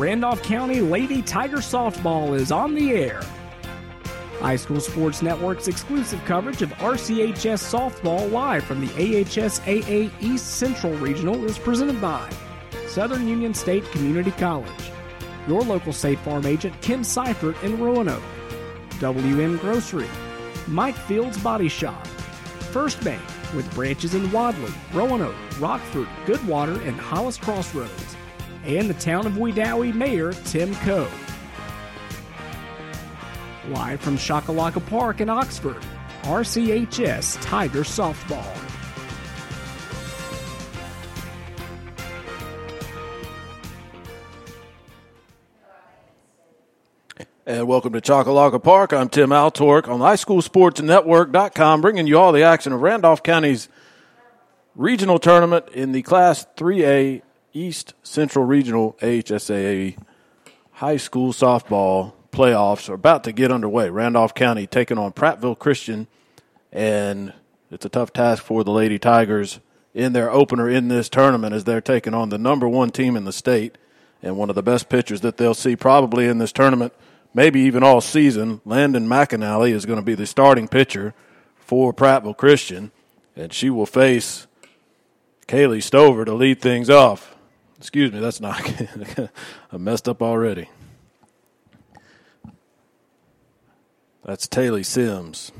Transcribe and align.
Randolph 0.00 0.42
County 0.42 0.80
Lady 0.80 1.20
Tiger 1.20 1.58
Softball 1.58 2.34
is 2.34 2.50
on 2.50 2.74
the 2.74 2.92
air. 2.92 3.20
High 4.38 4.56
School 4.56 4.80
Sports 4.80 5.20
Network's 5.20 5.68
exclusive 5.68 6.24
coverage 6.24 6.62
of 6.62 6.70
RCHS 6.70 7.60
softball 7.70 8.32
live 8.32 8.64
from 8.64 8.80
the 8.80 8.86
AHSAA 8.94 10.10
East 10.22 10.56
Central 10.56 10.94
Regional 10.94 11.44
is 11.44 11.58
presented 11.58 12.00
by 12.00 12.26
Southern 12.88 13.28
Union 13.28 13.52
State 13.52 13.84
Community 13.90 14.30
College, 14.30 14.90
your 15.46 15.60
local 15.60 15.92
State 15.92 16.18
Farm 16.20 16.46
agent 16.46 16.80
Kim 16.80 17.04
Seifert 17.04 17.62
in 17.62 17.78
Roanoke, 17.78 18.22
WM 19.00 19.58
Grocery, 19.58 20.08
Mike 20.66 20.96
Fields 20.96 21.36
Body 21.36 21.68
Shop, 21.68 22.06
First 22.72 23.04
Bank 23.04 23.20
with 23.54 23.70
branches 23.74 24.14
in 24.14 24.32
Wadley, 24.32 24.72
Roanoke, 24.94 25.36
Rockford, 25.60 26.08
Goodwater, 26.24 26.82
and 26.88 26.98
Hollis 26.98 27.36
Crossroads, 27.36 28.16
and 28.64 28.90
the 28.90 28.94
town 28.94 29.26
of 29.26 29.34
Wedowee 29.34 29.94
Mayor 29.94 30.32
Tim 30.32 30.74
Coe. 30.76 31.08
Live 33.68 34.00
from 34.00 34.16
Choccolocco 34.16 34.84
Park 34.86 35.20
in 35.20 35.28
Oxford, 35.28 35.82
RCHS 36.22 37.40
Tiger 37.42 37.82
Softball. 37.82 38.56
And 47.46 47.66
welcome 47.66 47.92
to 47.94 48.00
Choccolocco 48.00 48.62
Park. 48.62 48.92
I'm 48.92 49.08
Tim 49.08 49.30
Altork 49.30 49.88
on 49.88 49.98
highschoolsportsnetwork.com, 49.98 51.80
bringing 51.80 52.06
you 52.06 52.16
all 52.18 52.30
the 52.30 52.44
action 52.44 52.72
of 52.72 52.80
Randolph 52.80 53.24
County's 53.24 53.68
regional 54.76 55.18
tournament 55.18 55.68
in 55.72 55.90
the 55.90 56.02
Class 56.02 56.46
3A 56.56 57.22
East 57.52 57.94
Central 58.02 58.44
Regional 58.44 58.96
AHSAA 59.00 59.96
High 60.72 60.96
School 60.96 61.32
Softball 61.32 62.12
playoffs 62.32 62.88
are 62.88 62.94
about 62.94 63.24
to 63.24 63.32
get 63.32 63.50
underway. 63.50 63.90
Randolph 63.90 64.34
County 64.34 64.66
taking 64.66 64.98
on 64.98 65.12
Prattville 65.12 65.58
Christian, 65.58 66.06
and 66.72 67.32
it's 67.70 67.84
a 67.84 67.88
tough 67.90 68.12
task 68.12 68.42
for 68.42 68.64
the 68.64 68.70
Lady 68.70 68.98
Tigers 68.98 69.60
in 69.94 70.12
their 70.12 70.30
opener 70.30 70.68
in 70.68 70.88
this 70.88 71.08
tournament 71.08 71.54
as 71.54 71.64
they're 71.64 71.80
taking 71.80 72.14
on 72.14 72.28
the 72.28 72.38
number 72.38 72.68
one 72.68 72.90
team 72.90 73.16
in 73.16 73.24
the 73.24 73.32
state 73.32 73.76
and 74.22 74.36
one 74.36 74.48
of 74.48 74.54
the 74.54 74.62
best 74.62 74.88
pitchers 74.88 75.22
that 75.22 75.36
they'll 75.36 75.54
see 75.54 75.76
probably 75.76 76.26
in 76.26 76.38
this 76.38 76.52
tournament– 76.52 76.92
maybe 77.34 77.60
even 77.60 77.82
all 77.82 78.00
season. 78.00 78.60
Landon 78.64 79.08
McAnally 79.08 79.72
is 79.72 79.86
going 79.86 79.98
to 79.98 80.04
be 80.04 80.14
the 80.14 80.26
starting 80.26 80.68
pitcher 80.68 81.14
for 81.56 81.92
Prattville 81.92 82.36
Christian, 82.36 82.90
and 83.36 83.52
she 83.52 83.70
will 83.70 83.86
face 83.86 84.46
Kaylee 85.46 85.82
Stover 85.82 86.24
to 86.24 86.34
lead 86.34 86.60
things 86.60 86.90
off. 86.90 87.36
Excuse 87.80 88.12
me, 88.12 88.20
that's 88.20 88.42
not. 88.42 88.60
I 89.72 89.76
messed 89.78 90.06
up 90.06 90.20
already. 90.20 90.68
That's 94.22 94.46
Taylor 94.46 94.82
Sims 94.82 95.50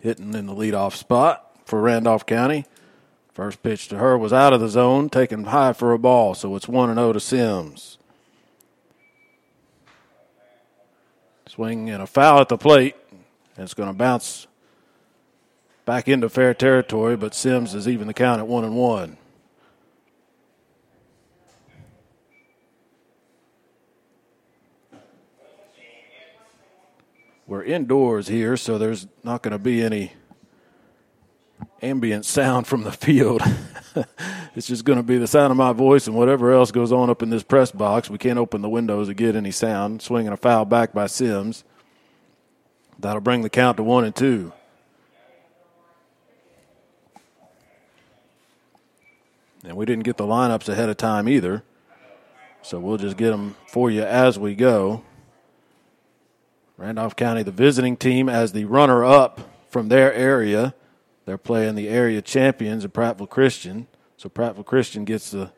hitting 0.00 0.34
in 0.34 0.46
the 0.46 0.54
leadoff 0.54 0.92
spot 0.92 1.50
for 1.64 1.80
Randolph 1.80 2.26
County. 2.26 2.66
First 3.32 3.62
pitch 3.62 3.88
to 3.88 3.96
her 3.96 4.18
was 4.18 4.34
out 4.34 4.52
of 4.52 4.60
the 4.60 4.68
zone, 4.68 5.08
taken 5.08 5.44
high 5.44 5.72
for 5.72 5.94
a 5.94 5.98
ball, 5.98 6.34
so 6.34 6.54
it's 6.54 6.68
1 6.68 6.94
0 6.94 7.12
to 7.14 7.20
Sims. 7.20 7.96
Swing 11.48 11.88
and 11.88 12.02
a 12.02 12.06
foul 12.06 12.40
at 12.40 12.50
the 12.50 12.58
plate. 12.58 12.96
And 13.56 13.64
it's 13.64 13.72
going 13.72 13.88
to 13.88 13.94
bounce 13.94 14.46
back 15.86 16.06
into 16.06 16.28
fair 16.28 16.52
territory, 16.52 17.16
but 17.16 17.34
Sims 17.34 17.74
is 17.74 17.88
even 17.88 18.06
the 18.08 18.14
count 18.14 18.40
at 18.40 18.46
one 18.46 18.62
and 18.62 18.76
one. 18.76 19.16
We're 27.46 27.62
indoors 27.62 28.26
here, 28.26 28.56
so 28.56 28.76
there's 28.76 29.06
not 29.22 29.42
going 29.42 29.52
to 29.52 29.58
be 29.58 29.80
any 29.80 30.12
ambient 31.80 32.24
sound 32.24 32.66
from 32.66 32.82
the 32.82 32.90
field. 32.90 33.40
it's 34.56 34.66
just 34.66 34.84
going 34.84 34.98
to 34.98 35.04
be 35.04 35.16
the 35.16 35.28
sound 35.28 35.52
of 35.52 35.56
my 35.56 35.72
voice 35.72 36.08
and 36.08 36.16
whatever 36.16 36.52
else 36.52 36.72
goes 36.72 36.90
on 36.90 37.08
up 37.08 37.22
in 37.22 37.30
this 37.30 37.44
press 37.44 37.70
box. 37.70 38.10
We 38.10 38.18
can't 38.18 38.38
open 38.38 38.62
the 38.62 38.68
windows 38.68 39.06
to 39.06 39.14
get 39.14 39.36
any 39.36 39.52
sound. 39.52 40.02
Swinging 40.02 40.32
a 40.32 40.36
foul 40.36 40.64
back 40.64 40.92
by 40.92 41.06
Sims. 41.06 41.62
That'll 42.98 43.20
bring 43.20 43.42
the 43.42 43.50
count 43.50 43.76
to 43.76 43.84
one 43.84 44.04
and 44.04 44.14
two. 44.14 44.52
And 49.64 49.76
we 49.76 49.84
didn't 49.84 50.04
get 50.04 50.16
the 50.16 50.24
lineups 50.24 50.68
ahead 50.68 50.88
of 50.88 50.96
time 50.96 51.28
either. 51.28 51.62
So 52.62 52.80
we'll 52.80 52.96
just 52.96 53.16
get 53.16 53.30
them 53.30 53.54
for 53.68 53.88
you 53.88 54.02
as 54.02 54.36
we 54.36 54.56
go. 54.56 55.04
Randolph 56.76 57.16
County, 57.16 57.42
the 57.42 57.50
visiting 57.50 57.96
team, 57.96 58.28
as 58.28 58.52
the 58.52 58.66
runner 58.66 59.04
up 59.04 59.40
from 59.70 59.88
their 59.88 60.12
area. 60.12 60.74
They're 61.24 61.38
playing 61.38 61.74
the 61.74 61.88
area 61.88 62.20
champions 62.20 62.84
of 62.84 62.92
Prattville 62.92 63.30
Christian. 63.30 63.86
So 64.16 64.28
Prattville 64.28 64.66
Christian 64.66 65.04
gets 65.04 65.30
the 65.30 65.52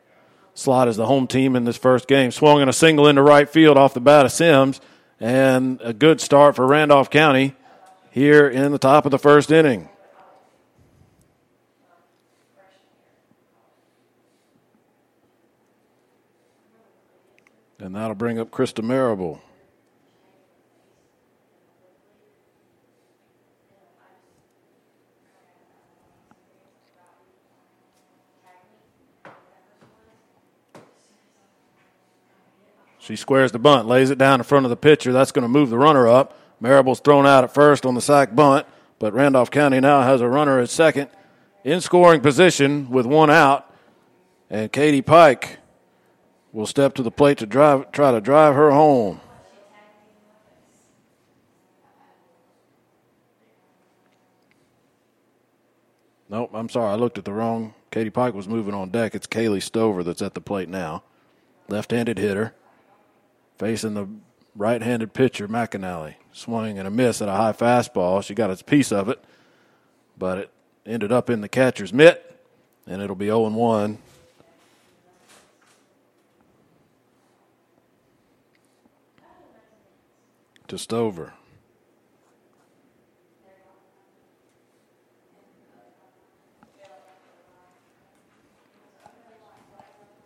slot 0.53 0.87
as 0.87 0.97
the 0.97 1.05
home 1.05 1.27
team 1.27 1.55
in 1.55 1.65
this 1.65 1.77
first 1.77 2.07
game. 2.07 2.31
Swung 2.31 2.61
in 2.61 2.69
a 2.69 2.73
single 2.73 3.07
into 3.07 3.21
right 3.21 3.49
field 3.49 3.77
off 3.77 3.93
the 3.93 3.99
bat 3.99 4.25
of 4.25 4.31
Sims. 4.31 4.79
And 5.19 5.79
a 5.83 5.91
good 5.91 6.21
start 6.21 6.55
for 6.55 6.65
Randolph 6.65 7.09
County 7.09 7.55
here 8.11 8.47
in 8.47 8.71
the 8.71 8.77
top 8.77 9.05
of 9.05 9.11
the 9.11 9.19
first 9.19 9.51
inning. 9.51 9.89
And 17.79 17.95
that'll 17.95 18.15
bring 18.15 18.39
up 18.39 18.51
Krista 18.51 18.83
Marable. 18.83 19.41
She 33.09 33.15
squares 33.15 33.51
the 33.51 33.57
bunt, 33.57 33.87
lays 33.87 34.11
it 34.11 34.19
down 34.19 34.39
in 34.39 34.43
front 34.43 34.67
of 34.67 34.69
the 34.69 34.75
pitcher. 34.75 35.11
That's 35.11 35.31
going 35.31 35.41
to 35.41 35.49
move 35.49 35.71
the 35.71 35.79
runner 35.79 36.07
up. 36.07 36.39
Marable's 36.61 36.99
thrown 36.99 37.25
out 37.25 37.43
at 37.43 37.51
first 37.51 37.83
on 37.83 37.95
the 37.95 38.01
sac 38.01 38.35
bunt, 38.35 38.67
but 38.99 39.13
Randolph 39.13 39.49
County 39.49 39.79
now 39.79 40.03
has 40.03 40.21
a 40.21 40.27
runner 40.27 40.59
at 40.59 40.69
second 40.69 41.09
in 41.63 41.81
scoring 41.81 42.21
position 42.21 42.87
with 42.91 43.07
one 43.07 43.31
out. 43.31 43.73
And 44.51 44.71
Katie 44.71 45.01
Pike 45.01 45.57
will 46.53 46.67
step 46.67 46.93
to 46.93 47.01
the 47.01 47.09
plate 47.09 47.39
to 47.39 47.47
drive, 47.47 47.91
try 47.91 48.11
to 48.11 48.21
drive 48.21 48.53
her 48.53 48.69
home. 48.69 49.19
Nope, 56.29 56.51
I'm 56.53 56.69
sorry. 56.69 56.91
I 56.91 56.95
looked 56.95 57.17
at 57.17 57.25
the 57.25 57.33
wrong. 57.33 57.73
Katie 57.89 58.11
Pike 58.11 58.35
was 58.35 58.47
moving 58.47 58.75
on 58.75 58.91
deck. 58.91 59.15
It's 59.15 59.25
Kaylee 59.25 59.63
Stover 59.63 60.03
that's 60.03 60.21
at 60.21 60.35
the 60.35 60.41
plate 60.41 60.69
now. 60.69 61.01
Left 61.69 61.89
handed 61.89 62.19
hitter 62.19 62.53
facing 63.59 63.93
the 63.93 64.07
right 64.55 64.81
handed 64.81 65.13
pitcher, 65.13 65.47
McAnally. 65.47 66.15
Swing 66.31 66.79
and 66.79 66.87
a 66.87 66.91
miss 66.91 67.21
at 67.21 67.27
a 67.27 67.33
high 67.33 67.51
fastball. 67.51 68.23
She 68.23 68.33
got 68.33 68.49
a 68.49 68.63
piece 68.63 68.91
of 68.91 69.09
it, 69.09 69.23
but 70.17 70.37
it 70.37 70.51
ended 70.85 71.11
up 71.11 71.29
in 71.29 71.41
the 71.41 71.49
catcher's 71.49 71.93
mitt, 71.93 72.25
and 72.87 73.01
it'll 73.01 73.15
be 73.15 73.27
0 73.27 73.49
1. 73.49 73.97
To 80.69 80.77
Stover. 80.77 81.33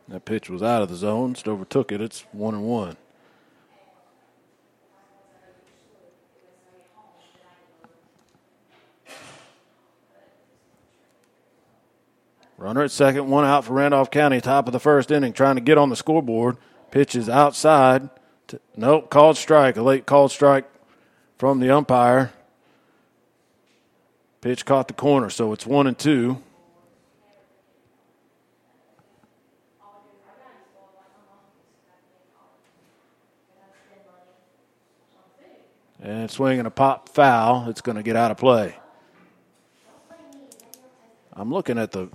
That 0.10 0.26
pitch 0.26 0.50
was 0.50 0.62
out 0.62 0.82
of 0.82 0.90
the 0.90 0.96
zone. 0.96 1.34
Stover 1.34 1.64
took 1.66 1.92
it. 1.92 2.02
It's 2.02 2.26
one 2.34 2.54
and 2.54 2.66
one. 2.66 2.98
Runner 12.58 12.84
at 12.84 12.92
second, 12.92 13.30
one 13.30 13.46
out 13.46 13.66
for 13.66 13.74
Randolph 13.74 14.12
County, 14.12 14.40
top 14.40 14.68
of 14.68 14.74
the 14.74 14.80
first 14.80 15.12
inning, 15.12 15.34
trying 15.34 15.56
to 15.56 15.62
get 15.62 15.78
on 15.78 15.90
the 15.90 15.96
scoreboard. 15.96 16.58
Pitches 16.92 17.28
outside. 17.28 18.10
To, 18.48 18.60
nope, 18.76 19.10
called 19.10 19.38
strike. 19.38 19.78
A 19.78 19.82
late 19.82 20.06
called 20.06 20.32
strike 20.32 20.66
from 21.38 21.60
the 21.60 21.70
umpire. 21.72 22.32
Pitch 24.42 24.66
caught 24.66 24.88
the 24.88 24.94
corner, 24.94 25.30
so 25.30 25.54
it's 25.54 25.66
one 25.66 25.88
and 25.88 25.98
two. 25.98 26.42
And 36.02 36.30
swinging 36.30 36.66
a 36.66 36.70
pop 36.70 37.08
foul. 37.08 37.70
It's 37.70 37.80
going 37.80 37.96
to 37.96 38.04
get 38.04 38.18
out 38.18 38.30
of 38.30 38.38
play. 38.38 38.76
I'm 41.32 41.52
looking 41.52 41.78
at 41.78 41.94
the 41.94 42.10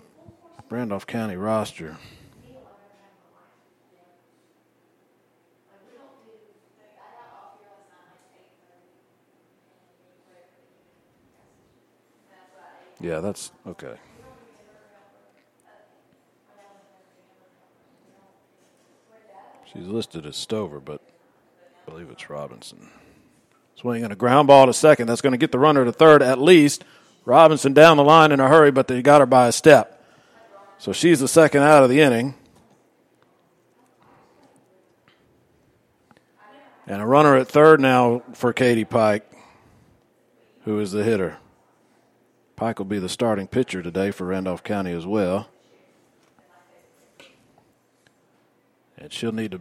Randolph 0.70 1.06
County 1.06 1.36
roster. 1.36 1.96
Yeah, 13.00 13.20
that's 13.20 13.52
okay. 13.66 13.94
She's 19.72 19.86
listed 19.86 20.26
as 20.26 20.36
Stover, 20.36 20.80
but 20.80 21.00
I 21.86 21.90
believe 21.90 22.10
it's 22.10 22.28
Robinson. 22.28 22.88
Swinging 23.76 24.10
a 24.10 24.16
ground 24.16 24.48
ball 24.48 24.66
to 24.66 24.72
second. 24.72 25.06
That's 25.06 25.20
going 25.20 25.32
to 25.32 25.38
get 25.38 25.52
the 25.52 25.58
runner 25.58 25.84
to 25.84 25.92
third 25.92 26.22
at 26.22 26.40
least. 26.40 26.84
Robinson 27.24 27.72
down 27.72 27.96
the 27.96 28.04
line 28.04 28.32
in 28.32 28.40
a 28.40 28.48
hurry, 28.48 28.72
but 28.72 28.88
they 28.88 29.00
got 29.02 29.20
her 29.20 29.26
by 29.26 29.46
a 29.46 29.52
step. 29.52 29.97
So 30.78 30.92
she's 30.92 31.18
the 31.18 31.28
second 31.28 31.62
out 31.62 31.82
of 31.82 31.90
the 31.90 32.00
inning. 32.00 32.34
And 36.86 37.02
a 37.02 37.06
runner 37.06 37.36
at 37.36 37.48
third 37.48 37.80
now 37.80 38.22
for 38.32 38.52
Katie 38.52 38.84
Pike, 38.84 39.30
who 40.62 40.78
is 40.78 40.92
the 40.92 41.02
hitter. 41.02 41.38
Pike 42.56 42.78
will 42.78 42.86
be 42.86 42.98
the 42.98 43.08
starting 43.08 43.46
pitcher 43.46 43.82
today 43.82 44.10
for 44.10 44.24
Randolph 44.24 44.62
County 44.62 44.92
as 44.92 45.04
well. 45.04 45.48
And 48.96 49.12
she'll 49.12 49.32
need 49.32 49.50
to 49.50 49.60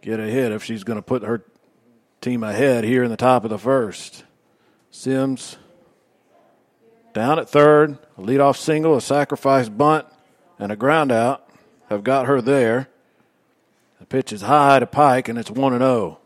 get 0.00 0.18
ahead 0.18 0.52
if 0.52 0.64
she's 0.64 0.84
going 0.84 0.98
to 0.98 1.02
put 1.02 1.22
her 1.22 1.44
team 2.20 2.42
ahead 2.42 2.84
here 2.84 3.02
in 3.02 3.10
the 3.10 3.16
top 3.16 3.44
of 3.44 3.50
the 3.50 3.58
first. 3.58 4.24
Sims 4.90 5.56
down 7.12 7.38
at 7.38 7.48
third, 7.48 7.98
a 8.16 8.22
leadoff 8.22 8.56
single, 8.56 8.96
a 8.96 9.00
sacrifice 9.00 9.68
bunt, 9.68 10.06
and 10.58 10.72
a 10.72 10.76
ground 10.76 11.12
out 11.12 11.48
have 11.88 12.04
got 12.04 12.26
her 12.26 12.40
there. 12.40 12.88
The 14.00 14.06
pitch 14.06 14.32
is 14.32 14.42
high 14.42 14.78
to 14.78 14.86
Pike, 14.86 15.28
and 15.28 15.38
it's 15.38 15.50
1 15.50 15.78
0. 15.78 16.18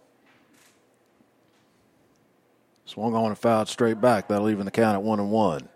Swung 2.84 3.14
on 3.14 3.26
and 3.26 3.38
fouled 3.38 3.68
straight 3.68 4.00
back. 4.00 4.28
That'll 4.28 4.48
even 4.48 4.64
the 4.64 4.70
count 4.70 4.94
at 4.94 5.02
1 5.02 5.20
and 5.20 5.30
1. 5.30 5.68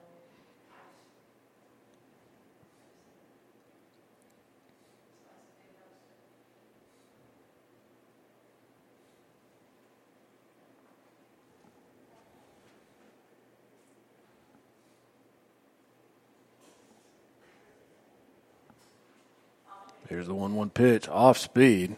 Here's 20.10 20.26
the 20.26 20.34
1 20.34 20.56
1 20.56 20.70
pitch 20.70 21.08
off 21.08 21.38
speed. 21.38 21.94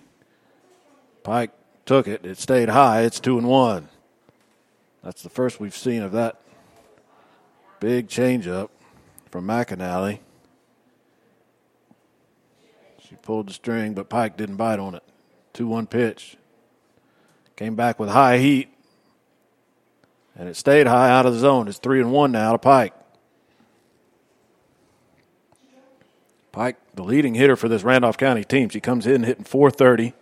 Pike 1.22 1.50
took 1.86 2.06
it. 2.06 2.26
It 2.26 2.36
stayed 2.36 2.68
high. 2.68 3.00
It's 3.00 3.18
2 3.18 3.38
and 3.38 3.48
1. 3.48 3.88
That's 5.02 5.22
the 5.22 5.30
first 5.30 5.58
we've 5.58 5.74
seen 5.74 6.02
of 6.02 6.12
that 6.12 6.38
big 7.80 8.08
changeup 8.08 8.68
from 9.30 9.46
McAnally. 9.46 10.18
She 13.08 13.14
pulled 13.16 13.48
the 13.48 13.54
string, 13.54 13.94
but 13.94 14.10
Pike 14.10 14.36
didn't 14.36 14.56
bite 14.56 14.78
on 14.78 14.94
it. 14.94 15.02
2 15.54 15.66
1 15.66 15.86
pitch. 15.86 16.36
Came 17.56 17.76
back 17.76 17.98
with 17.98 18.10
high 18.10 18.36
heat. 18.36 18.68
And 20.36 20.50
it 20.50 20.56
stayed 20.56 20.86
high 20.86 21.08
out 21.08 21.24
of 21.24 21.32
the 21.32 21.38
zone. 21.38 21.66
It's 21.66 21.78
3 21.78 22.02
and 22.02 22.12
1 22.12 22.30
now 22.30 22.52
to 22.52 22.58
Pike. 22.58 22.92
Pike, 26.52 26.76
the 26.94 27.02
leading 27.02 27.34
hitter 27.34 27.56
for 27.56 27.68
this 27.68 27.82
Randolph 27.82 28.18
County 28.18 28.44
team. 28.44 28.68
She 28.68 28.80
comes 28.80 29.06
in 29.06 29.22
hitting 29.22 29.44
430. 29.44 30.14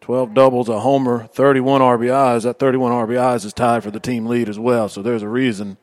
12 0.00 0.32
doubles, 0.32 0.68
a 0.70 0.80
homer, 0.80 1.26
31 1.26 1.82
RBIs. 1.82 2.44
That 2.44 2.58
31 2.58 2.92
RBIs 2.92 3.44
is 3.44 3.52
tied 3.52 3.82
for 3.82 3.90
the 3.90 4.00
team 4.00 4.26
lead 4.26 4.48
as 4.48 4.58
well. 4.58 4.88
So 4.88 5.02
there's 5.02 5.22
a 5.22 5.28
reason 5.28 5.76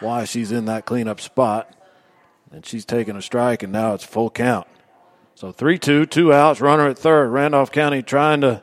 why 0.00 0.24
she's 0.24 0.50
in 0.50 0.64
that 0.64 0.86
cleanup 0.86 1.20
spot. 1.20 1.72
And 2.50 2.64
she's 2.64 2.84
taking 2.84 3.16
a 3.16 3.22
strike, 3.22 3.62
and 3.62 3.72
now 3.72 3.92
it's 3.94 4.04
full 4.04 4.30
count. 4.30 4.66
So 5.34 5.52
3 5.52 5.78
2, 5.78 6.06
two 6.06 6.32
outs, 6.32 6.60
runner 6.62 6.88
at 6.88 6.98
third. 6.98 7.28
Randolph 7.28 7.70
County 7.70 8.02
trying 8.02 8.40
to 8.40 8.62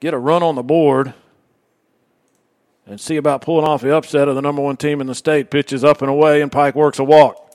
get 0.00 0.14
a 0.14 0.18
run 0.18 0.42
on 0.42 0.56
the 0.56 0.62
board 0.62 1.14
and 2.86 3.00
see 3.00 3.16
about 3.16 3.42
pulling 3.42 3.66
off 3.66 3.82
the 3.82 3.94
upset 3.94 4.26
of 4.26 4.34
the 4.34 4.42
number 4.42 4.60
one 4.60 4.76
team 4.76 5.00
in 5.00 5.06
the 5.06 5.14
state. 5.14 5.50
Pitches 5.50 5.84
up 5.84 6.02
and 6.02 6.10
away, 6.10 6.42
and 6.42 6.50
Pike 6.50 6.74
works 6.74 6.98
a 6.98 7.04
walk. 7.04 7.49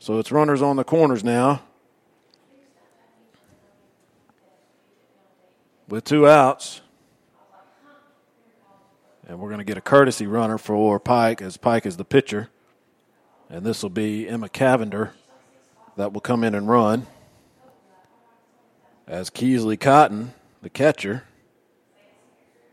So 0.00 0.18
it's 0.18 0.30
runners 0.30 0.62
on 0.62 0.76
the 0.76 0.84
corners 0.84 1.24
now. 1.24 1.62
With 5.88 6.04
two 6.04 6.28
outs. 6.28 6.80
And 9.26 9.38
we're 9.38 9.48
going 9.48 9.58
to 9.58 9.64
get 9.64 9.76
a 9.76 9.82
courtesy 9.82 10.26
runner 10.26 10.56
for 10.56 10.98
Pike 10.98 11.42
as 11.42 11.56
Pike 11.56 11.84
is 11.84 11.96
the 11.96 12.04
pitcher. 12.04 12.48
And 13.50 13.64
this 13.64 13.82
will 13.82 13.90
be 13.90 14.28
Emma 14.28 14.48
Cavender 14.48 15.12
that 15.96 16.12
will 16.12 16.20
come 16.20 16.44
in 16.44 16.54
and 16.54 16.68
run. 16.68 17.06
As 19.06 19.30
Keesley 19.30 19.78
Cotton, 19.78 20.32
the 20.62 20.70
catcher, 20.70 21.24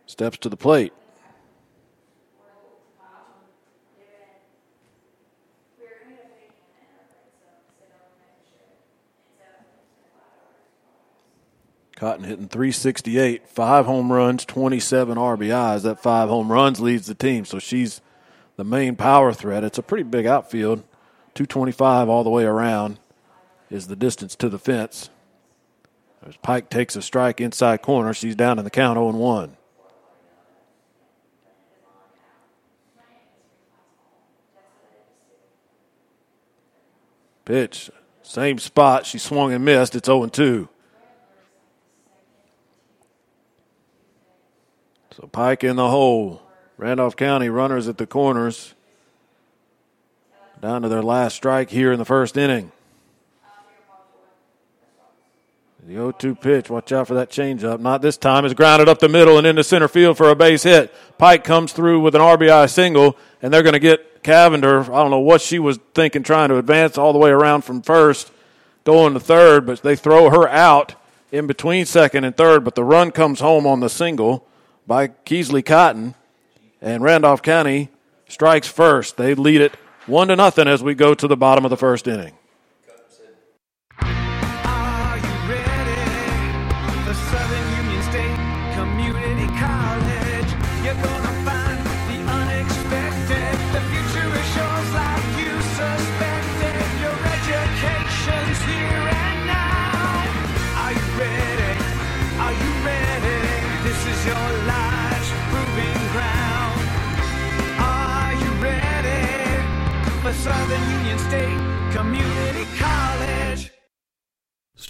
steps 0.05 0.37
to 0.39 0.49
the 0.49 0.57
plate. 0.57 0.93
Cotton 11.95 12.25
hitting 12.25 12.49
368, 12.49 13.47
five 13.47 13.85
home 13.85 14.11
runs, 14.11 14.43
27 14.43 15.17
RBIs. 15.17 15.83
That 15.83 16.03
five 16.03 16.27
home 16.27 16.51
runs 16.51 16.81
leads 16.81 17.07
the 17.07 17.15
team, 17.15 17.45
so 17.45 17.57
she's 17.57 18.01
the 18.57 18.65
main 18.65 18.97
power 18.97 19.31
threat. 19.31 19.63
It's 19.63 19.77
a 19.77 19.83
pretty 19.83 20.03
big 20.03 20.25
outfield, 20.25 20.79
225 21.35 22.09
all 22.09 22.23
the 22.25 22.29
way 22.29 22.43
around 22.43 22.99
is 23.69 23.87
the 23.87 23.95
distance 23.95 24.35
to 24.35 24.49
the 24.49 24.59
fence. 24.59 25.09
As 26.27 26.35
Pike 26.37 26.69
takes 26.69 26.95
a 26.95 27.01
strike 27.01 27.39
inside 27.39 27.81
corner, 27.81 28.13
she's 28.13 28.35
down 28.35 28.57
in 28.59 28.65
the 28.65 28.71
count 28.71 28.97
0 28.97 29.11
1. 29.11 29.57
Pitch, 37.45 37.91
same 38.23 38.57
spot. 38.57 39.05
She 39.05 39.19
swung 39.19 39.53
and 39.53 39.63
missed. 39.63 39.95
It's 39.95 40.07
0 40.07 40.27
2. 40.27 40.67
So 45.15 45.27
Pike 45.27 45.63
in 45.63 45.77
the 45.77 45.89
hole. 45.89 46.41
Randolph 46.77 47.15
County 47.15 47.47
runners 47.47 47.87
at 47.87 47.97
the 47.97 48.05
corners. 48.05 48.73
Down 50.61 50.81
to 50.81 50.89
their 50.89 51.01
last 51.01 51.35
strike 51.35 51.69
here 51.69 51.93
in 51.93 51.99
the 51.99 52.05
first 52.05 52.35
inning. 52.35 52.73
The 55.85 55.93
0 55.93 56.11
2 56.11 56.35
pitch. 56.35 56.69
Watch 56.69 56.91
out 56.91 57.07
for 57.07 57.13
that 57.13 57.29
changeup. 57.29 57.79
Not 57.79 58.01
this 58.01 58.17
time. 58.17 58.43
It's 58.43 58.53
grounded 58.53 58.89
up 58.89 58.99
the 58.99 59.07
middle 59.07 59.37
and 59.37 59.47
into 59.47 59.63
center 59.63 59.87
field 59.87 60.17
for 60.17 60.29
a 60.29 60.35
base 60.35 60.63
hit. 60.63 60.93
Pike 61.17 61.45
comes 61.45 61.71
through 61.71 62.01
with 62.01 62.15
an 62.15 62.21
RBI 62.21 62.69
single, 62.69 63.15
and 63.41 63.53
they're 63.53 63.63
going 63.63 63.73
to 63.73 63.79
get 63.79 64.21
Cavender. 64.21 64.81
I 64.81 65.01
don't 65.01 65.11
know 65.11 65.19
what 65.19 65.39
she 65.39 65.59
was 65.59 65.79
thinking, 65.93 66.23
trying 66.23 66.49
to 66.49 66.57
advance 66.57 66.97
all 66.97 67.13
the 67.13 67.19
way 67.19 67.29
around 67.29 67.61
from 67.61 67.81
first, 67.83 68.33
going 68.83 69.13
to 69.13 69.21
third, 69.21 69.65
but 69.65 69.81
they 69.81 69.95
throw 69.95 70.29
her 70.29 70.49
out 70.49 70.95
in 71.31 71.47
between 71.47 71.85
second 71.85 72.25
and 72.25 72.35
third, 72.35 72.65
but 72.65 72.75
the 72.75 72.83
run 72.83 73.11
comes 73.11 73.39
home 73.39 73.65
on 73.65 73.79
the 73.79 73.89
single 73.89 74.45
by 74.87 75.07
Keesley 75.07 75.65
Cotton, 75.65 76.15
and 76.81 77.03
Randolph 77.03 77.41
County 77.41 77.89
strikes 78.27 78.67
first. 78.67 79.17
They 79.17 79.33
lead 79.33 79.61
it 79.61 79.75
one 80.05 80.27
to 80.27 80.35
nothing 80.35 80.67
as 80.67 80.83
we 80.83 80.93
go 80.93 81.13
to 81.13 81.27
the 81.27 81.37
bottom 81.37 81.65
of 81.65 81.71
the 81.71 81.77
first 81.77 82.07
inning. 82.07 82.33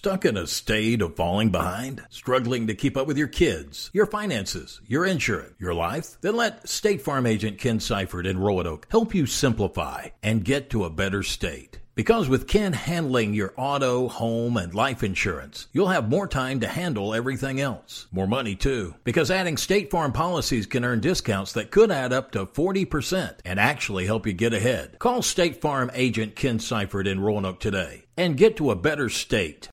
Stuck 0.06 0.26
in 0.26 0.38
a 0.38 0.46
state 0.46 1.02
of 1.02 1.16
falling 1.16 1.50
behind? 1.50 2.04
Struggling 2.12 2.68
to 2.68 2.76
keep 2.76 2.96
up 2.96 3.08
with 3.08 3.18
your 3.18 3.28
kids, 3.28 3.90
your 3.92 4.06
finances, 4.06 4.80
your 4.86 5.04
insurance, 5.04 5.56
your 5.58 5.74
life? 5.74 6.18
Then 6.22 6.36
let 6.36 6.70
State 6.70 7.02
Farm 7.02 7.26
agent 7.26 7.58
Ken 7.58 7.80
Seifert 7.80 8.28
in 8.28 8.38
Roanoke 8.38 8.86
help 8.92 9.16
you 9.16 9.26
simplify 9.26 10.10
and 10.22 10.46
get 10.46 10.70
to 10.70 10.84
a 10.84 10.92
better 10.92 11.24
state. 11.24 11.80
Because 11.96 12.30
with 12.30 12.48
Ken 12.48 12.74
handling 12.74 13.34
your 13.34 13.56
auto, 13.58 14.08
home, 14.08 14.58
and 14.58 14.76
life 14.76 15.02
insurance, 15.02 15.70
you'll 15.74 15.88
have 15.88 16.08
more 16.08 16.28
time 16.28 16.60
to 16.60 16.68
handle 16.68 17.16
everything 17.16 17.60
else. 17.60 18.06
More 18.12 18.28
money 18.28 18.54
too. 18.54 18.94
Because 19.06 19.32
adding 19.32 19.58
State 19.58 19.90
Farm 19.90 20.12
policies 20.12 20.68
can 20.68 20.86
earn 20.86 21.00
discounts 21.00 21.54
that 21.54 21.72
could 21.72 21.90
add 21.90 22.14
up 22.14 22.30
to 22.34 22.46
40% 22.46 23.40
and 23.44 23.60
actually 23.60 24.06
help 24.06 24.28
you 24.28 24.34
get 24.34 24.54
ahead. 24.54 25.00
Call 25.00 25.24
State 25.24 25.62
Farm 25.62 25.90
agent 25.96 26.36
Ken 26.36 26.60
Seifert 26.60 27.08
in 27.08 27.22
Roanoke 27.22 27.60
today 27.60 28.06
and 28.16 28.38
get 28.38 28.58
to 28.58 28.70
a 28.70 28.76
better 28.76 29.10
state. 29.10 29.68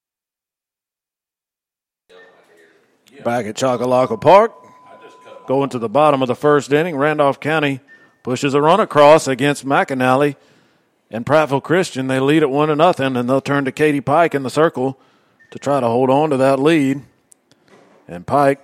Back 3.25 3.47
at 3.47 3.55
Choccolocco 3.55 4.21
Park, 4.21 4.53
going 5.47 5.71
to 5.71 5.79
the 5.79 5.89
bottom 5.89 6.23
of 6.23 6.29
the 6.29 6.35
first 6.35 6.73
inning, 6.73 6.97
Randolph 6.97 7.39
County 7.39 7.79
pushes 8.25 8.53
a 8.53 8.61
run 8.61 8.81
across 8.81 9.29
against 9.29 9.65
McAnally 9.65 10.35
and 11.09 11.25
Prattville 11.25 11.63
Christian. 11.63 12.09
They 12.09 12.19
lead 12.19 12.43
at 12.43 12.51
one 12.51 12.69
to 12.69 12.75
nothing, 12.75 13.17
and 13.17 13.31
they'll 13.31 13.41
turn 13.41 13.65
to 13.67 13.73
Katie 13.73 14.01
Pike 14.01 14.35
in 14.35 14.43
the 14.43 14.51
circle 14.51 14.99
to 15.53 15.59
try 15.61 15.79
to 15.79 15.87
hold 15.87 16.11
on 16.11 16.31
to 16.31 16.37
that 16.39 16.59
lead. 16.59 17.03
And 18.09 18.27
Pike, 18.27 18.61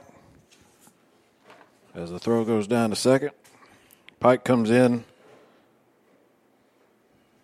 as 1.94 2.10
the 2.10 2.18
throw 2.18 2.44
goes 2.44 2.66
down 2.66 2.90
to 2.90 2.96
second, 2.96 3.30
Pike 4.18 4.42
comes 4.42 4.70
in 4.70 5.04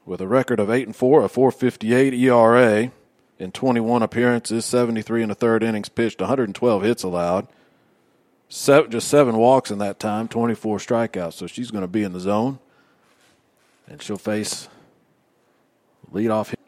with 0.04 0.20
a 0.20 0.26
record 0.26 0.58
of 0.58 0.68
eight 0.68 0.86
and 0.86 0.96
four, 0.96 1.24
a 1.24 1.28
4.58 1.28 2.12
ERA 2.18 2.90
in 3.38 3.52
21 3.52 4.02
appearances, 4.02 4.64
73 4.64 5.22
in 5.22 5.28
the 5.28 5.34
third 5.34 5.62
innings 5.62 5.88
pitched, 5.88 6.20
112 6.20 6.82
hits 6.82 7.02
allowed. 7.02 7.48
Seven, 8.48 8.90
just 8.90 9.08
seven 9.08 9.36
walks 9.36 9.70
in 9.70 9.78
that 9.78 9.98
time, 9.98 10.28
24 10.28 10.78
strikeouts. 10.78 11.34
So 11.34 11.46
she's 11.46 11.70
going 11.70 11.82
to 11.82 11.88
be 11.88 12.04
in 12.04 12.12
the 12.12 12.20
zone. 12.20 12.58
And 13.88 14.00
she'll 14.00 14.16
face 14.16 14.68
leadoff 16.12 16.50
hit. 16.50 16.58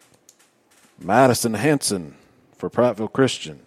Madison 0.98 1.54
Hanson 1.54 2.16
for 2.56 2.68
Prattville 2.68 3.12
Christian. 3.12 3.60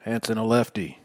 Hanson, 0.00 0.38
a 0.38 0.44
lefty. 0.44 0.98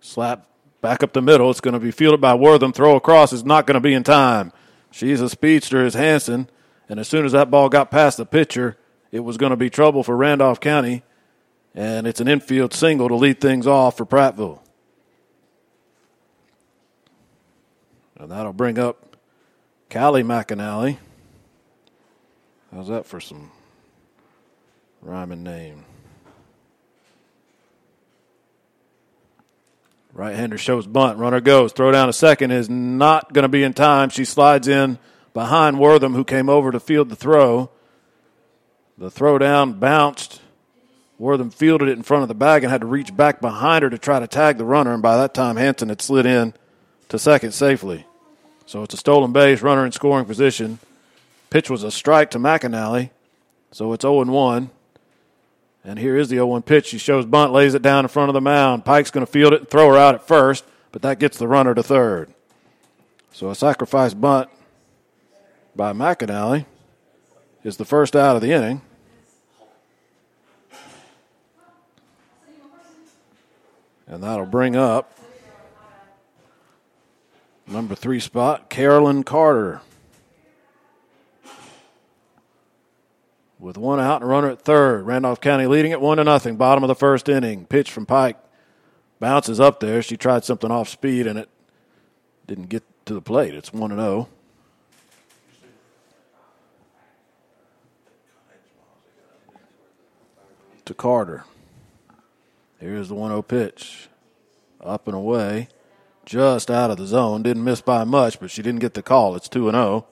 Slap 0.00 0.46
back 0.80 1.02
up 1.02 1.12
the 1.12 1.22
middle. 1.22 1.50
It's 1.50 1.60
going 1.60 1.74
to 1.74 1.80
be 1.80 1.90
fielded 1.90 2.20
by 2.20 2.34
Wortham. 2.34 2.72
Throw 2.72 2.96
across 2.96 3.32
is 3.32 3.44
not 3.44 3.66
going 3.66 3.74
to 3.74 3.80
be 3.80 3.94
in 3.94 4.04
time. 4.04 4.52
She's 4.92 5.20
a 5.20 5.28
speedster, 5.28 5.84
as 5.84 5.94
Hanson. 5.94 6.48
And 6.88 7.00
as 7.00 7.08
soon 7.08 7.24
as 7.24 7.32
that 7.32 7.50
ball 7.50 7.68
got 7.68 7.90
past 7.90 8.18
the 8.18 8.26
pitcher, 8.26 8.76
it 9.10 9.20
was 9.20 9.36
going 9.36 9.50
to 9.50 9.56
be 9.56 9.70
trouble 9.70 10.04
for 10.04 10.16
Randolph 10.16 10.60
County. 10.60 11.02
And 11.74 12.06
it's 12.06 12.20
an 12.20 12.28
infield 12.28 12.74
single 12.74 13.08
to 13.08 13.14
lead 13.14 13.40
things 13.40 13.66
off 13.66 13.96
for 13.96 14.04
Prattville. 14.04 14.60
And 18.18 18.30
that'll 18.30 18.52
bring 18.52 18.78
up 18.78 19.16
Callie 19.90 20.22
McAnally. 20.22 20.98
How's 22.70 22.88
that 22.88 23.06
for 23.06 23.20
some 23.20 23.50
rhyming 25.00 25.42
name? 25.42 25.84
Right 30.14 30.36
hander 30.36 30.58
shows 30.58 30.86
bunt. 30.86 31.18
Runner 31.18 31.40
goes. 31.40 31.72
Throw 31.72 31.90
down 31.90 32.08
a 32.08 32.12
second 32.12 32.50
is 32.50 32.68
not 32.68 33.32
going 33.32 33.44
to 33.44 33.48
be 33.48 33.62
in 33.62 33.72
time. 33.72 34.10
She 34.10 34.24
slides 34.24 34.68
in 34.68 34.98
behind 35.32 35.78
Wortham, 35.78 36.14
who 36.14 36.24
came 36.24 36.48
over 36.48 36.70
to 36.70 36.80
field 36.80 37.08
the 37.08 37.16
throw. 37.16 37.70
The 38.98 39.10
throw 39.10 39.38
down 39.38 39.74
bounced. 39.74 40.40
Wortham 41.18 41.50
fielded 41.50 41.88
it 41.88 41.92
in 41.92 42.02
front 42.02 42.22
of 42.22 42.28
the 42.28 42.34
bag 42.34 42.62
and 42.62 42.70
had 42.70 42.82
to 42.82 42.86
reach 42.86 43.16
back 43.16 43.40
behind 43.40 43.84
her 43.84 43.90
to 43.90 43.98
try 43.98 44.20
to 44.20 44.26
tag 44.26 44.58
the 44.58 44.64
runner. 44.64 44.92
And 44.92 45.02
by 45.02 45.16
that 45.16 45.34
time, 45.34 45.56
Hanson 45.56 45.88
had 45.88 46.02
slid 46.02 46.26
in 46.26 46.52
to 47.08 47.18
second 47.18 47.52
safely. 47.52 48.06
So 48.66 48.82
it's 48.82 48.94
a 48.94 48.98
stolen 48.98 49.32
base, 49.32 49.62
runner 49.62 49.86
in 49.86 49.92
scoring 49.92 50.26
position. 50.26 50.78
Pitch 51.48 51.70
was 51.70 51.84
a 51.84 51.90
strike 51.90 52.30
to 52.32 52.38
McAnally. 52.38 53.10
So 53.70 53.92
it's 53.92 54.02
0 54.02 54.24
1. 54.24 54.70
And 55.84 55.98
here 55.98 56.16
is 56.16 56.28
the 56.28 56.36
0 56.36 56.46
1 56.46 56.62
pitch. 56.62 56.86
She 56.86 56.98
shows 56.98 57.26
bunt, 57.26 57.52
lays 57.52 57.74
it 57.74 57.82
down 57.82 58.04
in 58.04 58.08
front 58.08 58.28
of 58.28 58.34
the 58.34 58.40
mound. 58.40 58.84
Pike's 58.84 59.10
going 59.10 59.26
to 59.26 59.30
field 59.30 59.52
it 59.52 59.60
and 59.60 59.68
throw 59.68 59.88
her 59.88 59.96
out 59.98 60.14
at 60.14 60.26
first, 60.26 60.64
but 60.92 61.02
that 61.02 61.18
gets 61.18 61.38
the 61.38 61.48
runner 61.48 61.74
to 61.74 61.82
third. 61.82 62.32
So 63.32 63.50
a 63.50 63.54
sacrifice 63.54 64.14
bunt 64.14 64.48
by 65.74 65.92
McAnally 65.92 66.66
is 67.64 67.76
the 67.76 67.84
first 67.84 68.14
out 68.14 68.36
of 68.36 68.42
the 68.42 68.52
inning. 68.52 68.82
And 74.06 74.22
that'll 74.22 74.46
bring 74.46 74.76
up 74.76 75.18
number 77.66 77.94
three 77.94 78.20
spot, 78.20 78.68
Carolyn 78.68 79.24
Carter. 79.24 79.80
With 83.62 83.78
one 83.78 84.00
out 84.00 84.16
and 84.16 84.24
a 84.24 84.26
runner 84.26 84.50
at 84.50 84.60
third. 84.62 85.06
Randolph 85.06 85.40
County 85.40 85.68
leading 85.68 85.92
it 85.92 86.00
one 86.00 86.16
to 86.16 86.24
nothing. 86.24 86.56
Bottom 86.56 86.82
of 86.82 86.88
the 86.88 86.96
first 86.96 87.28
inning. 87.28 87.64
Pitch 87.64 87.92
from 87.92 88.06
Pike. 88.06 88.36
Bounces 89.20 89.60
up 89.60 89.78
there. 89.78 90.02
She 90.02 90.16
tried 90.16 90.44
something 90.44 90.72
off 90.72 90.88
speed 90.88 91.28
and 91.28 91.38
it 91.38 91.48
didn't 92.44 92.68
get 92.70 92.82
to 93.06 93.14
the 93.14 93.20
plate. 93.20 93.54
It's 93.54 93.72
1 93.72 93.90
0. 93.90 94.28
To 100.84 100.94
Carter. 100.94 101.44
Here's 102.80 103.06
the 103.06 103.14
1 103.14 103.30
0 103.30 103.42
pitch. 103.42 104.08
Up 104.80 105.06
and 105.06 105.14
away. 105.14 105.68
Just 106.26 106.68
out 106.68 106.90
of 106.90 106.96
the 106.96 107.06
zone. 107.06 107.44
Didn't 107.44 107.62
miss 107.62 107.80
by 107.80 108.02
much, 108.02 108.40
but 108.40 108.50
she 108.50 108.60
didn't 108.60 108.80
get 108.80 108.94
the 108.94 109.04
call. 109.04 109.36
It's 109.36 109.48
2 109.48 109.70
0. 109.70 110.06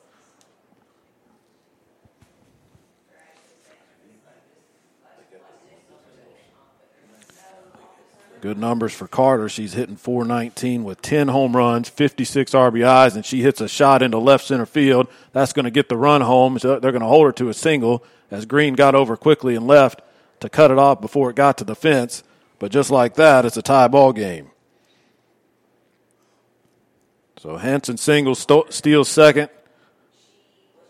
Good 8.41 8.57
numbers 8.57 8.95
for 8.95 9.07
Carter. 9.07 9.51
She's 9.51 9.75
hitting 9.75 9.97
419 9.97 10.83
with 10.85 11.03
10 11.03 11.29
home 11.29 11.55
runs, 11.55 11.91
56 11.91 12.53
RBIs, 12.53 13.15
and 13.15 13.25
she 13.25 13.43
hits 13.43 13.61
a 13.61 13.69
shot 13.69 14.03
into 14.03 14.19
left 14.19 14.47
center 14.47 14.65
field. 14.65 15.09
That's 15.33 15.53
going 15.53 15.65
to 15.65 15.71
get 15.71 15.91
the 15.91 15.97
run 15.97 16.23
home. 16.23 16.59
So 16.59 16.81
they're 16.81 16.93
going 16.93 17.03
to 17.03 17.09
hold 17.09 17.27
her 17.27 17.33
to 17.33 17.51
a 17.51 17.55
single 17.55 18.03
as 18.31 18.47
Green 18.47 18.75
got 18.75 18.95
over 18.95 19.17
quickly 19.17 19.55
and 19.55 19.67
left 19.67 20.01
to 20.41 20.49
cut 20.49 20.71
it 20.71 20.79
off 20.79 21.03
before 21.03 21.29
it 21.29 21.37
got 21.37 21.59
to 21.59 21.65
the 21.65 21.75
fence. 21.75 22.23
But 22.59 22.73
just 22.73 22.91
like 22.91 23.15
that, 23.15 23.45
it's 23.45 23.59
a 23.59 23.63
tie 23.63 23.89
ball 23.89 24.13
game. 24.13 24.51
So 27.39 27.57
Hanson 27.59 27.99
singles, 27.99 28.47
steals 28.71 29.09
second. 29.09 29.51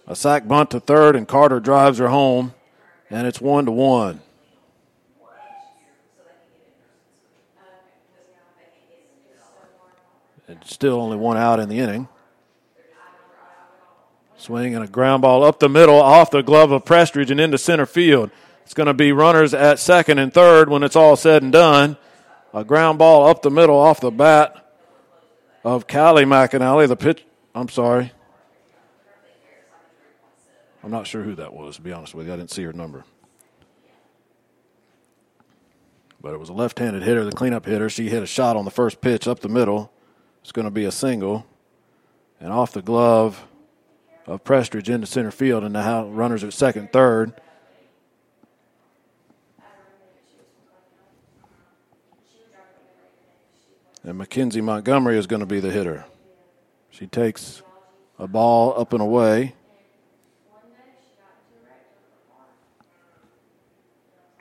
A 0.07 0.17
sack 0.17 0.47
bunt 0.49 0.71
to 0.71 0.81
third, 0.81 1.15
and 1.15 1.27
Carter 1.27 1.61
drives 1.61 1.99
her 1.99 2.09
home, 2.09 2.55
and 3.09 3.27
it's 3.27 3.41
one 3.41 3.67
to 3.67 3.73
one. 3.73 4.21
It's 10.51 10.75
still 10.75 11.01
only 11.01 11.17
one 11.17 11.37
out 11.37 11.61
in 11.61 11.69
the 11.69 11.79
inning. 11.79 12.09
Swing 14.37 14.75
and 14.75 14.83
a 14.83 14.89
ground 14.89 15.23
ball 15.23 15.45
up 15.45 15.61
the 15.61 15.69
middle, 15.69 16.01
off 16.01 16.31
the 16.31 16.43
glove 16.43 16.73
of 16.73 16.85
Prestridge 16.85 17.31
and 17.31 17.39
into 17.39 17.59
center 17.59 17.87
field. 17.87 18.31
It's 18.65 18.75
going 18.75 18.89
to 18.89 18.95
be 18.95 19.13
runners 19.13 19.55
at 19.55 19.79
second 19.79 20.19
and 20.19 20.33
third 20.33 20.69
when 20.69 20.83
it's 20.83 20.97
all 20.97 21.15
said 21.15 21.43
and 21.43 21.53
done. 21.53 21.97
A 22.53 22.65
ground 22.65 22.99
ball 22.99 23.29
up 23.29 23.43
the 23.43 23.51
middle 23.51 23.77
off 23.77 24.01
the 24.01 24.11
bat 24.11 24.75
of 25.63 25.87
Callie 25.87 26.25
McAnally. 26.25 26.89
The 26.89 26.97
pitch, 26.97 27.25
I'm 27.55 27.69
sorry. 27.69 28.13
I'm 30.83 30.91
not 30.91 31.07
sure 31.07 31.23
who 31.23 31.37
that 31.37 31.53
was, 31.53 31.77
to 31.77 31.83
be 31.83 31.93
honest 31.93 32.15
with 32.15 32.27
you. 32.27 32.33
I 32.33 32.37
didn't 32.37 32.51
see 32.51 32.65
her 32.65 32.73
number. 32.73 33.05
But 36.21 36.35
it 36.35 36.41
was 36.41 36.49
a 36.49 36.55
left 36.55 36.79
handed 36.79 37.03
hitter, 37.03 37.25
the 37.25 37.33
cleanup 37.33 37.67
hitter. 37.67 37.89
She 37.89 38.09
hit 38.09 38.23
a 38.23 38.27
shot 38.27 38.57
on 38.57 38.65
the 38.65 38.71
first 38.71 39.01
pitch 39.01 39.29
up 39.29 39.41
the 39.41 39.49
middle. 39.49 39.93
It's 40.43 40.53
going 40.53 40.65
to 40.65 40.71
be 40.71 40.85
a 40.85 40.93
single. 40.93 41.47
And 42.41 42.53
off 42.53 42.73
the 42.73 42.83
glove 42.83 43.47
of 44.27 44.45
Prestridge 44.45 44.89
into 44.89 45.07
center 45.07 45.31
field, 45.31 45.65
and 45.65 45.73
now 45.73 46.07
runners 46.07 46.45
at 46.45 46.53
second, 46.53 46.93
third. 46.93 47.33
And 54.03 54.17
Mackenzie 54.17 54.63
Montgomery 54.63 55.19
is 55.19 55.27
going 55.27 55.41
to 55.41 55.47
be 55.47 55.61
the 55.61 55.71
hitter. 55.71 56.07
She 56.91 57.07
takes 57.07 57.63
a 58.19 58.27
ball 58.27 58.79
up 58.81 58.93
and 58.93 59.03
away. 59.03 59.55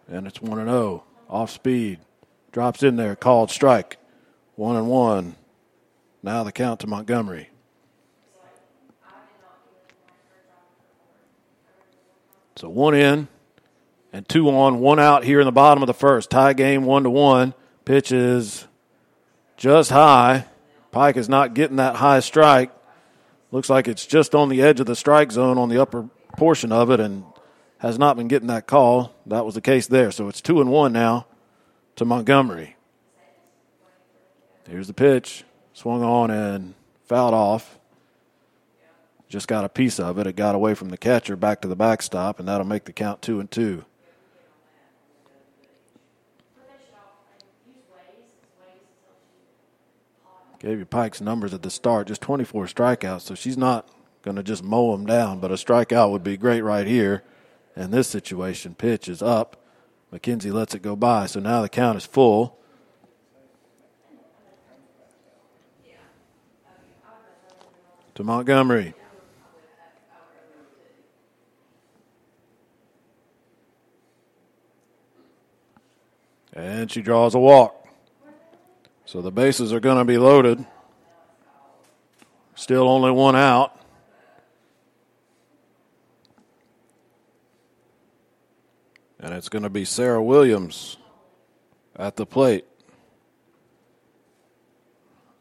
And 0.08 0.26
it's 0.26 0.42
1 0.42 0.58
and 0.60 0.70
0. 0.70 1.04
Off 1.30 1.52
speed. 1.52 2.00
Drops 2.52 2.82
in 2.82 2.96
there. 2.96 3.16
Called 3.16 3.52
strike. 3.52 3.98
1 4.56 4.76
and 4.76 4.88
1. 4.88 5.36
Now 6.22 6.44
the 6.44 6.52
count 6.52 6.82
to 6.82 6.88
Montgomery. 6.88 7.50
So 12.56 12.68
one 12.68 12.94
in 12.94 13.30
and 14.12 14.28
two 14.28 14.50
on, 14.50 14.80
one 14.80 15.00
out 15.00 15.24
here 15.24 15.40
in 15.40 15.46
the 15.46 15.52
bottom 15.52 15.82
of 15.82 15.88
the 15.88 15.94
first. 15.94 16.30
Tie 16.30 16.54
game 16.54 16.84
one 16.84 17.04
to 17.04 17.10
one. 17.10 17.54
Pitch 17.86 18.12
is 18.12 18.68
just 19.56 19.92
high. 19.92 20.46
Pike 20.92 21.16
is 21.16 21.30
not 21.30 21.54
getting 21.54 21.78
that 21.78 21.96
high 21.96 22.20
strike. 22.20 22.72
Looks 23.52 23.70
like 23.70 23.88
it's 23.88 24.06
just 24.06 24.36
on 24.36 24.50
the 24.50 24.62
edge 24.62 24.80
of 24.80 24.88
the 24.88 24.96
strike 24.96 25.32
zone 25.32 25.58
on 25.58 25.70
the 25.70 25.82
upper 25.82 26.10
portion 26.38 26.72
of 26.72 26.92
it 26.92 27.00
and 27.00 27.24
has 27.78 27.98
not 27.98 28.18
been 28.18 28.28
getting 28.28 28.50
that 28.50 28.68
call. 28.68 29.16
That 29.26 29.46
was 29.46 29.56
the 29.56 29.62
case 29.62 29.88
there. 29.88 30.12
So 30.12 30.28
it's 30.28 30.42
two 30.42 30.60
and 30.60 30.70
one 30.70 30.92
now 30.92 31.28
to 31.96 32.06
Montgomery. 32.06 32.76
Here's 34.68 34.88
the 34.88 34.94
pitch. 34.94 35.46
Swung 35.80 36.04
on 36.04 36.30
and 36.30 36.74
fouled 37.06 37.34
off. 37.34 37.80
Just 39.30 39.48
got 39.48 39.64
a 39.64 39.70
piece 39.70 39.98
of 39.98 40.20
it. 40.20 40.28
It 40.28 40.36
got 40.36 40.54
away 40.54 40.74
from 40.74 40.90
the 40.90 40.98
catcher 40.98 41.38
back 41.38 41.62
to 41.62 41.70
the 41.70 41.76
backstop, 41.78 42.38
and 42.38 42.50
that'll 42.50 42.68
make 42.68 42.84
the 42.84 42.92
count 42.92 43.22
two 43.22 43.40
and 43.40 43.50
two. 43.50 43.86
Gave 50.60 50.80
you 50.80 50.86
Pike's 50.86 51.22
numbers 51.22 51.54
at 51.54 51.62
the 51.62 51.70
start, 51.70 52.08
just 52.08 52.20
24 52.20 52.66
strikeouts, 52.66 53.22
so 53.22 53.34
she's 53.34 53.58
not 53.58 53.88
going 54.22 54.36
to 54.36 54.44
just 54.44 54.62
mow 54.62 54.92
them 54.92 55.06
down, 55.06 55.40
but 55.40 55.50
a 55.50 55.54
strikeout 55.54 56.12
would 56.12 56.26
be 56.26 56.36
great 56.36 56.60
right 56.60 56.88
here. 56.88 57.24
And 57.78 57.94
this 57.94 58.10
situation, 58.10 58.76
pitch 58.76 59.08
is 59.08 59.22
up. 59.22 59.56
McKenzie 60.12 60.52
lets 60.52 60.76
it 60.76 60.82
go 60.82 60.98
by, 60.98 61.26
so 61.28 61.40
now 61.40 61.62
the 61.62 61.70
count 61.70 61.98
is 61.98 62.06
full. 62.06 62.59
To 68.20 68.26
Montgomery. 68.26 68.94
And 76.52 76.92
she 76.92 77.02
draws 77.02 77.34
a 77.34 77.40
walk. 77.40 77.88
So 79.06 79.22
the 79.22 79.32
bases 79.32 79.72
are 79.72 79.80
going 79.80 80.00
to 80.00 80.04
be 80.04 80.18
loaded. 80.18 80.68
Still 82.56 82.90
only 82.90 83.12
one 83.12 83.38
out. 83.38 83.80
And 89.22 89.34
it's 89.34 89.48
going 89.48 89.64
to 89.64 89.70
be 89.70 89.86
Sarah 89.86 90.22
Williams 90.22 90.98
at 91.96 92.18
the 92.18 92.26
plate. 92.26 92.66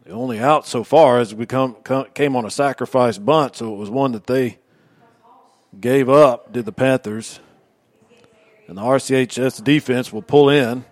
The 0.09 0.15
only 0.15 0.41
out 0.41 0.67
so 0.67 0.85
far 0.85 1.19
has 1.19 1.35
become 1.35 1.77
came 2.15 2.35
on 2.35 2.47
a 2.47 2.50
sacrifice 2.50 3.19
bunt, 3.19 3.57
so 3.57 3.75
it 3.75 3.77
was 3.77 3.91
one 3.91 4.12
that 4.12 4.27
they 4.27 4.57
gave 5.79 6.09
up. 6.09 6.50
Did 6.50 6.65
the 6.65 6.73
Panthers? 6.73 7.41
And 8.69 8.79
the 8.79 8.83
RCHS 8.83 9.62
defense 9.62 10.11
will 10.11 10.23
pull 10.23 10.49
in, 10.49 10.87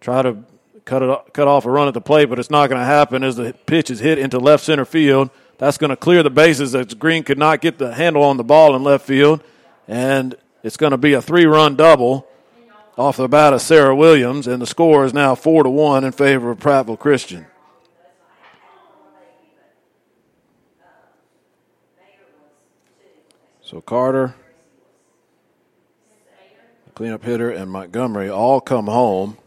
try 0.00 0.22
to 0.22 0.44
cut 0.84 1.02
it 1.02 1.32
cut 1.32 1.48
off 1.48 1.64
a 1.64 1.70
run 1.72 1.88
at 1.88 1.94
the 1.94 2.00
plate, 2.00 2.26
but 2.26 2.38
it's 2.38 2.50
not 2.50 2.68
going 2.68 2.78
to 2.80 2.86
happen 2.86 3.24
as 3.24 3.34
the 3.34 3.52
pitch 3.66 3.90
is 3.90 3.98
hit 3.98 4.16
into 4.16 4.38
left 4.38 4.62
center 4.62 4.84
field. 4.84 5.30
That's 5.58 5.76
going 5.76 5.90
to 5.90 5.96
clear 5.96 6.22
the 6.22 6.30
bases 6.30 6.72
as 6.76 6.94
Green 6.94 7.24
could 7.24 7.36
not 7.36 7.60
get 7.60 7.78
the 7.78 7.94
handle 7.94 8.22
on 8.22 8.36
the 8.36 8.44
ball 8.44 8.76
in 8.76 8.84
left 8.84 9.04
field, 9.04 9.42
and 9.88 10.36
it's 10.62 10.76
going 10.76 10.92
to 10.92 10.98
be 10.98 11.14
a 11.14 11.20
three-run 11.20 11.74
double 11.74 12.28
off 12.96 13.16
the 13.16 13.26
bat 13.26 13.52
of 13.52 13.60
Sarah 13.60 13.96
Williams, 13.96 14.46
and 14.46 14.62
the 14.62 14.68
score 14.68 15.04
is 15.04 15.12
now 15.12 15.34
four 15.34 15.64
to 15.64 15.70
one 15.70 16.04
in 16.04 16.12
favor 16.12 16.52
of 16.52 16.60
Prattville 16.60 16.96
Christian. 16.96 17.46
So 23.70 23.80
Carter, 23.80 24.34
cleanup 26.96 27.22
hitter, 27.22 27.50
and 27.50 27.70
Montgomery 27.70 28.28
all 28.28 28.60
come 28.60 28.88
home. 28.88 29.38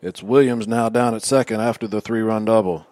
It's 0.00 0.22
Williams 0.22 0.66
now 0.66 0.88
down 0.88 1.14
at 1.14 1.22
second 1.22 1.60
after 1.60 1.86
the 1.86 2.00
three 2.00 2.22
run 2.22 2.46
double. 2.46 2.86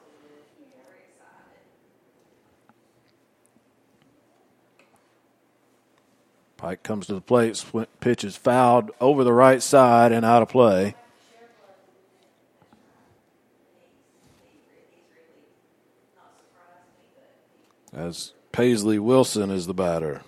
Pike 6.58 6.82
comes 6.82 7.06
to 7.06 7.14
the 7.14 7.22
plate. 7.22 7.64
Pitch 8.00 8.22
is 8.22 8.36
fouled 8.36 8.90
over 9.00 9.24
the 9.24 9.32
right 9.32 9.62
side 9.62 10.12
and 10.12 10.26
out 10.26 10.42
of 10.42 10.50
play. 10.50 10.94
As 17.94 18.34
Paisley 18.52 18.98
Wilson 18.98 19.50
is 19.50 19.66
the 19.66 19.72
batter. 19.72 20.20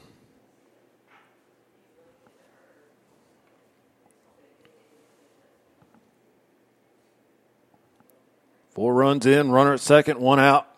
Four 8.78 8.94
runs 8.94 9.26
in, 9.26 9.50
runner 9.50 9.74
at 9.74 9.80
second, 9.80 10.20
one 10.20 10.38
out. 10.38 10.68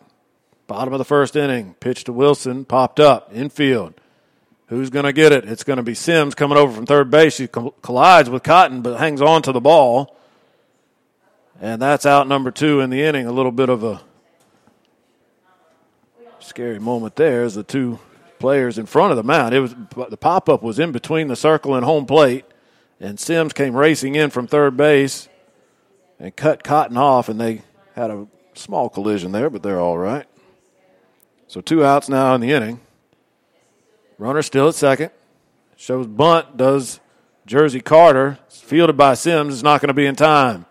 Bottom 0.65 0.91
of 0.91 0.97
the 0.97 1.05
first 1.05 1.35
inning. 1.35 1.75
Pitch 1.79 2.05
to 2.05 2.11
Wilson, 2.11 2.65
popped 2.65 2.99
up, 2.99 3.29
infield. 3.31 3.93
Who's 4.69 4.89
going 4.89 5.05
to 5.05 5.13
get 5.13 5.31
it? 5.31 5.45
It's 5.45 5.63
going 5.63 5.77
to 5.77 5.83
be 5.83 5.93
Sims 5.93 6.33
coming 6.33 6.57
over 6.57 6.73
from 6.73 6.87
third 6.87 7.11
base. 7.11 7.37
He 7.37 7.47
collides 7.47 8.27
with 8.27 8.41
Cotton, 8.41 8.81
but 8.81 8.97
hangs 8.97 9.21
on 9.21 9.43
to 9.43 9.51
the 9.51 9.61
ball. 9.61 10.17
And 11.61 11.79
that's 11.79 12.03
out 12.07 12.27
number 12.27 12.49
two 12.49 12.79
in 12.79 12.89
the 12.89 13.03
inning. 13.03 13.27
A 13.27 13.31
little 13.31 13.51
bit 13.51 13.69
of 13.69 13.83
a 13.83 14.01
scary 16.39 16.79
moment 16.79 17.17
there 17.17 17.43
as 17.43 17.53
the 17.53 17.63
two 17.63 17.99
players 18.39 18.79
in 18.79 18.87
front 18.87 19.11
of 19.11 19.17
the 19.17 19.23
mound. 19.23 19.53
It 19.53 19.59
was 19.59 19.75
the 20.09 20.17
pop 20.17 20.49
up 20.49 20.63
was 20.63 20.79
in 20.79 20.91
between 20.91 21.27
the 21.27 21.35
circle 21.35 21.75
and 21.75 21.85
home 21.85 22.07
plate, 22.07 22.45
and 22.99 23.19
Sims 23.19 23.53
came 23.53 23.75
racing 23.75 24.15
in 24.15 24.31
from 24.31 24.47
third 24.47 24.75
base 24.75 25.29
and 26.19 26.35
cut 26.35 26.63
Cotton 26.63 26.97
off, 26.97 27.29
and 27.29 27.39
they 27.39 27.61
had 28.01 28.11
a 28.11 28.27
small 28.55 28.89
collision 28.89 29.31
there, 29.31 29.49
but 29.49 29.61
they're 29.61 29.79
all 29.79 29.97
right. 29.97 30.25
So 31.47 31.61
two 31.61 31.85
outs 31.85 32.09
now 32.09 32.33
in 32.33 32.41
the 32.41 32.51
inning. 32.51 32.79
Runner 34.17 34.41
still 34.41 34.69
at 34.69 34.75
second. 34.75 35.11
Shows 35.75 36.07
bunt, 36.07 36.57
does 36.57 36.99
Jersey 37.45 37.81
Carter. 37.81 38.39
It's 38.47 38.59
fielded 38.59 38.97
by 38.97 39.13
Sims. 39.13 39.55
Is 39.55 39.63
not 39.63 39.81
going 39.81 39.89
to 39.89 39.93
be 39.93 40.05
in 40.05 40.15
time. 40.15 40.65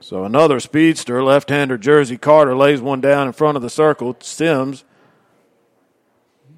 So 0.00 0.24
another 0.24 0.58
speedster, 0.60 1.22
left-hander 1.22 1.76
Jersey 1.76 2.16
Carter 2.16 2.56
lays 2.56 2.80
one 2.80 3.00
down 3.00 3.26
in 3.26 3.32
front 3.32 3.56
of 3.56 3.62
the 3.62 3.70
circle. 3.70 4.16
Sims 4.20 4.84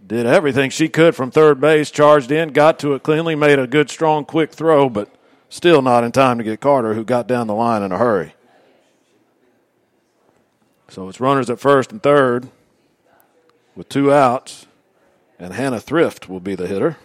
did 0.07 0.27
everything 0.27 0.70
she 0.70 0.88
could 0.88 1.14
from 1.14 1.31
third 1.31 1.61
base, 1.61 1.90
charged 1.90 2.31
in, 2.31 2.49
got 2.49 2.79
to 2.81 2.94
it 2.94 3.03
cleanly, 3.03 3.35
made 3.35 3.59
a 3.59 3.66
good, 3.66 3.90
strong, 3.90 4.25
quick 4.25 4.53
throw, 4.53 4.88
but 4.88 5.12
Still 5.51 5.83
not 5.83 6.05
in 6.05 6.13
time 6.13 6.39
to 6.39 6.45
get 6.45 6.61
Carter, 6.61 6.95
who 6.95 7.05
got 7.05 7.27
down 7.27 7.49
the 7.49 7.55
line 7.55 7.83
in 7.83 7.91
a 7.91 7.99
hurry. 7.99 8.35
So 10.89 11.09
it's 11.09 11.21
runners 11.21 11.51
at 11.51 11.59
first 11.59 11.91
and 11.91 12.01
third 12.03 12.49
with 13.75 13.89
two 13.89 14.13
outs, 14.13 14.67
and 15.41 15.53
Hannah 15.53 15.81
Thrift 15.81 16.29
will 16.29 16.41
be 16.41 16.55
the 16.55 16.69
hitter. 16.69 16.97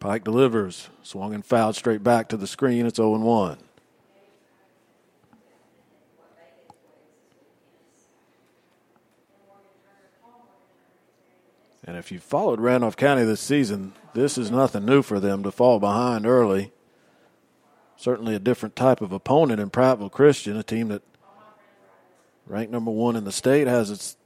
Pike 0.00 0.24
delivers, 0.24 0.90
swung 1.02 1.34
and 1.34 1.44
fouled 1.44 1.76
straight 1.76 2.02
back 2.02 2.28
to 2.28 2.36
the 2.36 2.46
screen. 2.46 2.86
It's 2.86 2.96
0 2.96 3.18
1. 3.18 3.58
And 11.88 11.96
if 11.96 12.12
you 12.12 12.20
followed 12.20 12.60
Randolph 12.60 12.98
County 12.98 13.24
this 13.24 13.40
season, 13.40 13.94
this 14.12 14.36
is 14.36 14.50
nothing 14.50 14.84
new 14.84 15.00
for 15.00 15.18
them 15.18 15.42
to 15.42 15.50
fall 15.50 15.80
behind 15.80 16.26
early. 16.26 16.70
Certainly 17.96 18.34
a 18.34 18.38
different 18.38 18.76
type 18.76 19.00
of 19.00 19.10
opponent 19.10 19.58
in 19.58 19.70
Prattville 19.70 20.12
Christian, 20.12 20.58
a 20.58 20.62
team 20.62 20.88
that 20.88 21.00
ranked 22.46 22.70
number 22.70 22.90
one 22.90 23.16
in 23.16 23.24
the 23.24 23.32
state, 23.32 23.66
has 23.66 23.90
its 23.90 24.18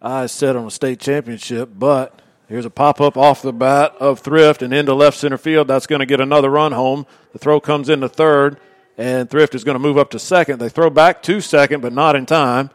eyes 0.00 0.30
set 0.30 0.54
on 0.54 0.64
a 0.64 0.70
state 0.70 1.00
championship. 1.00 1.70
But 1.76 2.22
here's 2.46 2.64
a 2.64 2.70
pop 2.70 3.00
up 3.00 3.16
off 3.16 3.42
the 3.42 3.52
bat 3.52 3.96
of 3.98 4.20
Thrift 4.20 4.62
and 4.62 4.72
into 4.72 4.94
left 4.94 5.18
center 5.18 5.38
field. 5.38 5.66
That's 5.66 5.88
going 5.88 5.98
to 5.98 6.06
get 6.06 6.20
another 6.20 6.48
run 6.48 6.70
home. 6.70 7.06
The 7.32 7.40
throw 7.40 7.58
comes 7.58 7.88
into 7.88 8.08
third, 8.08 8.60
and 8.96 9.28
Thrift 9.28 9.56
is 9.56 9.64
going 9.64 9.74
to 9.74 9.80
move 9.80 9.98
up 9.98 10.10
to 10.10 10.20
second. 10.20 10.60
They 10.60 10.68
throw 10.68 10.90
back 10.90 11.24
to 11.24 11.40
second, 11.40 11.80
but 11.80 11.92
not 11.92 12.14
in 12.14 12.24
time. 12.24 12.70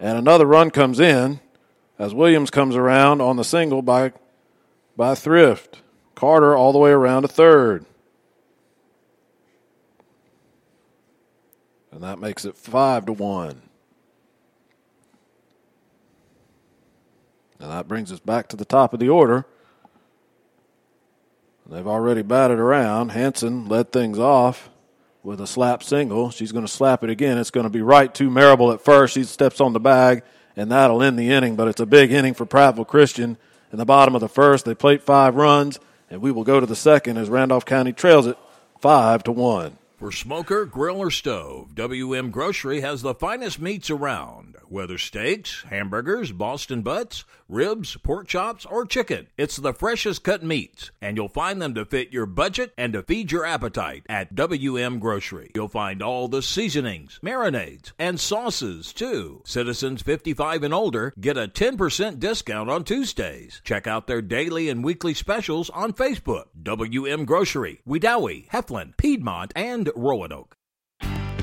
And 0.00 0.16
another 0.16 0.46
run 0.46 0.70
comes 0.70 1.00
in 1.00 1.40
as 1.98 2.14
Williams 2.14 2.50
comes 2.50 2.76
around 2.76 3.20
on 3.20 3.36
the 3.36 3.44
single 3.44 3.82
by, 3.82 4.12
by 4.96 5.14
Thrift. 5.14 5.82
Carter 6.14 6.56
all 6.56 6.72
the 6.72 6.78
way 6.78 6.90
around 6.90 7.22
to 7.22 7.28
third. 7.28 7.84
And 11.90 12.02
that 12.02 12.18
makes 12.18 12.44
it 12.44 12.56
five 12.56 13.06
to 13.06 13.12
one. 13.12 13.62
And 17.60 17.70
that 17.70 17.88
brings 17.88 18.12
us 18.12 18.20
back 18.20 18.48
to 18.48 18.56
the 18.56 18.64
top 18.64 18.94
of 18.94 19.00
the 19.00 19.08
order. 19.08 19.44
They've 21.68 21.86
already 21.86 22.22
batted 22.22 22.58
around. 22.58 23.10
Hanson 23.10 23.68
led 23.68 23.92
things 23.92 24.18
off 24.18 24.70
with 25.22 25.40
a 25.40 25.46
slap 25.46 25.82
single. 25.82 26.30
She's 26.30 26.52
going 26.52 26.64
to 26.64 26.72
slap 26.72 27.04
it 27.04 27.10
again. 27.10 27.36
It's 27.36 27.50
going 27.50 27.64
to 27.64 27.70
be 27.70 27.82
right 27.82 28.14
to 28.14 28.30
Marable 28.30 28.72
at 28.72 28.80
first. 28.80 29.14
She 29.14 29.24
steps 29.24 29.60
on 29.60 29.72
the 29.72 29.80
bag 29.80 30.22
and 30.58 30.72
that'll 30.72 31.02
end 31.02 31.18
the 31.18 31.30
inning. 31.30 31.54
But 31.54 31.68
it's 31.68 31.80
a 31.80 31.86
big 31.86 32.10
inning 32.12 32.34
for 32.34 32.44
Prattville 32.44 32.86
Christian. 32.86 33.38
In 33.70 33.78
the 33.78 33.84
bottom 33.84 34.14
of 34.14 34.20
the 34.20 34.28
first, 34.28 34.64
they 34.64 34.74
played 34.74 35.02
five 35.02 35.36
runs, 35.36 35.78
And 36.10 36.20
we 36.20 36.32
will 36.32 36.44
go 36.44 36.58
to 36.58 36.66
the 36.66 36.76
second 36.76 37.16
as 37.16 37.28
Randolph 37.28 37.64
County 37.64 37.92
trails 37.92 38.26
it 38.26 38.36
5 38.80 39.22
to 39.24 39.32
1. 39.32 39.78
For 39.98 40.10
smoker, 40.10 40.64
grill, 40.64 40.98
or 40.98 41.10
stove, 41.10 41.74
WM 41.74 42.30
Grocery 42.30 42.80
has 42.80 43.02
the 43.02 43.14
finest 43.14 43.60
meats 43.60 43.90
around. 43.90 44.56
Whether 44.68 44.96
steaks, 44.96 45.64
hamburgers, 45.68 46.32
Boston 46.32 46.82
butts, 46.82 47.24
ribs, 47.48 47.96
pork 47.96 48.28
chops, 48.28 48.66
or 48.66 48.84
chicken, 48.84 49.28
it's 49.36 49.56
the 49.56 49.72
freshest 49.72 50.22
cut 50.22 50.42
meats, 50.42 50.90
and 51.00 51.16
you'll 51.16 51.28
find 51.28 51.60
them 51.60 51.74
to 51.74 51.84
fit 51.84 52.12
your 52.12 52.26
budget 52.26 52.72
and 52.76 52.92
to 52.92 53.02
feed 53.02 53.32
your 53.32 53.44
appetite 53.44 54.04
at 54.08 54.34
WM 54.34 54.98
Grocery. 54.98 55.50
You'll 55.54 55.68
find 55.68 56.02
all 56.02 56.28
the 56.28 56.42
seasonings, 56.42 57.18
marinades, 57.22 57.92
and 57.98 58.20
sauces 58.20 58.92
too. 58.92 59.42
Citizens 59.46 60.02
55 60.02 60.62
and 60.62 60.74
older 60.74 61.14
get 61.18 61.38
a 61.38 61.48
10% 61.48 62.18
discount 62.18 62.68
on 62.68 62.84
Tuesdays. 62.84 63.62
Check 63.64 63.86
out 63.86 64.06
their 64.06 64.22
daily 64.22 64.68
and 64.68 64.84
weekly 64.84 65.14
specials 65.14 65.70
on 65.70 65.92
Facebook. 65.92 66.46
WM 66.62 67.24
Grocery, 67.24 67.80
Wedowee, 67.88 68.48
Heflin, 68.50 68.96
Piedmont, 68.96 69.52
and 69.56 69.90
Roanoke. 69.96 70.57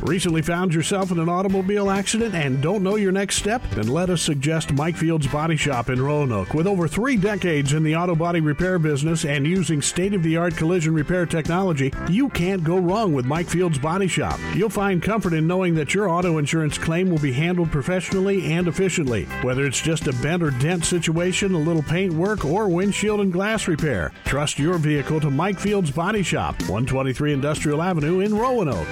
Recently 0.02 0.42
found 0.42 0.74
yourself 0.74 1.12
in 1.12 1.20
an 1.20 1.30
automobile 1.30 1.90
accident 1.90 2.36
and 2.36 2.62
don't 2.62 2.84
know 2.84 2.96
your 2.96 3.12
next 3.12 3.38
step? 3.38 3.64
Then 3.72 3.88
let 3.88 4.10
us 4.10 4.22
suggest 4.22 4.74
Mike 4.74 4.96
Fields 4.96 5.28
Body 5.28 5.56
Shop 5.56 5.90
in 5.90 6.02
Roanoke. 6.02 6.54
With 6.54 6.68
over 6.68 6.88
three 6.88 7.18
decades 7.18 7.74
in 7.74 7.84
the 7.84 7.96
auto 7.96 8.16
body 8.16 8.40
repair 8.40 8.78
business 8.78 9.26
and 9.26 9.48
using 9.48 9.82
state 9.82 10.14
of 10.14 10.22
the 10.22 10.38
art 10.38 10.56
collision 10.56 10.94
repair 10.94 11.26
technology, 11.26 11.92
you 12.10 12.30
can't 12.30 12.64
go 12.64 12.78
wrong 12.78 13.14
with 13.14 13.26
Mike 13.26 13.48
Fields 13.48 13.80
Body 13.80 14.08
Shop. 14.08 14.40
You'll 14.54 14.70
find 14.70 15.02
comfort 15.02 15.34
in 15.34 15.48
knowing 15.48 15.74
that 15.76 15.94
your 15.94 16.10
auto 16.10 16.38
insurance 16.38 16.78
claim 16.78 17.10
will 17.10 17.20
be 17.20 17.34
handled 17.34 17.72
professionally 17.72 18.54
and 18.54 18.68
efficiently. 18.68 19.26
Whether 19.42 19.66
it's 19.66 19.82
just 19.82 20.08
a 20.08 20.14
bent 20.14 20.44
or 20.44 20.52
dent 20.52 20.86
situation, 20.86 21.54
a 21.54 21.60
little 21.60 21.84
paint 21.84 22.14
work, 22.14 22.46
or 22.46 22.68
windshield 22.68 23.22
and 23.22 23.34
glass 23.34 23.68
repair, 23.68 24.12
trust 24.26 24.60
your 24.60 24.78
vehicle 24.78 25.20
to 25.22 25.32
Mike 25.32 25.60
Fields 25.60 25.92
Body 25.92 26.22
Shop, 26.22 26.60
123 26.62 27.34
Industrial 27.34 27.82
Avenue 27.82 28.20
in 28.20 28.36
Roanoke. 28.36 28.88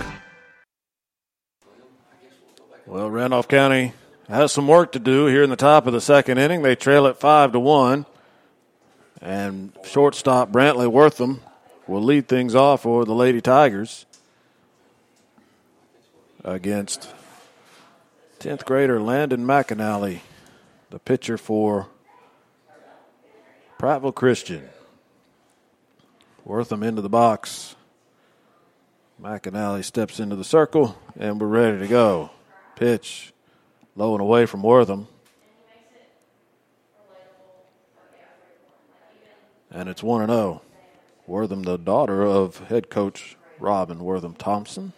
Well, 2.85 3.09
Randolph 3.09 3.47
County 3.47 3.93
has 4.27 4.51
some 4.51 4.67
work 4.67 4.91
to 4.91 4.99
do 4.99 5.27
here 5.27 5.41
in 5.41 5.49
the 5.49 5.55
top 5.55 5.87
of 5.87 5.93
the 5.93 6.01
second 6.01 6.37
inning. 6.37 6.63
They 6.63 6.75
trail 6.75 7.05
it 7.05 7.17
5 7.17 7.53
to 7.53 7.59
1. 7.59 8.05
And 9.21 9.71
shortstop 9.85 10.51
Brantley 10.51 10.91
Wortham 10.91 11.39
will 11.87 12.03
lead 12.03 12.27
things 12.27 12.55
off 12.55 12.81
for 12.81 13.05
the 13.05 13.15
Lady 13.15 13.39
Tigers 13.39 14.05
against 16.43 17.07
10th 18.39 18.65
grader 18.65 19.01
Landon 19.01 19.45
McAnally, 19.45 20.19
the 20.89 20.99
pitcher 20.99 21.37
for 21.37 21.87
Prattville 23.79 24.13
Christian. 24.13 24.67
Wortham 26.43 26.83
into 26.83 27.01
the 27.01 27.07
box. 27.07 27.77
McAnally 29.21 29.85
steps 29.85 30.19
into 30.19 30.35
the 30.35 30.43
circle, 30.43 30.97
and 31.17 31.39
we're 31.39 31.47
ready 31.47 31.79
to 31.79 31.87
go. 31.87 32.31
Pitch 32.75 33.33
low 33.95 34.13
and 34.13 34.21
away 34.21 34.45
from 34.45 34.63
Wortham. 34.63 35.07
And 39.71 39.89
it's 39.89 40.03
1 40.03 40.27
0. 40.27 40.61
Wortham, 41.25 41.63
the 41.63 41.77
daughter 41.77 42.23
of 42.23 42.59
head 42.67 42.89
coach 42.89 43.37
Robin 43.59 44.03
Wortham 44.03 44.35
Thompson. 44.35 44.93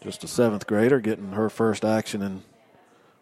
Just 0.00 0.22
a 0.24 0.28
seventh 0.28 0.66
grader 0.66 1.00
getting 1.00 1.32
her 1.32 1.50
first 1.50 1.84
action 1.84 2.22
in 2.22 2.42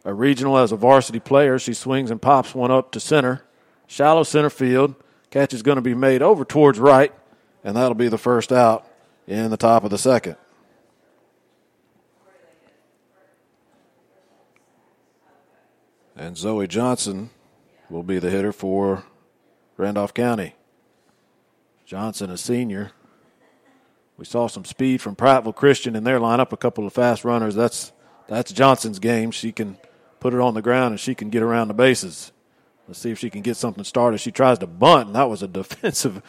a 0.04 0.12
regional 0.12 0.58
as 0.58 0.72
a 0.72 0.76
varsity 0.76 1.18
player. 1.18 1.58
She 1.58 1.74
swings 1.74 2.10
and 2.10 2.20
pops 2.20 2.54
one 2.54 2.70
up 2.70 2.92
to 2.92 3.00
center. 3.00 3.42
Shallow 3.86 4.22
center 4.22 4.50
field. 4.50 4.94
Catch 5.30 5.54
is 5.54 5.62
going 5.62 5.76
to 5.76 5.82
be 5.82 5.94
made 5.94 6.22
over 6.22 6.44
towards 6.44 6.78
right, 6.78 7.12
and 7.64 7.76
that'll 7.76 7.94
be 7.94 8.08
the 8.08 8.18
first 8.18 8.52
out 8.52 8.86
in 9.26 9.50
the 9.50 9.56
top 9.56 9.84
of 9.84 9.90
the 9.90 9.98
second. 9.98 10.36
And 16.16 16.36
Zoe 16.36 16.66
Johnson 16.66 17.28
will 17.90 18.02
be 18.02 18.18
the 18.18 18.30
hitter 18.30 18.52
for 18.52 19.04
Randolph 19.76 20.14
County. 20.14 20.54
Johnson, 21.84 22.30
a 22.30 22.38
senior. 22.38 22.92
We 24.16 24.24
saw 24.24 24.46
some 24.46 24.64
speed 24.64 25.02
from 25.02 25.14
Prattville 25.14 25.54
Christian 25.54 25.94
in 25.94 26.04
their 26.04 26.18
lineup, 26.18 26.52
a 26.52 26.56
couple 26.56 26.86
of 26.86 26.94
fast 26.94 27.22
runners. 27.22 27.54
That's 27.54 27.92
that's 28.28 28.50
Johnson's 28.50 28.98
game. 28.98 29.30
She 29.30 29.52
can 29.52 29.76
put 30.18 30.32
it 30.32 30.40
on 30.40 30.54
the 30.54 30.62
ground 30.62 30.92
and 30.92 31.00
she 31.00 31.14
can 31.14 31.28
get 31.28 31.42
around 31.42 31.68
the 31.68 31.74
bases. 31.74 32.32
Let's 32.88 32.98
see 32.98 33.10
if 33.10 33.18
she 33.18 33.30
can 33.30 33.42
get 33.42 33.56
something 33.56 33.84
started. 33.84 34.18
She 34.18 34.32
tries 34.32 34.58
to 34.60 34.66
bunt, 34.66 35.08
and 35.08 35.16
that 35.16 35.28
was 35.28 35.42
a 35.42 35.48
defensive 35.60 36.22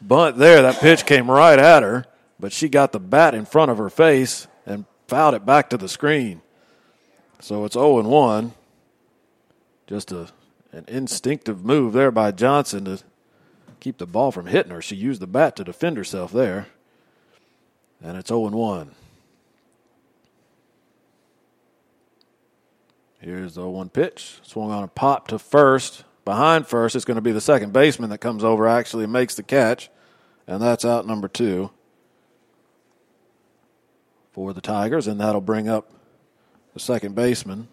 bunt 0.00 0.36
there. 0.36 0.60
That 0.60 0.76
pitch 0.80 1.06
came 1.06 1.30
right 1.30 1.58
at 1.58 1.82
her, 1.82 2.04
but 2.38 2.52
she 2.52 2.68
got 2.68 2.92
the 2.92 3.00
bat 3.00 3.34
in 3.34 3.46
front 3.46 3.70
of 3.70 3.78
her 3.78 3.90
face 3.90 4.46
and 4.66 4.84
fouled 5.08 5.34
it 5.34 5.46
back 5.46 5.70
to 5.70 5.78
the 5.78 5.88
screen. 5.88 6.42
So 7.40 7.64
it's 7.64 7.74
0 7.74 8.02
1. 8.02 8.52
Just 9.92 10.10
a 10.10 10.28
an 10.72 10.86
instinctive 10.88 11.66
move 11.66 11.92
there 11.92 12.10
by 12.10 12.30
Johnson 12.30 12.86
to 12.86 13.00
keep 13.78 13.98
the 13.98 14.06
ball 14.06 14.32
from 14.32 14.46
hitting 14.46 14.72
her. 14.72 14.80
She 14.80 14.96
used 14.96 15.20
the 15.20 15.26
bat 15.26 15.54
to 15.56 15.64
defend 15.64 15.98
herself 15.98 16.32
there. 16.32 16.68
And 18.02 18.16
it's 18.16 18.28
0 18.28 18.48
1. 18.48 18.94
Here's 23.20 23.54
the 23.54 23.60
0 23.60 23.68
1 23.68 23.90
pitch. 23.90 24.38
Swung 24.42 24.70
on 24.70 24.82
a 24.82 24.88
pop 24.88 25.28
to 25.28 25.38
first. 25.38 26.04
Behind 26.24 26.66
first, 26.66 26.96
it's 26.96 27.04
going 27.04 27.16
to 27.16 27.20
be 27.20 27.32
the 27.32 27.40
second 27.42 27.74
baseman 27.74 28.08
that 28.08 28.18
comes 28.18 28.42
over 28.42 28.66
actually 28.66 29.06
makes 29.06 29.34
the 29.34 29.42
catch. 29.42 29.90
And 30.46 30.62
that's 30.62 30.86
out 30.86 31.06
number 31.06 31.28
two 31.28 31.70
for 34.32 34.54
the 34.54 34.62
Tigers. 34.62 35.06
And 35.06 35.20
that'll 35.20 35.42
bring 35.42 35.68
up 35.68 35.92
the 36.72 36.80
second 36.80 37.14
baseman, 37.14 37.68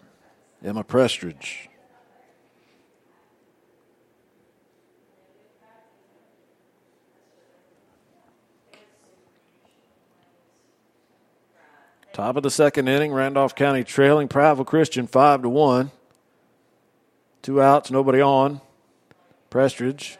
Emma 0.62 0.84
Prestridge. 0.84 1.69
Top 12.20 12.36
of 12.36 12.42
the 12.42 12.50
second 12.50 12.86
inning, 12.86 13.14
Randolph 13.14 13.54
County 13.54 13.82
trailing 13.82 14.28
Prattville 14.28 14.66
Christian 14.66 15.06
five 15.06 15.40
to 15.40 15.48
one. 15.48 15.90
Two 17.40 17.62
outs, 17.62 17.90
nobody 17.90 18.20
on. 18.20 18.60
Prestridge 19.50 20.18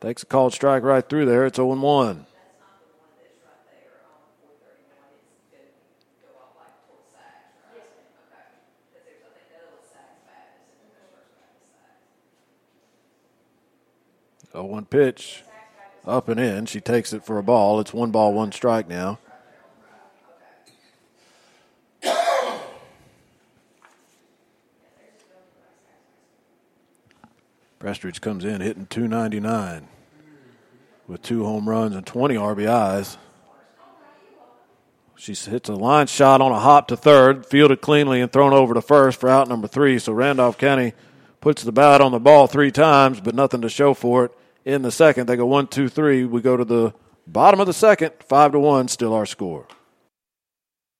takes 0.00 0.22
a 0.22 0.26
called 0.26 0.54
strike 0.54 0.84
right 0.84 1.08
through 1.08 1.26
there. 1.26 1.44
It's 1.44 1.56
0 1.56 1.74
1. 1.74 2.26
Oh, 14.54 14.62
one 14.62 14.84
pitch 14.84 15.42
up 16.06 16.28
and 16.28 16.38
in. 16.38 16.66
She 16.66 16.80
takes 16.80 17.12
it 17.12 17.24
for 17.24 17.38
a 17.38 17.42
ball. 17.42 17.80
It's 17.80 17.92
one 17.92 18.12
ball, 18.12 18.32
one 18.32 18.52
strike 18.52 18.86
now. 18.86 19.18
Prestridge 27.86 28.20
comes 28.20 28.44
in 28.44 28.60
hitting 28.62 28.86
299 28.86 29.86
with 31.06 31.22
two 31.22 31.44
home 31.44 31.68
runs 31.68 31.94
and 31.94 32.04
20 32.04 32.34
RBIs. 32.34 33.16
She 35.14 35.34
hits 35.34 35.68
a 35.68 35.74
line 35.74 36.08
shot 36.08 36.40
on 36.40 36.50
a 36.50 36.58
hop 36.58 36.88
to 36.88 36.96
third, 36.96 37.46
fielded 37.46 37.80
cleanly 37.80 38.20
and 38.20 38.32
thrown 38.32 38.52
over 38.52 38.74
to 38.74 38.82
first 38.82 39.20
for 39.20 39.28
out 39.28 39.48
number 39.48 39.68
three. 39.68 40.00
So 40.00 40.12
Randolph 40.12 40.58
County 40.58 40.94
puts 41.40 41.62
the 41.62 41.70
bat 41.70 42.00
on 42.00 42.10
the 42.10 42.18
ball 42.18 42.48
three 42.48 42.72
times, 42.72 43.20
but 43.20 43.36
nothing 43.36 43.60
to 43.60 43.68
show 43.68 43.94
for 43.94 44.24
it. 44.24 44.32
In 44.64 44.82
the 44.82 44.90
second, 44.90 45.28
they 45.28 45.36
go 45.36 45.46
one, 45.46 45.68
two, 45.68 45.88
three. 45.88 46.24
We 46.24 46.40
go 46.40 46.56
to 46.56 46.64
the 46.64 46.92
bottom 47.24 47.60
of 47.60 47.68
the 47.68 47.72
second, 47.72 48.14
five 48.18 48.50
to 48.50 48.58
one, 48.58 48.88
still 48.88 49.14
our 49.14 49.26
score. 49.26 49.68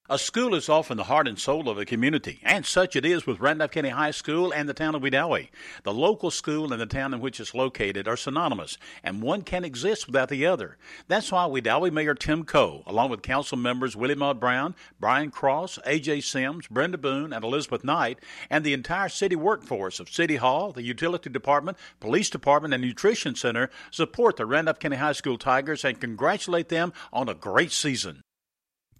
A 0.08 0.20
school 0.20 0.54
is 0.54 0.68
often 0.68 0.96
the 0.96 1.04
heart 1.04 1.26
and 1.26 1.36
soul 1.36 1.68
of 1.68 1.78
a 1.78 1.84
community, 1.84 2.38
and 2.44 2.64
such 2.64 2.94
it 2.94 3.04
is 3.04 3.26
with 3.26 3.40
Randolph 3.40 3.72
County 3.72 3.88
High 3.88 4.12
School 4.12 4.52
and 4.52 4.68
the 4.68 4.72
town 4.72 4.94
of 4.94 5.02
Wedowee. 5.02 5.48
The 5.82 5.92
local 5.92 6.30
school 6.30 6.72
and 6.72 6.80
the 6.80 6.86
town 6.86 7.12
in 7.12 7.18
which 7.18 7.40
it's 7.40 7.56
located 7.56 8.06
are 8.06 8.16
synonymous, 8.16 8.78
and 9.02 9.20
one 9.20 9.42
can't 9.42 9.64
exist 9.64 10.06
without 10.06 10.28
the 10.28 10.46
other. 10.46 10.76
That's 11.08 11.32
why 11.32 11.46
Wedowee 11.46 11.90
Mayor 11.90 12.14
Tim 12.14 12.44
Coe, 12.44 12.84
along 12.86 13.10
with 13.10 13.22
council 13.22 13.58
members 13.58 13.96
Willie 13.96 14.14
Maud 14.14 14.38
Brown, 14.38 14.76
Brian 15.00 15.32
Cross, 15.32 15.80
A.J. 15.84 16.20
Sims, 16.20 16.68
Brenda 16.68 16.98
Boone, 16.98 17.32
and 17.32 17.44
Elizabeth 17.44 17.82
Knight, 17.82 18.20
and 18.48 18.62
the 18.62 18.74
entire 18.74 19.08
city 19.08 19.34
workforce 19.34 19.98
of 19.98 20.08
City 20.08 20.36
Hall, 20.36 20.70
the 20.70 20.84
Utility 20.84 21.30
Department, 21.30 21.76
Police 21.98 22.30
Department, 22.30 22.72
and 22.72 22.84
Nutrition 22.84 23.34
Center 23.34 23.70
support 23.90 24.36
the 24.36 24.46
Randolph 24.46 24.78
County 24.78 24.98
High 24.98 25.12
School 25.14 25.36
Tigers 25.36 25.84
and 25.84 26.00
congratulate 26.00 26.68
them 26.68 26.92
on 27.12 27.28
a 27.28 27.34
great 27.34 27.72
season. 27.72 28.22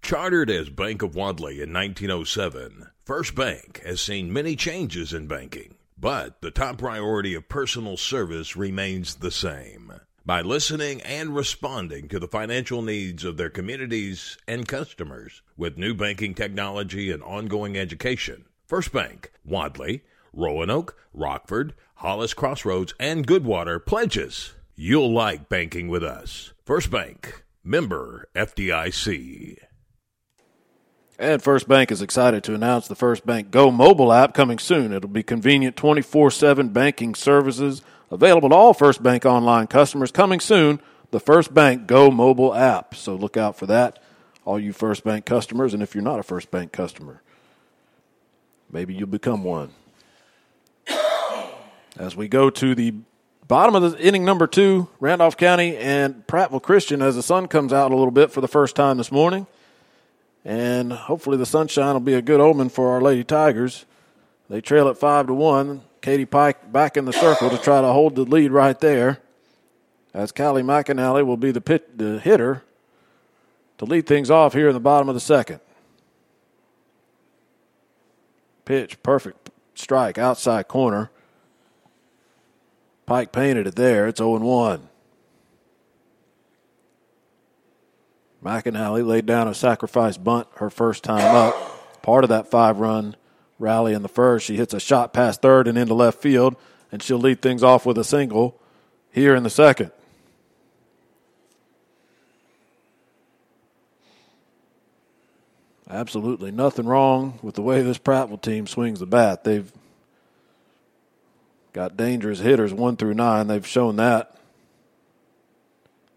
Chartered 0.01 0.49
as 0.49 0.69
Bank 0.69 1.01
of 1.01 1.15
Wadley 1.15 1.61
in 1.61 1.73
1907, 1.73 2.87
First 3.03 3.35
Bank 3.35 3.81
has 3.85 4.01
seen 4.01 4.31
many 4.31 4.55
changes 4.55 5.13
in 5.13 5.27
banking, 5.27 5.75
but 5.97 6.41
the 6.41 6.51
top 6.51 6.77
priority 6.77 7.33
of 7.33 7.49
personal 7.49 7.97
service 7.97 8.55
remains 8.55 9.15
the 9.15 9.31
same. 9.31 9.91
By 10.25 10.41
listening 10.41 11.01
and 11.01 11.35
responding 11.35 12.07
to 12.09 12.19
the 12.19 12.27
financial 12.27 12.81
needs 12.81 13.23
of 13.23 13.37
their 13.37 13.49
communities 13.49 14.37
and 14.47 14.67
customers 14.67 15.41
with 15.55 15.77
new 15.77 15.93
banking 15.93 16.33
technology 16.33 17.11
and 17.11 17.23
ongoing 17.23 17.77
education, 17.77 18.45
First 18.65 18.91
Bank, 18.91 19.31
Wadley, 19.45 20.03
Roanoke, 20.33 20.97
Rockford, 21.13 21.73
Hollis 21.95 22.33
Crossroads, 22.33 22.93
and 22.99 23.25
Goodwater 23.25 23.83
pledges 23.85 24.53
you'll 24.75 25.11
like 25.11 25.49
banking 25.49 25.87
with 25.87 26.03
us. 26.03 26.53
First 26.63 26.91
Bank, 26.91 27.43
member 27.63 28.29
FDIC. 28.35 29.57
And 31.19 31.41
First 31.41 31.67
Bank 31.67 31.91
is 31.91 32.03
excited 32.03 32.43
to 32.43 32.53
announce 32.53 32.87
the 32.87 32.95
First 32.95 33.25
Bank 33.25 33.49
Go 33.49 33.71
mobile 33.71 34.13
app 34.13 34.35
coming 34.35 34.59
soon. 34.59 34.93
It'll 34.93 35.09
be 35.09 35.23
convenient 35.23 35.75
24 35.75 36.29
7 36.29 36.69
banking 36.69 37.15
services 37.15 37.81
available 38.11 38.49
to 38.49 38.55
all 38.55 38.73
First 38.73 39.01
Bank 39.01 39.25
online 39.25 39.65
customers. 39.65 40.11
Coming 40.11 40.39
soon, 40.39 40.79
the 41.09 41.19
First 41.19 41.55
Bank 41.55 41.87
Go 41.87 42.11
mobile 42.11 42.53
app. 42.53 42.93
So 42.93 43.15
look 43.15 43.35
out 43.35 43.57
for 43.57 43.65
that, 43.65 43.97
all 44.45 44.59
you 44.59 44.73
First 44.73 45.03
Bank 45.03 45.25
customers. 45.25 45.73
And 45.73 45.81
if 45.81 45.95
you're 45.95 46.03
not 46.03 46.19
a 46.19 46.23
First 46.23 46.51
Bank 46.51 46.71
customer, 46.71 47.23
maybe 48.71 48.93
you'll 48.93 49.07
become 49.07 49.43
one. 49.43 49.71
As 51.97 52.15
we 52.15 52.27
go 52.27 52.51
to 52.51 52.75
the 52.75 52.93
bottom 53.47 53.73
of 53.73 53.91
the 53.91 53.99
inning 53.99 54.23
number 54.23 54.45
two, 54.45 54.87
Randolph 54.99 55.35
County 55.35 55.77
and 55.77 56.27
Prattville 56.27 56.61
Christian, 56.61 57.01
as 57.01 57.15
the 57.15 57.23
sun 57.23 57.47
comes 57.47 57.73
out 57.73 57.91
a 57.91 57.95
little 57.95 58.11
bit 58.11 58.31
for 58.31 58.39
the 58.39 58.47
first 58.47 58.75
time 58.75 58.97
this 58.97 59.11
morning. 59.11 59.47
And 60.47 60.93
hopefully 60.93 61.35
the 61.35 61.45
sunshine 61.45 61.93
will 61.93 61.99
be 61.99 62.13
a 62.13 62.21
good 62.21 62.39
omen 62.39 62.69
for 62.69 62.93
our 62.93 63.01
Lady 63.01 63.25
Tigers. 63.25 63.85
They 64.49 64.61
trail 64.61 64.87
at 64.87 64.97
five 64.97 65.27
to 65.27 65.33
one. 65.33 65.81
Katie 66.01 66.25
Pike 66.25 66.71
back 66.71 66.95
in 66.95 67.03
the 67.03 67.11
circle 67.11 67.49
to 67.49 67.57
try 67.57 67.81
to 67.81 67.87
hold 67.87 68.15
the 68.15 68.21
lead 68.21 68.51
right 68.51 68.79
there. 68.79 69.19
As 70.13 70.31
Callie 70.31 70.63
McAnally 70.63 71.25
will 71.25 71.35
be 71.35 71.51
the 71.51 71.59
pit, 71.59 71.97
the 71.97 72.21
hitter 72.21 72.63
to 73.77 73.83
lead 73.83 74.07
things 74.07 74.31
off 74.31 74.53
here 74.53 74.69
in 74.69 74.73
the 74.73 74.79
bottom 74.79 75.09
of 75.09 75.15
the 75.15 75.21
second. 75.21 75.59
Pitch, 78.63 79.03
perfect 79.03 79.49
strike, 79.75 80.17
outside 80.17 80.69
corner. 80.69 81.11
Pike 83.05 83.33
painted 83.33 83.67
it 83.67 83.75
there. 83.75 84.07
It's 84.07 84.19
0 84.19 84.37
1. 84.37 84.87
McAnally 88.47 89.05
laid 89.05 89.25
down 89.25 89.49
a 89.49 89.53
sacrifice 89.53 90.15
bunt 90.15 90.47
her 90.55 90.69
first 90.69 91.03
time 91.03 91.35
up. 91.35 92.01
Part 92.01 92.23
of 92.23 92.29
that 92.29 92.49
five 92.49 92.79
run 92.79 93.17
rally 93.59 93.91
in 93.93 94.03
the 94.03 94.07
first. 94.07 94.45
She 94.45 94.55
hits 94.55 94.73
a 94.73 94.79
shot 94.79 95.11
past 95.11 95.41
third 95.41 95.67
and 95.67 95.77
into 95.77 95.93
left 95.93 96.21
field, 96.21 96.55
and 96.89 97.03
she'll 97.03 97.17
lead 97.17 97.41
things 97.41 97.61
off 97.61 97.85
with 97.85 97.97
a 97.97 98.05
single 98.05 98.57
here 99.11 99.35
in 99.35 99.43
the 99.43 99.49
second. 99.49 99.91
Absolutely 105.89 106.51
nothing 106.51 106.85
wrong 106.85 107.39
with 107.41 107.55
the 107.55 107.61
way 107.61 107.81
this 107.81 107.97
Prattville 107.97 108.41
team 108.41 108.65
swings 108.65 108.99
the 108.99 109.05
bat. 109.05 109.43
They've 109.43 109.69
got 111.73 111.97
dangerous 111.97 112.39
hitters 112.39 112.73
one 112.73 112.95
through 112.95 113.13
nine. 113.13 113.47
They've 113.47 113.67
shown 113.67 113.97
that 113.97 114.37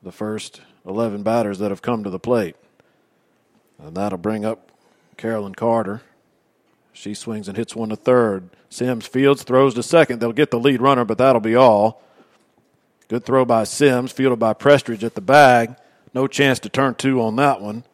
the 0.00 0.12
first 0.12 0.60
11 0.86 1.22
batters 1.22 1.58
that 1.58 1.70
have 1.70 1.82
come 1.82 2.04
to 2.04 2.10
the 2.10 2.18
plate. 2.18 2.56
And 3.78 3.96
that'll 3.96 4.18
bring 4.18 4.44
up 4.44 4.70
Carolyn 5.16 5.54
Carter. 5.54 6.02
She 6.92 7.14
swings 7.14 7.48
and 7.48 7.56
hits 7.56 7.76
one 7.76 7.90
to 7.90 7.96
third. 7.96 8.50
Sims 8.68 9.06
Fields 9.06 9.42
throws 9.42 9.74
to 9.74 9.82
second. 9.82 10.20
They'll 10.20 10.32
get 10.32 10.50
the 10.50 10.58
lead 10.58 10.80
runner, 10.80 11.04
but 11.04 11.18
that'll 11.18 11.40
be 11.40 11.54
all. 11.54 12.02
Good 13.08 13.24
throw 13.24 13.44
by 13.44 13.64
Sims, 13.64 14.12
fielded 14.12 14.38
by 14.38 14.54
Prestridge 14.54 15.02
at 15.02 15.14
the 15.14 15.20
bag. 15.20 15.76
No 16.14 16.26
chance 16.26 16.58
to 16.60 16.68
turn 16.68 16.94
two 16.94 17.20
on 17.20 17.36
that 17.36 17.60
one. 17.60 17.84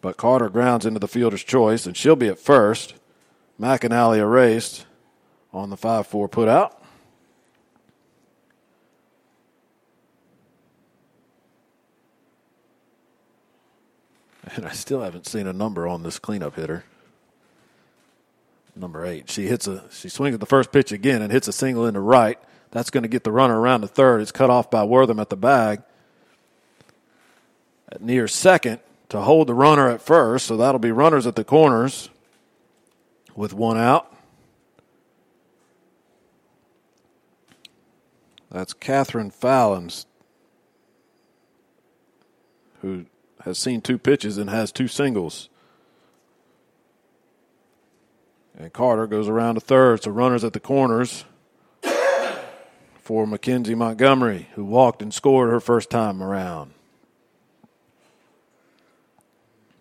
But 0.00 0.16
Carter 0.16 0.48
grounds 0.48 0.86
into 0.86 1.00
the 1.00 1.08
fielder's 1.08 1.42
choice, 1.42 1.86
and 1.86 1.96
she'll 1.96 2.16
be 2.16 2.28
at 2.28 2.38
first. 2.38 2.94
McAnally 3.60 4.18
erased 4.18 4.86
on 5.52 5.70
the 5.70 5.76
5 5.76 6.06
4 6.06 6.28
put 6.28 6.48
out. 6.48 6.80
And 14.54 14.64
I 14.64 14.72
still 14.72 15.02
haven't 15.02 15.26
seen 15.26 15.46
a 15.46 15.52
number 15.52 15.88
on 15.88 16.02
this 16.02 16.18
cleanup 16.18 16.56
hitter. 16.56 16.84
Number 18.76 19.04
eight. 19.04 19.30
She 19.30 19.46
hits 19.46 19.66
a 19.66 19.84
she 19.90 20.08
swings 20.08 20.34
at 20.34 20.40
the 20.40 20.46
first 20.46 20.70
pitch 20.70 20.92
again 20.92 21.22
and 21.22 21.32
hits 21.32 21.48
a 21.48 21.52
single 21.52 21.86
into 21.86 22.00
right. 22.00 22.38
That's 22.70 22.90
going 22.90 23.02
to 23.02 23.08
get 23.08 23.24
the 23.24 23.32
runner 23.32 23.58
around 23.58 23.80
the 23.80 23.88
third. 23.88 24.20
It's 24.20 24.32
cut 24.32 24.50
off 24.50 24.70
by 24.70 24.84
Wortham 24.84 25.18
at 25.18 25.30
the 25.30 25.36
bag. 25.36 25.82
At 27.90 28.02
near 28.02 28.28
second 28.28 28.80
to 29.08 29.20
hold 29.20 29.46
the 29.46 29.54
runner 29.54 29.88
at 29.88 30.02
first, 30.02 30.46
so 30.46 30.56
that'll 30.56 30.78
be 30.78 30.90
runners 30.90 31.26
at 31.26 31.36
the 31.36 31.44
corners 31.44 32.10
with 33.34 33.54
one 33.54 33.78
out. 33.78 34.12
That's 38.50 38.72
Catherine 38.72 39.30
Fallons, 39.30 40.06
who 42.80 43.06
has 43.46 43.56
seen 43.56 43.80
two 43.80 43.96
pitches 43.96 44.36
and 44.38 44.50
has 44.50 44.72
two 44.72 44.88
singles. 44.88 45.48
And 48.58 48.72
Carter 48.72 49.06
goes 49.06 49.28
around 49.28 49.54
to 49.54 49.60
third, 49.60 50.02
so 50.02 50.10
runners 50.10 50.42
at 50.42 50.52
the 50.52 50.60
corners 50.60 51.24
for 52.98 53.24
Mackenzie 53.24 53.76
Montgomery, 53.76 54.48
who 54.54 54.64
walked 54.64 55.00
and 55.00 55.14
scored 55.14 55.50
her 55.50 55.60
first 55.60 55.90
time 55.90 56.20
around. 56.20 56.72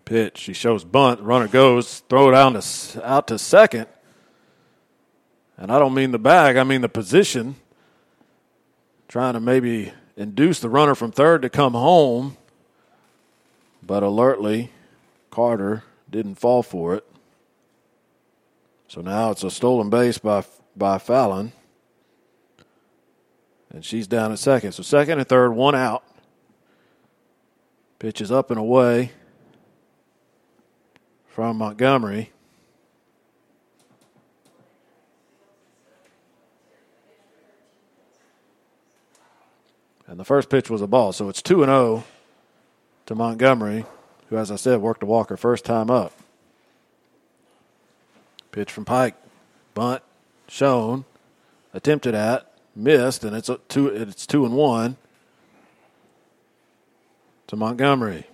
Pitch. 0.05 0.37
She 0.37 0.53
shows 0.53 0.83
bunt. 0.83 1.19
Runner 1.21 1.47
goes. 1.47 2.03
Throw 2.07 2.29
it 2.29 2.35
out 2.35 2.61
to, 2.61 3.09
out 3.09 3.27
to 3.29 3.39
second. 3.39 3.87
And 5.57 5.71
I 5.71 5.79
don't 5.79 5.95
mean 5.95 6.11
the 6.11 6.19
bag, 6.19 6.57
I 6.57 6.63
mean 6.63 6.81
the 6.81 6.89
position. 6.89 7.55
Trying 9.07 9.33
to 9.33 9.39
maybe 9.39 9.91
induce 10.15 10.59
the 10.59 10.69
runner 10.69 10.93
from 10.93 11.11
third 11.11 11.41
to 11.41 11.49
come 11.49 11.73
home. 11.73 12.37
But 13.85 14.03
alertly, 14.03 14.71
Carter 15.29 15.83
didn't 16.09 16.35
fall 16.35 16.63
for 16.63 16.95
it. 16.95 17.05
So 18.87 19.01
now 19.01 19.31
it's 19.31 19.43
a 19.43 19.51
stolen 19.51 19.89
base 19.89 20.17
by 20.17 20.43
by 20.75 20.97
Fallon. 20.97 21.51
And 23.69 23.83
she's 23.83 24.07
down 24.07 24.31
at 24.31 24.39
second. 24.39 24.71
So 24.71 24.83
second 24.83 25.19
and 25.19 25.27
third, 25.27 25.51
one 25.51 25.75
out. 25.75 26.03
Pitch 27.99 28.21
is 28.21 28.31
up 28.31 28.49
and 28.49 28.59
away 28.59 29.11
from 31.27 31.57
Montgomery. 31.57 32.31
And 40.07 40.19
the 40.19 40.23
first 40.23 40.49
pitch 40.49 40.69
was 40.69 40.81
a 40.81 40.87
ball. 40.87 41.11
So 41.11 41.29
it's 41.29 41.41
2 41.41 41.63
and 41.63 41.69
0 41.69 42.03
to 43.05 43.15
Montgomery, 43.15 43.85
who, 44.29 44.37
as 44.37 44.51
I 44.51 44.55
said, 44.55 44.81
worked 44.81 45.01
to 45.01 45.05
Walker 45.05 45.37
first 45.37 45.65
time 45.65 45.89
up. 45.89 46.13
Pitch 48.51 48.71
from 48.71 48.85
Pike, 48.85 49.15
bunt, 49.73 50.01
shown, 50.47 51.05
attempted 51.73 52.15
at, 52.15 52.51
missed, 52.75 53.23
and 53.23 53.35
it's 53.35 53.49
two. 53.67 53.87
It's 53.87 54.25
two 54.25 54.45
and 54.45 54.55
one 54.55 54.97
to 57.47 57.55
Montgomery. 57.55 58.25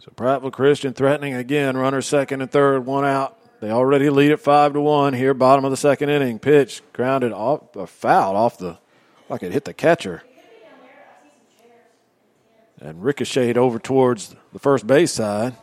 So 0.00 0.10
Prattville 0.10 0.52
Christian 0.52 0.92
threatening 0.92 1.32
again. 1.32 1.78
Runner 1.78 2.02
second 2.02 2.42
and 2.42 2.50
third, 2.50 2.84
one 2.84 3.06
out. 3.06 3.38
They 3.64 3.70
already 3.70 4.10
lead 4.10 4.30
at 4.30 4.40
five 4.40 4.74
to 4.74 4.80
one 4.82 5.14
here, 5.14 5.32
bottom 5.32 5.64
of 5.64 5.70
the 5.70 5.78
second 5.78 6.10
inning. 6.10 6.38
Pitch 6.38 6.82
grounded 6.92 7.32
off 7.32 7.74
uh, 7.74 7.80
a 7.80 7.86
foul 7.86 8.36
off 8.36 8.58
the 8.58 8.76
like 9.30 9.42
it 9.42 9.52
hit 9.52 9.64
the 9.64 9.72
catcher. 9.72 10.22
And 12.78 13.02
ricocheted 13.02 13.56
over 13.56 13.78
towards 13.78 14.36
the 14.52 14.58
first 14.58 14.86
base 14.86 15.12
side. 15.12 15.54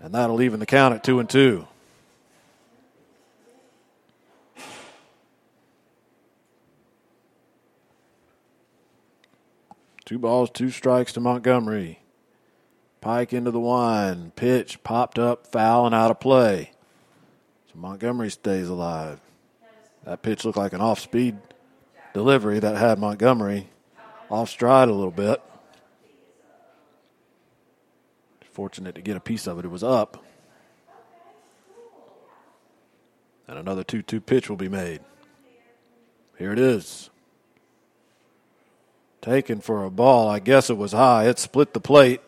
And 0.00 0.14
that'll 0.14 0.40
even 0.40 0.60
the 0.60 0.66
count 0.66 0.94
at 0.94 1.02
two 1.02 1.18
and 1.18 1.28
two. 1.28 1.66
Two 10.04 10.20
balls, 10.20 10.50
two 10.50 10.70
strikes 10.70 11.12
to 11.14 11.20
Montgomery. 11.20 11.98
Pike 13.00 13.32
into 13.32 13.50
the 13.50 13.60
wine. 13.60 14.32
Pitch 14.36 14.82
popped 14.82 15.18
up, 15.18 15.46
foul, 15.46 15.86
and 15.86 15.94
out 15.94 16.10
of 16.10 16.20
play. 16.20 16.72
So 17.72 17.78
Montgomery 17.78 18.30
stays 18.30 18.68
alive. 18.68 19.20
That 20.04 20.22
pitch 20.22 20.44
looked 20.44 20.58
like 20.58 20.72
an 20.72 20.80
off 20.80 21.00
speed 21.00 21.38
delivery 22.12 22.58
that 22.58 22.76
had 22.76 22.98
Montgomery 22.98 23.68
off 24.30 24.50
stride 24.50 24.88
a 24.88 24.94
little 24.94 25.10
bit. 25.10 25.42
Fortunate 28.52 28.94
to 28.96 29.00
get 29.00 29.16
a 29.16 29.20
piece 29.20 29.46
of 29.46 29.58
it. 29.58 29.64
It 29.64 29.68
was 29.68 29.84
up. 29.84 30.22
And 33.48 33.58
another 33.58 33.82
2 33.82 34.02
2 34.02 34.20
pitch 34.20 34.50
will 34.50 34.56
be 34.56 34.68
made. 34.68 35.00
Here 36.36 36.52
it 36.52 36.58
is. 36.58 37.10
Taken 39.22 39.60
for 39.60 39.84
a 39.84 39.90
ball. 39.90 40.28
I 40.28 40.38
guess 40.38 40.70
it 40.70 40.76
was 40.76 40.92
high. 40.92 41.28
It 41.28 41.38
split 41.38 41.72
the 41.72 41.80
plate. 41.80 42.20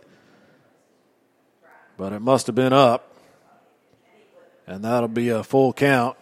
But 2.02 2.12
it 2.12 2.20
must 2.20 2.48
have 2.48 2.56
been 2.56 2.72
up. 2.72 3.14
And 4.66 4.84
that'll 4.84 5.06
be 5.06 5.28
a 5.28 5.44
full 5.44 5.72
count 5.72 6.16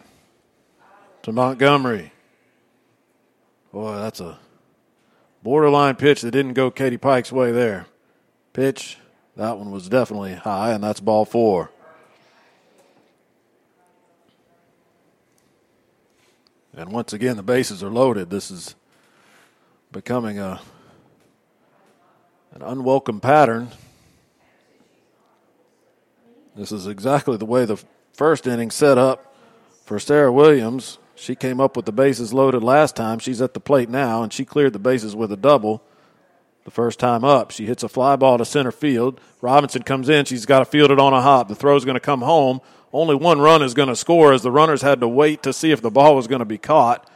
to 1.23 1.31
Montgomery. 1.31 2.11
Boy, 3.73 3.95
that's 3.95 4.19
a 4.19 4.37
borderline 5.41 5.95
pitch 5.95 6.21
that 6.21 6.29
didn't 6.29 6.53
go 6.53 6.69
Katie 6.69 6.99
Pike's 6.99 7.31
way 7.31 7.51
there. 7.51 7.87
Pitch, 8.53 8.99
that 9.35 9.57
one 9.57 9.71
was 9.71 9.89
definitely 9.89 10.35
high, 10.35 10.73
and 10.73 10.83
that's 10.83 10.99
ball 10.99 11.25
four. 11.25 11.71
And 16.75 16.91
once 16.91 17.11
again, 17.11 17.37
the 17.37 17.41
bases 17.41 17.81
are 17.81 17.89
loaded. 17.89 18.29
This 18.29 18.51
is 18.51 18.75
becoming 19.91 20.37
a 20.37 20.61
an 22.53 22.61
unwelcome 22.61 23.19
pattern. 23.19 23.71
This 26.55 26.71
is 26.71 26.87
exactly 26.87 27.37
the 27.37 27.45
way 27.45 27.65
the 27.65 27.81
first 28.13 28.45
inning 28.45 28.71
set 28.71 28.97
up 28.97 29.33
for 29.85 29.99
Sarah 29.99 30.31
Williams. 30.31 30.97
She 31.15 31.35
came 31.35 31.61
up 31.61 31.75
with 31.75 31.85
the 31.85 31.91
bases 31.91 32.33
loaded 32.33 32.63
last 32.63 32.95
time. 32.95 33.19
She's 33.19 33.41
at 33.41 33.53
the 33.53 33.59
plate 33.59 33.89
now, 33.89 34.23
and 34.23 34.33
she 34.33 34.43
cleared 34.43 34.73
the 34.73 34.79
bases 34.79 35.15
with 35.15 35.31
a 35.31 35.37
double 35.37 35.83
the 36.65 36.71
first 36.71 36.99
time 36.99 37.23
up. 37.23 37.51
She 37.51 37.65
hits 37.65 37.83
a 37.83 37.89
fly 37.89 38.15
ball 38.15 38.37
to 38.37 38.45
center 38.45 38.71
field. 38.71 39.19
Robinson 39.41 39.83
comes 39.83 40.09
in. 40.09 40.25
She's 40.25 40.45
got 40.45 40.59
to 40.59 40.65
field 40.65 40.91
it 40.91 40.99
on 40.99 41.13
a 41.13 41.21
hop. 41.21 41.47
The 41.47 41.55
throw's 41.55 41.85
going 41.85 41.95
to 41.95 41.99
come 41.99 42.21
home. 42.21 42.61
Only 42.93 43.15
one 43.15 43.39
run 43.39 43.61
is 43.61 43.73
going 43.73 43.89
to 43.89 43.95
score 43.95 44.33
as 44.33 44.43
the 44.43 44.51
runners 44.51 44.81
had 44.81 44.99
to 45.01 45.07
wait 45.07 45.43
to 45.43 45.53
see 45.53 45.71
if 45.71 45.81
the 45.81 45.91
ball 45.91 46.15
was 46.15 46.27
going 46.27 46.39
to 46.39 46.45
be 46.45 46.57
caught. 46.57 47.09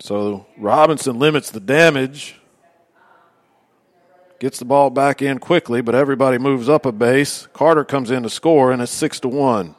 So 0.00 0.46
Robinson 0.56 1.18
limits 1.18 1.50
the 1.50 1.60
damage, 1.60 2.37
gets 4.38 4.58
the 4.58 4.64
ball 4.64 4.90
back 4.90 5.20
in 5.20 5.38
quickly, 5.38 5.80
but 5.80 5.94
everybody 5.94 6.38
moves 6.38 6.68
up 6.68 6.86
a 6.86 6.92
base. 6.92 7.48
Carter 7.52 7.84
comes 7.84 8.10
in 8.10 8.22
to 8.22 8.30
score, 8.30 8.72
and 8.72 8.80
it's 8.80 8.92
six 8.92 9.20
to 9.20 9.28
one. 9.28 9.74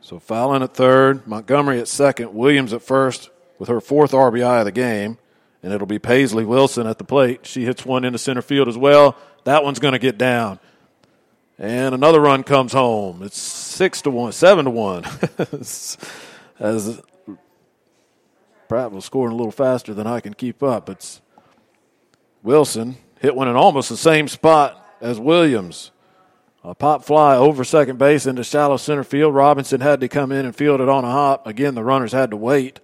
So 0.00 0.18
Fallon 0.18 0.62
at 0.62 0.74
third, 0.74 1.26
Montgomery 1.26 1.80
at 1.80 1.88
second, 1.88 2.34
Williams 2.34 2.72
at 2.72 2.82
first 2.82 3.30
with 3.58 3.68
her 3.68 3.80
fourth 3.80 4.12
RBI 4.12 4.60
of 4.60 4.64
the 4.64 4.72
game, 4.72 5.18
and 5.62 5.72
it'll 5.72 5.86
be 5.86 5.98
Paisley 5.98 6.44
Wilson 6.44 6.86
at 6.86 6.98
the 6.98 7.04
plate. 7.04 7.44
She 7.44 7.64
hits 7.64 7.84
one 7.84 8.04
into 8.04 8.18
center 8.18 8.42
field 8.42 8.68
as 8.68 8.78
well. 8.78 9.16
That 9.44 9.64
one's 9.64 9.78
going 9.78 9.92
to 9.92 9.98
get 9.98 10.16
down. 10.16 10.60
And 11.58 11.94
another 11.94 12.20
run 12.20 12.44
comes 12.44 12.72
home. 12.72 13.22
It's 13.22 13.38
six 13.38 14.00
to 14.02 14.10
one, 14.10 14.32
seven 14.32 14.64
to 14.64 14.70
one. 14.70 15.04
As 16.60 17.02
Pratt 18.68 18.92
was 18.92 19.04
scoring 19.04 19.32
a 19.32 19.36
little 19.36 19.52
faster 19.52 19.94
than 19.94 20.06
I 20.06 20.20
can 20.20 20.34
keep 20.34 20.62
up. 20.62 20.88
It's 20.88 21.20
Wilson 22.42 22.96
hit 23.20 23.34
one 23.34 23.48
in 23.48 23.56
almost 23.56 23.88
the 23.88 23.96
same 23.96 24.28
spot 24.28 24.84
as 25.00 25.18
Williams. 25.18 25.90
A 26.64 26.74
pop 26.74 27.04
fly 27.04 27.36
over 27.36 27.64
second 27.64 27.98
base 27.98 28.26
into 28.26 28.44
shallow 28.44 28.76
center 28.76 29.04
field. 29.04 29.34
Robinson 29.34 29.80
had 29.80 30.00
to 30.00 30.08
come 30.08 30.32
in 30.32 30.44
and 30.44 30.54
field 30.54 30.80
it 30.80 30.88
on 30.88 31.04
a 31.04 31.10
hop. 31.10 31.46
Again, 31.46 31.74
the 31.74 31.84
runners 31.84 32.12
had 32.12 32.30
to 32.30 32.36
wait 32.36 32.80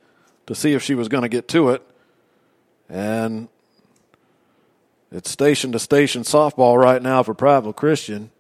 to 0.47 0.55
see 0.55 0.73
if 0.73 0.83
she 0.83 0.95
was 0.95 1.09
going 1.09 1.23
to 1.23 1.29
get 1.29 1.49
to 1.49 1.71
it. 1.71 1.83
And 2.89 3.49
it's 5.11 5.31
station 5.31 5.73
to 5.73 5.79
station 5.79 6.23
softball 6.23 6.81
right 6.81 7.03
now 7.03 7.23
for 7.23 7.35
Prattville 7.35 7.77
Christian. 7.77 8.31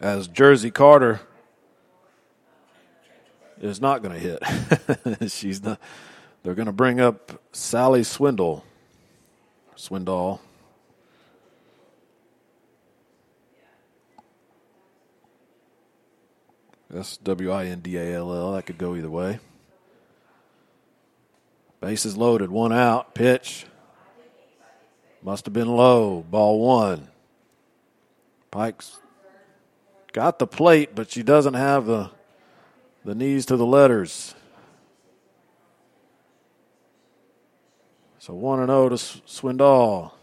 As 0.00 0.28
Jersey 0.28 0.70
Carter 0.70 1.20
is 3.60 3.80
not 3.80 4.02
going 4.02 4.20
to 4.20 4.38
hit. 5.20 5.30
She's 5.30 5.62
not. 5.62 5.80
They're 6.42 6.54
going 6.54 6.66
to 6.66 6.72
bring 6.72 7.00
up 7.00 7.40
Sally 7.52 8.02
Swindle. 8.02 8.64
Swindall. 9.76 10.40
S 16.94 17.16
W 17.18 17.50
I 17.50 17.66
N 17.66 17.80
D 17.80 17.96
A 17.96 18.14
L 18.14 18.32
L. 18.34 18.52
That 18.52 18.66
could 18.66 18.78
go 18.78 18.94
either 18.94 19.10
way. 19.10 19.38
Bases 21.80 22.16
loaded, 22.16 22.50
one 22.50 22.72
out, 22.72 23.14
pitch. 23.14 23.66
Must 25.22 25.46
have 25.46 25.52
been 25.52 25.68
low. 25.68 26.24
Ball 26.30 26.58
one. 26.58 27.08
Pike's 28.50 28.98
got 30.12 30.38
the 30.38 30.46
plate, 30.46 30.94
but 30.94 31.10
she 31.10 31.22
doesn't 31.22 31.54
have 31.54 31.86
the 31.86 32.10
the 33.04 33.14
knees 33.14 33.46
to 33.46 33.56
the 33.56 33.66
letters. 33.66 34.34
So 38.22 38.34
1 38.34 38.60
and 38.60 38.68
0 38.68 38.90
to 38.90 38.98
Swindall. 38.98 40.14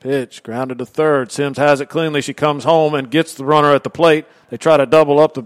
Pitch 0.00 0.42
grounded 0.42 0.78
to 0.78 0.86
third. 0.86 1.30
Sims 1.30 1.58
has 1.58 1.82
it 1.82 1.90
cleanly. 1.90 2.22
She 2.22 2.32
comes 2.32 2.64
home 2.64 2.94
and 2.94 3.10
gets 3.10 3.34
the 3.34 3.44
runner 3.44 3.74
at 3.74 3.84
the 3.84 3.90
plate. 3.90 4.24
They 4.48 4.56
try 4.56 4.78
to 4.78 4.86
double 4.86 5.20
up 5.20 5.34
the 5.34 5.44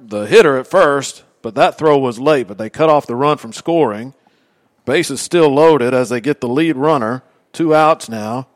the 0.00 0.26
hitter 0.26 0.58
at 0.58 0.66
first, 0.66 1.22
but 1.40 1.54
that 1.54 1.78
throw 1.78 1.96
was 1.98 2.18
late. 2.18 2.48
But 2.48 2.58
they 2.58 2.68
cut 2.68 2.90
off 2.90 3.06
the 3.06 3.14
run 3.14 3.36
from 3.36 3.52
scoring. 3.52 4.12
Base 4.86 5.08
is 5.08 5.20
still 5.20 5.48
loaded 5.50 5.94
as 5.94 6.08
they 6.08 6.20
get 6.20 6.40
the 6.40 6.48
lead 6.48 6.76
runner. 6.76 7.22
Two 7.52 7.72
outs 7.72 8.08
now. 8.08 8.48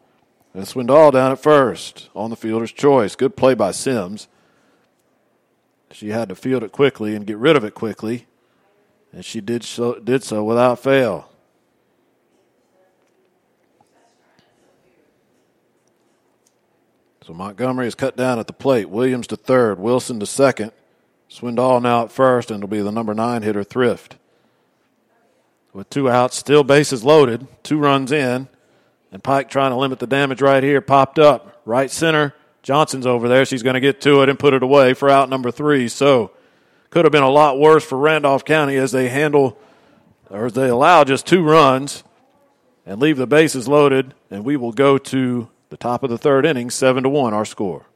And 0.53 0.67
Swindall 0.67 1.13
down 1.13 1.31
at 1.31 1.39
first 1.39 2.11
on 2.13 2.31
the 2.31 2.37
fielder's 2.37 2.73
choice. 2.73 3.15
Good 3.15 3.37
play 3.37 3.55
by 3.55 3.71
Sims. 3.71 4.27
She 5.93 6.09
had 6.09 6.29
to 6.29 6.35
field 6.35 6.65
it 6.65 6.73
quickly 6.73 7.15
and 7.15 7.25
get 7.25 7.39
rid 7.39 7.55
of 7.55 7.63
it 7.63 7.75
quickly, 7.75 8.27
and 9.13 9.25
she 9.25 9.41
did 9.41 9.63
so, 9.63 10.01
did 10.01 10.25
so 10.25 10.43
without 10.43 10.81
fail. 10.81 11.31
So 17.29 17.35
Montgomery 17.35 17.87
is 17.87 17.95
cut 17.95 18.17
down 18.17 18.39
at 18.39 18.47
the 18.47 18.55
plate. 18.55 18.89
Williams 18.89 19.27
to 19.27 19.37
third, 19.37 19.79
Wilson 19.79 20.19
to 20.21 20.25
second. 20.25 20.73
Swindall 21.29 21.79
now 21.79 22.05
at 22.05 22.11
first, 22.11 22.51
and 22.51 22.57
it'll 22.57 22.71
be 22.71 22.81
the 22.81 22.91
number 22.91 23.13
nine 23.13 23.43
hitter, 23.43 23.63
Thrift. 23.63 24.17
With 25.75 25.91
two 25.91 26.09
outs, 26.09 26.39
still 26.39 26.65
bases 26.65 27.05
loaded, 27.05 27.47
two 27.63 27.77
runs 27.77 28.13
in, 28.13 28.49
and 29.13 29.23
Pike 29.23 29.51
trying 29.51 29.73
to 29.73 29.77
limit 29.77 29.99
the 29.99 30.07
damage 30.07 30.41
right 30.41 30.63
here. 30.63 30.81
Popped 30.81 31.19
up, 31.19 31.61
right 31.67 31.91
center. 31.91 32.33
Johnson's 32.63 33.05
over 33.07 33.29
there. 33.29 33.45
She's 33.45 33.63
going 33.63 33.75
to 33.75 33.81
get 33.81 34.01
to 34.01 34.23
it 34.23 34.31
and 34.31 34.39
put 34.39 34.55
it 34.55 34.63
away 34.63 34.95
for 34.95 35.11
out 35.11 35.29
number 35.29 35.51
three. 35.51 35.89
So 35.89 36.31
could 36.89 37.05
have 37.05 37.13
been 37.13 37.23
a 37.23 37.29
lot 37.29 37.61
worse 37.61 37.85
for 37.85 37.99
Randolph 37.99 38.47
County 38.47 38.77
as 38.77 38.93
they 38.93 39.11
handle 39.11 39.59
or 40.31 40.47
as 40.47 40.55
they 40.55 40.71
allow 40.71 41.05
just 41.05 41.27
two 41.27 41.43
runs 41.43 42.05
and 42.87 42.99
leave 42.99 43.19
the 43.19 43.27
bases 43.27 43.69
loaded. 43.69 44.15
And 44.31 44.47
we 44.47 44.57
will 44.57 44.73
go 44.73 44.97
to 44.97 45.51
the 45.71 45.77
top 45.77 46.03
of 46.03 46.11
the 46.11 46.19
third 46.19 46.47
inning, 46.47 46.71
seven 46.71 47.03
to 47.03 47.09
one, 47.09 47.35
our 47.35 47.45
score. 47.45 47.87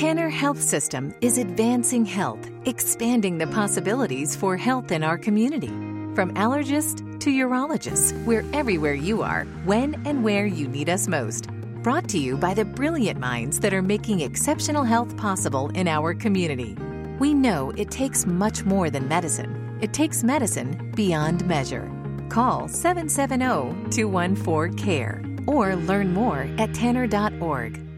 Tanner 0.00 0.30
Health 0.30 0.62
System 0.62 1.14
is 1.20 1.36
advancing 1.36 2.06
health, 2.06 2.50
expanding 2.64 3.36
the 3.36 3.46
possibilities 3.48 4.34
for 4.34 4.56
health 4.56 4.92
in 4.92 5.04
our 5.04 5.18
community. 5.18 5.68
From 6.14 6.32
allergist 6.34 7.20
to 7.20 7.30
urologist, 7.30 8.24
we're 8.24 8.44
everywhere 8.54 8.94
you 8.94 9.22
are, 9.22 9.44
when 9.64 10.00
and 10.06 10.24
where 10.24 10.46
you 10.46 10.66
need 10.68 10.88
us 10.88 11.06
most. 11.06 11.48
Brought 11.82 12.08
to 12.08 12.18
you 12.18 12.36
by 12.38 12.54
the 12.54 12.64
brilliant 12.64 13.20
minds 13.20 13.60
that 13.60 13.74
are 13.74 13.82
making 13.82 14.20
exceptional 14.20 14.84
health 14.84 15.16
possible 15.16 15.68
in 15.74 15.86
our 15.86 16.14
community. 16.14 16.76
We 17.18 17.34
know 17.34 17.70
it 17.76 17.90
takes 17.90 18.24
much 18.24 18.64
more 18.64 18.88
than 18.88 19.06
medicine, 19.06 19.78
it 19.82 19.92
takes 19.92 20.24
medicine 20.24 20.92
beyond 20.96 21.46
measure. 21.46 21.99
Call 22.30 22.68
770 22.68 23.90
214 23.90 24.78
CARE 24.78 25.22
or 25.46 25.74
learn 25.74 26.14
more 26.14 26.48
at 26.58 26.72
tanner.org. 26.72 27.89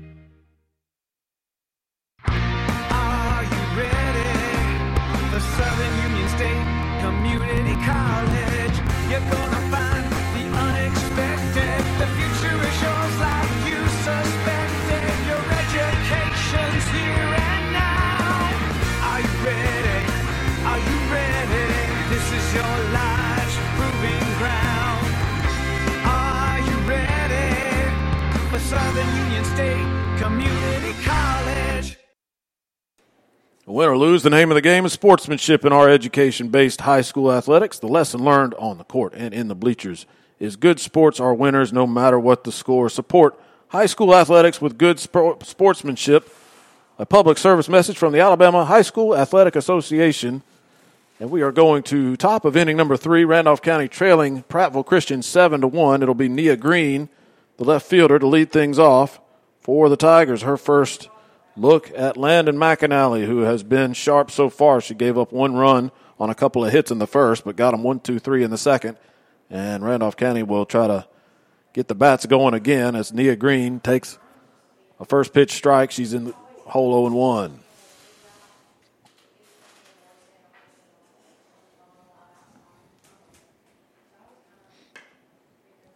Southern 28.73 29.17
Union 29.19 29.45
State 29.45 30.17
Community 30.17 30.95
College? 31.05 31.99
Win 33.67 33.89
or 33.91 33.99
lose, 33.99 34.23
the 34.23 34.31
name 34.31 34.51
of 34.51 34.55
the 34.55 34.63
game 34.63 34.87
is 34.87 34.95
sportsmanship 34.95 35.67
in 35.67 35.75
our 35.75 35.91
education 35.91 36.49
based 36.49 36.81
high 36.81 37.03
school 37.03 37.31
athletics. 37.31 37.79
The 37.79 37.87
lesson 37.87 38.25
learned 38.25 38.55
on 38.55 38.79
the 38.79 38.85
court 38.85 39.13
and 39.15 39.35
in 39.35 39.49
the 39.49 39.55
bleachers 39.55 40.07
is 40.41 40.57
good 40.57 40.81
sports 40.81 41.21
are 41.21 41.35
winners 41.35 41.71
no 41.71 41.87
matter 41.87 42.19
what 42.19 42.45
the 42.45 42.51
score. 42.51 42.89
Support 42.89 43.39
high 43.69 43.85
school 43.85 44.15
athletics 44.15 44.63
with 44.63 44.79
good 44.79 44.99
sp- 45.05 45.45
sportsmanship. 45.45 46.35
A 46.99 47.05
public 47.05 47.37
service 47.37 47.69
message 47.69 47.99
from 47.99 48.15
the 48.15 48.21
Alabama 48.21 48.65
High 48.65 48.81
School 48.81 49.15
Athletic 49.15 49.55
Association. 49.55 50.41
And 51.21 51.31
we 51.31 51.43
are 51.43 51.53
going 51.53 51.83
to 51.85 52.17
top 52.17 52.47
of 52.47 52.57
inning 52.57 52.79
number 52.79 52.97
three. 52.97 53.27
Randolph 53.27 53.61
County 53.61 53.87
trailing 53.87 54.45
Prattville 54.45 54.87
Christian 54.87 55.21
seven 55.21 55.61
to 55.61 55.69
one. 55.69 56.03
It'll 56.03 56.15
be 56.15 56.31
Nia 56.31 56.57
Green, 56.57 57.11
the 57.57 57.65
left 57.65 57.87
fielder, 57.87 58.19
to 58.19 58.27
lead 58.27 58.51
things 58.51 58.79
off 58.79 59.21
for 59.61 59.89
the 59.89 59.97
Tigers. 59.97 60.43
Her 60.43 60.57
first 60.57 61.09
look 61.57 61.91
at 61.97 62.17
Landon 62.17 62.57
McAnally, 62.57 63.27
who 63.27 63.41
has 63.41 63.63
been 63.63 63.93
sharp 63.93 64.31
so 64.31 64.49
far. 64.49 64.81
She 64.81 64.95
gave 64.95 65.19
up 65.19 65.33
one 65.33 65.55
run 65.55 65.91
on 66.19 66.31
a 66.31 66.35
couple 66.35 66.65
of 66.65 66.73
hits 66.73 66.91
in 66.91 66.99
the 66.99 67.07
first, 67.07 67.45
but 67.45 67.57
got 67.57 67.73
them 67.73 67.83
one, 67.83 68.01
two, 68.01 68.19
three 68.19 68.43
in 68.43 68.51
the 68.51 68.59
second. 68.59 68.97
And 69.51 69.85
Randolph 69.85 70.17
County 70.17 70.43
will 70.43 70.65
try 70.65 70.87
to 70.87 71.07
get 71.73 71.89
the 71.89 71.95
bats 71.95 72.27
going 72.27 72.55
again 72.55 72.95
as 72.95 73.13
Nia 73.13 73.37
Green 73.37 73.81
takes 73.81 74.19
a 74.99 75.05
first 75.05 75.33
pitch 75.33 75.53
strike. 75.53 75.91
She's 75.91 76.15
in 76.15 76.27
the 76.27 76.35
hole 76.67 77.09
0 77.09 77.15
1. 77.17 77.62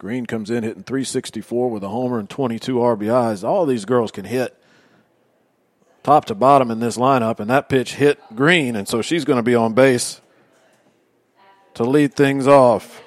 Green 0.07 0.25
comes 0.25 0.49
in 0.49 0.63
hitting 0.63 0.83
364 0.83 1.69
with 1.69 1.83
a 1.83 1.89
homer 1.89 2.17
and 2.17 2.29
22 2.29 2.75
RBIs. 2.75 3.43
All 3.43 3.65
these 3.65 3.83
girls 3.83 4.09
can 4.09 4.23
hit 4.23 4.57
top 6.01 6.23
to 6.23 6.33
bottom 6.33 6.71
in 6.71 6.79
this 6.79 6.95
lineup, 6.95 7.41
and 7.41 7.49
that 7.49 7.67
pitch 7.67 7.95
hit 7.95 8.17
Green, 8.33 8.77
and 8.77 8.87
so 8.87 9.01
she's 9.01 9.25
going 9.25 9.35
to 9.35 9.43
be 9.43 9.53
on 9.53 9.73
base 9.73 10.21
to 11.73 11.83
lead 11.83 12.13
things 12.13 12.47
off. 12.47 13.03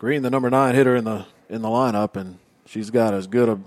Green, 0.00 0.22
the 0.22 0.30
number 0.30 0.50
nine 0.50 0.74
hitter 0.74 0.96
in 0.96 1.04
the 1.04 1.24
in 1.48 1.62
the 1.62 1.68
lineup, 1.68 2.16
and 2.16 2.40
she's 2.66 2.90
got 2.90 3.14
as 3.14 3.28
good 3.28 3.48
a 3.48 3.60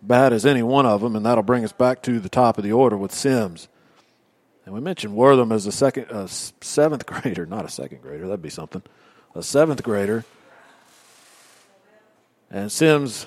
bat 0.00 0.32
as 0.32 0.46
any 0.46 0.62
one 0.62 0.86
of 0.86 1.00
them, 1.00 1.16
and 1.16 1.26
that'll 1.26 1.42
bring 1.42 1.64
us 1.64 1.72
back 1.72 2.04
to 2.04 2.20
the 2.20 2.28
top 2.28 2.56
of 2.56 2.62
the 2.62 2.70
order 2.70 2.96
with 2.96 3.10
Sims. 3.10 3.66
And 4.64 4.74
we 4.74 4.80
mentioned 4.80 5.14
Wortham 5.14 5.52
as 5.52 5.66
a 5.66 5.72
second, 5.72 6.06
a 6.10 6.28
seventh 6.28 7.06
grader, 7.06 7.46
not 7.46 7.64
a 7.64 7.68
second 7.68 8.02
grader. 8.02 8.26
That'd 8.26 8.42
be 8.42 8.50
something. 8.50 8.82
A 9.34 9.42
seventh 9.42 9.82
grader, 9.82 10.24
and 12.50 12.70
Sims, 12.70 13.26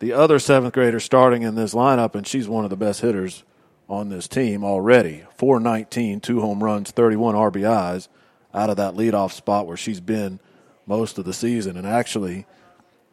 the 0.00 0.12
other 0.12 0.38
seventh 0.38 0.74
grader, 0.74 1.00
starting 1.00 1.42
in 1.42 1.54
this 1.54 1.72
lineup, 1.72 2.14
and 2.14 2.26
she's 2.26 2.46
one 2.46 2.64
of 2.64 2.70
the 2.70 2.76
best 2.76 3.00
hitters 3.00 3.42
on 3.88 4.10
this 4.10 4.28
team 4.28 4.62
already. 4.62 5.24
419, 5.36 6.20
two 6.20 6.42
home 6.42 6.62
runs, 6.62 6.90
31 6.90 7.34
RBIs 7.34 8.08
out 8.52 8.68
of 8.68 8.76
that 8.76 8.94
leadoff 8.94 9.32
spot 9.32 9.66
where 9.66 9.78
she's 9.78 10.00
been 10.00 10.40
most 10.86 11.16
of 11.16 11.24
the 11.24 11.32
season. 11.32 11.78
And 11.78 11.86
actually, 11.86 12.44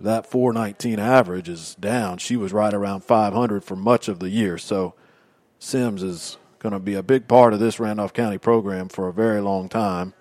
that 0.01 0.25
419 0.25 0.99
average 0.99 1.47
is 1.47 1.75
down. 1.75 2.17
She 2.17 2.35
was 2.35 2.51
right 2.51 2.73
around 2.73 3.05
500 3.05 3.63
for 3.63 3.75
much 3.77 4.07
of 4.07 4.19
the 4.19 4.29
year. 4.29 4.57
So 4.57 4.93
Sims 5.59 6.03
is 6.03 6.37
going 6.61 6.73
to 6.73 6.79
be 6.79 6.93
a 6.93 7.01
big 7.01 7.27
part 7.27 7.53
of 7.53 7.59
this 7.59 7.79
Randolph 7.79 8.13
County 8.13 8.37
program 8.37 8.87
for 8.87 9.07
a 9.07 9.13
very 9.13 9.41
long 9.41 9.67
time. 9.67 10.13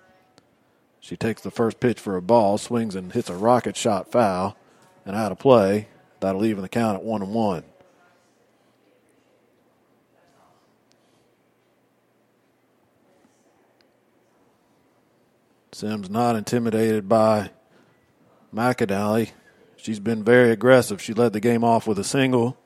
She 0.98 1.14
takes 1.14 1.42
the 1.42 1.50
first 1.50 1.80
pitch 1.80 2.00
for 2.00 2.16
a 2.16 2.22
ball, 2.22 2.56
swings 2.56 2.94
and 2.94 3.12
hits 3.12 3.28
a 3.28 3.34
rocket 3.34 3.76
shot 3.76 4.10
foul, 4.10 4.56
and 5.04 5.14
out 5.14 5.32
of 5.32 5.38
play. 5.38 5.88
That'll 6.20 6.46
even 6.46 6.62
the 6.62 6.68
count 6.68 6.96
at 6.96 7.04
one 7.04 7.20
and 7.20 7.34
one. 7.34 7.64
Sims 15.72 16.08
not 16.08 16.36
intimidated 16.36 17.06
by 17.06 17.50
McAnally. 18.54 19.32
She's 19.76 20.00
been 20.00 20.24
very 20.24 20.50
aggressive. 20.50 21.02
She 21.02 21.12
led 21.12 21.34
the 21.34 21.40
game 21.40 21.64
off 21.64 21.86
with 21.86 21.98
a 21.98 22.04
single, 22.04 22.56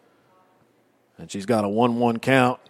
and 1.19 1.29
she's 1.31 1.47
got 1.47 1.65
a 1.65 1.69
1 1.69 1.99
1 1.99 2.19
count 2.21 2.61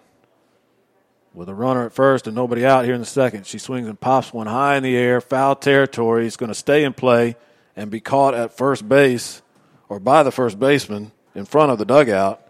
with 1.35 1.49
a 1.49 1.55
runner 1.55 1.85
at 1.85 1.93
first 1.93 2.27
and 2.27 2.35
nobody 2.35 2.65
out 2.65 2.85
here 2.85 2.95
in 2.95 3.01
the 3.01 3.07
second. 3.07 3.47
She 3.47 3.59
swings 3.59 3.89
and 3.89 4.01
pops 4.01 4.33
one 4.33 4.47
high 4.47 4.77
in 4.77 4.85
the 4.85 4.97
air, 4.97 5.21
foul 5.21 5.57
territory. 5.57 6.27
It's 6.27 6.37
going 6.37 6.49
to 6.49 6.55
stay 6.55 6.85
in 6.85 6.95
play 6.95 7.37
and 7.77 7.91
be 7.91 8.01
caught 8.01 8.35
at 8.35 8.57
first 8.57 8.89
base 8.89 9.43
or 9.89 9.99
by 9.99 10.23
the 10.23 10.31
first 10.31 10.59
baseman 10.59 11.13
in 11.35 11.45
front 11.45 11.73
of 11.73 11.79
the 11.79 11.85
dugout, 11.85 12.41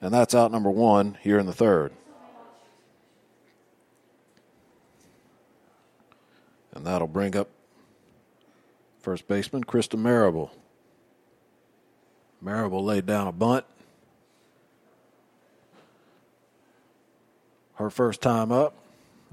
and 0.00 0.12
that's 0.12 0.34
out 0.34 0.50
number 0.50 0.70
one 0.70 1.16
here 1.22 1.38
in 1.38 1.46
the 1.46 1.52
third. 1.52 1.92
And 6.74 6.84
that'll 6.84 7.06
bring 7.06 7.36
up 7.36 7.48
first 9.00 9.26
baseman 9.28 9.64
Krista 9.64 9.98
Marable. 9.98 10.50
Marable 12.40 12.84
laid 12.84 13.06
down 13.06 13.28
a 13.28 13.32
bunt. 13.32 13.64
Her 17.76 17.90
first 17.90 18.20
time 18.20 18.52
up, 18.52 18.74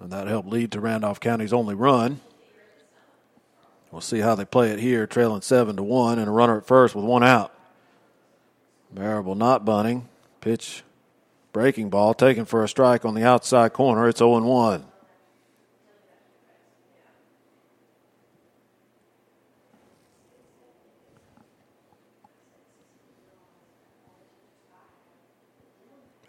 and 0.02 0.12
that 0.12 0.28
helped 0.28 0.50
lead 0.50 0.72
to 0.74 0.80
Randolph 0.80 1.20
County's 1.20 1.54
only 1.54 1.76
run. 1.76 2.20
We'll 3.92 4.02
see 4.02 4.20
how 4.20 4.36
they 4.36 4.46
play 4.46 4.72
it 4.72 4.80
here, 4.80 5.06
trailing 5.06 5.42
seven 5.42 5.76
to 5.76 5.84
one, 5.84 6.20
and 6.20 6.28
a 6.28 6.32
runner 6.32 6.58
at 6.58 6.66
first 6.66 6.96
with 6.96 7.06
one 7.06 7.24
out. 7.24 7.54
Marable 8.92 9.36
not 9.36 9.66
bunting. 9.66 10.10
Pitch, 10.42 10.84
breaking 11.54 11.90
ball, 11.90 12.14
taken 12.14 12.46
for 12.46 12.64
a 12.64 12.68
strike 12.68 13.06
on 13.06 13.14
the 13.14 13.24
outside 13.24 13.72
corner. 13.74 14.08
It's 14.08 14.20
0 14.20 14.42
1. 14.42 14.86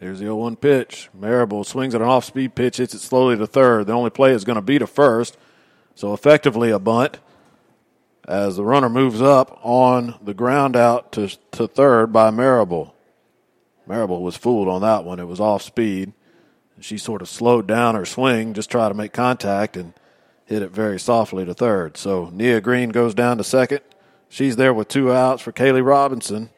Here's 0.04 0.18
the 0.18 0.26
0 0.26 0.36
1 0.36 0.56
pitch. 0.56 1.08
Marable 1.14 1.64
swings 1.64 1.94
at 1.94 2.02
an 2.02 2.06
off 2.06 2.26
speed 2.26 2.54
pitch, 2.54 2.76
hits 2.76 2.92
it 2.92 2.98
slowly 2.98 3.38
to 3.38 3.46
third. 3.46 3.86
The 3.86 3.94
only 3.94 4.10
play 4.10 4.32
is 4.32 4.44
going 4.44 4.56
to 4.56 4.60
be 4.60 4.78
to 4.78 4.86
first. 4.86 5.38
So 5.94 6.12
effectively 6.12 6.70
a 6.70 6.78
bunt 6.78 7.20
as 8.28 8.56
the 8.56 8.66
runner 8.66 8.90
moves 8.90 9.22
up 9.22 9.58
on 9.62 10.16
the 10.22 10.34
ground 10.34 10.76
out 10.76 11.10
to, 11.12 11.34
to 11.52 11.66
third 11.66 12.12
by 12.12 12.28
Marable. 12.28 12.94
Marable 13.86 14.22
was 14.22 14.36
fooled 14.36 14.68
on 14.68 14.82
that 14.82 15.04
one. 15.04 15.20
It 15.20 15.26
was 15.26 15.40
off 15.40 15.62
speed. 15.62 16.12
She 16.80 16.98
sort 16.98 17.22
of 17.22 17.28
slowed 17.30 17.66
down 17.66 17.94
her 17.94 18.04
swing, 18.04 18.52
just 18.52 18.70
try 18.70 18.90
to 18.90 18.94
make 18.94 19.14
contact, 19.14 19.74
and 19.74 19.94
hit 20.44 20.60
it 20.60 20.70
very 20.70 21.00
softly 21.00 21.46
to 21.46 21.54
third. 21.54 21.96
So 21.96 22.28
Nia 22.30 22.60
Green 22.60 22.90
goes 22.90 23.14
down 23.14 23.38
to 23.38 23.44
second. 23.44 23.80
She's 24.28 24.56
there 24.56 24.74
with 24.74 24.88
two 24.88 25.14
outs 25.14 25.40
for 25.40 25.50
Kaylee 25.50 25.82
Robinson. 25.82 26.50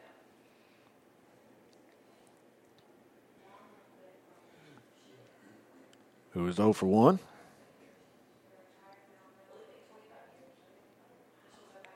Who 6.37 6.47
is 6.47 6.57
0 6.57 6.71
for 6.71 6.85
1. 6.85 7.17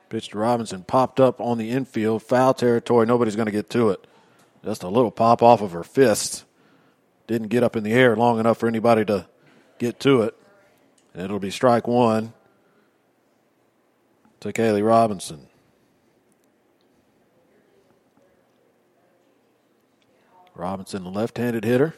Pitch 0.08 0.30
to 0.30 0.38
Robinson 0.38 0.82
popped 0.82 1.20
up 1.20 1.40
on 1.40 1.58
the 1.58 1.70
infield, 1.70 2.24
foul 2.24 2.52
territory. 2.52 3.06
Nobody's 3.06 3.36
going 3.36 3.46
to 3.46 3.52
get 3.52 3.70
to 3.70 3.90
it. 3.90 4.04
Just 4.64 4.82
a 4.82 4.88
little 4.88 5.12
pop 5.12 5.44
off 5.44 5.60
of 5.62 5.70
her 5.70 5.84
fist. 5.84 6.44
Didn't 7.28 7.48
get 7.48 7.62
up 7.62 7.76
in 7.76 7.84
the 7.84 7.92
air 7.92 8.16
long 8.16 8.40
enough 8.40 8.58
for 8.58 8.66
anybody 8.66 9.04
to 9.04 9.28
get 9.78 10.00
to 10.00 10.22
it. 10.22 10.36
And 11.14 11.22
it'll 11.22 11.38
be 11.38 11.52
strike 11.52 11.86
one 11.86 12.32
to 14.40 14.52
Kaylee 14.52 14.84
Robinson. 14.84 15.46
Robinson, 20.56 21.04
the 21.04 21.10
left 21.10 21.38
handed 21.38 21.62
hitter. 21.62 21.94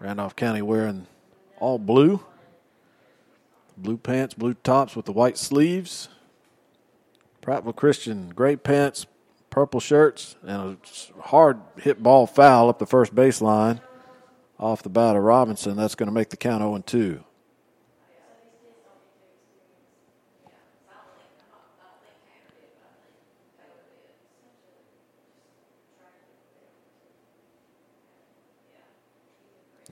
Randolph 0.00 0.34
County 0.34 0.62
wearing 0.62 1.06
all 1.58 1.78
blue. 1.78 2.24
Blue 3.76 3.98
pants, 3.98 4.34
blue 4.34 4.54
tops 4.54 4.96
with 4.96 5.04
the 5.04 5.12
white 5.12 5.36
sleeves. 5.38 6.08
Prattville 7.42 7.76
Christian, 7.76 8.30
gray 8.30 8.56
pants, 8.56 9.06
purple 9.50 9.80
shirts, 9.80 10.36
and 10.42 10.78
a 11.16 11.22
hard 11.22 11.60
hit 11.76 12.02
ball 12.02 12.26
foul 12.26 12.68
up 12.68 12.78
the 12.78 12.86
first 12.86 13.14
baseline 13.14 13.80
off 14.58 14.82
the 14.82 14.88
bat 14.88 15.16
of 15.16 15.22
Robinson. 15.22 15.76
That's 15.76 15.94
going 15.94 16.08
to 16.08 16.12
make 16.12 16.30
the 16.30 16.36
count 16.36 16.62
0 16.62 16.82
2. 16.84 17.24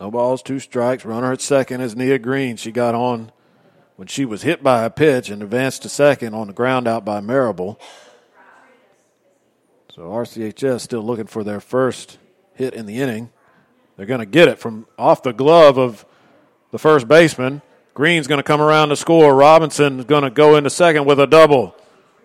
No 0.01 0.11
balls, 0.11 0.43
two 0.43 0.61
strikes. 0.61 1.05
Runner 1.05 1.33
at 1.33 1.41
second 1.41 1.81
is 1.81 1.97
Nia 1.97 2.19
Green. 2.19 2.57
She 2.57 2.71
got 2.71 2.95
on 2.95 3.33
when 3.97 4.07
she 4.07 4.25
was 4.25 4.43
hit 4.43 4.63
by 4.63 4.85
a 4.85 4.91
pitch 4.91 5.29
and 5.29 5.43
advanced 5.43 5.83
to 5.83 5.89
second 5.89 6.35
on 6.35 6.47
the 6.47 6.53
ground 6.53 6.87
out 6.87 7.05
by 7.05 7.21
Marable. 7.21 7.81
So 9.93 10.03
RCHS 10.03 10.83
still 10.83 11.03
looking 11.03 11.27
for 11.27 11.43
their 11.43 11.59
first 11.59 12.19
hit 12.55 12.75
in 12.75 12.87
the 12.87 13.01
inning. 13.01 13.31
They're 13.97 14.07
going 14.07 14.21
to 14.21 14.27
get 14.27 14.47
it 14.47 14.61
from 14.61 14.87
off 14.97 15.25
the 15.25 15.33
glove 15.33 15.77
of 15.77 16.07
the 16.71 16.79
first 16.79 17.09
baseman. 17.09 17.63
Green's 17.95 18.29
going 18.29 18.39
to 18.39 18.45
come 18.45 18.61
around 18.61 18.91
to 18.91 18.97
score. 18.97 19.35
Robinson's 19.35 20.05
going 20.05 20.23
to 20.23 20.31
go 20.31 20.55
into 20.55 20.71
second 20.71 21.05
with 21.05 21.19
a 21.19 21.27
double. 21.27 21.75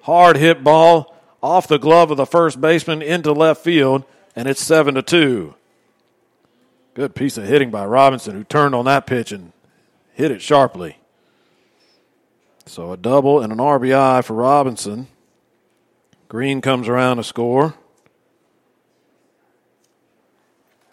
Hard 0.04 0.38
hit 0.38 0.64
ball 0.64 1.16
off 1.42 1.68
the 1.68 1.80
glove 1.80 2.12
of 2.12 2.18
the 2.18 2.28
first 2.28 2.62
baseman 2.62 3.02
into 3.02 3.34
left 3.34 3.64
field, 3.64 4.04
and 4.36 4.48
it's 4.48 4.62
seven 4.62 4.94
to 4.94 5.02
two. 5.02 5.56
Good 6.94 7.16
piece 7.16 7.38
of 7.38 7.46
hitting 7.46 7.72
by 7.72 7.86
Robinson, 7.86 8.36
who 8.36 8.44
turned 8.44 8.76
on 8.76 8.86
that 8.86 9.08
pitch 9.08 9.32
and 9.32 9.52
hit 10.14 10.30
it 10.30 10.42
sharply. 10.42 10.98
So 12.66 12.92
a 12.92 12.98
double 12.98 13.42
and 13.42 13.52
an 13.52 13.58
RBI 13.58 14.24
for 14.24 14.36
Robinson. 14.36 15.08
Green 16.28 16.62
comes 16.62 16.88
around 16.88 17.18
to 17.18 17.24
score. 17.24 17.74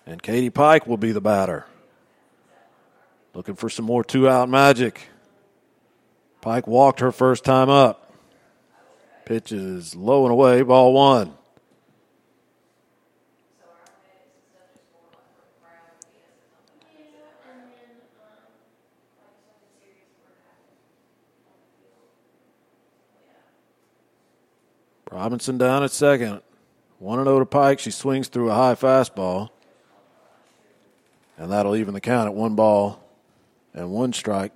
And 0.07 0.23
Katie 0.23 0.51
Pike 0.51 0.87
will 0.87 0.97
be 0.97 1.13
the 1.13 1.21
batter. 1.21 1.67
Looking 3.35 3.55
for 3.55 3.69
some 3.69 3.85
more 3.85 4.03
two 4.03 4.29
out 4.29 4.49
magic. 4.49 5.09
Pike 6.41 6.67
walked 6.67 7.01
her 7.01 7.13
first 7.13 7.45
time 7.45 7.69
up. 7.69 8.13
Pitch 9.27 9.53
is 9.53 9.95
low 9.95 10.25
and 10.25 10.33
away, 10.33 10.63
ball 10.63 10.93
one. 10.93 11.35
Robinson 25.11 25.59
down 25.59 25.83
at 25.83 25.91
second. 25.91 26.41
1 26.99 27.25
0 27.25 27.39
to 27.39 27.47
Pike. 27.47 27.79
She 27.79 27.91
swings 27.91 28.29
through 28.29 28.51
a 28.51 28.55
high 28.55 28.75
fastball. 28.75 29.51
And 31.37 31.51
that'll 31.51 31.77
even 31.77 31.95
the 31.95 32.01
count 32.01 32.29
at 32.29 32.35
one 32.35 32.55
ball 32.55 33.03
and 33.73 33.91
one 33.91 34.13
strike. 34.13 34.53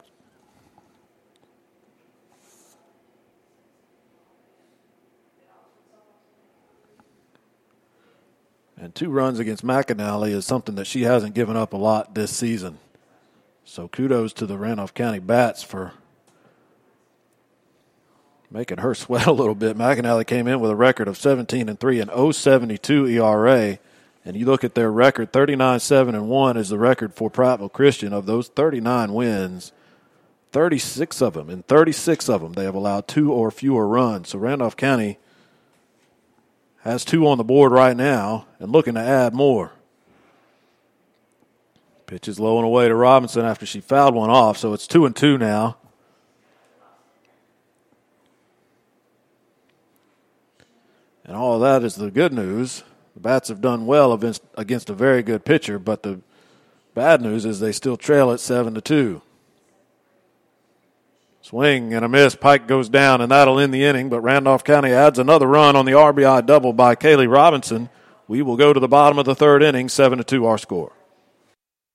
And 8.77 8.95
two 8.95 9.09
runs 9.09 9.39
against 9.39 9.65
McAnally 9.65 10.31
is 10.33 10.45
something 10.45 10.75
that 10.75 10.87
she 10.87 11.05
hasn't 11.05 11.35
given 11.35 11.57
up 11.57 11.73
a 11.73 11.79
lot 11.79 12.15
this 12.15 12.31
season. 12.31 12.79
So 13.65 13.89
kudos 13.89 14.35
to 14.35 14.47
the 14.47 14.59
Randolph 14.59 14.93
County 14.93 15.21
Bats 15.21 15.63
for 15.63 15.95
making 18.55 18.79
her 18.79 18.95
sweat 18.95 19.27
a 19.27 19.33
little 19.33 19.57
bit. 19.57 19.77
McAnally 19.77 20.27
came 20.27 20.47
in 20.47 20.61
with 20.61 20.71
a 20.71 20.77
record 20.77 21.09
of 21.09 21.19
17 21.19 21.69
and 21.69 21.79
3 21.79 22.01
and 22.01 22.35
072 22.35 23.07
ERA. 23.07 23.79
And 24.25 24.37
you 24.37 24.47
look 24.47 24.65
at 24.65 24.75
their 24.75 24.91
record, 24.91 25.33
39 25.33 25.81
7 25.81 26.15
and 26.15 26.29
1 26.29 26.57
is 26.57 26.71
the 26.71 26.79
record 26.79 27.13
for 27.13 27.31
Prattville 27.31 27.73
Christian. 27.73 28.15
Of 28.15 28.25
those 28.25 28.49
39 28.49 29.13
wins, 29.13 29.73
36 30.53 31.21
of 31.21 31.35
them, 31.35 31.51
in 31.51 31.63
36 31.65 32.31
of 32.31 32.41
them, 32.41 32.55
they 32.55 32.65
have 32.65 32.77
allowed 32.77 33.07
two 33.07 33.31
or 33.33 33.51
fewer 33.51 33.87
runs. 33.87 34.31
So 34.31 34.39
Randolph 34.39 34.77
County 34.77 35.19
has 36.83 37.05
two 37.05 37.27
on 37.27 37.37
the 37.37 37.45
board 37.45 37.73
right 37.73 37.97
now 37.97 38.47
and 38.59 38.73
looking 38.73 38.95
to 38.95 39.01
add 39.01 39.35
more. 39.35 39.73
Pitch 42.07 42.29
is 42.29 42.39
low 42.39 42.59
and 42.59 42.67
away 42.67 42.89
to 42.89 42.95
Robinson 42.95 43.45
after 43.45 43.67
she 43.67 43.81
fouled 43.81 44.15
one 44.15 44.31
off, 44.31 44.57
so 44.57 44.73
it's 44.73 44.87
two 44.87 45.05
and 45.05 45.17
two 45.17 45.37
now. 45.37 45.77
And 51.25 51.37
all 51.37 51.59
that 51.61 51.83
is 51.83 51.95
the 51.95 52.11
good 52.11 52.33
news. 52.33 52.83
The 53.15 53.21
Bats 53.21 53.49
have 53.49 53.61
done 53.61 53.87
well 53.87 54.13
against, 54.13 54.43
against 54.57 54.91
a 54.91 54.95
very 54.95 55.23
good 55.23 55.45
pitcher, 55.45 55.79
but 55.79 56.03
the 56.03 56.21
bad 56.95 57.23
news 57.23 57.45
is 57.45 57.61
they 57.61 57.73
still 57.73 57.97
trail 57.97 58.31
at 58.31 58.41
seven 58.41 58.75
to 58.75 58.81
two. 58.81 59.23
Swing 61.41 61.93
and 61.93 62.05
a 62.05 62.09
miss. 62.09 62.35
Pike 62.35 62.67
goes 62.67 62.89
down, 62.89 63.21
and 63.21 63.31
that'll 63.31 63.61
end 63.61 63.73
the 63.73 63.85
inning. 63.85 64.09
But 64.09 64.23
Randolph 64.23 64.65
County 64.65 64.91
adds 64.91 65.19
another 65.19 65.47
run 65.47 65.77
on 65.77 65.85
the 65.85 65.93
RBI 65.93 66.47
double 66.47 66.73
by 66.73 66.95
Kaylee 66.95 67.31
Robinson. 67.31 67.91
We 68.27 68.41
will 68.41 68.57
go 68.57 68.73
to 68.73 68.81
the 68.81 68.89
bottom 68.89 69.19
of 69.19 69.27
the 69.27 69.35
third 69.35 69.63
inning, 69.63 69.91
seven 69.91 70.19
to 70.19 70.25
two, 70.25 70.47
our 70.47 70.57
score. 70.57 70.93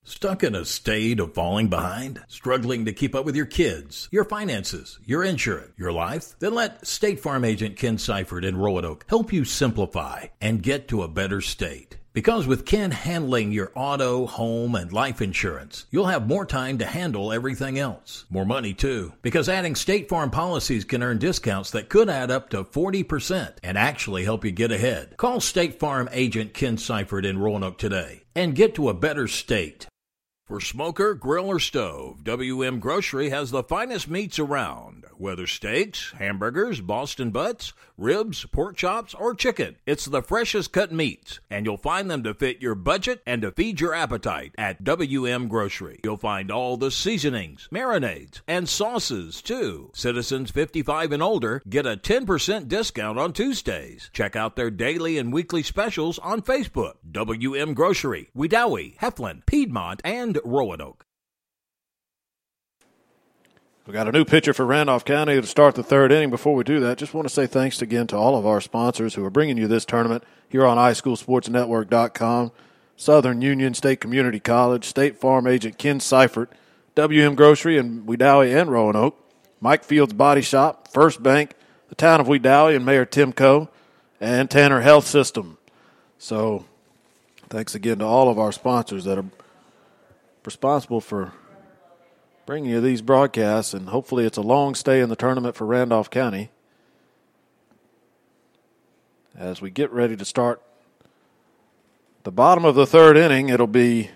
Stuck 0.10 0.44
in 0.44 0.56
a 0.56 0.66
state 0.66 1.20
of 1.20 1.36
falling 1.36 1.68
behind? 1.68 2.20
Struggling 2.28 2.86
to 2.86 2.94
keep 2.94 3.14
up 3.14 3.26
with 3.26 3.36
your 3.36 3.46
kids, 3.46 4.10
your 4.12 4.24
finances, 4.24 4.98
your 5.06 5.24
insurance, 5.24 5.72
your 5.78 5.92
life? 5.92 6.34
Then 6.40 6.56
let 6.56 6.88
State 6.88 7.20
Farm 7.20 7.46
agent 7.46 7.78
Ken 7.78 8.00
Seifert 8.00 8.44
in 8.44 8.58
Roanoke 8.58 9.06
help 9.08 9.32
you 9.32 9.46
simplify 9.46 10.26
and 10.42 10.64
get 10.64 10.88
to 10.88 11.04
a 11.04 11.08
better 11.08 11.42
state. 11.42 11.98
Because 12.12 12.48
with 12.48 12.66
Ken 12.66 12.90
handling 12.90 13.52
your 13.52 13.72
auto, 13.76 14.26
home, 14.26 14.74
and 14.74 14.92
life 14.92 15.22
insurance, 15.22 15.86
you'll 15.92 16.08
have 16.08 16.28
more 16.28 16.44
time 16.44 16.80
to 16.80 16.88
handle 16.88 17.32
everything 17.32 17.78
else. 17.78 18.26
More 18.32 18.46
money 18.46 18.74
too. 18.74 19.14
Because 19.22 19.48
adding 19.48 19.76
State 19.76 20.10
Farm 20.10 20.32
policies 20.32 20.86
can 20.86 21.04
earn 21.04 21.20
discounts 21.20 21.70
that 21.70 21.88
could 21.88 22.10
add 22.10 22.32
up 22.32 22.50
to 22.50 22.64
40% 22.64 23.58
and 23.62 23.78
actually 23.78 24.24
help 24.24 24.44
you 24.44 24.50
get 24.50 24.72
ahead. 24.72 25.18
Call 25.18 25.40
State 25.40 25.80
Farm 25.80 26.10
agent 26.12 26.56
Ken 26.56 26.80
Seifert 26.80 27.28
in 27.28 27.38
Roanoke 27.38 27.78
today 27.78 28.24
and 28.36 28.56
get 28.56 28.74
to 28.74 28.90
a 28.90 28.94
better 28.96 29.28
state. 29.28 29.86
For 30.50 30.60
smoker, 30.60 31.14
grill, 31.14 31.46
or 31.46 31.60
stove, 31.60 32.24
WM 32.24 32.80
Grocery 32.80 33.30
has 33.30 33.52
the 33.52 33.62
finest 33.62 34.10
meats 34.10 34.40
around. 34.40 35.06
Whether 35.16 35.46
steaks, 35.46 36.12
hamburgers, 36.18 36.82
Boston 36.82 37.30
butts, 37.30 37.74
ribs, 38.00 38.46
pork 38.46 38.78
chops, 38.78 39.14
or 39.14 39.36
chicken, 39.36 39.76
it's 39.86 40.06
the 40.06 40.22
freshest 40.22 40.72
cut 40.72 40.92
meats, 40.92 41.40
and 41.50 41.66
you'll 41.66 41.78
find 41.78 42.10
them 42.10 42.24
to 42.24 42.34
fit 42.34 42.62
your 42.62 42.76
budget 42.76 43.22
and 43.26 43.42
to 43.42 43.52
feed 43.52 43.80
your 43.80 43.94
appetite 43.94 44.54
at 44.58 44.84
WM 44.84 45.48
Grocery. 45.48 46.00
You'll 46.04 46.18
find 46.18 46.52
all 46.52 46.78
the 46.78 46.92
seasonings, 46.92 47.68
marinades, 47.72 48.42
and 48.48 48.70
sauces 48.70 49.42
too. 49.42 49.92
Citizens 49.94 50.52
55 50.52 51.12
and 51.12 51.24
older 51.24 51.62
get 51.68 51.86
a 51.86 51.98
10% 51.98 52.68
discount 52.68 53.20
on 53.20 53.34
Tuesdays. 53.34 54.10
Check 54.14 54.36
out 54.36 54.56
their 54.56 54.72
daily 54.72 55.18
and 55.18 55.34
weekly 55.34 55.64
specials 55.64 56.20
on 56.20 56.42
Facebook. 56.42 56.94
WM 57.12 57.74
Grocery, 57.74 58.30
Wedowee, 58.36 58.98
Heflin, 58.98 59.46
Piedmont, 59.46 60.02
and 60.04 60.40
Roanoke. 60.46 61.06
We 63.90 63.94
got 63.94 64.08
a 64.08 64.12
new 64.12 64.24
pitcher 64.24 64.54
for 64.54 64.68
Randolph 64.68 65.04
County 65.04 65.42
to 65.42 65.48
start 65.48 65.74
the 65.74 65.82
third 65.82 66.12
inning. 66.12 66.30
Before 66.30 66.54
we 66.54 66.64
do 66.64 66.80
that, 66.82 67.00
just 67.00 67.16
want 67.16 67.28
to 67.28 67.34
say 67.34 67.48
thanks 67.48 67.82
again 67.82 68.06
to 68.06 68.16
all 68.16 68.38
of 68.38 68.46
our 68.46 68.62
sponsors 68.62 69.16
who 69.16 69.26
are 69.26 69.32
bringing 69.32 69.58
you 69.58 69.68
this 69.68 69.84
tournament 69.84 70.24
here 70.48 70.64
on 70.64 70.78
iSchoolSportsNetwork.com. 70.78 72.52
Southern 72.96 73.42
Union 73.42 73.74
State 73.74 74.00
Community 74.00 74.40
College, 74.40 74.86
State 74.86 75.18
Farm 75.18 75.48
agent 75.48 75.80
Ken 75.80 76.00
Seifert, 76.00 76.52
WM 76.94 77.34
Grocery 77.34 77.80
in 77.80 78.06
Wedowee 78.06 78.56
and 78.56 78.72
Roanoke, 78.72 79.18
Mike 79.60 79.84
Fields 79.84 80.14
Body 80.14 80.44
Shop, 80.44 80.88
First 80.90 81.24
Bank, 81.24 81.56
the 81.88 81.96
town 81.96 82.22
of 82.22 82.28
Wedowee 82.28 82.76
and 82.76 82.86
Mayor 82.86 83.06
Tim 83.06 83.34
Coe, 83.34 83.70
and 84.22 84.52
Tanner 84.52 84.82
Health 84.82 85.08
System. 85.08 85.58
So 86.20 86.64
thanks 87.50 87.74
again 87.74 87.98
to 87.98 88.06
all 88.06 88.30
of 88.30 88.38
our 88.38 88.52
sponsors 88.52 89.06
that 89.06 89.18
are 89.18 89.26
responsible 90.46 91.02
for 91.02 91.34
bringing 92.50 92.72
you 92.72 92.82
these 92.82 93.04
broadcasts, 93.04 93.76
and 93.76 93.90
hopefully 93.90 94.26
it's 94.26 94.36
a 94.40 94.42
long 94.42 94.74
stay 94.74 95.02
in 95.02 95.10
the 95.10 95.16
tournament 95.16 95.56
for 95.56 95.68
Randolph 95.68 96.10
County. 96.10 96.50
As 99.38 99.62
we 99.62 99.70
get 99.70 99.92
ready 99.92 100.16
to 100.16 100.26
start 100.26 100.60
the 102.24 102.32
bottom 102.32 102.66
of 102.66 102.74
the 102.74 102.88
third 102.88 103.18
inning, 103.18 103.50
it'll 103.50 103.68
be 103.68 104.10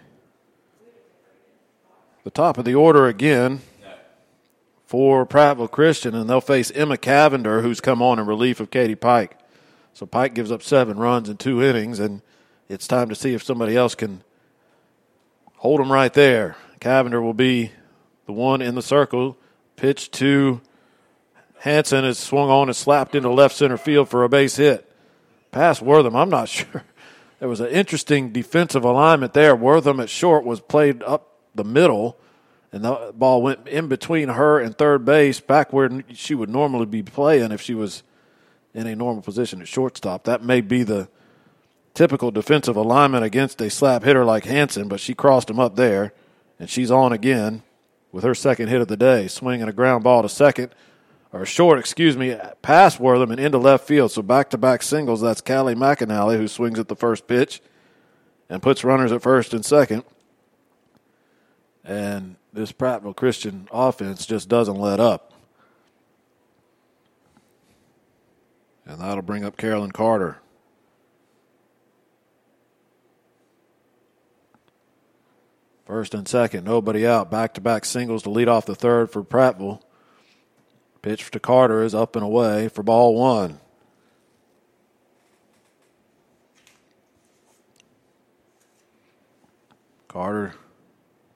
the 2.24 2.32
top 2.32 2.58
of 2.58 2.66
the 2.66 2.74
order 2.74 3.06
again 3.06 3.62
for 4.88 5.28
Prattville 5.28 5.70
Christian, 5.70 6.16
and 6.16 6.28
they'll 6.28 6.42
face 6.42 6.72
Emma 6.72 6.98
Cavender, 6.98 7.62
who's 7.62 7.80
come 7.80 8.02
on 8.02 8.18
in 8.18 8.26
relief 8.26 8.60
of 8.60 8.72
Katie 8.72 8.96
Pike. 8.96 9.38
So 9.94 10.08
Pike 10.08 10.34
gives 10.34 10.52
up 10.52 10.64
seven 10.64 10.98
runs 10.98 11.30
in 11.30 11.38
two 11.38 11.62
innings, 11.62 12.00
and 12.00 12.24
it's 12.68 12.88
time 12.88 13.10
to 13.10 13.16
see 13.16 13.36
if 13.36 13.44
somebody 13.44 13.78
else 13.78 13.94
can 13.94 14.24
hold 15.58 15.80
them 15.80 15.92
right 15.92 16.14
there. 16.14 16.56
Cavender 16.80 17.22
will 17.22 17.36
be 17.36 17.74
the 18.26 18.34
one 18.34 18.62
in 18.62 18.76
the 18.76 18.82
circle. 18.82 19.38
Pitch 19.76 20.12
to 20.12 20.62
Hanson 21.60 22.04
is 22.06 22.20
swung 22.20 22.50
on 22.50 22.68
and 22.68 22.76
slapped 22.76 23.16
into 23.16 23.30
left 23.30 23.56
center 23.56 23.78
field 23.78 24.10
for 24.10 24.24
a 24.24 24.30
base 24.30 24.58
hit. 24.58 24.90
Pass 25.52 25.82
Wortham, 25.82 26.16
I'm 26.16 26.30
not 26.30 26.50
sure. 26.50 26.84
There 27.40 27.50
was 27.50 27.60
an 27.60 27.68
interesting 27.68 28.32
defensive 28.32 28.84
alignment 28.84 29.34
there. 29.34 29.56
Wortham 29.56 30.00
at 30.00 30.10
short 30.10 30.46
was 30.46 30.62
played 30.62 31.04
up 31.04 31.38
the 31.56 31.64
middle, 31.64 32.18
and 32.72 32.84
the 32.84 33.14
ball 33.14 33.42
went 33.42 33.68
in 33.68 33.88
between 33.88 34.30
her 34.30 34.60
and 34.60 34.78
third 34.78 35.06
base, 35.06 35.40
back 35.40 35.74
where 35.74 36.04
she 36.14 36.36
would 36.36 36.50
normally 36.50 36.86
be 36.86 37.04
playing 37.04 37.52
if 37.52 37.62
she 37.62 37.74
was 37.74 38.04
in 38.74 38.88
a 38.88 38.96
normal 38.96 39.22
position 39.22 39.62
at 39.62 39.68
shortstop. 39.68 40.24
That 40.24 40.44
may 40.44 40.62
be 40.62 40.84
the 40.84 41.10
typical 41.94 42.32
defensive 42.32 42.76
alignment 42.76 43.24
against 43.24 43.62
a 43.62 43.70
slap 43.70 44.04
hitter 44.04 44.26
like 44.26 44.46
Hanson, 44.46 44.88
but 44.88 45.00
she 45.00 45.14
crossed 45.14 45.50
him 45.50 45.60
up 45.60 45.76
there, 45.76 46.14
and 46.60 46.70
she's 46.70 46.92
on 46.92 47.12
again 47.12 47.62
with 48.14 48.24
her 48.24 48.36
second 48.36 48.70
hit 48.70 48.80
of 48.80 48.88
the 48.88 48.96
day. 48.96 49.28
Swinging 49.28 49.68
a 49.68 49.74
ground 49.74 50.06
ball 50.06 50.22
to 50.22 50.30
second. 50.30 50.70
or 51.34 51.46
short, 51.46 51.80
excuse 51.80 52.16
me, 52.16 52.38
past 52.62 53.00
Wortham 53.00 53.32
and 53.32 53.40
into 53.40 53.58
left 53.58 53.86
field. 53.86 54.12
So 54.12 54.22
back 54.22 54.52
to 54.52 54.58
back 54.58 54.84
singles. 54.84 55.20
That's 55.20 55.42
Callie 55.42 55.76
McAnally 55.76 56.38
who 56.38 56.48
swings 56.48 56.80
at 56.80 56.88
the 56.88 56.96
first 56.96 57.28
pitch 57.28 57.60
and 58.50 58.62
puts 58.62 58.84
runners 58.84 59.12
at 59.12 59.24
first 59.24 59.54
and 59.54 59.66
second. 59.66 60.04
And 61.84 62.38
this 62.54 62.72
Prattville 62.72 63.16
Christian 63.16 63.68
offense 63.72 64.26
just 64.26 64.48
doesn't 64.48 64.78
let 64.78 65.00
up. 65.00 65.34
And 68.86 69.02
that'll 69.02 69.24
bring 69.24 69.44
up 69.44 69.58
Carolyn 69.58 69.92
Carter. 69.92 70.38
First 75.86 76.14
and 76.14 76.28
second, 76.28 76.64
nobody 76.64 77.06
out. 77.06 77.30
Back 77.30 77.54
to 77.56 77.62
back 77.62 77.84
singles 77.86 78.24
to 78.24 78.30
lead 78.30 78.48
off 78.48 78.66
the 78.66 78.76
third 78.76 79.12
for 79.12 79.24
Prattville. 79.24 79.82
Pitch 81.02 81.30
to 81.32 81.40
Carter 81.40 81.84
is 81.84 81.94
up 81.94 82.16
and 82.16 82.24
away 82.24 82.70
for 82.70 82.84
ball 82.84 83.16
one. 83.16 83.60
Carter, 90.08 90.54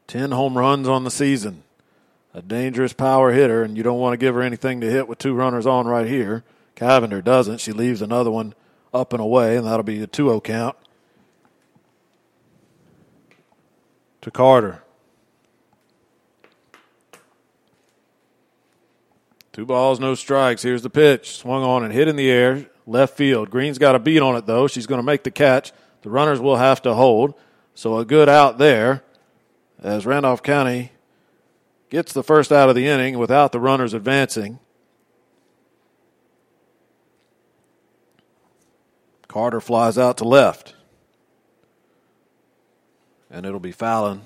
10 0.05 0.31
home 0.31 0.57
runs 0.57 0.87
on 0.87 1.03
the 1.03 1.11
season. 1.11 1.63
A 2.33 2.41
dangerous 2.41 2.93
power 2.93 3.31
hitter, 3.31 3.63
and 3.63 3.75
you 3.75 3.81
don't 3.81 3.99
want 3.99 4.13
to 4.13 4.17
give 4.17 4.35
her 4.35 4.43
anything 4.43 4.79
to 4.81 4.89
hit 4.89 5.07
with 5.07 5.17
two 5.17 5.33
runners 5.33 5.65
on 5.65 5.87
right 5.87 6.07
here. 6.07 6.43
Cavender 6.75 7.21
doesn't. 7.21 7.59
She 7.59 7.71
leaves 7.71 8.03
another 8.03 8.29
one 8.29 8.53
up 8.93 9.11
and 9.11 9.21
away, 9.21 9.57
and 9.57 9.65
that'll 9.65 9.81
be 9.81 10.01
a 10.03 10.07
2 10.07 10.27
0 10.27 10.41
count. 10.41 10.77
To 14.27 14.31
Carter. 14.31 14.83
Two 19.53 19.65
balls, 19.65 20.01
no 20.01 20.15
strikes. 20.15 20.63
Here's 20.63 20.81
the 20.81 20.89
pitch. 20.89 21.37
Swung 21.37 21.63
on 21.63 21.85
and 21.85 21.93
hit 21.93 22.09
in 22.09 22.17
the 22.17 22.29
air. 22.29 22.65
Left 22.85 23.15
field. 23.15 23.49
Green's 23.49 23.77
got 23.77 23.95
a 23.95 23.99
beat 23.99 24.21
on 24.21 24.35
it, 24.35 24.45
though. 24.45 24.67
She's 24.67 24.85
going 24.85 24.99
to 24.99 25.03
make 25.03 25.23
the 25.23 25.31
catch. 25.31 25.71
The 26.01 26.09
runners 26.09 26.41
will 26.41 26.57
have 26.57 26.81
to 26.81 26.93
hold. 26.93 27.35
So 27.73 27.99
a 27.99 28.03
good 28.03 28.27
out 28.27 28.57
there 28.57 29.01
as 29.81 30.05
Randolph 30.05 30.43
County 30.43 30.91
gets 31.89 32.11
the 32.11 32.21
first 32.21 32.51
out 32.51 32.67
of 32.67 32.75
the 32.75 32.85
inning 32.85 33.17
without 33.17 33.53
the 33.53 33.61
runners 33.61 33.93
advancing. 33.93 34.59
Carter 39.29 39.61
flies 39.61 39.97
out 39.97 40.17
to 40.17 40.25
left. 40.25 40.73
And 43.29 43.45
it'll 43.45 43.59
be 43.59 43.71
Fallon. 43.71 44.21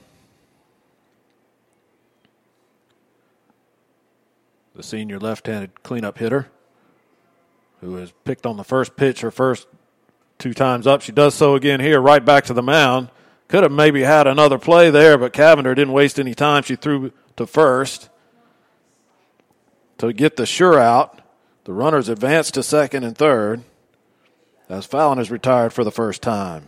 The 4.75 4.83
senior 4.83 5.19
left 5.19 5.47
handed 5.47 5.83
cleanup 5.83 6.17
hitter 6.17 6.49
who 7.81 7.95
has 7.95 8.13
picked 8.23 8.45
on 8.45 8.57
the 8.57 8.63
first 8.63 8.95
pitch 8.95 9.21
her 9.21 9.31
first 9.31 9.67
two 10.37 10.53
times 10.53 10.87
up. 10.87 11.01
She 11.01 11.11
does 11.11 11.35
so 11.35 11.55
again 11.55 11.79
here, 11.79 11.99
right 11.99 12.23
back 12.23 12.45
to 12.45 12.53
the 12.53 12.61
mound. 12.61 13.09
Could 13.47 13.63
have 13.63 13.71
maybe 13.71 14.03
had 14.03 14.27
another 14.27 14.57
play 14.57 14.89
there, 14.89 15.17
but 15.17 15.33
Cavender 15.33 15.75
didn't 15.75 15.93
waste 15.93 16.19
any 16.19 16.33
time. 16.33 16.63
She 16.63 16.75
threw 16.75 17.11
to 17.35 17.45
first 17.45 18.09
to 19.97 20.13
get 20.13 20.37
the 20.37 20.45
sure 20.45 20.79
out. 20.79 21.21
The 21.65 21.73
runners 21.73 22.07
advanced 22.07 22.53
to 22.53 22.63
second 22.63 23.03
and 23.03 23.17
third 23.17 23.63
as 24.69 24.85
Fallon 24.85 25.19
is 25.19 25.29
retired 25.29 25.73
for 25.73 25.83
the 25.83 25.91
first 25.91 26.21
time. 26.21 26.67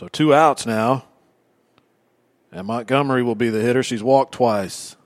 So 0.00 0.08
two 0.08 0.32
outs 0.32 0.64
now. 0.64 1.04
And 2.50 2.66
Montgomery 2.66 3.22
will 3.22 3.34
be 3.34 3.50
the 3.50 3.60
hitter. 3.60 3.82
She's 3.82 4.02
walked 4.02 4.32
twice. 4.32 4.96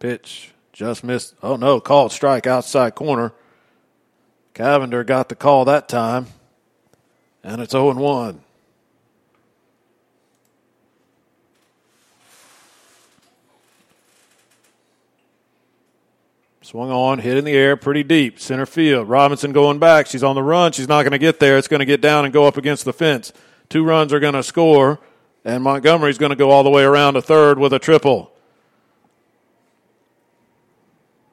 Pitch 0.00 0.52
just 0.72 1.04
missed. 1.04 1.36
Oh 1.44 1.54
no, 1.54 1.78
called 1.78 2.10
strike 2.10 2.48
outside 2.48 2.96
corner. 2.96 3.32
Cavender 4.52 5.04
got 5.04 5.28
the 5.28 5.36
call 5.36 5.64
that 5.66 5.88
time. 5.88 6.26
And 7.44 7.60
it's 7.62 7.70
0 7.70 7.94
1. 7.94 8.42
Swung 16.72 16.90
on, 16.90 17.18
hit 17.18 17.36
in 17.36 17.44
the 17.44 17.52
air, 17.52 17.76
pretty 17.76 18.02
deep, 18.02 18.40
center 18.40 18.64
field. 18.64 19.06
Robinson 19.06 19.52
going 19.52 19.78
back. 19.78 20.06
She's 20.06 20.24
on 20.24 20.36
the 20.36 20.42
run. 20.42 20.72
She's 20.72 20.88
not 20.88 21.02
going 21.02 21.12
to 21.12 21.18
get 21.18 21.38
there. 21.38 21.58
It's 21.58 21.68
going 21.68 21.80
to 21.80 21.84
get 21.84 22.00
down 22.00 22.24
and 22.24 22.32
go 22.32 22.46
up 22.46 22.56
against 22.56 22.86
the 22.86 22.94
fence. 22.94 23.30
Two 23.68 23.84
runs 23.84 24.10
are 24.10 24.18
going 24.18 24.32
to 24.32 24.42
score, 24.42 24.98
and 25.44 25.62
Montgomery's 25.62 26.16
going 26.16 26.30
to 26.30 26.36
go 26.36 26.50
all 26.50 26.62
the 26.62 26.70
way 26.70 26.82
around 26.82 27.12
to 27.12 27.20
third 27.20 27.58
with 27.58 27.74
a 27.74 27.78
triple. 27.78 28.32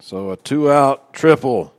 So 0.01 0.31
a 0.31 0.35
two 0.35 0.69
out 0.69 1.13
triple 1.13 1.73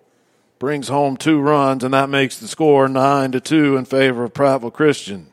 brings 0.58 0.88
home 0.88 1.18
two 1.18 1.38
runs, 1.38 1.84
and 1.84 1.92
that 1.92 2.08
makes 2.08 2.38
the 2.38 2.48
score 2.48 2.88
nine 2.88 3.30
to 3.32 3.40
two 3.40 3.76
in 3.76 3.84
favor 3.84 4.24
of 4.24 4.32
Prattville 4.32 4.72
Christian. 4.72 5.29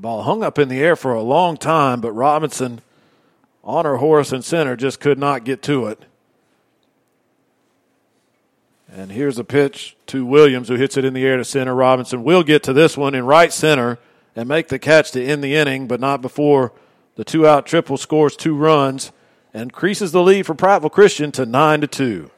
The 0.00 0.04
ball 0.04 0.22
hung 0.22 0.42
up 0.42 0.58
in 0.58 0.70
the 0.70 0.80
air 0.80 0.96
for 0.96 1.12
a 1.12 1.20
long 1.20 1.58
time, 1.58 2.00
but 2.00 2.12
Robinson 2.12 2.80
on 3.62 3.84
her 3.84 3.98
horse 3.98 4.32
and 4.32 4.42
center 4.42 4.74
just 4.74 4.98
could 4.98 5.18
not 5.18 5.44
get 5.44 5.60
to 5.64 5.88
it. 5.88 6.06
And 8.90 9.12
here's 9.12 9.38
a 9.38 9.44
pitch 9.44 9.98
to 10.06 10.24
Williams, 10.24 10.68
who 10.68 10.76
hits 10.76 10.96
it 10.96 11.04
in 11.04 11.12
the 11.12 11.26
air 11.26 11.36
to 11.36 11.44
center. 11.44 11.74
Robinson 11.74 12.24
will 12.24 12.42
get 12.42 12.62
to 12.62 12.72
this 12.72 12.96
one 12.96 13.14
in 13.14 13.26
right 13.26 13.52
center 13.52 13.98
and 14.34 14.48
make 14.48 14.68
the 14.68 14.78
catch 14.78 15.10
to 15.10 15.22
end 15.22 15.44
the 15.44 15.54
inning, 15.54 15.86
but 15.86 16.00
not 16.00 16.22
before 16.22 16.72
the 17.16 17.22
two 17.22 17.46
out 17.46 17.66
triple 17.66 17.98
scores 17.98 18.36
two 18.36 18.56
runs 18.56 19.12
and 19.52 19.64
increases 19.64 20.12
the 20.12 20.22
lead 20.22 20.46
for 20.46 20.54
Prattville 20.54 20.90
Christian 20.90 21.30
to 21.32 21.44
9 21.44 21.82
to 21.82 21.86
2. 21.86 22.30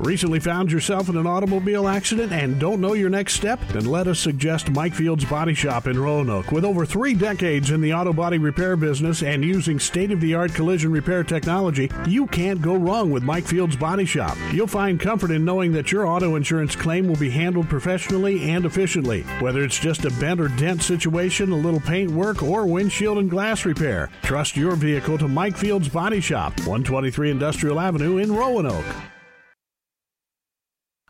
Recently 0.00 0.40
found 0.40 0.70
yourself 0.70 1.08
in 1.08 1.16
an 1.16 1.26
automobile 1.26 1.88
accident 1.88 2.30
and 2.30 2.60
don't 2.60 2.82
know 2.82 2.92
your 2.92 3.08
next 3.08 3.34
step? 3.34 3.58
Then 3.68 3.86
let 3.86 4.06
us 4.06 4.20
suggest 4.20 4.70
Mike 4.70 4.94
Fields 4.94 5.24
Body 5.24 5.54
Shop 5.54 5.86
in 5.86 5.98
Roanoke. 5.98 6.52
With 6.52 6.66
over 6.66 6.84
three 6.84 7.14
decades 7.14 7.70
in 7.70 7.80
the 7.80 7.94
auto 7.94 8.12
body 8.12 8.36
repair 8.36 8.76
business 8.76 9.22
and 9.22 9.42
using 9.42 9.80
state 9.80 10.10
of 10.10 10.20
the 10.20 10.34
art 10.34 10.52
collision 10.52 10.92
repair 10.92 11.24
technology, 11.24 11.90
you 12.06 12.26
can't 12.26 12.60
go 12.60 12.76
wrong 12.76 13.10
with 13.10 13.22
Mike 13.22 13.46
Fields 13.46 13.74
Body 13.74 14.04
Shop. 14.04 14.36
You'll 14.52 14.66
find 14.66 15.00
comfort 15.00 15.30
in 15.30 15.46
knowing 15.46 15.72
that 15.72 15.90
your 15.90 16.06
auto 16.06 16.36
insurance 16.36 16.76
claim 16.76 17.08
will 17.08 17.16
be 17.16 17.30
handled 17.30 17.68
professionally 17.68 18.50
and 18.50 18.66
efficiently. 18.66 19.22
Whether 19.40 19.64
it's 19.64 19.78
just 19.78 20.04
a 20.04 20.10
bent 20.10 20.40
or 20.40 20.48
dent 20.48 20.82
situation, 20.82 21.52
a 21.52 21.56
little 21.56 21.80
paint 21.80 22.10
work, 22.10 22.42
or 22.42 22.66
windshield 22.66 23.16
and 23.16 23.30
glass 23.30 23.64
repair, 23.64 24.10
trust 24.22 24.58
your 24.58 24.76
vehicle 24.76 25.16
to 25.18 25.26
Mike 25.26 25.56
Fields 25.56 25.88
Body 25.88 26.20
Shop, 26.20 26.52
123 26.60 27.30
Industrial 27.30 27.80
Avenue 27.80 28.18
in 28.18 28.30
Roanoke. 28.30 28.84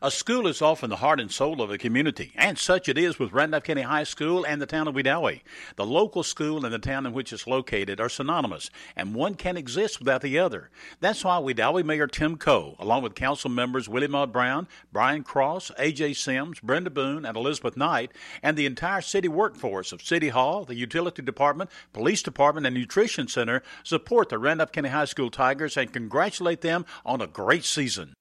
A 0.03 0.11
school 0.11 0.47
is 0.47 0.61
often 0.61 0.91
the 0.91 0.97
heart 0.97 1.21
and 1.21 1.33
soul 1.33 1.63
of 1.63 1.71
a 1.71 1.79
community, 1.79 2.31
and 2.37 2.59
such 2.59 2.87
it 2.87 2.99
is 2.99 3.19
with 3.19 3.33
Randolph 3.33 3.65
County 3.65 3.81
High 3.81 4.05
School 4.05 4.45
and 4.45 4.61
the 4.61 4.67
town 4.67 4.87
of 4.87 4.95
Wedowee. 4.95 5.41
The 5.77 5.87
local 5.87 6.23
school 6.23 6.67
and 6.67 6.75
the 6.75 6.79
town 6.79 7.07
in 7.07 7.15
which 7.15 7.33
it's 7.33 7.47
located 7.47 7.99
are 7.99 8.11
synonymous, 8.11 8.69
and 8.95 9.15
one 9.15 9.37
can't 9.37 9.57
exist 9.57 9.99
without 9.99 10.21
the 10.21 10.39
other. 10.39 10.69
That's 11.01 11.25
why 11.25 11.39
Wedowee 11.39 11.83
Mayor 11.83 12.07
Tim 12.09 12.37
Coe, 12.37 12.77
along 12.79 13.05
with 13.05 13.15
council 13.15 13.49
members 13.49 13.89
Willie 13.89 14.07
Maud 14.07 14.35
Brown, 14.35 14.69
Brian 14.93 15.23
Cross, 15.23 15.73
A.J. 15.79 16.13
Sims, 16.13 16.61
Brenda 16.61 16.91
Boone, 16.91 17.25
and 17.25 17.35
Elizabeth 17.35 17.75
Knight, 17.75 18.13
and 18.43 18.55
the 18.55 18.67
entire 18.67 19.01
city 19.01 19.29
workforce 19.29 19.93
of 19.93 20.03
City 20.03 20.29
Hall, 20.29 20.67
the 20.67 20.75
Utility 20.75 21.23
Department, 21.23 21.71
Police 21.95 22.23
Department, 22.23 22.67
and 22.67 22.77
Nutrition 22.77 23.29
Center 23.29 23.63
support 23.83 24.29
the 24.29 24.39
Randolph 24.39 24.73
County 24.73 24.91
High 24.91 25.07
School 25.07 25.31
Tigers 25.31 25.75
and 25.75 25.91
congratulate 25.91 26.61
them 26.61 26.85
on 27.07 27.23
a 27.23 27.27
great 27.27 27.65
season. 27.65 28.13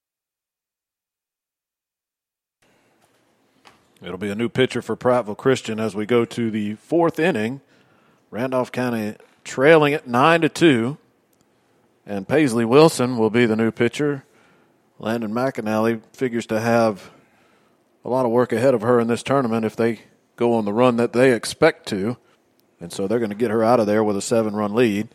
It'll 4.06 4.20
be 4.20 4.30
a 4.30 4.36
new 4.36 4.50
pitcher 4.50 4.84
for 4.84 4.96
Prattville 4.96 5.36
Christian 5.36 5.80
as 5.80 5.96
we 5.96 6.06
go 6.06 6.26
to 6.26 6.52
the 6.52 6.76
fourth 6.76 7.18
inning. 7.18 7.62
Randolph 8.30 8.72
County 8.72 9.16
trailing 9.44 9.94
it 9.94 10.06
nine 10.06 10.42
to 10.42 10.50
two, 10.50 11.00
and 12.06 12.28
Paisley 12.28 12.66
Wilson 12.66 13.18
will 13.18 13.32
be 13.32 13.48
the 13.48 13.56
new 13.56 13.72
pitcher. 13.72 14.24
Landon 15.00 15.32
McAnally 15.32 16.04
figures 16.14 16.46
to 16.48 16.60
have 16.60 17.10
a 18.04 18.10
lot 18.10 18.28
of 18.28 18.32
work 18.32 18.54
ahead 18.54 18.76
of 18.76 18.84
her 18.84 19.00
in 19.00 19.08
this 19.08 19.24
tournament 19.24 19.66
if 19.66 19.76
they 19.76 20.02
go 20.36 20.54
on 20.54 20.66
the 20.66 20.74
run 20.74 20.98
that 20.98 21.14
they 21.14 21.34
expect 21.34 21.88
to, 21.88 22.16
and 22.80 22.94
so 22.94 23.08
they're 23.08 23.18
going 23.18 23.32
to 23.32 23.36
get 23.36 23.50
her 23.50 23.64
out 23.64 23.80
of 23.80 23.88
there 23.88 24.04
with 24.04 24.16
a 24.16 24.22
seven-run 24.22 24.76
lead, 24.76 25.08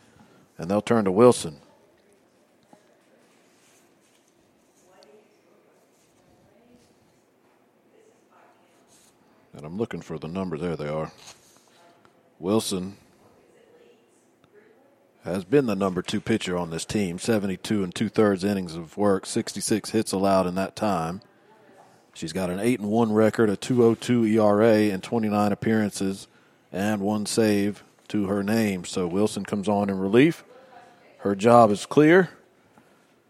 and 0.57 0.69
they'll 0.69 0.81
turn 0.81 1.05
to 1.05 1.11
Wilson. 1.11 1.60
And 9.53 9.65
I'm 9.65 9.77
looking 9.77 10.01
for 10.01 10.17
the 10.17 10.27
number. 10.27 10.57
There 10.57 10.75
they 10.75 10.87
are. 10.87 11.11
Wilson 12.39 12.97
has 15.23 15.43
been 15.43 15.67
the 15.67 15.75
number 15.75 16.01
two 16.01 16.19
pitcher 16.19 16.57
on 16.57 16.69
this 16.71 16.85
team. 16.85 17.19
72 17.19 17.83
and 17.83 17.93
two 17.93 18.09
thirds 18.09 18.43
innings 18.43 18.75
of 18.75 18.97
work, 18.97 19.25
66 19.25 19.91
hits 19.91 20.11
allowed 20.11 20.47
in 20.47 20.55
that 20.55 20.75
time. 20.75 21.21
She's 22.13 22.33
got 22.33 22.49
an 22.49 22.59
8 22.59 22.79
and 22.79 22.89
1 22.89 23.13
record, 23.13 23.49
a 23.49 23.55
202 23.55 24.25
ERA, 24.25 24.91
and 24.91 25.01
29 25.01 25.51
appearances, 25.51 26.27
and 26.71 27.01
one 27.01 27.25
save 27.25 27.83
to 28.09 28.25
her 28.27 28.43
name. 28.43 28.83
So 28.83 29.07
Wilson 29.07 29.45
comes 29.45 29.69
on 29.69 29.89
in 29.89 29.97
relief. 29.97 30.43
Her 31.19 31.35
job 31.35 31.71
is 31.71 31.85
clear. 31.85 32.31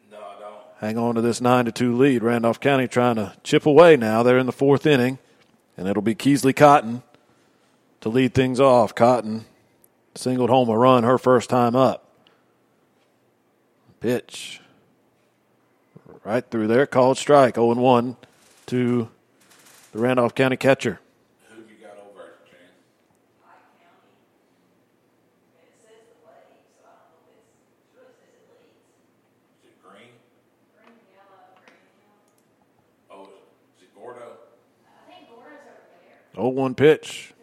No, 0.09 0.17
I 0.17 0.39
don't. 0.39 0.55
Hang 0.79 0.97
on 0.97 1.15
to 1.15 1.21
this 1.21 1.41
9 1.41 1.65
to 1.65 1.71
2 1.71 1.95
lead. 1.95 2.23
Randolph 2.23 2.59
County 2.59 2.87
trying 2.87 3.17
to 3.17 3.33
chip 3.43 3.65
away 3.65 3.97
now. 3.97 4.23
They're 4.23 4.39
in 4.39 4.45
the 4.47 4.51
fourth 4.51 4.87
inning, 4.87 5.19
and 5.81 5.89
it'll 5.89 6.03
be 6.03 6.13
Keesley 6.13 6.55
Cotton 6.55 7.01
to 8.01 8.09
lead 8.09 8.35
things 8.35 8.59
off. 8.59 8.93
Cotton 8.93 9.45
singled 10.13 10.51
home 10.51 10.69
a 10.69 10.77
run 10.77 11.03
her 11.03 11.17
first 11.17 11.49
time 11.49 11.75
up. 11.75 12.07
Pitch. 13.99 14.61
Right 16.23 16.47
through 16.47 16.67
there, 16.67 16.85
called 16.85 17.17
strike. 17.17 17.55
0 17.55 17.73
1 17.73 18.15
to 18.67 19.09
the 19.91 19.97
Randolph 19.97 20.35
County 20.35 20.55
catcher. 20.55 20.99
Who 21.49 21.61
have 21.61 21.71
you 21.71 21.77
got 21.83 21.97
over 21.97 22.27
at 22.27 22.45
Jan? 22.45 22.59
Is 29.63 29.69
it 29.71 29.81
green? 29.81 30.09
Oh, 33.09 33.23
is 33.77 33.81
it 33.81 33.95
Gordo? 33.95 34.37
0 36.35 36.49
1 36.49 36.75
pitch. 36.75 37.33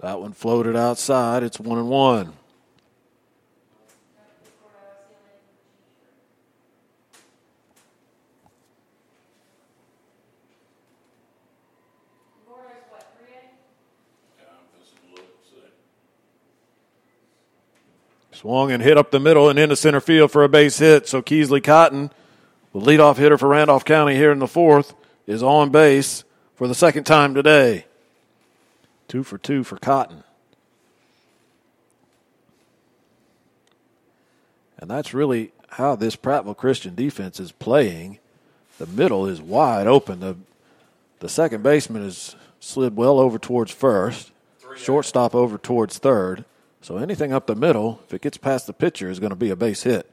That 0.00 0.20
one 0.20 0.32
floated 0.32 0.74
outside. 0.74 1.44
It's 1.44 1.60
1 1.60 1.78
and 1.78 1.88
1. 1.88 2.32
Yeah, 14.38 14.44
this 14.76 14.88
is 14.88 14.94
look, 15.12 15.24
see. 15.48 15.56
Swung 18.38 18.72
and 18.72 18.82
hit 18.82 18.98
up 18.98 19.12
the 19.12 19.20
middle 19.20 19.48
and 19.48 19.56
into 19.56 19.76
center 19.76 20.00
field 20.00 20.32
for 20.32 20.42
a 20.42 20.48
base 20.48 20.78
hit. 20.78 21.06
So 21.06 21.22
Keesley 21.22 21.62
Cotton, 21.62 22.10
the 22.72 22.80
leadoff 22.80 23.18
hitter 23.18 23.38
for 23.38 23.48
Randolph 23.48 23.84
County 23.84 24.16
here 24.16 24.32
in 24.32 24.40
the 24.40 24.48
fourth, 24.48 24.94
is 25.28 25.44
on 25.44 25.70
base 25.70 26.24
for 26.54 26.68
the 26.68 26.74
second 26.74 27.04
time 27.04 27.34
today. 27.34 27.86
Two 29.08 29.22
for 29.22 29.38
two 29.38 29.64
for 29.64 29.76
Cotton. 29.76 30.24
And 34.78 34.90
that's 34.90 35.14
really 35.14 35.52
how 35.68 35.96
this 35.96 36.16
Prattville 36.16 36.56
Christian 36.56 36.94
defense 36.94 37.38
is 37.38 37.52
playing. 37.52 38.18
The 38.78 38.86
middle 38.86 39.26
is 39.26 39.40
wide 39.40 39.86
open. 39.86 40.20
The 40.20 40.36
the 41.20 41.28
second 41.28 41.62
baseman 41.62 42.02
is 42.02 42.34
slid 42.58 42.96
well 42.96 43.20
over 43.20 43.38
towards 43.38 43.70
first. 43.70 44.32
Shortstop 44.76 45.36
over 45.36 45.56
towards 45.56 45.98
third. 45.98 46.44
So 46.80 46.96
anything 46.96 47.32
up 47.32 47.46
the 47.46 47.54
middle, 47.54 48.00
if 48.06 48.14
it 48.14 48.22
gets 48.22 48.38
past 48.38 48.66
the 48.66 48.72
pitcher, 48.72 49.08
is 49.08 49.20
going 49.20 49.30
to 49.30 49.36
be 49.36 49.50
a 49.50 49.56
base 49.56 49.84
hit. 49.84 50.10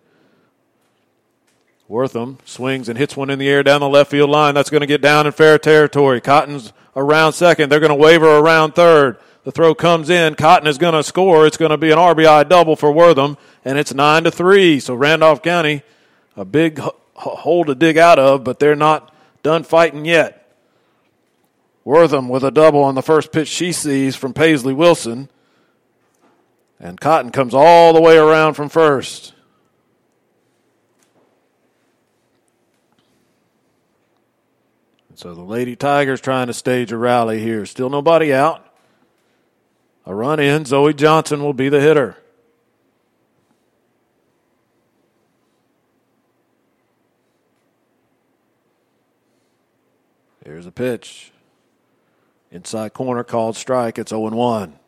Wortham 1.90 2.38
swings 2.46 2.88
and 2.88 3.00
hits 3.00 3.18
one 3.18 3.32
in 3.32 3.40
the 3.40 3.50
air 3.50 3.64
down 3.64 3.82
the 3.82 3.90
left 3.90 4.12
field 4.12 4.30
line. 4.30 4.54
That's 4.54 4.70
going 4.70 4.82
to 4.82 4.88
get 4.88 5.02
down 5.02 5.26
in 5.26 5.32
fair 5.32 5.58
territory. 5.58 6.22
Cotton's 6.22 6.72
around 6.96 7.34
second. 7.34 7.72
They're 7.72 7.80
going 7.80 7.90
to 7.90 7.96
waver 7.96 8.38
around 8.38 8.76
third. 8.76 9.18
The 9.44 9.52
throw 9.52 9.74
comes 9.74 10.12
in. 10.12 10.36
Cotton 10.36 10.68
is 10.68 10.78
going 10.78 10.94
to 10.94 11.02
score. 11.02 11.48
It's 11.48 11.58
going 11.58 11.72
to 11.72 11.78
be 11.78 11.90
an 11.90 11.98
RBI 11.98 12.48
double 12.48 12.76
for 12.76 12.92
Wortham, 12.92 13.38
and 13.66 13.80
it's 13.80 13.92
nine 13.92 14.24
to 14.26 14.32
three. 14.32 14.80
So 14.80 14.94
Randolph 14.94 15.42
County, 15.42 15.82
a 16.38 16.46
big 16.46 16.80
hole 17.16 17.66
to 17.66 17.74
dig 17.74 17.98
out 17.98 18.20
of, 18.20 18.44
but 18.44 18.60
they're 18.60 18.76
not 18.76 19.12
done 19.42 19.64
fighting 19.64 20.06
yet. 20.06 20.36
Wortham 21.84 22.30
with 22.30 22.44
a 22.44 22.52
double 22.52 22.84
on 22.84 22.94
the 22.94 23.02
first 23.02 23.32
pitch 23.32 23.48
she 23.48 23.72
sees 23.72 24.16
from 24.16 24.36
Paisley 24.36 24.76
Wilson. 24.76 25.28
And 26.80 27.02
Cotton 27.02 27.32
comes 27.32 27.56
all 27.56 27.94
the 27.94 28.02
way 28.02 28.16
around 28.16 28.54
from 28.54 28.70
first. 28.70 29.34
So 35.20 35.34
the 35.34 35.42
Lady 35.42 35.76
Tigers 35.76 36.22
trying 36.22 36.48
to 36.48 36.54
stage 36.54 36.94
a 36.94 36.98
rally 36.98 37.42
here. 37.42 37.66
Still 37.66 37.90
nobody 37.90 38.34
out. 38.34 38.66
A 40.06 40.16
run 40.16 40.40
in. 40.40 40.64
Zoe 40.64 40.94
Johnson 40.94 41.44
will 41.44 41.52
be 41.52 41.68
the 41.68 41.82
hitter. 41.82 42.16
Here's 50.46 50.66
a 50.66 50.72
pitch. 50.72 51.34
Inside 52.50 52.94
corner 52.94 53.26
called 53.26 53.58
strike. 53.58 54.00
It's 54.00 54.12
0 54.12 54.30
1. 54.30 54.80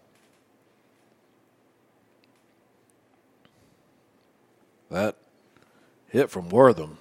That 4.91 5.17
hit 6.07 6.29
from 6.29 6.47
Wortham. 6.47 6.99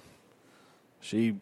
She 0.99 1.37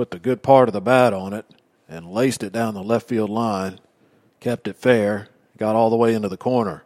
put 0.00 0.12
the 0.12 0.18
good 0.18 0.42
part 0.42 0.66
of 0.66 0.72
the 0.72 0.80
bat 0.80 1.12
on 1.12 1.34
it 1.34 1.44
and 1.86 2.10
laced 2.10 2.42
it 2.42 2.54
down 2.54 2.72
the 2.72 2.82
left 2.82 3.06
field 3.06 3.28
line, 3.28 3.78
kept 4.40 4.66
it 4.66 4.74
fair, 4.74 5.28
got 5.58 5.76
all 5.76 5.90
the 5.90 5.96
way 5.96 6.14
into 6.14 6.26
the 6.26 6.38
corner. 6.38 6.84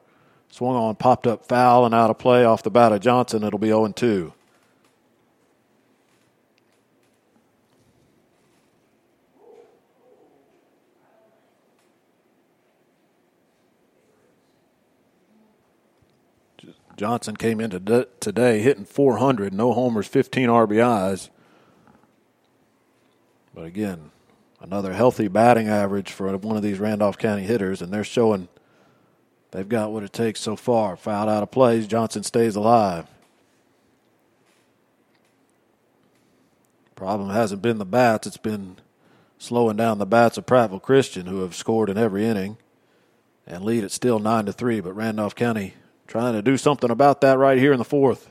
Swung 0.50 0.74
on, 0.74 0.96
popped 0.96 1.24
up 1.24 1.46
foul 1.46 1.86
and 1.86 1.94
out 1.94 2.10
of 2.10 2.18
play 2.18 2.44
off 2.44 2.64
the 2.64 2.72
bat 2.72 2.90
of 2.90 2.98
Johnson. 3.00 3.44
It'll 3.44 3.60
be 3.60 3.68
0 3.68 3.86
2. 3.86 4.34
Johnson 16.96 17.36
came 17.36 17.60
into 17.60 18.08
today 18.18 18.58
hitting 18.58 18.84
400, 18.84 19.54
no 19.54 19.72
homers, 19.72 20.08
15 20.08 20.48
RBIs. 20.48 21.30
But 23.55 23.64
again, 23.64 24.11
another 24.61 24.92
healthy 24.92 25.28
batting 25.28 25.68
average 25.68 26.11
for 26.11 26.36
one 26.38 26.57
of 26.57 26.62
these 26.62 26.80
Randolph 26.80 27.18
County 27.18 27.42
hitters, 27.42 27.80
and 27.80 27.92
they're 27.92 28.05
showing 28.05 28.48
they've 29.52 29.68
got 29.68 29.92
what 29.92 30.02
it 30.02 30.12
takes 30.12 30.40
so 30.40 30.57
far. 30.57 30.96
Fouled 30.96 31.28
out 31.28 31.42
of 31.42 31.50
plays, 31.50 31.86
Johnson 31.86 32.24
stays 32.24 32.57
alive. 32.57 33.07
Problem 36.96 37.30
hasn't 37.30 37.62
been 37.62 37.78
the 37.78 37.84
bats, 37.84 38.26
it's 38.26 38.36
been 38.36 38.76
slowing 39.38 39.76
down 39.76 39.98
the 39.98 40.07
bats 40.07 40.38
of 40.38 40.46
Prattville 40.46 40.82
Christian, 40.82 41.26
who 41.26 41.40
have 41.40 41.55
scored 41.55 41.90
in 41.90 41.98
every 41.98 42.24
inning 42.24 42.57
and 43.46 43.64
lead 43.64 43.84
it 43.84 43.92
still 43.92 44.18
9 44.18 44.46
to 44.46 44.52
3. 44.52 44.80
But 44.80 44.94
Randolph 44.94 45.34
County 45.34 45.74
trying 46.07 46.34
to 46.34 46.42
do 46.42 46.57
something 46.57 46.90
about 46.90 47.20
that 47.20 47.38
right 47.38 47.59
here 47.59 47.72
in 47.72 47.78
the 47.78 47.84
fourth. 47.84 48.30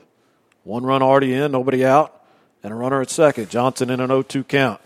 One 0.64 0.84
run 0.84 1.02
already 1.02 1.34
in, 1.34 1.52
nobody 1.52 1.84
out, 1.84 2.24
and 2.62 2.72
a 2.72 2.76
runner 2.76 3.00
at 3.00 3.10
second. 3.10 3.50
Johnson 3.50 3.90
in 3.90 4.00
an 4.00 4.08
0 4.08 4.22
2 4.22 4.44
count. 4.44 4.80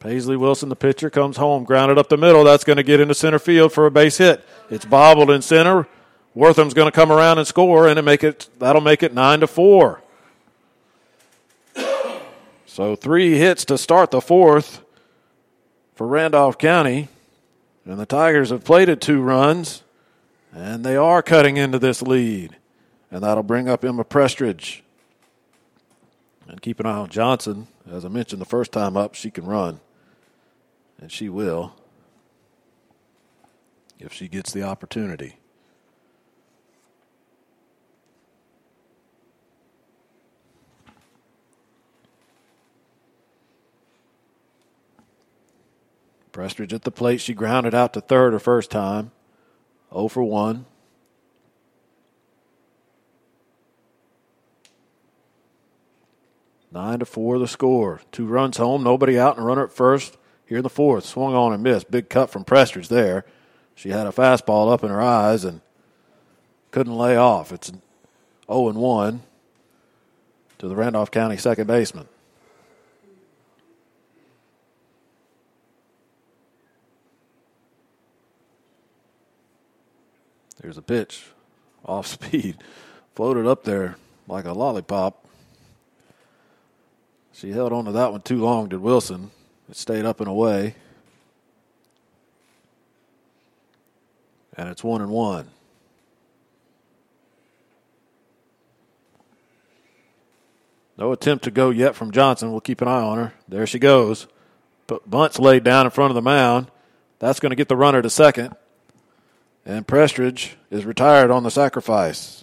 Paisley 0.00 0.36
Wilson, 0.36 0.68
the 0.68 0.76
pitcher, 0.76 1.10
comes 1.10 1.36
home, 1.36 1.64
grounded 1.64 1.98
up 1.98 2.08
the 2.08 2.16
middle. 2.16 2.44
That's 2.44 2.64
going 2.64 2.76
to 2.76 2.82
get 2.82 3.00
into 3.00 3.14
center 3.14 3.38
field 3.38 3.72
for 3.72 3.86
a 3.86 3.90
base 3.90 4.18
hit. 4.18 4.44
It's 4.70 4.84
bobbled 4.84 5.30
in 5.30 5.42
center. 5.42 5.88
Wortham's 6.34 6.74
going 6.74 6.86
to 6.86 6.92
come 6.92 7.10
around 7.10 7.38
and 7.38 7.46
score, 7.46 7.88
and 7.88 7.98
it 7.98 8.02
make 8.02 8.22
it 8.22 8.48
that'll 8.58 8.80
make 8.80 9.02
it 9.02 9.12
nine 9.12 9.40
to 9.40 9.46
four. 9.46 10.02
So 12.66 12.94
three 12.94 13.36
hits 13.36 13.64
to 13.64 13.76
start 13.76 14.12
the 14.12 14.20
fourth 14.20 14.84
for 15.96 16.06
Randolph 16.06 16.58
County, 16.58 17.08
and 17.84 17.98
the 17.98 18.06
Tigers 18.06 18.50
have 18.50 18.62
played 18.62 18.86
plated 18.86 19.00
two 19.00 19.20
runs, 19.20 19.82
and 20.54 20.84
they 20.84 20.94
are 20.94 21.20
cutting 21.20 21.56
into 21.56 21.80
this 21.80 22.02
lead, 22.02 22.54
and 23.10 23.24
that'll 23.24 23.42
bring 23.42 23.68
up 23.68 23.84
Emma 23.84 24.04
Prestridge. 24.04 24.82
And 26.46 26.62
keep 26.62 26.78
an 26.78 26.86
eye 26.86 26.98
on 26.98 27.08
Johnson. 27.08 27.66
As 27.90 28.04
I 28.04 28.08
mentioned 28.08 28.40
the 28.40 28.46
first 28.46 28.70
time 28.70 28.96
up, 28.96 29.16
she 29.16 29.32
can 29.32 29.44
run. 29.44 29.80
And 31.00 31.12
she 31.12 31.28
will 31.28 31.74
if 33.98 34.12
she 34.12 34.28
gets 34.28 34.52
the 34.52 34.62
opportunity. 34.62 35.36
Prestridge 46.32 46.72
at 46.72 46.82
the 46.82 46.92
plate. 46.92 47.20
She 47.20 47.34
grounded 47.34 47.74
out 47.74 47.92
to 47.94 48.00
third 48.00 48.32
her 48.32 48.38
first 48.38 48.70
time. 48.70 49.10
0 49.92 50.08
for 50.08 50.22
1. 50.22 50.66
Nine 56.70 56.98
to 56.98 57.06
four, 57.06 57.38
the 57.38 57.48
score. 57.48 58.02
Two 58.12 58.26
runs 58.26 58.58
home, 58.58 58.84
nobody 58.84 59.18
out, 59.18 59.36
and 59.36 59.46
runner 59.46 59.64
at 59.64 59.72
first. 59.72 60.16
Here 60.48 60.56
in 60.56 60.62
the 60.62 60.70
fourth, 60.70 61.04
swung 61.04 61.34
on 61.34 61.52
and 61.52 61.62
missed. 61.62 61.90
Big 61.90 62.08
cut 62.08 62.30
from 62.30 62.44
Prestridge 62.44 62.88
there. 62.88 63.26
She 63.74 63.90
had 63.90 64.06
a 64.06 64.12
fastball 64.12 64.72
up 64.72 64.82
in 64.82 64.88
her 64.88 65.00
eyes, 65.00 65.44
and 65.44 65.60
couldn't 66.70 66.96
lay 66.96 67.16
off. 67.16 67.52
It's 67.52 67.70
0 68.50 68.68
and 68.70 68.78
1 68.78 69.22
to 70.58 70.68
the 70.68 70.74
Randolph 70.74 71.10
County 71.10 71.36
second 71.36 71.66
baseman. 71.66 72.08
There's 80.62 80.78
a 80.78 80.82
pitch 80.82 81.26
off 81.84 82.06
speed, 82.08 82.56
floated 83.14 83.46
up 83.46 83.64
there 83.64 83.96
like 84.26 84.46
a 84.46 84.52
lollipop. 84.52 85.26
She 87.34 87.52
held 87.52 87.72
on 87.74 87.84
to 87.84 87.92
that 87.92 88.12
one 88.12 88.22
too 88.22 88.38
long, 88.38 88.70
did 88.70 88.80
Wilson. 88.80 89.30
It 89.68 89.76
stayed 89.76 90.04
up 90.04 90.20
and 90.20 90.28
away. 90.28 90.74
And 94.56 94.68
it's 94.68 94.82
one 94.82 95.00
and 95.00 95.10
one. 95.10 95.48
No 100.96 101.12
attempt 101.12 101.44
to 101.44 101.52
go 101.52 101.70
yet 101.70 101.94
from 101.94 102.10
Johnson. 102.10 102.50
We'll 102.50 102.60
keep 102.60 102.80
an 102.80 102.88
eye 102.88 103.00
on 103.00 103.18
her. 103.18 103.34
There 103.46 103.66
she 103.66 103.78
goes. 103.78 104.26
But 104.88 105.08
Bunt's 105.08 105.38
laid 105.38 105.62
down 105.62 105.86
in 105.86 105.90
front 105.90 106.10
of 106.10 106.16
the 106.16 106.22
mound. 106.22 106.70
That's 107.20 107.38
going 107.38 107.50
to 107.50 107.56
get 107.56 107.68
the 107.68 107.76
runner 107.76 108.02
to 108.02 108.10
second. 108.10 108.56
And 109.64 109.86
Prestridge 109.86 110.54
is 110.70 110.84
retired 110.84 111.30
on 111.30 111.44
the 111.44 111.50
sacrifice. 111.50 112.42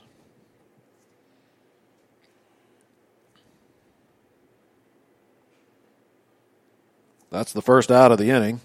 That's 7.36 7.52
the 7.52 7.62
first 7.62 7.92
out 7.92 8.14
of 8.14 8.18
the 8.18 8.30
inning. 8.30 8.62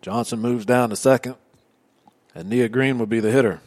Johnson 0.00 0.38
moves 0.38 0.64
down 0.64 0.90
to 0.90 0.96
second, 0.96 1.34
and 2.36 2.48
Nia 2.48 2.68
Green 2.68 3.00
would 3.00 3.08
be 3.08 3.18
the 3.18 3.32
hitter. 3.32 3.58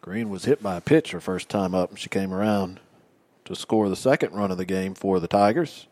Green 0.00 0.28
was 0.28 0.44
hit 0.44 0.60
by 0.60 0.74
a 0.74 0.80
pitch 0.80 1.12
her 1.12 1.20
first 1.20 1.48
time 1.48 1.72
up, 1.72 1.90
and 1.90 1.98
she 2.00 2.08
came 2.08 2.34
around 2.34 2.80
to 3.44 3.54
score 3.54 3.88
the 3.88 3.94
second 3.94 4.34
run 4.34 4.50
of 4.50 4.58
the 4.58 4.64
game 4.64 4.92
for 4.94 5.20
the 5.20 5.28
Tigers. 5.28 5.86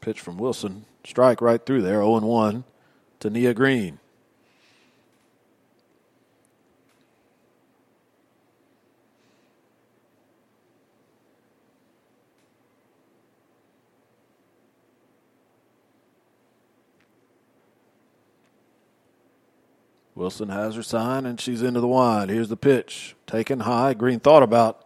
Pitch 0.00 0.20
from 0.20 0.38
Wilson, 0.38 0.84
strike 1.02 1.40
right 1.40 1.66
through 1.66 1.82
there, 1.82 2.02
0 2.02 2.20
1 2.20 2.62
to 3.18 3.30
Nia 3.30 3.52
Green. 3.52 3.98
Wilson 20.16 20.48
has 20.48 20.74
her 20.74 20.82
sign 20.82 21.26
and 21.26 21.38
she's 21.38 21.62
into 21.62 21.78
the 21.78 21.86
wide. 21.86 22.30
Here's 22.30 22.48
the 22.48 22.56
pitch. 22.56 23.14
Taken 23.26 23.60
high. 23.60 23.92
Green 23.92 24.18
thought 24.18 24.42
about 24.42 24.82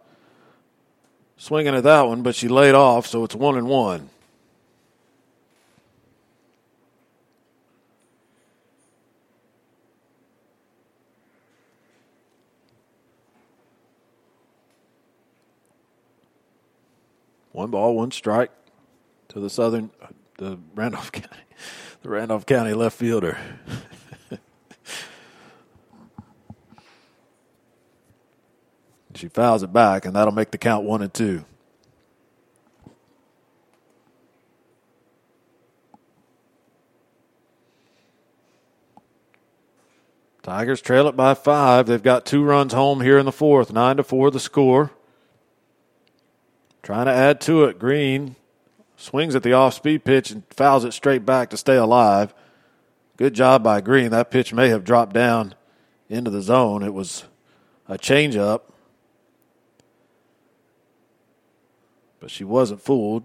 swinging 1.37 1.74
at 1.74 1.85
that 1.85 2.03
one, 2.03 2.22
but 2.22 2.35
she 2.35 2.49
laid 2.49 2.74
off, 2.74 3.07
so 3.07 3.22
it's 3.22 3.35
one 3.35 3.57
and 3.57 3.68
one. 3.68 4.11
One 17.53 17.70
ball, 17.70 17.95
one 17.95 18.11
strike 18.11 18.51
to 19.28 19.39
the 19.39 19.51
southern, 19.51 19.91
the 20.39 20.59
Randolph 20.74 21.12
County, 21.12 21.28
the 22.03 22.09
Randolph 22.09 22.47
County 22.47 22.74
left 22.74 22.97
fielder. 22.97 23.39
She 29.21 29.29
fouls 29.29 29.62
it 29.62 29.71
back, 29.71 30.07
and 30.07 30.16
that'll 30.16 30.33
make 30.33 30.51
the 30.51 30.57
count 30.57 30.83
one 30.87 31.03
and 31.03 31.12
two. 31.12 31.45
Tigers 40.43 40.81
trail 40.81 41.07
it 41.07 41.16
by 41.16 41.35
five. 41.35 41.87
They've 41.87 42.03
got 42.03 42.25
two 42.25 42.43
runs 42.43 42.73
home 42.73 43.03
here 43.03 43.18
in 43.18 43.27
the 43.27 43.31
fourth. 43.31 43.71
Nine 43.71 43.99
to 43.99 44.03
four, 44.03 44.31
the 44.31 44.41
score. 44.41 44.91
Trying 46.83 47.05
to 47.05 47.12
add 47.12 47.43
to 47.43 47.64
it. 47.64 47.79
Green 47.79 48.37
swings 48.97 49.35
at 49.35 49.43
the 49.43 49.53
off 49.53 49.75
speed 49.75 50.03
pitch 50.03 50.31
and 50.31 50.45
fouls 50.49 50.87
it 50.87 50.95
straight 50.95 51.27
back 51.27 51.51
to 51.51 51.59
stay 51.59 51.77
alive. 51.77 52.33
Good 53.18 53.35
job 53.35 53.62
by 53.62 53.83
Green. 53.83 54.12
That 54.12 54.31
pitch 54.31 54.55
may 54.55 54.71
have 54.71 54.83
dropped 54.83 55.12
down 55.12 55.55
into 56.09 56.31
the 56.31 56.41
zone. 56.41 56.83
It 56.83 56.95
was 56.95 57.25
a 57.87 57.99
changeup. 57.99 58.62
But 62.21 62.31
she 62.31 62.45
wasn't 62.45 62.83
fooled. 62.83 63.25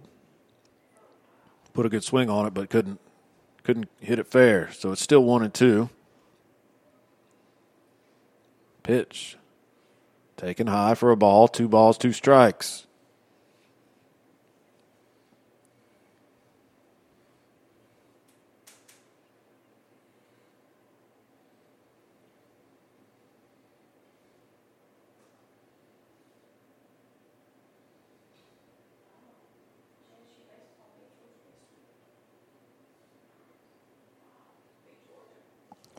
Put 1.73 1.85
a 1.85 1.89
good 1.89 2.03
swing 2.03 2.29
on 2.29 2.45
it, 2.45 2.53
but 2.53 2.69
couldn't 2.69 2.99
couldn't 3.63 3.89
hit 3.99 4.19
it 4.19 4.27
fair. 4.27 4.71
So 4.71 4.91
it's 4.91 5.01
still 5.01 5.23
one 5.23 5.43
and 5.43 5.53
two. 5.53 5.89
Pitch. 8.83 9.37
Taken 10.37 10.67
high 10.67 10.95
for 10.95 11.11
a 11.11 11.17
ball. 11.17 11.47
Two 11.47 11.67
balls, 11.67 11.97
two 11.97 12.13
strikes. 12.13 12.84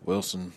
Wilson 0.06 0.52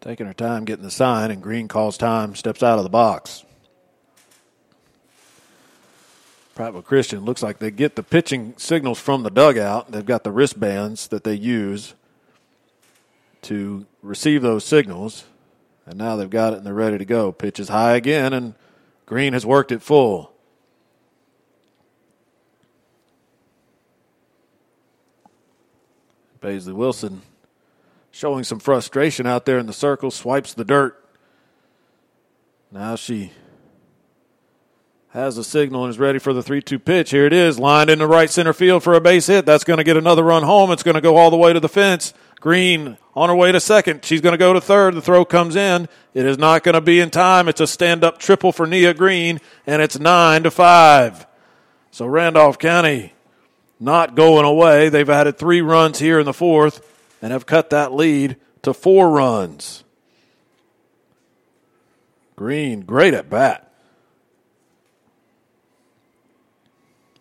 taking 0.00 0.24
her 0.26 0.32
time 0.32 0.64
getting 0.64 0.84
the 0.84 0.90
sign, 0.90 1.32
and 1.32 1.42
Green 1.42 1.66
calls 1.66 1.98
time, 1.98 2.36
steps 2.36 2.62
out 2.62 2.78
of 2.78 2.84
the 2.84 2.90
box. 2.90 3.44
Prattville 6.54 6.84
Christian 6.84 7.24
looks 7.24 7.42
like 7.42 7.58
they 7.58 7.72
get 7.72 7.96
the 7.96 8.04
pitching 8.04 8.54
signals 8.56 9.00
from 9.00 9.24
the 9.24 9.30
dugout. 9.30 9.90
They've 9.90 10.06
got 10.06 10.22
the 10.22 10.30
wristbands 10.30 11.08
that 11.08 11.24
they 11.24 11.34
use 11.34 11.94
to 13.42 13.84
receive 14.00 14.42
those 14.42 14.64
signals, 14.64 15.24
and 15.84 15.98
now 15.98 16.14
they've 16.14 16.30
got 16.30 16.52
it 16.52 16.58
and 16.58 16.66
they're 16.66 16.72
ready 16.72 16.98
to 16.98 17.04
go. 17.04 17.32
Pitch 17.32 17.58
is 17.58 17.68
high 17.68 17.96
again, 17.96 18.32
and 18.32 18.54
Green 19.06 19.32
has 19.32 19.44
worked 19.44 19.72
it 19.72 19.82
full. 19.82 20.32
Paisley 26.40 26.72
Wilson 26.72 27.22
showing 28.16 28.42
some 28.42 28.58
frustration 28.58 29.26
out 29.26 29.44
there 29.44 29.58
in 29.58 29.66
the 29.66 29.74
circle, 29.74 30.10
swipes 30.10 30.54
the 30.54 30.64
dirt. 30.64 31.04
Now 32.72 32.96
she 32.96 33.30
has 35.10 35.36
the 35.36 35.44
signal 35.44 35.84
and 35.84 35.90
is 35.90 35.98
ready 35.98 36.18
for 36.18 36.32
the 36.32 36.42
3 36.42 36.62
2 36.62 36.78
pitch. 36.78 37.10
Here 37.10 37.26
it 37.26 37.34
is, 37.34 37.58
lined 37.58 37.90
into 37.90 38.06
right 38.06 38.30
center 38.30 38.54
field 38.54 38.82
for 38.82 38.94
a 38.94 39.02
base 39.02 39.26
hit. 39.26 39.44
That's 39.44 39.64
going 39.64 39.76
to 39.76 39.84
get 39.84 39.98
another 39.98 40.22
run 40.22 40.44
home. 40.44 40.72
It's 40.72 40.82
going 40.82 40.94
to 40.94 41.02
go 41.02 41.16
all 41.16 41.30
the 41.30 41.36
way 41.36 41.52
to 41.52 41.60
the 41.60 41.68
fence. 41.68 42.14
Green 42.40 42.96
on 43.14 43.28
her 43.28 43.34
way 43.34 43.52
to 43.52 43.60
second. 43.60 44.02
She's 44.02 44.22
going 44.22 44.32
to 44.32 44.38
go 44.38 44.54
to 44.54 44.62
third. 44.62 44.94
The 44.94 45.02
throw 45.02 45.26
comes 45.26 45.54
in. 45.54 45.86
It 46.14 46.24
is 46.24 46.38
not 46.38 46.64
going 46.64 46.74
to 46.74 46.80
be 46.80 47.00
in 47.00 47.10
time. 47.10 47.48
It's 47.48 47.60
a 47.60 47.66
stand 47.66 48.02
up 48.02 48.18
triple 48.18 48.50
for 48.50 48.66
Nia 48.66 48.94
Green, 48.94 49.40
and 49.66 49.82
it's 49.82 49.98
9 49.98 50.42
to 50.44 50.50
5. 50.50 51.26
So 51.90 52.06
Randolph 52.06 52.58
County 52.58 53.12
not 53.78 54.14
going 54.14 54.46
away. 54.46 54.88
They've 54.88 55.08
added 55.08 55.36
three 55.36 55.60
runs 55.60 55.98
here 55.98 56.18
in 56.18 56.24
the 56.24 56.32
fourth 56.32 56.95
and 57.26 57.32
have 57.32 57.44
cut 57.44 57.70
that 57.70 57.92
lead 57.92 58.36
to 58.62 58.72
four 58.72 59.10
runs. 59.10 59.82
Green, 62.36 62.82
great 62.82 63.14
at 63.14 63.28
bat. 63.28 63.68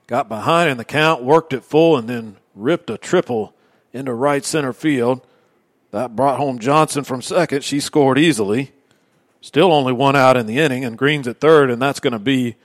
Got 0.06 0.30
behind 0.30 0.70
in 0.70 0.78
the 0.78 0.86
count, 0.86 1.24
worked 1.24 1.53
it 1.53 1.64
full, 1.64 1.97
and 1.97 2.08
then 2.08 2.38
ripped 2.53 2.91
a 2.91 2.99
triple 2.99 3.56
into 3.93 4.14
right 4.14 4.45
center 4.45 4.74
field. 4.74 5.26
That 5.89 6.16
brought 6.16 6.38
home 6.38 6.60
Johnson 6.60 7.03
from 7.03 7.24
second. 7.24 7.64
She 7.64 7.80
scored 7.80 8.20
easily. 8.20 8.74
Still 9.41 9.74
only 9.74 9.91
one 9.91 10.16
out 10.16 10.38
in 10.38 10.45
the 10.45 10.60
inning, 10.60 10.86
and 10.86 10.99
Green's 10.99 11.28
at 11.28 11.39
third, 11.41 11.72
and 11.72 11.82
that's 11.82 11.99
going 11.99 12.14
to 12.14 12.20
be 12.20 12.58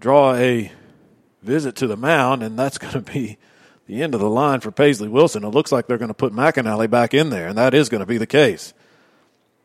draw 0.00 0.32
a 0.32 0.72
visit 1.42 1.76
to 1.76 1.86
the 1.86 1.98
mound, 1.98 2.42
and 2.42 2.58
that's 2.58 2.78
going 2.78 2.94
to 2.94 3.12
be 3.12 3.36
the 3.86 4.02
end 4.02 4.14
of 4.14 4.20
the 4.20 4.30
line 4.30 4.60
for 4.60 4.70
Paisley 4.70 5.08
Wilson. 5.08 5.44
It 5.44 5.48
looks 5.48 5.72
like 5.72 5.86
they're 5.86 5.98
going 5.98 6.08
to 6.08 6.14
put 6.14 6.32
McAnally 6.32 6.88
back 6.88 7.14
in 7.14 7.30
there, 7.30 7.48
and 7.48 7.58
that 7.58 7.74
is 7.74 7.88
going 7.88 8.00
to 8.00 8.06
be 8.06 8.18
the 8.18 8.26
case. 8.26 8.72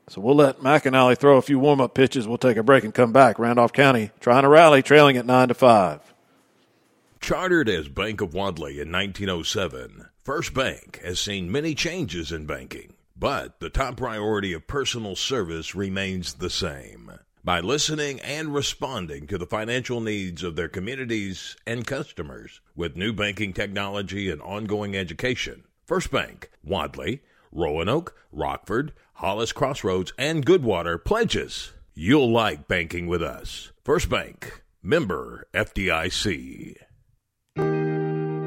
So 0.10 0.22
we'll 0.22 0.36
let 0.36 0.60
McAnally 0.60 1.18
throw 1.18 1.38
a 1.38 1.42
few 1.42 1.60
warm 1.60 1.80
up 1.80 1.94
pitches. 1.94 2.28
We'll 2.28 2.38
take 2.40 2.58
a 2.58 2.64
break 2.64 2.84
and 2.84 2.94
come 2.94 3.14
back. 3.14 3.38
Randolph 3.38 3.74
County 3.74 4.12
trying 4.20 4.44
to 4.44 4.50
rally, 4.50 4.82
trailing 4.82 5.18
at 5.18 5.26
nine 5.26 5.50
to 5.50 5.54
five. 5.54 6.02
Chartered 7.22 7.70
as 7.70 7.88
Bank 7.90 8.22
of 8.22 8.34
Wadley 8.34 8.80
in 8.80 8.92
1907, 8.92 10.06
First 10.24 10.54
Bank 10.54 11.00
has 11.04 11.20
seen 11.20 11.52
many 11.52 11.76
changes 11.76 12.32
in 12.32 12.46
banking, 12.46 12.94
but 13.16 13.60
the 13.60 13.70
top 13.70 13.98
priority 13.98 14.54
of 14.54 14.68
personal 14.68 15.16
service 15.16 15.76
remains 15.76 16.36
the 16.36 16.50
same. 16.50 17.12
By 17.50 17.62
listening 17.62 18.20
and 18.20 18.54
responding 18.54 19.26
to 19.26 19.40
the 19.40 19.48
financial 19.48 20.02
needs 20.02 20.44
of 20.44 20.56
their 20.56 20.68
communities 20.68 21.58
and 21.66 21.84
customers 21.84 22.62
with 22.76 22.96
new 22.96 23.12
banking 23.12 23.54
technology 23.54 24.30
and 24.30 24.40
ongoing 24.40 24.96
education, 24.96 25.64
First 25.84 26.12
Bank, 26.12 26.52
Wadley, 26.64 27.24
Roanoke, 27.52 28.16
Rockford, 28.32 28.94
Hollis 29.14 29.52
Crossroads, 29.52 30.14
and 30.16 30.46
Goodwater 30.46 31.04
pledges 31.04 31.74
you'll 31.96 32.32
like 32.32 32.68
banking 32.68 33.08
with 33.08 33.24
us. 33.24 33.72
First 33.84 34.12
Bank, 34.12 34.62
member 34.84 35.48
FDIC. 35.52 36.76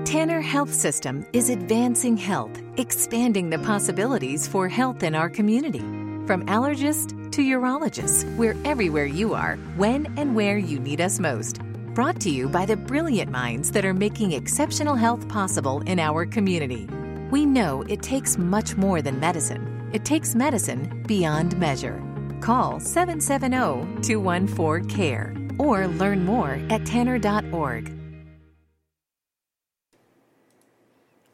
Tanner 0.04 0.40
Health 0.40 0.72
System 0.72 1.26
is 1.32 1.48
advancing 1.48 2.16
health, 2.16 2.56
expanding 2.76 3.50
the 3.50 3.58
possibilities 3.58 4.46
for 4.46 4.68
health 4.68 5.02
in 5.02 5.16
our 5.16 5.28
community. 5.28 6.01
From 6.26 6.46
allergist 6.46 7.32
to 7.32 7.42
urologist, 7.42 8.36
we're 8.36 8.56
everywhere 8.64 9.06
you 9.06 9.34
are, 9.34 9.56
when 9.76 10.06
and 10.16 10.36
where 10.36 10.56
you 10.56 10.78
need 10.78 11.00
us 11.00 11.18
most. 11.18 11.58
Brought 11.94 12.20
to 12.20 12.30
you 12.30 12.48
by 12.48 12.64
the 12.64 12.76
brilliant 12.76 13.32
minds 13.32 13.72
that 13.72 13.84
are 13.84 13.92
making 13.92 14.30
exceptional 14.30 14.94
health 14.94 15.26
possible 15.28 15.80
in 15.80 15.98
our 15.98 16.24
community. 16.24 16.88
We 17.32 17.44
know 17.44 17.82
it 17.88 18.02
takes 18.02 18.38
much 18.38 18.76
more 18.76 19.02
than 19.02 19.18
medicine, 19.18 19.90
it 19.92 20.04
takes 20.04 20.36
medicine 20.36 21.02
beyond 21.08 21.58
measure. 21.58 22.00
Call 22.40 22.78
770 22.78 24.02
214 24.02 24.88
CARE 24.88 25.34
or 25.58 25.88
learn 25.88 26.24
more 26.24 26.60
at 26.70 26.86
tanner.org. 26.86 27.92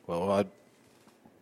Well, 0.07 0.31
I 0.33 0.47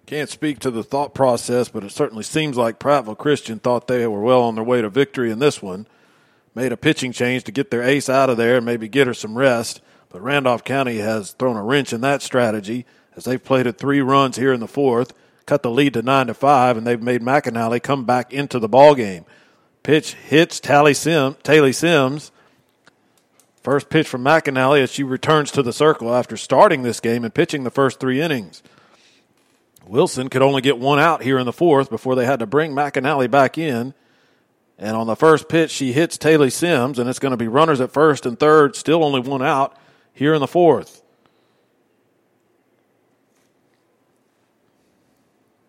can't 0.06 0.30
speak 0.30 0.60
to 0.60 0.70
the 0.70 0.84
thought 0.84 1.14
process, 1.14 1.68
but 1.68 1.82
it 1.82 1.90
certainly 1.90 2.22
seems 2.22 2.56
like 2.56 2.78
Prattville 2.78 3.18
Christian 3.18 3.58
thought 3.58 3.88
they 3.88 4.06
were 4.06 4.20
well 4.20 4.42
on 4.42 4.54
their 4.54 4.62
way 4.62 4.80
to 4.80 4.88
victory 4.88 5.32
in 5.32 5.40
this 5.40 5.60
one. 5.60 5.88
Made 6.54 6.72
a 6.72 6.76
pitching 6.76 7.10
change 7.10 7.42
to 7.44 7.52
get 7.52 7.70
their 7.72 7.82
ace 7.82 8.08
out 8.08 8.30
of 8.30 8.36
there 8.36 8.56
and 8.56 8.64
maybe 8.64 8.88
get 8.88 9.08
her 9.08 9.14
some 9.14 9.36
rest. 9.36 9.80
But 10.08 10.22
Randolph 10.22 10.62
County 10.62 10.98
has 10.98 11.32
thrown 11.32 11.56
a 11.56 11.62
wrench 11.62 11.92
in 11.92 12.02
that 12.02 12.22
strategy 12.22 12.86
as 13.16 13.24
they've 13.24 13.42
played 13.42 13.66
at 13.66 13.78
three 13.78 14.00
runs 14.00 14.36
here 14.36 14.52
in 14.52 14.60
the 14.60 14.68
fourth, 14.68 15.12
cut 15.44 15.62
the 15.62 15.70
lead 15.70 15.94
to 15.94 16.02
nine 16.02 16.28
to 16.28 16.34
five, 16.34 16.76
and 16.76 16.86
they've 16.86 17.02
made 17.02 17.20
McAnally 17.20 17.82
come 17.82 18.04
back 18.04 18.32
into 18.32 18.60
the 18.60 18.68
ball 18.68 18.94
game. 18.94 19.24
Pitch 19.82 20.14
hits 20.14 20.60
Tally 20.60 20.94
Sim, 20.94 21.36
Taylor 21.42 21.72
Sims. 21.72 22.30
First 23.62 23.90
pitch 23.90 24.06
from 24.06 24.22
McAnally 24.22 24.82
as 24.82 24.92
she 24.92 25.02
returns 25.02 25.50
to 25.50 25.62
the 25.62 25.72
circle 25.72 26.14
after 26.14 26.36
starting 26.36 26.82
this 26.82 27.00
game 27.00 27.24
and 27.24 27.34
pitching 27.34 27.64
the 27.64 27.70
first 27.70 27.98
three 27.98 28.20
innings. 28.20 28.62
Wilson 29.88 30.28
could 30.28 30.42
only 30.42 30.62
get 30.62 30.78
one 30.78 30.98
out 30.98 31.22
here 31.22 31.38
in 31.38 31.46
the 31.46 31.52
fourth 31.52 31.90
before 31.90 32.14
they 32.14 32.26
had 32.26 32.40
to 32.40 32.46
bring 32.46 32.72
McAnally 32.72 33.30
back 33.30 33.56
in. 33.56 33.94
And 34.78 34.96
on 34.96 35.06
the 35.06 35.16
first 35.16 35.48
pitch, 35.48 35.70
she 35.70 35.92
hits 35.92 36.18
Taylor 36.18 36.50
Sims, 36.50 36.98
and 36.98 37.08
it's 37.08 37.18
going 37.18 37.30
to 37.30 37.36
be 37.36 37.48
runners 37.48 37.80
at 37.80 37.92
first 37.92 38.26
and 38.26 38.38
third, 38.38 38.76
still 38.76 39.02
only 39.02 39.20
one 39.20 39.42
out 39.42 39.76
here 40.12 40.34
in 40.34 40.40
the 40.40 40.46
fourth. 40.46 41.02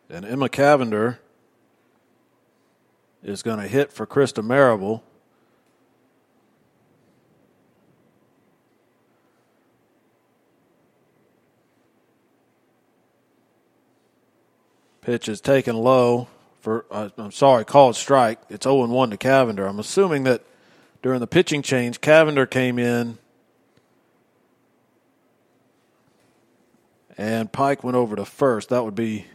And 0.10 0.26
Emma 0.26 0.50
Cavender 0.50 1.20
is 3.24 3.44
going 3.44 3.60
to 3.60 3.68
hit 3.68 3.92
for 3.92 4.06
Krista 4.06 4.44
Marable. 4.44 5.04
Pitch 15.08 15.30
is 15.30 15.40
taken 15.40 15.78
low 15.78 16.28
for, 16.60 16.84
uh, 16.92 17.08
I'm 17.18 17.32
sorry, 17.32 17.64
called 17.64 17.96
strike. 17.96 18.40
It's 18.50 18.66
0 18.66 18.88
1 18.88 19.12
to 19.12 19.16
Cavender. 19.16 19.66
I'm 19.66 19.80
assuming 19.80 20.26
that 20.26 20.42
during 21.02 21.22
the 21.22 21.28
pitching 21.28 21.62
change, 21.62 22.02
Cavender 22.02 22.46
came 22.46 22.78
in 22.78 23.18
and 27.18 27.50
Pike 27.50 27.86
went 27.86 27.96
over 27.96 28.18
to 28.18 28.26
first. 28.26 28.68
That 28.68 28.84
would 28.84 28.96
be 28.96 29.28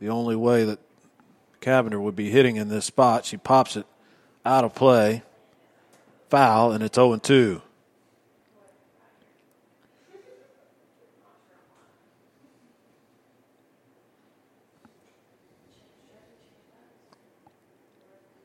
the 0.00 0.08
only 0.08 0.34
way 0.34 0.64
that 0.64 0.78
Cavender 1.60 2.00
would 2.00 2.16
be 2.16 2.30
hitting 2.30 2.56
in 2.56 2.70
this 2.70 2.86
spot. 2.86 3.26
She 3.26 3.36
pops 3.36 3.76
it 3.76 3.84
out 4.46 4.64
of 4.64 4.74
play, 4.74 5.22
foul, 6.30 6.72
and 6.72 6.82
it's 6.82 6.96
0 6.96 7.18
2. 7.18 7.60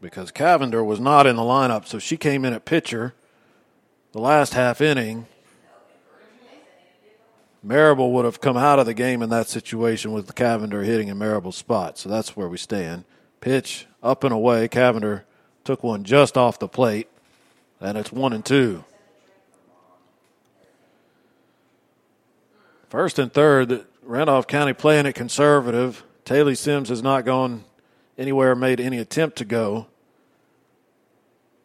Because 0.06 0.30
Cavender 0.30 0.84
was 0.84 1.00
not 1.00 1.26
in 1.26 1.36
the 1.36 1.42
lineup, 1.42 1.88
so 1.88 1.98
she 1.98 2.16
came 2.16 2.46
in 2.46 2.54
at 2.54 2.64
pitcher 2.64 3.16
the 4.12 4.20
last 4.20 4.54
half 4.54 4.80
inning. 4.80 5.26
Marable 7.64 8.12
would 8.12 8.24
have 8.24 8.40
come 8.40 8.56
out 8.56 8.78
of 8.78 8.86
the 8.86 8.94
game 8.94 9.24
in 9.24 9.32
that 9.32 9.48
situation 9.48 10.12
with 10.12 10.36
Cavender 10.36 10.84
hitting 10.84 11.08
in 11.08 11.18
Marable's 11.18 11.56
spot. 11.56 11.98
So 11.98 12.08
that's 12.08 12.38
where 12.38 12.48
we 12.48 12.58
stand. 12.58 13.06
Pitch 13.42 13.88
up 14.04 14.24
and 14.24 14.32
away. 14.32 14.68
Cavender 14.68 15.26
took 15.64 15.82
one 15.82 16.04
just 16.04 16.38
off 16.38 16.60
the 16.60 16.68
plate, 16.68 17.10
and 17.82 17.98
it's 17.98 18.12
one 18.12 18.32
and 18.32 18.46
two. 18.46 18.84
First 22.90 23.18
and 23.18 23.34
third, 23.34 23.88
Randolph 24.04 24.46
County 24.46 24.74
playing 24.74 25.08
it 25.08 25.14
conservative. 25.14 26.04
Taylor 26.26 26.54
Sims 26.54 26.90
has 26.90 27.02
not 27.02 27.26
gone 27.26 27.64
anywhere, 28.20 28.54
made 28.54 28.80
any 28.80 29.00
attempt 29.00 29.40
to 29.40 29.46
go. 29.46 29.88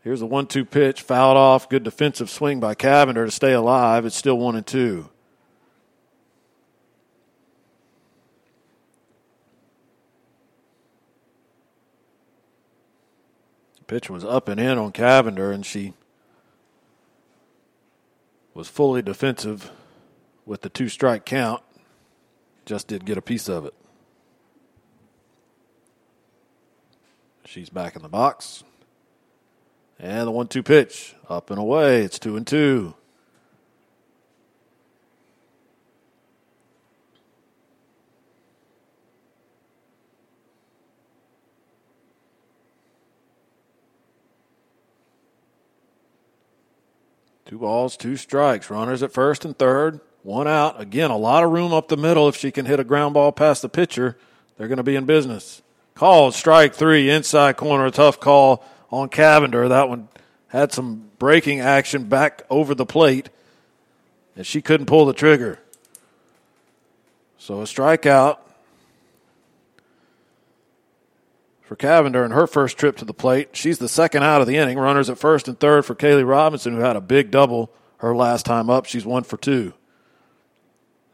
Here's 0.02 0.22
a 0.22 0.26
one 0.26 0.46
two 0.46 0.64
pitch, 0.64 1.02
fouled 1.02 1.36
off. 1.36 1.68
Good 1.68 1.82
defensive 1.82 2.30
swing 2.30 2.58
by 2.58 2.74
Cavender 2.74 3.26
to 3.26 3.30
stay 3.30 3.52
alive. 3.52 4.06
It's 4.06 4.16
still 4.16 4.38
one 4.38 4.56
and 4.56 4.66
two. 4.66 5.10
Pitch 13.86 14.08
was 14.08 14.24
up 14.24 14.48
and 14.48 14.60
in 14.60 14.78
on 14.78 14.92
Cavender, 14.92 15.50
and 15.50 15.66
she 15.66 15.94
was 18.54 18.68
fully 18.68 19.02
defensive 19.02 19.70
with 20.46 20.62
the 20.62 20.68
two 20.68 20.88
strike 20.88 21.24
count. 21.24 21.62
Just 22.64 22.86
did 22.86 23.04
get 23.04 23.18
a 23.18 23.22
piece 23.22 23.48
of 23.48 23.64
it. 23.64 23.74
She's 27.44 27.68
back 27.68 27.96
in 27.96 28.02
the 28.02 28.08
box. 28.08 28.62
And 30.02 30.26
the 30.26 30.30
one 30.30 30.48
two 30.48 30.62
pitch 30.62 31.14
up 31.28 31.50
and 31.50 31.58
away. 31.58 32.02
It's 32.02 32.18
two 32.18 32.36
and 32.36 32.46
two. 32.46 32.94
Two 47.44 47.58
balls, 47.58 47.96
two 47.96 48.16
strikes. 48.16 48.70
Runners 48.70 49.02
at 49.02 49.12
first 49.12 49.44
and 49.44 49.58
third. 49.58 50.00
One 50.22 50.46
out. 50.46 50.80
Again, 50.80 51.10
a 51.10 51.16
lot 51.16 51.42
of 51.42 51.50
room 51.50 51.72
up 51.74 51.88
the 51.88 51.96
middle. 51.96 52.28
If 52.28 52.36
she 52.36 52.52
can 52.52 52.64
hit 52.64 52.80
a 52.80 52.84
ground 52.84 53.14
ball 53.14 53.32
past 53.32 53.60
the 53.60 53.68
pitcher, 53.68 54.16
they're 54.56 54.68
going 54.68 54.76
to 54.76 54.82
be 54.82 54.96
in 54.96 55.04
business. 55.04 55.60
Called 55.94 56.34
strike 56.34 56.74
three, 56.74 57.10
inside 57.10 57.56
corner. 57.56 57.86
A 57.86 57.90
tough 57.90 58.20
call 58.20 58.64
on 58.90 59.08
Cavender. 59.08 59.68
That 59.68 59.88
one 59.88 60.08
had 60.48 60.72
some 60.72 61.10
breaking 61.18 61.60
action 61.60 62.04
back 62.04 62.42
over 62.50 62.74
the 62.74 62.86
plate, 62.86 63.30
and 64.36 64.46
she 64.46 64.60
couldn't 64.60 64.86
pull 64.86 65.06
the 65.06 65.12
trigger. 65.12 65.58
So 67.38 67.60
a 67.60 67.64
strikeout 67.64 68.38
for 71.62 71.76
Cavender 71.76 72.24
in 72.24 72.32
her 72.32 72.46
first 72.46 72.76
trip 72.76 72.96
to 72.96 73.04
the 73.04 73.14
plate. 73.14 73.50
She's 73.52 73.78
the 73.78 73.88
second 73.88 74.24
out 74.24 74.40
of 74.40 74.46
the 74.46 74.56
inning. 74.56 74.78
Runners 74.78 75.08
at 75.08 75.18
first 75.18 75.46
and 75.46 75.58
third 75.58 75.84
for 75.84 75.94
Kaylee 75.94 76.28
Robinson, 76.28 76.74
who 76.74 76.80
had 76.80 76.96
a 76.96 77.00
big 77.00 77.30
double 77.30 77.70
her 77.98 78.14
last 78.14 78.44
time 78.44 78.68
up. 78.68 78.86
She's 78.86 79.06
one 79.06 79.22
for 79.22 79.36
two. 79.36 79.72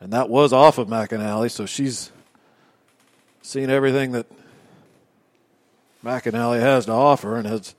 And 0.01 0.13
that 0.13 0.29
was 0.29 0.53
off 0.53 0.79
of 0.79 0.89
McAnally, 0.89 1.51
so 1.51 1.67
she's 1.67 2.11
seen 3.43 3.71
everything 3.71 4.13
that 4.13 4.27
McAnally 6.07 6.61
has 6.61 6.87
to 6.87 6.93
offer 6.93 7.37
and 7.37 7.47
has 7.47 7.75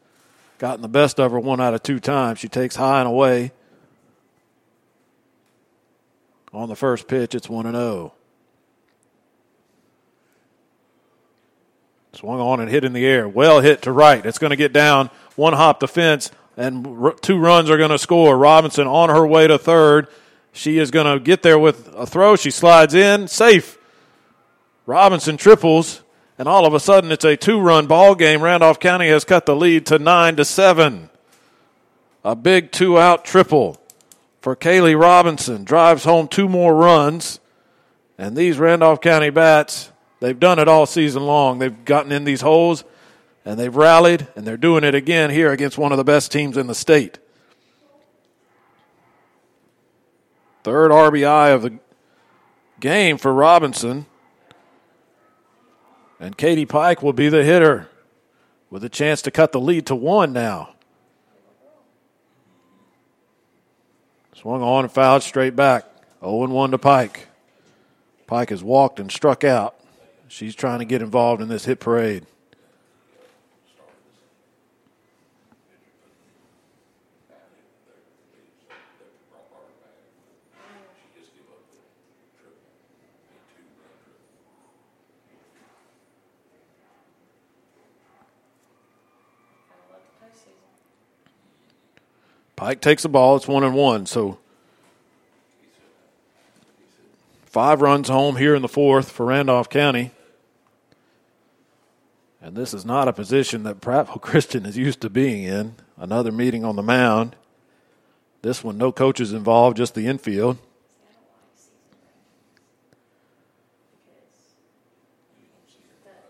gotten 0.57 0.81
the 0.81 0.87
best 0.87 1.19
of 1.19 1.31
her 1.31 1.39
one 1.39 1.61
out 1.61 1.73
of 1.73 1.81
two 1.81 1.99
times. 1.99 2.39
She 2.39 2.49
takes 2.49 2.75
high 2.75 2.99
and 2.99 3.07
away. 3.07 3.51
On 6.53 6.69
the 6.69 6.75
first 6.75 7.07
pitch, 7.07 7.35
it's 7.35 7.49
1 7.49 7.71
0. 7.71 8.13
Swung 12.13 12.39
on 12.39 12.59
and 12.59 12.69
hit 12.69 12.83
in 12.83 12.93
the 12.93 13.05
air. 13.05 13.29
Well 13.29 13.59
hit 13.61 13.83
to 13.83 13.91
right. 13.91 14.25
It's 14.25 14.39
going 14.39 14.49
to 14.49 14.55
get 14.55 14.73
down. 14.73 15.09
One 15.35 15.53
hop 15.53 15.79
the 15.79 15.87
fence 15.87 16.31
and 16.57 17.13
two 17.21 17.37
runs 17.37 17.69
are 17.69 17.77
going 17.77 17.91
to 17.91 17.99
score. 17.99 18.37
Robinson 18.37 18.87
on 18.87 19.09
her 19.09 19.25
way 19.25 19.47
to 19.47 19.57
third. 19.57 20.07
She 20.51 20.79
is 20.79 20.89
going 20.89 21.05
to 21.05 21.23
get 21.23 21.43
there 21.43 21.59
with 21.59 21.93
a 21.95 22.07
throw. 22.07 22.35
She 22.35 22.49
slides 22.49 22.95
in, 22.95 23.27
safe. 23.27 23.77
Robinson 24.87 25.37
triples, 25.37 26.01
and 26.37 26.47
all 26.47 26.65
of 26.65 26.73
a 26.73 26.79
sudden 26.79 27.11
it's 27.11 27.25
a 27.25 27.35
two-run 27.35 27.87
ball 27.87 28.15
game. 28.15 28.41
Randolph 28.41 28.79
County 28.79 29.07
has 29.07 29.23
cut 29.23 29.45
the 29.45 29.55
lead 29.55 29.85
to 29.87 29.99
nine 29.99 30.35
to 30.35 30.45
seven. 30.45 31.09
A 32.23 32.35
big 32.35 32.71
two-out 32.71 33.25
triple 33.25 33.81
for 34.41 34.55
Kaylee 34.55 34.99
Robinson. 34.99 35.63
Drives 35.63 36.03
home 36.03 36.27
two 36.27 36.49
more 36.49 36.75
runs. 36.75 37.39
And 38.17 38.35
these 38.35 38.57
Randolph 38.57 39.01
County 39.01 39.29
bats, 39.29 39.91
they've 40.19 40.39
done 40.39 40.59
it 40.59 40.67
all 40.67 40.85
season 40.85 41.23
long. 41.23 41.59
They've 41.59 41.85
gotten 41.85 42.11
in 42.11 42.23
these 42.23 42.41
holes 42.41 42.83
and 43.47 43.57
they've 43.57 43.73
rallied, 43.73 44.27
and 44.35 44.45
they're 44.45 44.57
doing 44.57 44.83
it 44.83 44.93
again 44.93 45.29
here 45.29 45.53
against 45.53 45.77
one 45.77 45.93
of 45.93 45.97
the 45.97 46.03
best 46.03 46.33
teams 46.33 46.57
in 46.57 46.67
the 46.67 46.75
state. 46.75 47.17
Third 50.63 50.91
RBI 50.91 51.55
of 51.55 51.61
the 51.61 51.79
game 52.81 53.17
for 53.17 53.33
Robinson. 53.33 54.05
And 56.19 56.37
Katie 56.37 56.65
Pike 56.65 57.03
will 57.03 57.13
be 57.13 57.29
the 57.29 57.43
hitter 57.43 57.89
with 58.69 58.83
a 58.83 58.89
chance 58.89 59.21
to 59.23 59.31
cut 59.31 59.51
the 59.51 59.59
lead 59.59 59.85
to 59.87 59.95
one 59.95 60.33
now. 60.33 60.73
Swung 64.35 64.61
on 64.61 64.83
and 64.83 64.91
fouled 64.91 65.23
straight 65.23 65.55
back. 65.55 65.85
0 66.21 66.47
1 66.47 66.71
to 66.71 66.77
Pike. 66.77 67.27
Pike 68.25 68.49
has 68.49 68.63
walked 68.63 68.99
and 68.99 69.11
struck 69.11 69.43
out. 69.43 69.75
She's 70.27 70.55
trying 70.55 70.79
to 70.79 70.85
get 70.85 71.01
involved 71.01 71.41
in 71.41 71.47
this 71.47 71.65
hit 71.65 71.79
parade. 71.79 72.25
Pike 92.57 92.81
takes 92.81 93.03
the 93.03 93.09
ball. 93.09 93.37
It's 93.37 93.47
one 93.47 93.63
and 93.63 93.75
one. 93.75 94.07
So 94.07 94.39
five 97.45 97.81
runs 97.81 98.09
home 98.09 98.35
here 98.35 98.55
in 98.55 98.63
the 98.63 98.67
fourth 98.67 99.11
for 99.11 99.27
Randolph 99.27 99.69
County. 99.69 100.11
And 102.41 102.55
this 102.55 102.73
is 102.73 102.83
not 102.83 103.07
a 103.07 103.13
position 103.13 103.61
that 103.63 103.79
Prattville 103.79 104.21
Christian 104.21 104.65
is 104.65 104.75
used 104.75 105.01
to 105.01 105.09
being 105.09 105.43
in. 105.43 105.75
Another 105.97 106.31
meeting 106.31 106.65
on 106.65 106.75
the 106.75 106.83
mound. 106.83 107.35
This 108.41 108.63
one, 108.63 108.77
no 108.77 108.91
coaches 108.91 109.33
involved, 109.33 109.77
just 109.77 109.93
the 109.93 110.07
infield. 110.07 110.57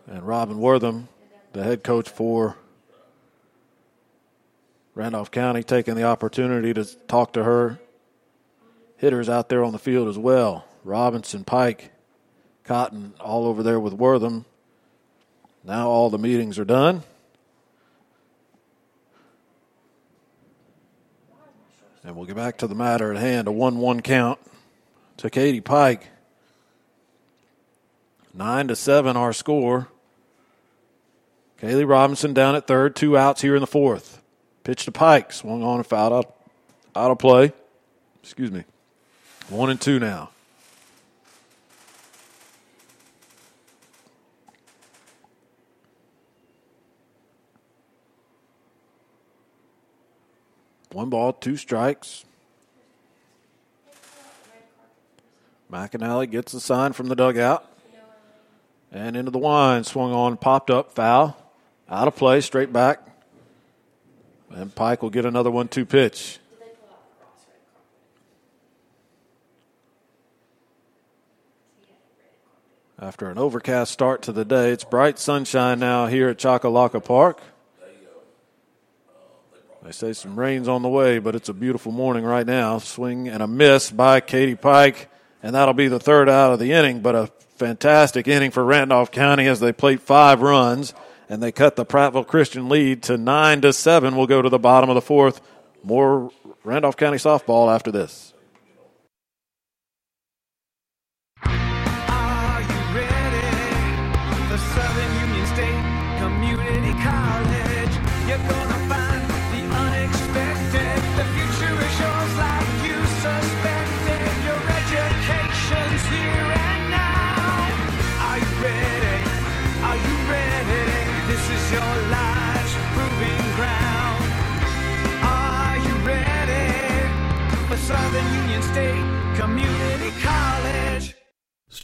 And 0.06 0.28
Robin 0.28 0.58
Wortham, 0.60 1.08
the 1.54 1.64
head 1.64 1.84
coach 1.84 2.10
for 2.10 2.58
Randolph 4.98 5.30
County, 5.30 5.62
taking 5.62 5.94
the 5.94 6.06
opportunity 6.06 6.74
to 6.74 6.84
talk 7.08 7.34
to 7.34 7.44
her 7.44 7.78
hitters 8.98 9.30
out 9.30 9.48
there 9.48 9.64
on 9.64 9.72
the 9.72 9.78
field 9.78 10.08
as 10.08 10.18
well. 10.18 10.66
Robinson, 10.84 11.44
Pike, 11.44 11.92
Cotton, 12.64 13.14
all 13.20 13.46
over 13.46 13.62
there 13.62 13.80
with 13.80 13.94
Wortham. 13.94 14.46
Now 15.64 15.90
all 15.90 16.10
the 16.10 16.18
meetings 16.18 16.58
are 16.58 16.66
done. 16.66 17.04
And 22.04 22.16
we'll 22.16 22.26
get 22.26 22.36
back 22.36 22.58
to 22.58 22.68
the 22.68 22.74
matter 22.74 23.14
at 23.14 23.20
hand. 23.20 23.48
A 23.48 23.52
1 23.52 23.78
1 23.78 24.02
count 24.02 24.40
to 25.18 25.30
Katie 25.30 25.62
Pike. 25.62 26.08
9 28.34 28.70
to 28.70 28.76
7 28.76 29.16
our 29.16 29.32
score. 29.32 29.90
Kaylee 31.62 31.88
Robinson 31.88 32.34
down 32.34 32.56
at 32.56 32.66
third, 32.66 32.96
two 32.96 33.16
outs 33.16 33.44
here 33.44 33.56
in 33.56 33.62
the 33.62 33.68
fourth. 33.68 34.24
Pitch 34.68 34.84
to 34.84 34.92
Pike, 34.92 35.32
swung 35.32 35.64
on 35.64 35.78
and 35.78 35.88
fouled 35.88 36.12
out, 36.12 36.36
out 36.94 37.10
of 37.10 37.18
play. 37.20 37.54
Excuse 38.22 38.52
me. 38.52 38.66
One 39.48 39.70
and 39.70 39.80
two 39.80 39.98
now. 39.98 40.32
One 50.92 51.10
ball, 51.10 51.32
two 51.32 51.56
strikes. 51.56 52.26
McAnally 55.72 56.30
gets 56.30 56.52
the 56.52 56.60
sign 56.60 56.92
from 56.92 57.08
the 57.08 57.16
dugout. 57.16 57.66
And 58.92 59.16
into 59.16 59.32
the 59.32 59.40
wine, 59.40 59.86
swung 59.86 60.12
on, 60.12 60.36
popped 60.36 60.70
up, 60.70 60.92
foul. 60.92 61.38
Out 61.90 62.10
of 62.10 62.18
play, 62.18 62.42
straight 62.42 62.74
back. 62.74 63.07
And 64.50 64.74
Pike 64.74 65.02
will 65.02 65.10
get 65.10 65.26
another 65.26 65.52
one 65.52 65.68
two 65.68 65.86
pitch. 65.86 66.40
After 73.00 73.30
an 73.30 73.38
overcast 73.38 73.92
start 73.92 74.24
to 74.24 74.32
the 74.32 74.44
day, 74.44 74.72
it's 74.72 74.84
bright 74.84 75.20
sunshine 75.20 75.80
now 75.80 76.08
here 76.08 76.30
at 76.30 76.38
Choccolocco 76.38 77.04
Park. 77.04 77.40
They 79.84 79.92
say 79.92 80.14
some 80.14 80.38
rain's 80.38 80.68
on 80.68 80.82
the 80.82 80.90
way, 80.90 81.20
but 81.20 81.36
it's 81.36 81.48
a 81.48 81.54
beautiful 81.54 81.92
morning 81.92 82.26
right 82.26 82.46
now. 82.46 82.80
Swing 82.80 83.28
and 83.28 83.44
a 83.44 83.48
miss 83.48 83.92
by 83.92 84.20
Katie 84.20 84.56
Pike, 84.56 85.10
and 85.44 85.54
that'll 85.54 85.76
be 85.76 85.88
the 85.88 86.00
third 86.00 86.28
out 86.28 86.52
of 86.52 86.60
the 86.60 86.72
inning, 86.72 87.02
but 87.02 87.14
a 87.14 87.28
fantastic 87.58 88.28
inning 88.28 88.50
for 88.50 88.66
Randolph 88.66 89.12
County 89.12 89.48
as 89.48 89.60
they 89.60 89.72
plate 89.72 90.02
five 90.02 90.42
runs 90.42 90.94
and 91.30 91.42
they 91.42 91.52
cut 91.52 91.76
the 91.76 91.86
Prattville 91.86 92.28
Christian 92.28 92.70
lead 92.70 93.04
to 93.04 93.18
nine 93.18 93.62
to 93.62 93.74
seven. 93.74 94.16
We'll 94.16 94.28
go 94.28 94.42
to 94.42 94.50
the 94.50 94.60
bottom 94.60 94.90
of 94.90 94.96
the 94.96 95.02
fourth. 95.02 95.42
More 95.84 96.32
Randolph 96.64 96.98
County 96.98 97.18
softball 97.18 97.74
after 97.74 97.92
this. 97.92 98.34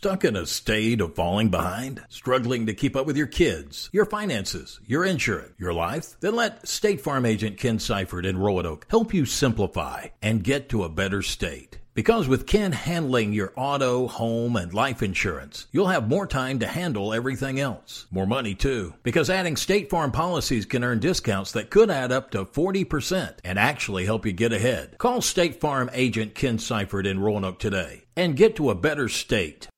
Stuck 0.04 0.26
in 0.26 0.36
a 0.36 0.46
state 0.46 1.00
of 1.00 1.16
falling 1.16 1.48
behind? 1.48 2.02
Struggling 2.10 2.66
to 2.66 2.74
keep 2.74 2.98
up 2.98 3.06
with 3.06 3.16
your 3.16 3.26
kids, 3.26 3.90
your 3.94 4.04
finances, 4.04 4.82
your 4.86 5.06
insurance, 5.06 5.54
your 5.58 5.72
life? 5.72 6.18
Then 6.20 6.36
let 6.36 6.68
State 6.68 7.00
Farm 7.00 7.26
agent 7.26 7.58
Ken 7.58 7.80
Seifert 7.80 8.26
in 8.26 8.38
Roanoke 8.38 8.86
help 8.90 9.14
you 9.14 9.26
simplify 9.26 10.08
and 10.22 10.44
get 10.44 10.68
to 10.68 10.84
a 10.84 10.90
better 10.90 11.22
state. 11.22 11.80
Because 11.94 12.28
with 12.28 12.48
Ken 12.48 12.74
handling 12.74 13.32
your 13.32 13.54
auto, 13.56 14.08
home, 14.08 14.58
and 14.58 14.74
life 14.74 15.02
insurance, 15.02 15.68
you'll 15.72 15.88
have 15.88 16.10
more 16.10 16.28
time 16.28 16.60
to 16.60 16.68
handle 16.68 17.14
everything 17.14 17.58
else. 17.58 18.06
More 18.12 18.28
money 18.28 18.56
too. 18.56 18.96
Because 19.04 19.30
adding 19.30 19.56
State 19.56 19.90
Farm 19.90 20.12
policies 20.12 20.66
can 20.66 20.84
earn 20.84 21.00
discounts 21.00 21.54
that 21.54 21.70
could 21.70 21.90
add 21.90 22.12
up 22.12 22.30
to 22.32 22.44
40% 22.44 23.36
and 23.46 23.58
actually 23.58 24.04
help 24.04 24.26
you 24.26 24.34
get 24.34 24.52
ahead. 24.52 24.98
Call 24.98 25.22
State 25.22 25.62
Farm 25.62 25.90
agent 25.94 26.36
Ken 26.36 26.60
Seifert 26.60 27.08
in 27.08 27.22
Roanoke 27.22 27.60
today 27.60 28.04
and 28.18 28.36
get 28.36 28.58
to 28.58 28.70
a 28.70 28.76
better 28.76 29.08
state. 29.08 29.70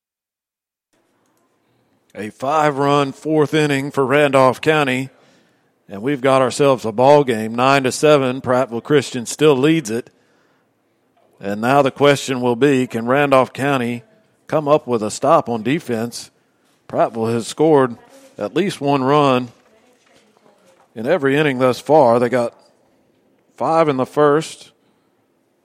A 2.17 2.29
five 2.29 2.77
run 2.77 3.11
fourth 3.11 3.53
inning 3.53 3.91
for 3.91 4.05
Randolph 4.05 4.61
County. 4.61 5.09
And 5.89 6.01
we've 6.01 6.21
got 6.21 6.41
ourselves 6.41 6.85
a 6.85 6.93
ball 6.93 7.25
game. 7.25 7.53
Nine 7.53 7.83
to 7.83 7.91
seven. 7.91 8.39
Prattville 8.39 8.83
Christian 8.83 9.25
still 9.25 9.55
leads 9.55 9.89
it. 9.89 10.09
And 11.41 11.59
now 11.59 11.81
the 11.81 11.91
question 11.91 12.39
will 12.39 12.55
be 12.55 12.87
can 12.87 13.05
Randolph 13.05 13.51
County 13.51 14.03
come 14.47 14.65
up 14.67 14.87
with 14.87 15.03
a 15.03 15.11
stop 15.11 15.49
on 15.49 15.61
defense? 15.61 16.31
Prattville 16.87 17.33
has 17.33 17.47
scored 17.47 17.97
at 18.37 18.55
least 18.55 18.79
one 18.79 19.03
run 19.03 19.49
in 20.95 21.05
every 21.05 21.35
inning 21.35 21.59
thus 21.59 21.81
far. 21.81 22.19
They 22.19 22.29
got 22.29 22.57
five 23.55 23.89
in 23.89 23.97
the 23.97 24.05
first, 24.05 24.71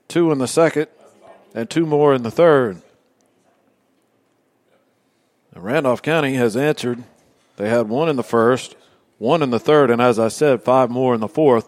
two 0.09 0.33
in 0.33 0.39
the 0.39 0.47
second, 0.47 0.87
and 1.55 1.69
two 1.69 1.85
more 1.85 2.13
in 2.13 2.23
the 2.23 2.31
third. 2.31 2.81
And 5.53 5.63
Randolph 5.63 6.01
County 6.01 6.35
has 6.35 6.55
answered. 6.55 7.03
They 7.57 7.69
had 7.69 7.89
one 7.89 8.09
in 8.09 8.15
the 8.15 8.23
first, 8.23 8.75
one 9.17 9.41
in 9.41 9.49
the 9.49 9.59
third, 9.59 9.91
and 9.91 10.01
as 10.01 10.17
I 10.17 10.29
said, 10.29 10.63
five 10.63 10.89
more 10.89 11.13
in 11.13 11.19
the 11.19 11.27
fourth. 11.27 11.67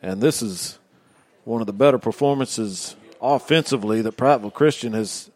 And 0.00 0.20
this 0.20 0.42
is 0.42 0.78
one 1.44 1.60
of 1.60 1.66
the 1.66 1.72
better 1.72 1.98
performances 1.98 2.96
offensively 3.20 4.02
that 4.02 4.16
Prattville 4.16 4.52
Christian 4.52 4.92
has 4.92 5.30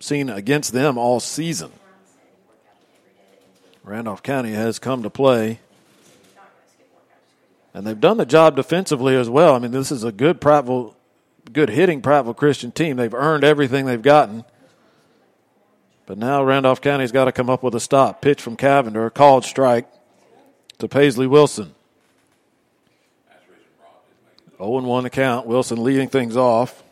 seen 0.00 0.28
against 0.28 0.72
them 0.72 0.98
all 0.98 1.20
season. 1.20 1.72
Randolph 3.84 4.22
County 4.22 4.52
has 4.52 4.78
come 4.78 5.02
to 5.02 5.10
play. 5.10 5.60
And 7.72 7.86
they've 7.86 8.00
done 8.00 8.16
the 8.16 8.26
job 8.26 8.56
defensively 8.56 9.14
as 9.14 9.28
well. 9.28 9.54
I 9.54 9.58
mean, 9.58 9.70
this 9.70 9.92
is 9.92 10.02
a 10.02 10.10
good 10.10 10.40
Prattville, 10.40 10.94
good 11.52 11.68
hitting 11.68 12.00
Prattville 12.00 12.36
Christian 12.36 12.72
team. 12.72 12.96
They've 12.96 13.12
earned 13.12 13.44
everything 13.44 13.86
they've 13.86 14.00
gotten. 14.00 14.44
But 16.06 16.18
now 16.18 16.42
Randolph 16.44 16.80
County's 16.80 17.10
got 17.10 17.24
to 17.24 17.32
come 17.32 17.50
up 17.50 17.64
with 17.64 17.74
a 17.74 17.80
stop. 17.80 18.22
Pitch 18.22 18.40
from 18.40 18.56
Cavender, 18.56 19.10
called 19.10 19.44
strike 19.44 19.88
to 20.78 20.88
Paisley 20.88 21.26
Wilson. 21.26 21.74
0 24.56 24.80
1 24.80 25.04
the 25.04 25.10
count. 25.10 25.46
Wilson 25.46 25.82
leading 25.82 26.08
things 26.08 26.36
off. 26.36 26.82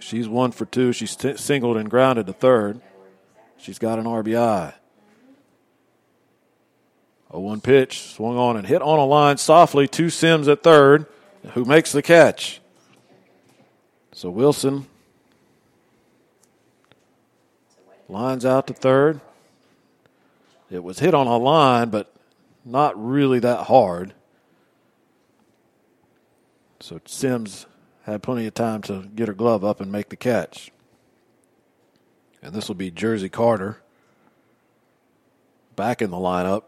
She's 0.00 0.28
one 0.28 0.50
for 0.50 0.66
two. 0.66 0.92
She's 0.92 1.14
t- 1.14 1.36
singled 1.36 1.76
and 1.76 1.88
grounded 1.88 2.26
to 2.26 2.32
third. 2.32 2.80
She's 3.56 3.78
got 3.78 3.98
an 3.98 4.04
RBI. 4.04 4.74
0 7.30 7.40
1 7.40 7.60
pitch, 7.60 8.00
swung 8.00 8.36
on 8.36 8.56
and 8.56 8.66
hit 8.66 8.82
on 8.82 8.98
a 8.98 9.04
line 9.04 9.36
softly 9.36 9.86
to 9.88 10.10
Sims 10.10 10.48
at 10.48 10.64
third, 10.64 11.06
who 11.52 11.64
makes 11.64 11.92
the 11.92 12.02
catch. 12.02 12.60
So 14.12 14.28
Wilson 14.28 14.86
lines 18.10 18.44
out 18.44 18.66
to 18.66 18.74
third. 18.74 19.20
It 20.70 20.84
was 20.84 20.98
hit 20.98 21.14
on 21.14 21.26
a 21.26 21.36
line, 21.36 21.90
but 21.90 22.12
not 22.64 22.92
really 23.02 23.38
that 23.40 23.64
hard. 23.64 24.14
So 26.80 27.00
Sims 27.04 27.66
had 28.04 28.22
plenty 28.22 28.46
of 28.46 28.54
time 28.54 28.82
to 28.82 29.08
get 29.14 29.28
her 29.28 29.34
glove 29.34 29.64
up 29.64 29.80
and 29.80 29.90
make 29.92 30.08
the 30.08 30.16
catch. 30.16 30.70
And 32.42 32.54
this 32.54 32.68
will 32.68 32.74
be 32.74 32.90
Jersey 32.90 33.28
Carter 33.28 33.82
back 35.76 36.00
in 36.00 36.10
the 36.10 36.16
lineup. 36.16 36.64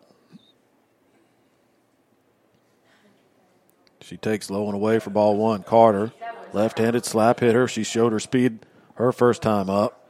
She 4.00 4.16
takes 4.16 4.50
low 4.50 4.66
and 4.66 4.74
away 4.74 4.98
for 4.98 5.10
ball 5.10 5.36
one. 5.36 5.62
Carter, 5.62 6.12
left 6.52 6.78
handed 6.78 7.04
slap 7.04 7.40
hitter. 7.40 7.66
She 7.66 7.84
showed 7.84 8.12
her 8.12 8.20
speed 8.20 8.66
her 8.96 9.12
first 9.12 9.40
time 9.40 9.70
up. 9.70 10.01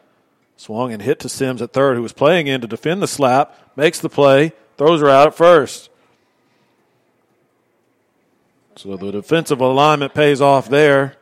Swung 0.62 0.92
and 0.92 1.02
hit 1.02 1.18
to 1.18 1.28
Sims 1.28 1.60
at 1.60 1.72
third, 1.72 1.96
who 1.96 2.04
was 2.04 2.12
playing 2.12 2.46
in 2.46 2.60
to 2.60 2.68
defend 2.68 3.02
the 3.02 3.08
slap, 3.08 3.52
makes 3.74 3.98
the 3.98 4.08
play, 4.08 4.52
throws 4.78 5.00
her 5.00 5.08
out 5.08 5.26
at 5.26 5.34
first. 5.34 5.90
So 8.76 8.96
the 8.96 9.10
defensive 9.10 9.60
alignment 9.60 10.14
pays 10.14 10.40
off 10.40 10.68
there 10.68 11.16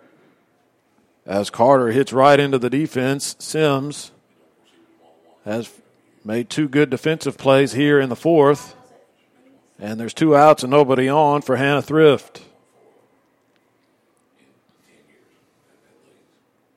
as 1.25 1.49
Carter 1.49 1.89
hits 1.89 2.13
right 2.13 2.39
into 2.39 2.59
the 2.59 2.69
defense. 2.69 3.35
Sims 3.39 4.11
has 5.47 5.71
made 6.23 6.51
two 6.51 6.69
good 6.69 6.91
defensive 6.91 7.39
plays 7.39 7.73
here 7.73 7.99
in 7.99 8.11
the 8.11 8.17
fourth. 8.17 8.77
And 9.79 9.99
there's 9.99 10.13
two 10.13 10.37
outs 10.37 10.65
and 10.65 10.71
nobody 10.71 11.09
on 11.09 11.41
for 11.41 11.57
Hannah 11.57 11.81
Thrift. 11.81 12.43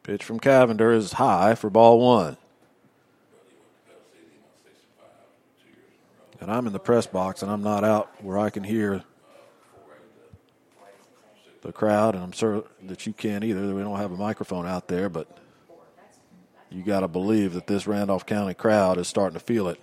Pitch 0.03 0.23
from 0.23 0.39
Cavender 0.39 0.93
is 0.93 1.13
high 1.13 1.55
for 1.55 1.69
ball 1.69 1.99
one. 1.99 2.37
And 6.43 6.51
I'm 6.51 6.67
in 6.67 6.73
the 6.73 6.79
press 6.79 7.07
box 7.07 7.41
and 7.41 7.49
I'm 7.49 7.63
not 7.63 7.85
out 7.85 8.21
where 8.21 8.37
I 8.37 8.49
can 8.49 8.65
hear 8.65 9.01
the 11.61 11.71
crowd, 11.71 12.15
and 12.15 12.21
I'm 12.21 12.33
sure 12.33 12.65
that 12.81 13.07
you 13.07 13.13
can't 13.13 13.45
either. 13.45 13.73
We 13.73 13.81
don't 13.81 13.95
have 13.95 14.11
a 14.11 14.17
microphone 14.17 14.67
out 14.67 14.89
there, 14.89 15.07
but 15.07 15.37
you 16.69 16.83
got 16.83 16.99
to 16.99 17.07
believe 17.07 17.53
that 17.53 17.65
this 17.67 17.87
Randolph 17.87 18.25
County 18.25 18.53
crowd 18.53 18.97
is 18.97 19.07
starting 19.07 19.39
to 19.39 19.45
feel 19.45 19.69
it. 19.69 19.79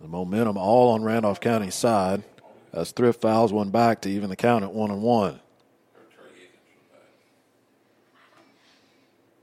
The 0.00 0.08
momentum 0.08 0.56
all 0.56 0.92
on 0.92 1.02
Randolph 1.02 1.40
County's 1.40 1.74
side 1.74 2.22
as 2.72 2.90
Thrift 2.90 3.20
fouls 3.20 3.52
one 3.52 3.68
back 3.68 4.00
to 4.00 4.08
even 4.08 4.30
the 4.30 4.36
count 4.36 4.64
at 4.64 4.72
one 4.72 4.90
and 4.90 5.02
one. 5.02 5.40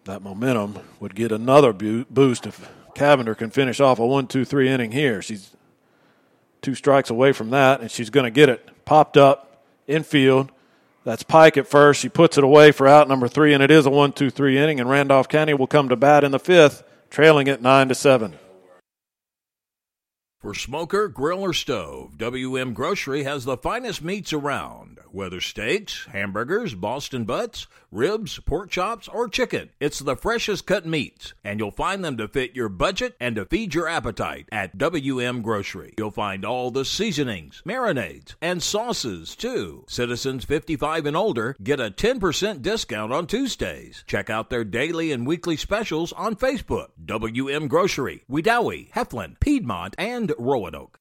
That 0.06 0.24
momentum 0.24 0.80
would 1.00 1.14
get 1.14 1.32
another 1.32 1.74
boost 1.74 2.48
if 2.48 2.68
Cavender 2.98 3.36
can 3.36 3.52
finish 3.52 3.80
off 3.80 4.00
a 4.00 4.06
one-two-three 4.06 4.68
inning 4.68 4.92
here. 4.92 5.22
She's 5.22 5.52
two 6.64 6.74
strikes 6.74 7.12
away 7.12 7.32
from 7.32 7.52
that, 7.52 7.80
and 7.80 7.92
she's 7.92 8.10
going 8.10 8.24
to 8.24 8.32
get 8.32 8.50
it 8.50 8.68
popped 8.86 9.18
up 9.18 9.64
infield. 9.86 10.52
That's 11.04 11.22
Pike 11.22 11.58
at 11.58 11.68
first. 11.68 12.02
She 12.02 12.10
puts 12.10 12.40
it 12.40 12.44
away 12.44 12.72
for 12.72 12.88
out 12.88 13.08
number 13.08 13.28
three, 13.28 13.54
and 13.54 13.62
it 13.62 13.70
is 13.70 13.86
a 13.86 13.92
one-two-three 13.92 14.58
inning. 14.58 14.80
And 14.80 14.90
Randolph 14.90 15.30
County 15.30 15.54
will 15.54 15.68
come 15.68 15.90
to 15.90 15.96
bat 15.96 16.24
in 16.24 16.32
the 16.32 16.40
fifth, 16.40 16.84
trailing 17.12 17.46
it 17.46 17.62
nine 17.62 17.88
to 17.90 17.96
seven. 17.96 18.34
For 20.40 20.54
smoker, 20.54 21.08
grill, 21.08 21.42
or 21.42 21.52
stove, 21.52 22.20
WM 22.20 22.74
Grocery 22.74 23.24
has 23.24 23.44
the 23.44 23.58
finest 23.58 24.04
meats 24.04 24.32
around. 24.32 25.00
Whether 25.12 25.42
steaks, 25.42 26.06
hamburgers, 26.12 26.76
Boston 26.76 27.24
butts, 27.24 27.66
ribs, 27.92 28.38
pork 28.46 28.70
chops, 28.70 29.08
or 29.08 29.28
chicken, 29.30 29.72
it's 29.80 29.98
the 29.98 30.16
freshest 30.16 30.68
cut 30.68 30.86
meats, 30.86 31.34
and 31.44 31.60
you'll 31.60 31.72
find 31.72 32.06
them 32.06 32.18
to 32.18 32.28
fit 32.28 32.56
your 32.56 32.70
budget 32.70 33.16
and 33.20 33.36
to 33.36 33.46
feed 33.46 33.74
your 33.74 33.88
appetite 33.88 34.48
at 34.52 34.78
WM 34.78 35.42
Grocery. 35.42 35.96
You'll 35.98 36.12
find 36.12 36.46
all 36.46 36.70
the 36.70 36.86
seasonings, 36.86 37.64
marinades, 37.66 38.36
and 38.40 38.62
sauces 38.62 39.36
too. 39.36 39.86
Citizens 39.88 40.46
55 40.46 41.08
and 41.08 41.18
older 41.18 41.56
get 41.64 41.80
a 41.80 41.90
10% 41.90 42.62
discount 42.62 43.12
on 43.12 43.26
Tuesdays. 43.26 44.04
Check 44.06 44.30
out 44.30 44.52
their 44.52 44.64
daily 44.64 45.12
and 45.12 45.26
weekly 45.26 45.58
specials 45.58 46.14
on 46.14 46.36
Facebook. 46.36 46.90
WM 47.04 47.68
Grocery, 47.68 48.24
Wedowee, 48.30 48.92
Heflin, 48.92 49.40
Piedmont, 49.40 49.96
and 49.98 50.27
Roanoke. 50.38 51.00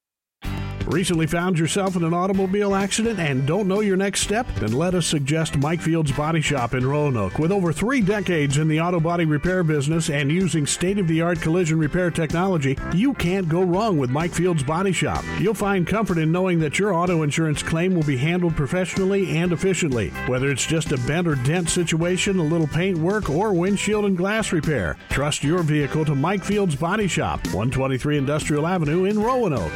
Recently 0.86 1.26
found 1.26 1.58
yourself 1.58 1.96
in 1.96 2.04
an 2.04 2.14
automobile 2.14 2.72
accident 2.72 3.18
and 3.18 3.44
don't 3.44 3.66
know 3.66 3.80
your 3.80 3.96
next 3.96 4.20
step? 4.20 4.46
Then 4.54 4.70
let 4.70 4.94
us 4.94 5.04
suggest 5.04 5.58
Mike 5.58 5.80
Field's 5.80 6.12
Body 6.12 6.40
Shop 6.40 6.74
in 6.74 6.86
Roanoke. 6.86 7.40
With 7.40 7.50
over 7.50 7.72
three 7.72 8.00
decades 8.00 8.58
in 8.58 8.68
the 8.68 8.80
auto 8.80 9.00
body 9.00 9.24
repair 9.24 9.64
business 9.64 10.10
and 10.10 10.30
using 10.30 10.64
state 10.64 10.98
of 10.98 11.08
the 11.08 11.20
art 11.22 11.40
collision 11.40 11.80
repair 11.80 12.12
technology, 12.12 12.78
you 12.94 13.14
can't 13.14 13.48
go 13.48 13.62
wrong 13.62 13.98
with 13.98 14.10
Mike 14.10 14.32
Field's 14.32 14.62
Body 14.62 14.92
Shop. 14.92 15.24
You'll 15.40 15.54
find 15.54 15.88
comfort 15.88 16.18
in 16.18 16.30
knowing 16.30 16.60
that 16.60 16.78
your 16.78 16.94
auto 16.94 17.22
insurance 17.22 17.64
claim 17.64 17.92
will 17.92 18.04
be 18.04 18.16
handled 18.16 18.54
professionally 18.54 19.36
and 19.36 19.52
efficiently. 19.52 20.10
Whether 20.28 20.52
it's 20.52 20.66
just 20.66 20.92
a 20.92 20.98
bent 20.98 21.26
or 21.26 21.34
dent 21.34 21.68
situation, 21.68 22.38
a 22.38 22.44
little 22.44 22.68
paint 22.68 22.98
work, 22.98 23.28
or 23.28 23.52
windshield 23.52 24.04
and 24.04 24.16
glass 24.16 24.52
repair, 24.52 24.96
trust 25.10 25.42
your 25.42 25.64
vehicle 25.64 26.04
to 26.04 26.14
Mike 26.14 26.44
Field's 26.44 26.76
Body 26.76 27.08
Shop, 27.08 27.44
123 27.46 28.18
Industrial 28.18 28.64
Avenue 28.64 29.04
in 29.04 29.18
Roanoke. 29.18 29.72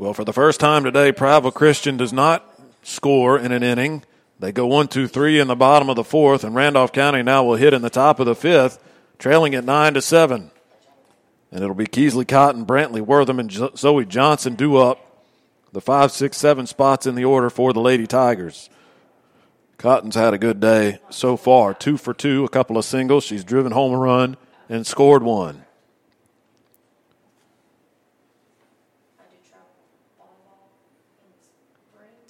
Well, 0.00 0.14
for 0.14 0.24
the 0.24 0.32
first 0.32 0.60
time 0.60 0.84
today, 0.84 1.12
Prattville 1.12 1.52
Christian 1.52 1.98
does 1.98 2.10
not 2.10 2.42
score 2.82 3.38
in 3.38 3.52
an 3.52 3.62
inning. 3.62 4.02
They 4.38 4.50
go 4.50 4.66
one, 4.66 4.88
two, 4.88 5.06
three 5.06 5.38
in 5.38 5.46
the 5.46 5.54
bottom 5.54 5.90
of 5.90 5.96
the 5.96 6.04
fourth, 6.04 6.42
and 6.42 6.54
Randolph 6.54 6.94
County 6.94 7.22
now 7.22 7.44
will 7.44 7.56
hit 7.56 7.74
in 7.74 7.82
the 7.82 7.90
top 7.90 8.18
of 8.18 8.24
the 8.24 8.34
fifth, 8.34 8.82
trailing 9.18 9.54
at 9.54 9.66
nine 9.66 9.92
to 9.92 10.00
seven. 10.00 10.52
And 11.52 11.62
it'll 11.62 11.74
be 11.74 11.84
Keesley 11.84 12.26
Cotton, 12.26 12.64
Brantley 12.64 13.02
Wortham, 13.02 13.38
and 13.38 13.52
Zoe 13.52 14.06
Johnson 14.06 14.54
do 14.54 14.78
up 14.78 15.22
the 15.72 15.82
five, 15.82 16.12
six, 16.12 16.38
seven 16.38 16.66
spots 16.66 17.04
in 17.04 17.14
the 17.14 17.26
order 17.26 17.50
for 17.50 17.74
the 17.74 17.82
Lady 17.82 18.06
Tigers. 18.06 18.70
Cotton's 19.76 20.14
had 20.14 20.32
a 20.32 20.38
good 20.38 20.60
day 20.60 20.98
so 21.10 21.36
far. 21.36 21.74
Two 21.74 21.98
for 21.98 22.14
two, 22.14 22.46
a 22.46 22.48
couple 22.48 22.78
of 22.78 22.86
singles. 22.86 23.24
She's 23.24 23.44
driven 23.44 23.72
home 23.72 23.92
a 23.92 23.98
run 23.98 24.38
and 24.66 24.86
scored 24.86 25.22
one. 25.22 25.66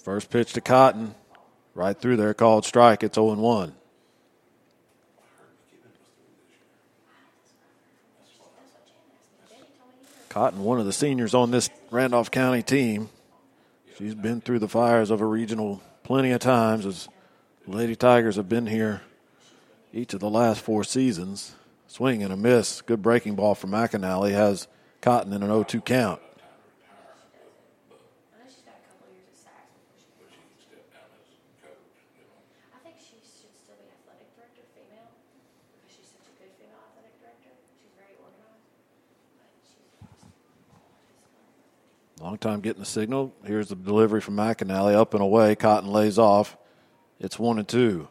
First 0.03 0.29
pitch 0.29 0.53
to 0.53 0.61
Cotton, 0.61 1.15
right 1.75 1.97
through 1.97 2.17
there, 2.17 2.33
called 2.33 2.65
strike. 2.65 3.03
It's 3.03 3.15
0 3.15 3.35
1. 3.35 3.75
Cotton, 10.29 10.63
one 10.63 10.79
of 10.79 10.85
the 10.85 10.93
seniors 10.93 11.33
on 11.33 11.51
this 11.51 11.69
Randolph 11.91 12.31
County 12.31 12.63
team. 12.63 13.09
She's 13.97 14.15
been 14.15 14.39
through 14.41 14.59
the 14.59 14.69
fires 14.69 15.11
of 15.11 15.21
a 15.21 15.25
regional 15.25 15.81
plenty 16.03 16.31
of 16.31 16.39
times 16.39 16.85
as 16.85 17.09
Lady 17.67 17.95
Tigers 17.95 18.37
have 18.37 18.49
been 18.49 18.65
here 18.65 19.01
each 19.93 20.13
of 20.13 20.19
the 20.19 20.29
last 20.29 20.61
four 20.61 20.83
seasons. 20.83 21.53
Swing 21.87 22.23
and 22.23 22.31
a 22.31 22.37
miss. 22.37 22.81
Good 22.81 23.01
breaking 23.01 23.35
ball 23.35 23.53
from 23.53 23.71
McAnally 23.71 24.31
has 24.31 24.67
Cotton 25.01 25.33
in 25.33 25.43
an 25.43 25.49
0 25.49 25.63
2 25.63 25.81
count. 25.81 26.21
I 32.73 32.79
think 32.83 32.95
she 32.97 33.19
should 33.19 33.51
still 33.59 33.75
be 33.75 33.91
athletic 33.91 34.31
director, 34.35 34.63
female, 34.71 35.11
because 35.83 35.91
she's 35.91 36.07
such 36.07 36.23
a 36.31 36.35
good 36.39 36.53
female 36.55 36.79
athletic 36.87 37.19
director. 37.19 37.51
She's 37.83 37.91
very 37.99 38.15
organized, 38.23 38.71
but 39.35 39.51
she's 39.67 39.83
lost. 39.99 40.31
Long 42.31 42.37
time 42.37 42.61
getting 42.61 42.79
the 42.79 42.85
signal. 42.85 43.33
Here's 43.43 43.67
the 43.67 43.75
delivery 43.75 44.21
from 44.21 44.37
McAnally 44.37 44.95
up 44.95 45.13
and 45.13 45.21
away. 45.21 45.53
Cotton 45.53 45.91
lays 45.91 46.17
off. 46.17 46.55
It's 47.19 47.37
one 47.37 47.59
and 47.59 47.67
two. 47.67 48.07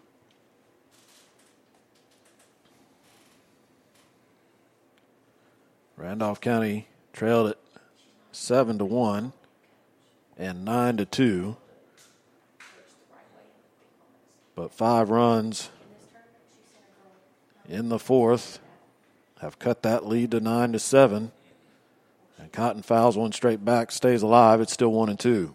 Randolph 5.96 6.38
County 6.38 6.86
trailed 7.14 7.48
it 7.48 7.58
seven 8.30 8.76
to 8.76 8.84
one 8.84 9.32
and 10.36 10.66
nine 10.66 10.98
to 10.98 11.06
two. 11.06 11.56
But 14.54 14.74
five 14.74 15.08
runs 15.08 15.70
in 17.66 17.88
the 17.88 17.98
fourth 17.98 18.58
have 19.40 19.58
cut 19.58 19.80
that 19.80 20.06
lead 20.06 20.32
to 20.32 20.40
nine 20.40 20.72
to 20.72 20.78
seven. 20.78 21.32
And 22.40 22.50
Cotton 22.50 22.82
fouls 22.82 23.18
one 23.18 23.32
straight 23.32 23.64
back, 23.64 23.92
stays 23.92 24.22
alive. 24.22 24.60
It's 24.60 24.72
still 24.72 24.92
one 24.92 25.10
and 25.10 25.20
two. 25.20 25.54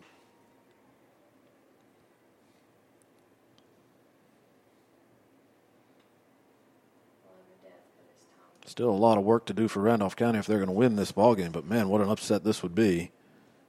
Still 8.68 8.90
a 8.90 8.92
lot 8.92 9.18
of 9.18 9.24
work 9.24 9.46
to 9.46 9.54
do 9.54 9.70
for 9.70 9.80
Randolph 9.80 10.18
County 10.18 10.38
if 10.38 10.48
they're 10.48 10.58
going 10.58 10.68
to 10.68 10.74
win 10.74 10.98
this 10.98 11.14
ball 11.14 11.34
game. 11.34 11.54
But 11.54 11.66
man, 11.66 11.88
what 11.88 12.02
an 12.02 12.10
upset 12.10 12.44
this 12.44 12.62
would 12.62 12.76
be, 12.76 13.12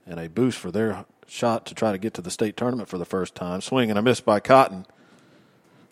and 0.05 0.19
a 0.19 0.29
boost 0.29 0.59
for 0.59 0.73
their 0.73 1.05
shot 1.29 1.65
to 1.67 1.77
try 1.77 1.93
to 1.93 1.99
get 1.99 2.13
to 2.15 2.23
the 2.23 2.31
state 2.31 2.57
tournament 2.57 2.89
for 2.89 2.99
the 2.99 3.05
first 3.05 3.37
time. 3.37 3.61
Swing 3.61 3.89
and 3.89 3.99
a 4.01 4.03
miss 4.03 4.21
by 4.21 4.41
Cotton. 4.41 4.85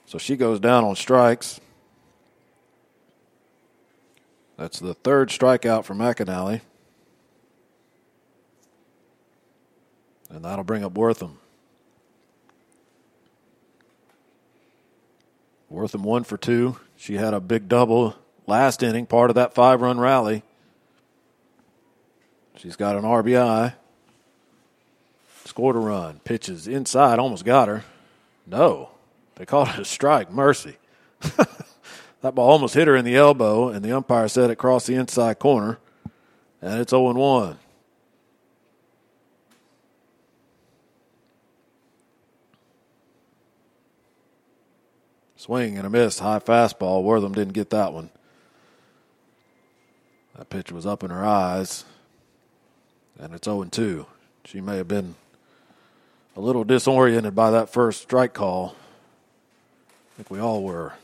So 0.05 0.19
she 0.19 0.37
goes 0.37 0.59
down 0.59 0.83
on 0.83 0.97
strikes. 0.97 1.61
That's 4.57 4.81
the 4.81 4.95
third 4.95 5.29
strikeout 5.29 5.85
for 5.85 5.95
McAnally. 5.95 6.63
And 10.35 10.45
that'll 10.45 10.65
bring 10.65 10.83
up 10.83 10.95
Wortham. 10.95 11.39
Wortham 15.71 16.03
one 16.03 16.25
for 16.25 16.37
two. 16.37 16.77
She 16.97 17.15
had 17.15 17.35
a 17.35 17.41
big 17.41 17.69
double 17.69 18.17
last 18.49 18.83
inning, 18.83 19.07
part 19.07 19.31
of 19.31 19.37
that 19.37 19.55
five 19.55 19.81
run 19.81 20.01
rally. 20.01 20.43
She's 22.57 22.75
got 22.75 22.97
an 22.97 23.03
RBI. 23.03 23.75
Scored 25.45 25.77
a 25.77 25.79
run. 25.79 26.19
Pitches 26.25 26.67
inside, 26.67 27.21
almost 27.21 27.45
got 27.45 27.69
her. 27.69 27.85
No. 28.45 28.91
They 29.37 29.47
called 29.47 29.69
it 29.69 29.79
a 29.79 29.85
strike. 29.85 30.33
Mercy. 30.33 30.77
that 31.21 32.35
ball 32.35 32.51
almost 32.51 32.75
hit 32.75 32.89
her 32.89 32.97
in 32.97 33.05
the 33.05 33.17
elbow, 33.17 33.69
and 33.69 33.85
the 33.85 33.93
umpire 33.93 34.27
said 34.27 34.51
it 34.51 34.57
crossed 34.57 34.89
the 34.89 34.95
inside 34.95 35.39
corner, 35.39 35.79
and 36.61 36.81
it's 36.81 36.91
0 36.91 37.13
1. 37.13 37.59
Swing 45.45 45.77
and 45.77 45.87
a 45.87 45.91
miss. 45.91 46.21
High 46.21 46.39
fastball. 46.39 47.03
Wortham 47.03 47.35
didn't 47.35 47.53
get 47.53 47.69
that 47.69 47.93
one. 47.93 48.09
That 50.39 50.49
pitch 50.49 50.73
was 50.73 50.87
up 50.87 51.05
in 51.05 51.11
her 51.11 51.23
eyes, 51.23 51.85
and 53.21 53.35
it's 53.35 53.45
0 53.45 53.65
2. 53.65 54.07
She 54.47 54.63
may 54.63 54.79
have 54.79 54.89
been 54.89 55.17
a 56.35 56.41
little 56.41 56.65
disoriented 56.65 57.35
by 57.35 57.51
that 57.51 57.69
first 57.69 58.01
strike 58.01 58.33
call. 58.33 58.75
I 59.85 60.17
think 60.17 60.31
we 60.31 60.41
all 60.41 60.63
were. 60.63 60.95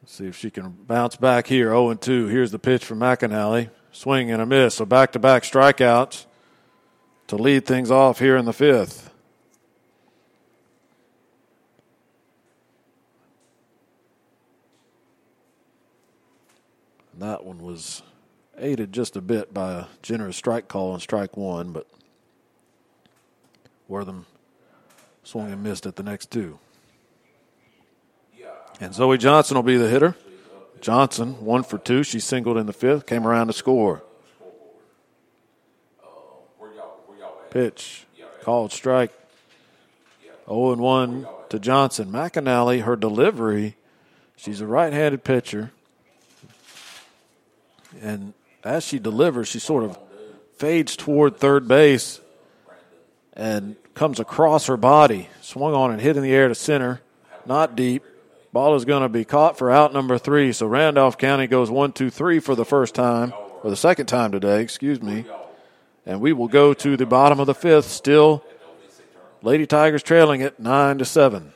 Let's 0.00 0.14
see 0.14 0.26
if 0.26 0.38
she 0.38 0.48
can 0.48 0.70
bounce 0.70 1.16
back 1.16 1.48
here. 1.48 1.68
0 1.72 1.92
2. 1.92 2.28
Here's 2.28 2.50
the 2.50 2.58
pitch 2.58 2.82
from 2.82 3.00
McAnally. 3.00 3.68
Swing 3.92 4.30
and 4.30 4.40
a 4.40 4.46
miss. 4.46 4.76
So 4.76 4.86
back 4.86 5.12
to 5.12 5.18
back 5.18 5.42
strikeouts 5.42 6.24
to 7.26 7.36
lead 7.36 7.66
things 7.66 7.90
off 7.90 8.20
here 8.20 8.38
in 8.38 8.46
the 8.46 8.54
fifth. 8.54 9.10
And 17.16 17.22
that 17.22 17.44
one 17.46 17.62
was 17.62 18.02
aided 18.58 18.92
just 18.92 19.16
a 19.16 19.22
bit 19.22 19.54
by 19.54 19.72
a 19.72 19.84
generous 20.02 20.36
strike 20.36 20.68
call 20.68 20.92
on 20.92 21.00
strike 21.00 21.34
one, 21.34 21.72
but 21.72 21.86
Wortham 23.88 24.26
swung 25.24 25.50
and 25.50 25.62
missed 25.62 25.86
at 25.86 25.96
the 25.96 26.02
next 26.02 26.30
two. 26.30 26.58
And 28.80 28.92
Zoe 28.92 29.16
Johnson 29.16 29.54
will 29.54 29.62
be 29.62 29.78
the 29.78 29.88
hitter. 29.88 30.14
Johnson, 30.82 31.42
one 31.42 31.62
for 31.62 31.78
two. 31.78 32.02
She 32.02 32.20
singled 32.20 32.58
in 32.58 32.66
the 32.66 32.74
fifth, 32.74 33.06
came 33.06 33.26
around 33.26 33.46
to 33.46 33.54
score. 33.54 34.02
Pitch, 37.48 38.04
called 38.42 38.72
strike. 38.72 39.10
0 40.46 40.72
and 40.72 40.82
1 40.82 41.26
to 41.48 41.58
Johnson. 41.58 42.12
McAnally, 42.12 42.82
her 42.82 42.94
delivery, 42.94 43.76
she's 44.36 44.60
a 44.60 44.66
right 44.66 44.92
handed 44.92 45.24
pitcher. 45.24 45.72
And 48.02 48.34
as 48.64 48.84
she 48.84 48.98
delivers, 48.98 49.48
she 49.48 49.58
sort 49.58 49.84
of 49.84 49.98
fades 50.56 50.96
toward 50.96 51.36
third 51.36 51.68
base 51.68 52.20
and 53.32 53.76
comes 53.94 54.18
across 54.20 54.66
her 54.66 54.76
body. 54.76 55.28
Swung 55.40 55.74
on 55.74 55.90
and 55.90 56.00
hit 56.00 56.16
in 56.16 56.22
the 56.22 56.32
air 56.32 56.48
to 56.48 56.54
center. 56.54 57.00
Not 57.44 57.76
deep. 57.76 58.02
Ball 58.52 58.74
is 58.74 58.84
going 58.84 59.02
to 59.02 59.08
be 59.08 59.24
caught 59.24 59.58
for 59.58 59.70
out 59.70 59.92
number 59.92 60.16
three. 60.18 60.52
So 60.52 60.66
Randolph 60.66 61.18
County 61.18 61.46
goes 61.46 61.70
one, 61.70 61.92
two, 61.92 62.10
three 62.10 62.40
for 62.40 62.54
the 62.54 62.64
first 62.64 62.94
time, 62.94 63.32
or 63.62 63.70
the 63.70 63.76
second 63.76 64.06
time 64.06 64.32
today, 64.32 64.62
excuse 64.62 65.02
me. 65.02 65.26
And 66.06 66.20
we 66.20 66.32
will 66.32 66.48
go 66.48 66.72
to 66.72 66.96
the 66.96 67.06
bottom 67.06 67.38
of 67.38 67.46
the 67.46 67.54
fifth. 67.54 67.86
Still, 67.86 68.42
Lady 69.42 69.66
Tigers 69.66 70.02
trailing 70.02 70.40
it 70.40 70.58
nine 70.58 70.98
to 70.98 71.04
seven. 71.04 71.52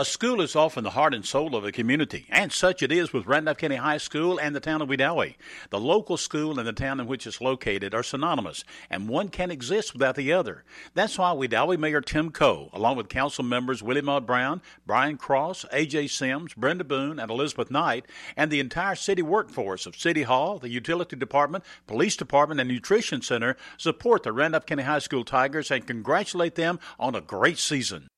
A 0.00 0.04
school 0.06 0.40
is 0.40 0.56
often 0.56 0.82
the 0.82 0.92
heart 0.96 1.12
and 1.12 1.26
soul 1.26 1.54
of 1.54 1.66
a 1.66 1.70
community, 1.70 2.24
and 2.30 2.50
such 2.50 2.82
it 2.82 2.90
is 2.90 3.12
with 3.12 3.26
Randolph 3.26 3.58
County 3.58 3.76
High 3.76 3.98
School 3.98 4.38
and 4.38 4.56
the 4.56 4.58
town 4.58 4.80
of 4.80 4.88
Wedowee. 4.88 5.34
The 5.68 5.78
local 5.78 6.16
school 6.16 6.58
and 6.58 6.66
the 6.66 6.72
town 6.72 7.00
in 7.00 7.06
which 7.06 7.26
it's 7.26 7.42
located 7.42 7.92
are 7.92 8.02
synonymous, 8.02 8.64
and 8.88 9.10
one 9.10 9.28
can't 9.28 9.52
exist 9.52 9.92
without 9.92 10.14
the 10.14 10.32
other. 10.32 10.64
That's 10.94 11.18
why 11.18 11.32
Wedowee 11.32 11.78
Mayor 11.78 12.00
Tim 12.00 12.30
Coe, 12.30 12.70
along 12.72 12.96
with 12.96 13.10
council 13.10 13.44
members 13.44 13.82
Willie 13.82 14.00
Mudd 14.00 14.26
Brown, 14.26 14.62
Brian 14.86 15.18
Cross, 15.18 15.66
A.J. 15.70 16.06
Sims, 16.06 16.54
Brenda 16.54 16.84
Boone, 16.84 17.18
and 17.18 17.30
Elizabeth 17.30 17.70
Knight, 17.70 18.06
and 18.38 18.50
the 18.50 18.60
entire 18.60 18.94
city 18.94 19.20
workforce 19.20 19.84
of 19.84 19.96
City 19.96 20.22
Hall, 20.22 20.58
the 20.58 20.70
Utility 20.70 21.14
Department, 21.14 21.62
Police 21.86 22.16
Department, 22.16 22.58
and 22.58 22.70
Nutrition 22.70 23.20
Center 23.20 23.54
support 23.76 24.22
the 24.22 24.32
Randolph 24.32 24.64
County 24.64 24.84
High 24.84 25.00
School 25.00 25.26
Tigers 25.26 25.70
and 25.70 25.86
congratulate 25.86 26.54
them 26.54 26.80
on 26.98 27.14
a 27.14 27.20
great 27.20 27.58
season. 27.58 28.08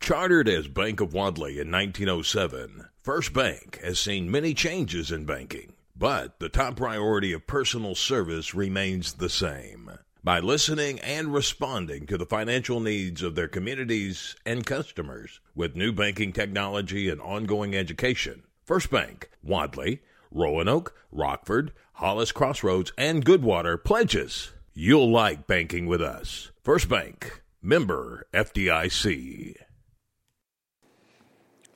Chartered 0.00 0.48
as 0.48 0.68
Bank 0.68 1.00
of 1.00 1.12
Wadley 1.12 1.58
in 1.58 1.70
1907, 1.70 2.86
First 3.02 3.32
Bank 3.32 3.78
has 3.82 3.98
seen 3.98 4.30
many 4.30 4.54
changes 4.54 5.10
in 5.10 5.24
banking, 5.24 5.74
but 5.96 6.38
the 6.38 6.48
top 6.48 6.76
priority 6.76 7.32
of 7.32 7.46
personal 7.46 7.94
service 7.94 8.54
remains 8.54 9.14
the 9.14 9.28
same. 9.28 9.90
By 10.24 10.40
listening 10.40 10.98
and 11.00 11.32
responding 11.32 12.06
to 12.06 12.16
the 12.16 12.26
financial 12.26 12.80
needs 12.80 13.22
of 13.22 13.34
their 13.34 13.48
communities 13.48 14.34
and 14.46 14.64
customers 14.64 15.40
with 15.54 15.76
new 15.76 15.92
banking 15.92 16.32
technology 16.32 17.10
and 17.10 17.20
ongoing 17.20 17.74
education, 17.74 18.44
First 18.64 18.90
Bank, 18.90 19.30
Wadley, 19.42 20.00
Roanoke, 20.30 20.94
Rockford, 21.12 21.72
Hollis 21.94 22.32
Crossroads, 22.32 22.92
and 22.96 23.24
Goodwater 23.24 23.82
pledges 23.82 24.52
you'll 24.74 25.10
like 25.10 25.46
banking 25.46 25.86
with 25.86 26.00
us. 26.00 26.50
First 26.62 26.88
Bank, 26.88 27.42
member 27.60 28.26
FDIC. 28.32 29.56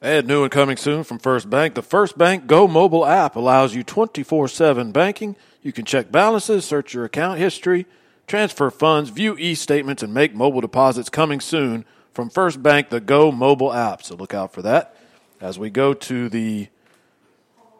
And 0.04 0.26
new 0.26 0.42
and 0.42 0.50
coming 0.50 0.76
soon 0.76 1.04
from 1.04 1.20
First 1.20 1.48
Bank. 1.48 1.74
The 1.74 1.82
First 1.82 2.18
Bank 2.18 2.48
Go 2.48 2.66
mobile 2.66 3.06
app 3.06 3.36
allows 3.36 3.72
you 3.72 3.84
24 3.84 4.48
7 4.48 4.90
banking. 4.90 5.36
You 5.62 5.72
can 5.72 5.84
check 5.84 6.10
balances, 6.10 6.64
search 6.64 6.92
your 6.92 7.04
account 7.04 7.38
history, 7.38 7.86
transfer 8.26 8.68
funds, 8.72 9.10
view 9.10 9.36
e 9.38 9.54
statements, 9.54 10.02
and 10.02 10.12
make 10.12 10.34
mobile 10.34 10.60
deposits 10.60 11.08
coming 11.08 11.38
soon 11.38 11.84
from 12.12 12.30
First 12.30 12.64
Bank, 12.64 12.88
the 12.88 12.98
Go 12.98 13.30
mobile 13.30 13.72
app. 13.72 14.02
So 14.02 14.16
look 14.16 14.34
out 14.34 14.52
for 14.52 14.60
that 14.62 14.96
as 15.40 15.56
we 15.56 15.70
go 15.70 15.94
to 15.94 16.28
the 16.28 16.66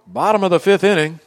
bottom 0.07 0.45
of 0.45 0.53
the 0.53 0.61
fifth 0.61 0.85
inning. 0.85 1.19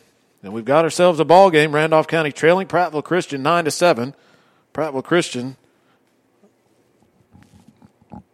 And 0.44 0.54
we've 0.54 0.64
got 0.64 0.86
ourselves 0.86 1.20
a 1.20 1.26
ball 1.26 1.50
game. 1.50 1.76
Randolph 1.76 2.08
County 2.08 2.32
trailing 2.32 2.68
Prattville 2.68 3.04
Christian 3.04 3.44
9 3.44 3.66
to 3.66 3.72
7. 3.72 4.16
Prattville 4.74 5.04
Christian 5.04 5.58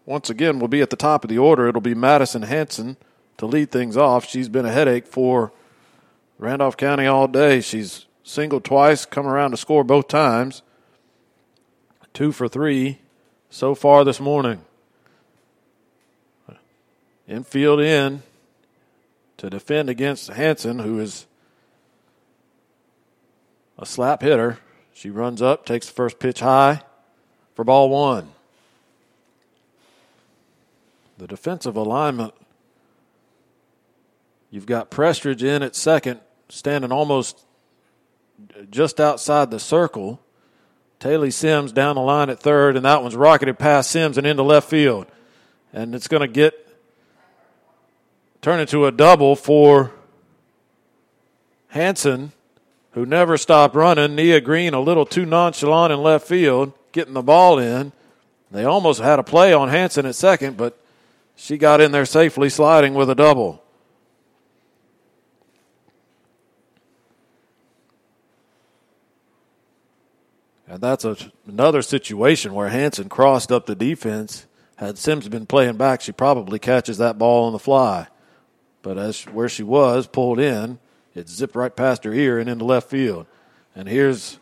once 0.06 0.30
again 0.30 0.60
will 0.60 0.68
be 0.68 0.82
at 0.82 0.90
the 0.90 0.96
top 0.96 1.24
of 1.24 1.30
the 1.30 1.38
order. 1.38 1.68
It'll 1.68 1.82
be 1.82 1.96
Madison 1.96 2.44
Hanson 2.44 2.98
to 3.38 3.46
lead 3.46 3.72
things 3.72 3.98
off. 3.98 4.28
She's 4.28 4.50
been 4.50 4.66
a 4.66 4.72
headache 4.72 5.08
for 5.08 5.52
Randolph 6.38 6.78
County 6.78 7.06
all 7.06 7.28
day. 7.28 7.62
She's 7.62 8.06
singled 8.24 8.64
twice, 8.64 9.06
come 9.06 9.28
around 9.28 9.52
to 9.52 9.58
score 9.58 9.84
both 9.84 10.08
times. 10.08 10.62
Two 12.14 12.32
for 12.32 12.48
three 12.48 13.00
so 13.50 13.74
far 13.74 14.04
this 14.04 14.20
morning. 14.20 14.66
Infield 17.28 17.80
in 17.80 18.24
to 19.38 19.50
defend 19.50 19.90
against 19.90 20.28
Hanson, 20.28 20.80
who 20.80 21.00
is 21.00 21.26
a 23.78 23.86
slap 23.86 24.22
hitter. 24.22 24.60
She 24.94 25.10
runs 25.10 25.42
up, 25.42 25.66
takes 25.66 25.88
the 25.88 25.94
first 25.94 26.20
pitch 26.20 26.42
high 26.42 26.84
for 27.56 27.64
ball 27.64 27.90
one. 27.90 28.32
The 31.22 31.28
defensive 31.28 31.76
alignment 31.76 32.34
You've 34.50 34.66
got 34.66 34.90
Prestridge 34.90 35.44
in 35.44 35.62
at 35.62 35.76
second, 35.76 36.20
standing 36.50 36.92
almost 36.92 37.46
just 38.72 39.00
outside 39.00 39.50
the 39.52 39.60
circle. 39.60 40.20
Taylor 41.00 41.30
Sims 41.32 41.72
down 41.72 41.96
the 41.96 42.02
line 42.02 42.30
at 42.32 42.40
third, 42.40 42.76
and 42.76 42.84
that 42.84 43.04
one's 43.04 43.16
rocketed 43.16 43.60
past 43.60 43.92
Sims 43.92 44.18
and 44.18 44.26
into 44.26 44.42
left 44.42 44.68
field. 44.68 45.06
And 45.72 45.94
it's 45.96 46.10
going 46.10 46.22
to 46.22 46.28
get 46.28 46.54
turn 48.42 48.60
into 48.60 48.88
a 48.88 48.92
double 48.92 49.38
for 49.38 49.92
Hanson, 51.68 52.32
who 52.94 53.06
never 53.06 53.38
stopped 53.38 53.76
running. 53.76 54.16
Nia 54.16 54.42
Green 54.42 54.74
a 54.74 54.82
little 54.82 55.06
too 55.06 55.28
nonchalant 55.28 55.94
in 55.94 56.02
left 56.02 56.28
field, 56.28 56.74
getting 56.92 57.14
the 57.14 57.22
ball 57.22 57.60
in. 57.60 57.92
They 58.50 58.66
almost 58.66 59.00
had 59.00 59.20
a 59.20 59.24
play 59.24 59.54
on 59.54 59.70
Hanson 59.70 60.08
at 60.08 60.16
second, 60.16 60.58
but 60.58 60.81
she 61.42 61.58
got 61.58 61.82
in 61.82 61.92
there 61.92 62.06
safely, 62.06 62.50
sliding 62.50 62.94
with 62.94 63.10
a 63.10 63.16
double. 63.16 63.64
And 70.68 70.80
that's 70.80 71.04
a, 71.04 71.18
another 71.48 71.82
situation 71.82 72.54
where 72.54 72.70
Hanson 72.70 73.10
crossed 73.10 73.52
up 73.52 73.66
the 73.66 73.74
defense. 73.74 74.46
Had 74.76 75.00
Sims 75.00 75.28
been 75.30 75.48
playing 75.48 75.78
back, 75.78 76.02
she 76.02 76.12
probably 76.12 76.60
catches 76.60 77.00
that 77.00 77.18
ball 77.18 77.46
on 77.46 77.54
the 77.54 77.60
fly. 77.60 78.08
But 78.84 79.00
as 79.00 79.24
where 79.24 79.50
she 79.50 79.64
was 79.64 80.06
pulled 80.06 80.40
in, 80.40 80.78
it 81.16 81.28
zipped 81.28 81.56
right 81.56 81.76
past 81.76 82.04
her 82.04 82.14
ear 82.14 82.38
and 82.38 82.52
into 82.52 82.66
left 82.66 82.88
field. 82.88 83.26
And 83.76 83.90
here's 83.90 84.38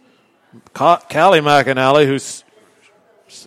Callie 0.74 1.40
McAnally 1.40 2.06
who 2.06 2.20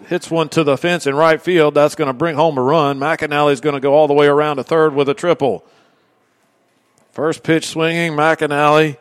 hits 0.08 0.30
one 0.30 0.48
to 0.50 0.64
the 0.64 0.76
fence 0.76 1.06
in 1.06 1.14
right 1.14 1.40
field. 1.40 1.74
That's 1.74 1.94
going 1.94 2.08
to 2.08 2.12
bring 2.12 2.36
home 2.36 2.58
a 2.58 2.62
run. 2.62 2.98
McAnally's 2.98 3.60
going 3.60 3.74
to 3.74 3.80
go 3.80 3.94
all 3.94 4.08
the 4.08 4.14
way 4.14 4.26
around 4.26 4.56
to 4.56 4.64
third 4.64 4.94
with 4.94 5.08
a 5.08 5.14
triple. 5.14 5.64
First 7.12 7.42
pitch 7.42 7.66
swinging, 7.66 8.12
McAnally 8.12 8.96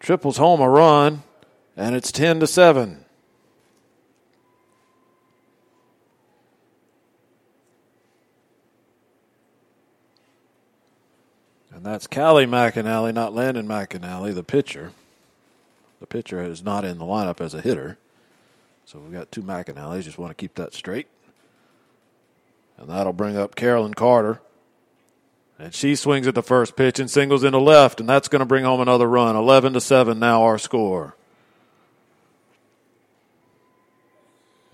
triples 0.00 0.36
home 0.36 0.60
a 0.60 0.68
run 0.68 1.22
and 1.76 1.94
it's 1.94 2.10
10 2.10 2.40
to 2.40 2.46
7. 2.46 3.04
And 11.74 11.86
that's 11.86 12.06
Callie 12.06 12.46
McAnally, 12.46 13.14
not 13.14 13.34
Landon 13.34 13.66
McAnally, 13.66 14.34
the 14.34 14.42
pitcher. 14.42 14.92
The 16.00 16.06
pitcher 16.06 16.42
is 16.42 16.62
not 16.62 16.84
in 16.84 16.98
the 16.98 17.04
lineup 17.04 17.40
as 17.40 17.54
a 17.54 17.60
hitter. 17.60 17.98
So 18.92 18.98
we've 18.98 19.12
got 19.14 19.32
two 19.32 19.42
McAnallys. 19.42 20.02
Just 20.02 20.18
want 20.18 20.32
to 20.32 20.34
keep 20.34 20.56
that 20.56 20.74
straight. 20.74 21.06
And 22.76 22.90
that'll 22.90 23.14
bring 23.14 23.38
up 23.38 23.54
Carolyn 23.54 23.94
Carter. 23.94 24.42
And 25.58 25.74
she 25.74 25.96
swings 25.96 26.26
at 26.26 26.34
the 26.34 26.42
first 26.42 26.76
pitch 26.76 26.98
and 26.98 27.10
singles 27.10 27.42
into 27.42 27.58
left, 27.58 28.00
and 28.00 28.08
that's 28.08 28.28
going 28.28 28.40
to 28.40 28.46
bring 28.46 28.64
home 28.64 28.82
another 28.82 29.08
run. 29.08 29.34
11 29.34 29.72
to 29.72 29.80
7 29.80 30.18
now 30.18 30.42
our 30.42 30.58
score. 30.58 31.16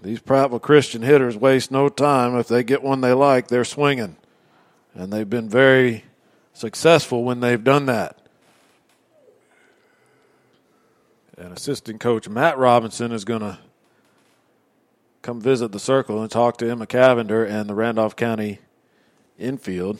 These 0.02 0.18
Prattville 0.18 0.62
Christian 0.62 1.02
hitters 1.02 1.36
waste 1.36 1.70
no 1.70 1.88
time. 1.88 2.36
If 2.36 2.48
they 2.48 2.64
get 2.64 2.82
one 2.82 3.00
they 3.00 3.12
like, 3.12 3.46
they're 3.46 3.64
swinging. 3.64 4.16
And 4.94 5.12
they've 5.12 5.30
been 5.30 5.48
very 5.48 6.04
successful 6.54 7.22
when 7.22 7.38
they've 7.38 7.62
done 7.62 7.86
that. 7.86 8.20
And 11.36 11.52
assistant 11.52 12.00
coach 12.00 12.28
Matt 12.28 12.58
Robinson 12.58 13.12
is 13.12 13.24
going 13.24 13.42
to 13.42 13.60
come 15.28 15.42
visit 15.42 15.72
the 15.72 15.78
circle 15.78 16.22
and 16.22 16.30
talk 16.30 16.56
to 16.56 16.66
Emma 16.66 16.86
Cavender 16.86 17.44
and 17.44 17.68
the 17.68 17.74
Randolph 17.74 18.16
County 18.16 18.60
infield. 19.38 19.98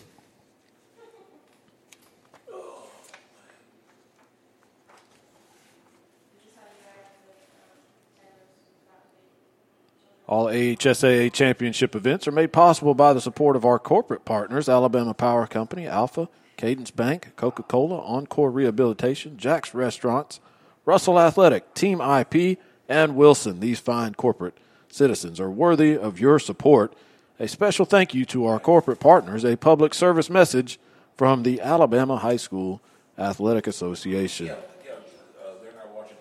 All 10.27 10.47
AHSAA 10.47 11.31
championship 11.31 11.95
events 11.95 12.27
are 12.27 12.33
made 12.33 12.51
possible 12.51 12.95
by 12.95 13.13
the 13.13 13.21
support 13.21 13.55
of 13.55 13.67
our 13.67 13.79
corporate 13.79 14.25
partners 14.25 14.67
Alabama 14.67 15.13
Power 15.13 15.47
Company, 15.47 15.87
Alfa, 15.87 16.31
Cadence 16.57 16.91
Bank, 16.91 17.37
Coca 17.37 17.65
Cola, 17.65 17.99
Encore 17.99 18.51
Rehabilitation, 18.51 19.37
Jack's 19.37 19.75
Restaurants, 19.75 20.41
Russell 20.87 21.21
Athletic, 21.21 21.75
Team 21.75 22.01
IP, 22.01 22.59
and 22.89 23.15
Wilson. 23.15 23.61
These 23.61 23.79
fine 23.79 24.15
corporate 24.15 24.57
citizens 24.99 25.41
are 25.41 25.51
worthy 25.51 25.97
of 25.97 26.21
your 26.21 26.39
support. 26.39 26.93
A 27.41 27.47
special 27.49 27.87
thank 27.87 28.15
you 28.15 28.25
to 28.27 28.47
our 28.47 28.59
corporate 28.59 28.99
partners, 28.99 29.45
a 29.45 29.57
public 29.57 29.95
service 29.95 30.29
message 30.29 30.79
from 31.17 31.45
the 31.45 31.61
Alabama 31.61 32.17
High 32.17 32.37
School 32.37 32.81
Athletic 33.17 33.67
Association. 33.67 34.47
Yeah, 34.47 34.53
uh, 34.53 35.53
they're 35.63 35.73
not 35.73 35.95
watching 35.95 36.17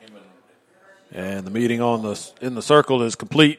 the 0.00 0.06
game. 0.06 0.16
And 1.12 1.36
And 1.36 1.46
the 1.46 1.50
meeting 1.50 1.80
on 1.80 2.02
the 2.02 2.30
in 2.40 2.54
the 2.54 2.62
circle 2.62 3.02
is 3.02 3.16
complete. 3.16 3.58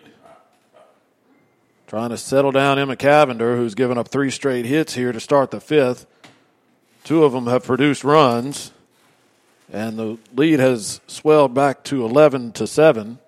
Trying 1.88 2.11
to 2.11 2.18
settle 2.18 2.53
down 2.53 2.80
Emma 2.80 2.95
Cavender, 2.95 3.57
who's 3.57 3.76
given 3.76 3.98
up 3.98 4.07
three 4.07 4.32
straight 4.32 4.65
hits 4.65 4.94
here 4.94 5.11
to 5.11 5.19
start 5.19 5.52
the 5.52 5.60
fifth. 5.60 6.06
Two 7.03 7.26
of 7.26 7.34
them 7.34 7.48
have 7.48 7.65
produced 7.65 8.06
runs, 8.06 8.72
and 9.73 9.99
the 9.99 10.18
lead 10.34 10.60
has 10.60 11.02
swelled 11.07 11.53
back 11.53 11.84
to 11.86 12.06
11 12.06 12.53
to 12.53 12.68
7. 12.68 13.19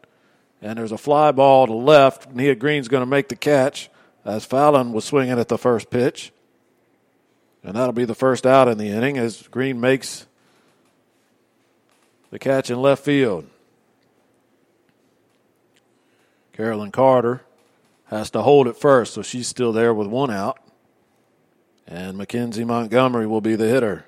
And 0.63 0.79
there's 0.79 0.93
a 0.93 0.97
fly 0.97 1.33
ball 1.33 1.67
to 1.67 1.73
left. 1.73 2.33
Nia 2.33 2.55
Green's 2.55 2.87
going 2.87 3.01
to 3.01 3.05
make 3.05 3.27
the 3.27 3.35
catch 3.35 3.89
as 4.23 4.45
Fallon 4.45 4.93
was 4.93 5.03
swinging 5.03 5.37
at 5.37 5.49
the 5.49 5.57
first 5.57 5.89
pitch. 5.89 6.31
And 7.63 7.75
that'll 7.75 7.91
be 7.91 8.05
the 8.05 8.15
first 8.15 8.45
out 8.45 8.69
in 8.69 8.77
the 8.77 8.87
inning 8.87 9.17
as 9.17 9.41
Green 9.49 9.81
makes 9.81 10.25
the 12.31 12.39
catch 12.39 12.69
in 12.69 12.81
left 12.81 13.03
field. 13.03 13.45
Carolyn 16.53 16.91
Carter 16.91 17.41
has 18.05 18.29
to 18.29 18.41
hold 18.41 18.67
it 18.67 18.77
first, 18.77 19.13
so 19.13 19.21
she's 19.21 19.49
still 19.49 19.73
there 19.73 19.93
with 19.93 20.07
one 20.07 20.31
out. 20.31 20.59
And 21.85 22.17
Mackenzie 22.17 22.63
Montgomery 22.63 23.27
will 23.27 23.41
be 23.41 23.57
the 23.57 23.67
hitter. 23.67 24.05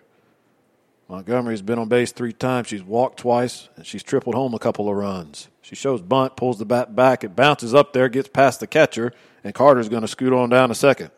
Montgomery's 1.10 1.62
been 1.62 1.80
on 1.80 1.90
base 1.90 2.14
three 2.14 2.34
times. 2.34 2.68
She's 2.68 2.84
walked 2.84 3.20
twice, 3.20 3.68
and 3.76 3.86
she's 3.86 4.04
tripled 4.04 4.36
home 4.36 4.54
a 4.54 4.60
couple 4.60 4.90
of 4.90 4.96
runs. 4.96 5.50
She 5.66 5.74
shows 5.74 6.00
bunt, 6.00 6.36
pulls 6.36 6.60
the 6.60 6.66
bat 6.66 6.96
back. 6.96 7.24
It 7.24 7.36
bounces 7.36 7.74
up 7.74 7.92
there, 7.92 8.08
gets 8.08 8.30
past 8.30 8.60
the 8.60 8.68
catcher, 8.68 9.14
and 9.44 9.52
Carter's 9.56 9.90
going 9.90 10.04
to 10.04 10.08
scoot 10.08 10.32
on 10.32 10.50
down 10.50 10.70
to 10.70 10.76
second. 10.76 11.10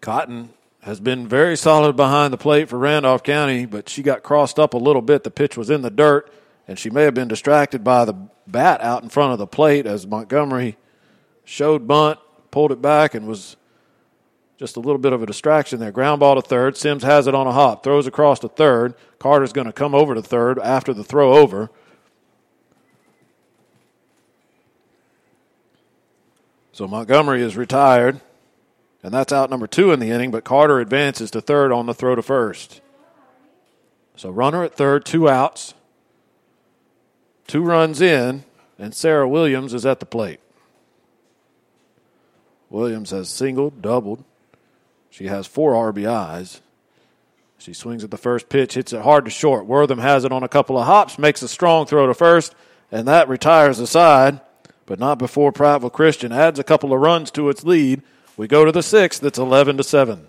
Cotton 0.00 0.50
has 0.82 1.00
been 1.00 1.26
very 1.26 1.56
solid 1.56 1.96
behind 1.96 2.32
the 2.32 2.38
plate 2.38 2.68
for 2.68 2.78
Randolph 2.78 3.24
County, 3.24 3.66
but 3.66 3.88
she 3.88 4.00
got 4.04 4.22
crossed 4.22 4.60
up 4.60 4.74
a 4.74 4.78
little 4.78 5.02
bit. 5.02 5.24
The 5.24 5.32
pitch 5.32 5.56
was 5.56 5.68
in 5.68 5.82
the 5.82 5.90
dirt, 5.90 6.32
and 6.68 6.78
she 6.78 6.88
may 6.88 7.02
have 7.02 7.14
been 7.14 7.26
distracted 7.26 7.82
by 7.82 8.04
the 8.04 8.14
bat 8.46 8.80
out 8.80 9.02
in 9.02 9.08
front 9.08 9.32
of 9.32 9.40
the 9.40 9.46
plate 9.48 9.86
as 9.86 10.06
Montgomery 10.06 10.76
showed 11.44 11.88
bunt, 11.88 12.20
pulled 12.52 12.70
it 12.70 12.80
back, 12.80 13.12
and 13.12 13.26
was 13.26 13.56
just 14.62 14.76
a 14.76 14.80
little 14.80 14.98
bit 14.98 15.12
of 15.12 15.20
a 15.20 15.26
distraction 15.26 15.80
there. 15.80 15.90
Ground 15.90 16.20
ball 16.20 16.36
to 16.36 16.40
third. 16.40 16.76
Sims 16.76 17.02
has 17.02 17.26
it 17.26 17.34
on 17.34 17.48
a 17.48 17.52
hop, 17.52 17.82
throws 17.82 18.06
across 18.06 18.38
to 18.38 18.48
third. 18.48 18.94
Carter's 19.18 19.52
going 19.52 19.66
to 19.66 19.72
come 19.72 19.92
over 19.92 20.14
to 20.14 20.22
third 20.22 20.56
after 20.60 20.94
the 20.94 21.02
throw 21.02 21.34
over. 21.34 21.68
So 26.70 26.86
Montgomery 26.86 27.42
is 27.42 27.56
retired. 27.56 28.20
And 29.02 29.12
that's 29.12 29.32
out 29.32 29.50
number 29.50 29.66
two 29.66 29.90
in 29.90 29.98
the 29.98 30.12
inning, 30.12 30.30
but 30.30 30.44
Carter 30.44 30.78
advances 30.78 31.32
to 31.32 31.40
third 31.40 31.72
on 31.72 31.86
the 31.86 31.94
throw 31.94 32.14
to 32.14 32.22
first. 32.22 32.80
So 34.14 34.30
runner 34.30 34.62
at 34.62 34.76
third, 34.76 35.04
two 35.04 35.28
outs, 35.28 35.74
two 37.48 37.64
runs 37.64 38.00
in, 38.00 38.44
and 38.78 38.94
Sarah 38.94 39.28
Williams 39.28 39.74
is 39.74 39.84
at 39.84 39.98
the 39.98 40.06
plate. 40.06 40.38
Williams 42.70 43.10
has 43.10 43.28
singled, 43.28 43.82
doubled. 43.82 44.24
She 45.12 45.26
has 45.26 45.46
four 45.46 45.74
RBIs. 45.92 46.60
She 47.58 47.74
swings 47.74 48.02
at 48.02 48.10
the 48.10 48.16
first 48.16 48.48
pitch, 48.48 48.74
hits 48.74 48.94
it 48.94 49.02
hard 49.02 49.26
to 49.26 49.30
short. 49.30 49.66
Wortham 49.66 49.98
has 49.98 50.24
it 50.24 50.32
on 50.32 50.42
a 50.42 50.48
couple 50.48 50.78
of 50.78 50.86
hops, 50.86 51.18
makes 51.18 51.42
a 51.42 51.48
strong 51.48 51.84
throw 51.84 52.06
to 52.06 52.14
first, 52.14 52.54
and 52.90 53.06
that 53.06 53.28
retires 53.28 53.76
the 53.76 53.86
side, 53.86 54.40
but 54.86 54.98
not 54.98 55.18
before 55.18 55.52
Prattville 55.52 55.92
Christian 55.92 56.32
adds 56.32 56.58
a 56.58 56.64
couple 56.64 56.94
of 56.94 57.00
runs 57.00 57.30
to 57.32 57.50
its 57.50 57.62
lead. 57.62 58.00
We 58.38 58.48
go 58.48 58.64
to 58.64 58.72
the 58.72 58.82
sixth. 58.82 59.22
It's 59.22 59.38
11 59.38 59.76
to 59.76 59.84
7. 59.84 60.28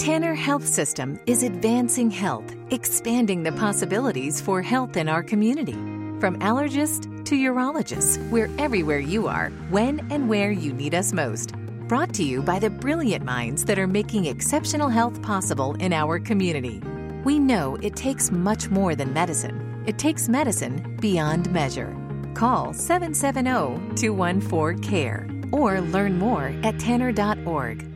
Tanner 0.00 0.34
Health 0.34 0.66
System 0.66 1.20
is 1.26 1.44
advancing 1.44 2.10
health, 2.10 2.52
expanding 2.70 3.44
the 3.44 3.52
possibilities 3.52 4.40
for 4.40 4.60
health 4.60 4.96
in 4.96 5.08
our 5.08 5.22
community. 5.22 5.74
From 6.18 6.36
allergist 6.40 7.15
to 7.26 7.34
urologists. 7.34 8.18
We're 8.30 8.50
everywhere 8.58 8.98
you 8.98 9.26
are, 9.28 9.50
when 9.70 10.06
and 10.10 10.28
where 10.28 10.50
you 10.50 10.72
need 10.72 10.94
us 10.94 11.12
most. 11.12 11.52
Brought 11.88 12.14
to 12.14 12.22
you 12.22 12.42
by 12.42 12.58
the 12.58 12.70
brilliant 12.70 13.24
minds 13.24 13.64
that 13.64 13.78
are 13.78 13.86
making 13.86 14.26
exceptional 14.26 14.88
health 14.88 15.20
possible 15.22 15.74
in 15.74 15.92
our 15.92 16.18
community. 16.18 16.80
We 17.24 17.38
know 17.38 17.76
it 17.82 17.96
takes 17.96 18.30
much 18.30 18.70
more 18.70 18.94
than 18.94 19.12
medicine, 19.12 19.84
it 19.86 19.98
takes 19.98 20.28
medicine 20.28 20.96
beyond 21.00 21.52
measure. 21.52 21.96
Call 22.34 22.72
770 22.72 23.96
214 23.96 24.78
CARE 24.82 25.28
or 25.52 25.80
learn 25.80 26.18
more 26.18 26.52
at 26.62 26.78
tanner.org. 26.78 27.95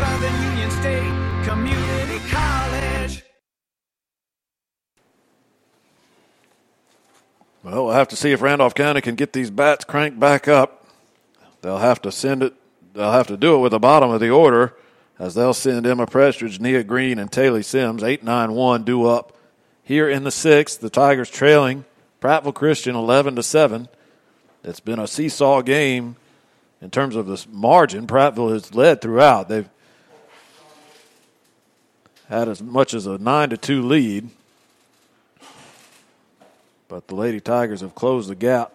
Southern 0.00 0.42
Union 0.52 0.70
State 0.70 1.44
Community 1.44 2.20
College? 2.30 2.49
Well, 7.62 7.84
we'll 7.84 7.94
have 7.94 8.08
to 8.08 8.16
see 8.16 8.32
if 8.32 8.40
Randolph 8.40 8.74
County 8.74 9.02
can 9.02 9.16
get 9.16 9.34
these 9.34 9.50
bats 9.50 9.84
cranked 9.84 10.18
back 10.18 10.48
up. 10.48 10.86
They'll 11.60 11.78
have 11.78 12.00
to 12.02 12.12
send 12.12 12.42
it. 12.42 12.54
They'll 12.94 13.12
have 13.12 13.26
to 13.26 13.36
do 13.36 13.54
it 13.56 13.58
with 13.58 13.72
the 13.72 13.78
bottom 13.78 14.10
of 14.10 14.20
the 14.20 14.30
order, 14.30 14.74
as 15.18 15.34
they'll 15.34 15.52
send 15.52 15.86
Emma 15.86 16.06
Prestridge, 16.06 16.58
Nia 16.58 16.82
Green, 16.82 17.18
and 17.18 17.30
Taylor 17.30 17.62
Sims 17.62 18.02
eight 18.02 18.24
nine 18.24 18.52
one 18.52 18.82
due 18.82 19.06
up 19.06 19.36
here 19.84 20.08
in 20.08 20.24
the 20.24 20.30
sixth. 20.30 20.80
The 20.80 20.88
Tigers 20.88 21.28
trailing 21.28 21.84
Prattville 22.22 22.54
Christian 22.54 22.96
eleven 22.96 23.36
to 23.36 23.42
seven. 23.42 23.88
It's 24.64 24.80
been 24.80 24.98
a 24.98 25.06
seesaw 25.06 25.60
game 25.60 26.16
in 26.80 26.90
terms 26.90 27.14
of 27.14 27.26
this 27.26 27.46
margin. 27.46 28.06
Prattville 28.06 28.52
has 28.52 28.74
led 28.74 29.02
throughout. 29.02 29.50
They've 29.50 29.68
had 32.30 32.48
as 32.48 32.62
much 32.62 32.94
as 32.94 33.06
a 33.06 33.18
nine 33.18 33.50
to 33.50 33.58
two 33.58 33.82
lead. 33.82 34.30
But 36.90 37.06
the 37.06 37.14
Lady 37.14 37.38
Tigers 37.38 37.82
have 37.82 37.94
closed 37.94 38.28
the 38.28 38.34
gap, 38.34 38.72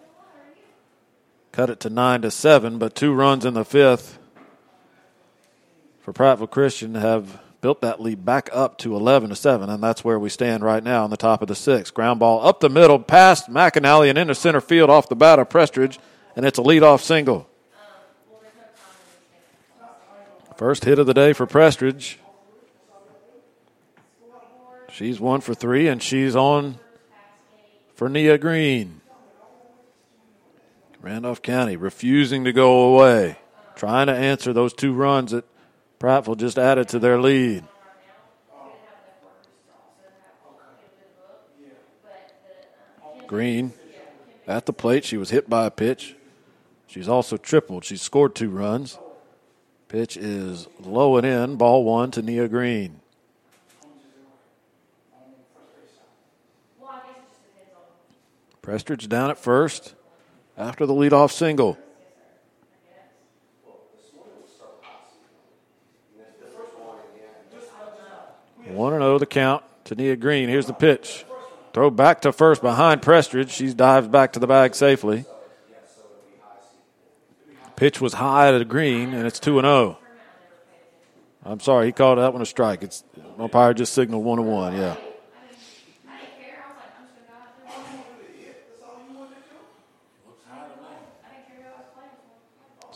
cut 1.52 1.68
it 1.68 1.80
to 1.80 1.90
nine 1.90 2.22
to 2.22 2.30
seven. 2.30 2.78
But 2.78 2.94
two 2.94 3.12
runs 3.12 3.44
in 3.44 3.52
the 3.52 3.64
fifth 3.64 4.18
for 6.00 6.14
Prattville 6.14 6.50
Christian 6.50 6.94
have 6.94 7.38
built 7.60 7.82
that 7.82 8.00
lead 8.00 8.24
back 8.24 8.48
up 8.54 8.78
to 8.78 8.96
eleven 8.96 9.28
to 9.28 9.36
seven, 9.36 9.68
and 9.68 9.82
that's 9.82 10.02
where 10.02 10.18
we 10.18 10.30
stand 10.30 10.64
right 10.64 10.82
now 10.82 11.04
on 11.04 11.10
the 11.10 11.18
top 11.18 11.42
of 11.42 11.48
the 11.48 11.54
sixth. 11.54 11.92
Ground 11.92 12.18
ball 12.18 12.46
up 12.46 12.60
the 12.60 12.70
middle, 12.70 12.98
past 12.98 13.50
McAnally 13.50 14.08
and 14.08 14.16
into 14.16 14.34
center 14.34 14.62
field 14.62 14.88
off 14.88 15.10
the 15.10 15.14
bat 15.14 15.38
of 15.38 15.50
Prestridge, 15.50 15.98
and 16.34 16.46
it's 16.46 16.58
a 16.58 16.62
leadoff 16.62 17.02
single. 17.02 17.46
First 20.56 20.86
hit 20.86 20.98
of 20.98 21.06
the 21.06 21.12
day 21.12 21.34
for 21.34 21.46
Prestridge. 21.46 22.16
She's 24.90 25.20
one 25.20 25.42
for 25.42 25.52
three, 25.52 25.86
and 25.86 26.02
she's 26.02 26.34
on 26.34 26.78
for 27.96 28.08
Nia 28.08 28.38
Green. 28.38 29.00
Randolph 31.00 31.42
County 31.42 31.76
refusing 31.76 32.44
to 32.44 32.52
go 32.52 32.94
away, 32.94 33.38
trying 33.74 34.06
to 34.06 34.14
answer 34.14 34.52
those 34.52 34.72
two 34.72 34.92
runs 34.92 35.32
that 35.32 35.44
Prattville 35.98 36.36
just 36.36 36.58
added 36.58 36.88
to 36.88 36.98
their 36.98 37.18
lead. 37.20 37.64
Green 43.26 43.72
at 44.46 44.66
the 44.66 44.72
plate. 44.72 45.04
She 45.04 45.16
was 45.16 45.30
hit 45.30 45.50
by 45.50 45.66
a 45.66 45.70
pitch. 45.70 46.14
She's 46.86 47.08
also 47.08 47.36
tripled. 47.36 47.84
She's 47.84 48.02
scored 48.02 48.34
two 48.34 48.50
runs. 48.50 48.98
Pitch 49.88 50.16
is 50.16 50.68
low 50.80 51.16
and 51.16 51.26
in. 51.26 51.56
Ball 51.56 51.82
one 51.82 52.10
to 52.12 52.22
Nia 52.22 52.46
Green. 52.46 53.00
Prestridge 58.66 59.08
down 59.08 59.30
at 59.30 59.38
first 59.38 59.94
after 60.58 60.86
the 60.86 60.92
leadoff 60.92 61.30
single. 61.30 61.78
One 68.64 68.92
and 68.92 69.02
oh 69.04 69.06
zero 69.06 69.18
the 69.20 69.26
count 69.26 69.62
to 69.84 69.94
Nia 69.94 70.16
Green. 70.16 70.48
Here's 70.48 70.66
the 70.66 70.72
pitch. 70.72 71.24
Throw 71.72 71.90
back 71.90 72.22
to 72.22 72.32
first 72.32 72.60
behind 72.60 73.02
Prestridge. 73.02 73.50
She 73.50 73.72
dives 73.72 74.08
back 74.08 74.32
to 74.32 74.40
the 74.40 74.48
bag 74.48 74.74
safely. 74.74 75.24
Pitch 77.76 78.00
was 78.00 78.14
high 78.14 78.50
to 78.50 78.64
Green, 78.64 79.14
and 79.14 79.28
it's 79.28 79.38
two 79.38 79.60
and 79.60 79.66
zero. 79.66 79.98
I'm 81.44 81.60
sorry, 81.60 81.86
he 81.86 81.92
called 81.92 82.18
that 82.18 82.32
one 82.32 82.42
a 82.42 82.46
strike. 82.46 82.82
It's 82.82 83.04
umpire 83.38 83.74
just 83.74 83.92
signaled 83.92 84.24
one 84.24 84.40
and 84.40 84.48
one. 84.48 84.76
Yeah. 84.76 84.96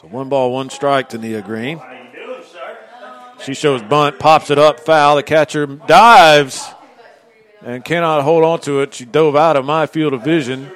So 0.01 0.07
one 0.07 0.31
ball, 0.31 0.51
one 0.51 0.71
strike 0.71 1.11
to 1.11 1.19
Nia 1.19 1.43
Green. 1.43 1.79
She 3.43 3.53
shows 3.53 3.83
bunt, 3.83 4.19
pops 4.19 4.49
it 4.49 4.57
up, 4.57 4.81
foul. 4.81 5.17
The 5.17 5.23
catcher 5.23 5.67
dives 5.67 6.67
and 7.61 7.85
cannot 7.85 8.23
hold 8.23 8.43
on 8.43 8.61
to 8.61 8.81
it. 8.81 8.95
She 8.95 9.05
dove 9.05 9.37
out 9.37 9.59
of 9.59 9.67
my 9.67 9.85
field 9.85 10.15
of 10.15 10.25
vision, 10.25 10.71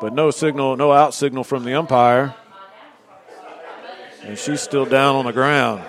but 0.00 0.12
no 0.12 0.32
signal, 0.32 0.76
no 0.76 0.90
out 0.90 1.14
signal 1.14 1.44
from 1.44 1.62
the 1.62 1.74
umpire. 1.74 2.34
And 4.24 4.36
she's 4.36 4.60
still 4.60 4.84
down 4.84 5.14
on 5.14 5.26
the 5.26 5.32
ground. 5.32 5.84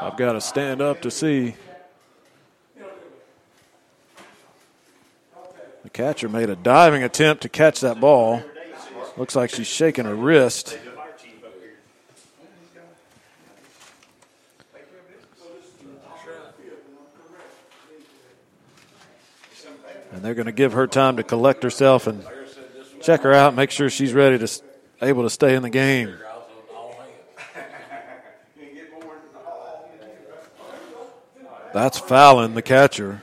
I've 0.00 0.16
got 0.16 0.34
to 0.34 0.40
stand 0.40 0.80
up 0.80 1.02
to 1.02 1.10
see. 1.10 1.56
The 5.82 5.90
catcher 5.90 6.28
made 6.28 6.50
a 6.50 6.56
diving 6.56 7.02
attempt 7.02 7.42
to 7.42 7.48
catch 7.48 7.80
that 7.80 7.98
ball. 8.00 8.44
Looks 9.16 9.36
like 9.36 9.50
she's 9.50 9.66
shaking 9.66 10.04
her 10.06 10.14
wrist. 10.14 10.78
And 20.12 20.22
they're 20.22 20.34
going 20.34 20.46
to 20.46 20.52
give 20.52 20.72
her 20.72 20.86
time 20.86 21.16
to 21.16 21.22
collect 21.22 21.62
herself 21.62 22.06
and 22.06 22.24
check 23.00 23.22
her 23.22 23.32
out, 23.32 23.54
make 23.54 23.70
sure 23.70 23.90
she's 23.90 24.12
ready 24.12 24.38
to 24.38 24.62
able 25.00 25.22
to 25.24 25.30
stay 25.30 25.54
in 25.54 25.62
the 25.62 25.70
game. 25.70 26.16
That's 31.72 31.98
Fallon, 31.98 32.54
the 32.54 32.62
catcher, 32.62 33.22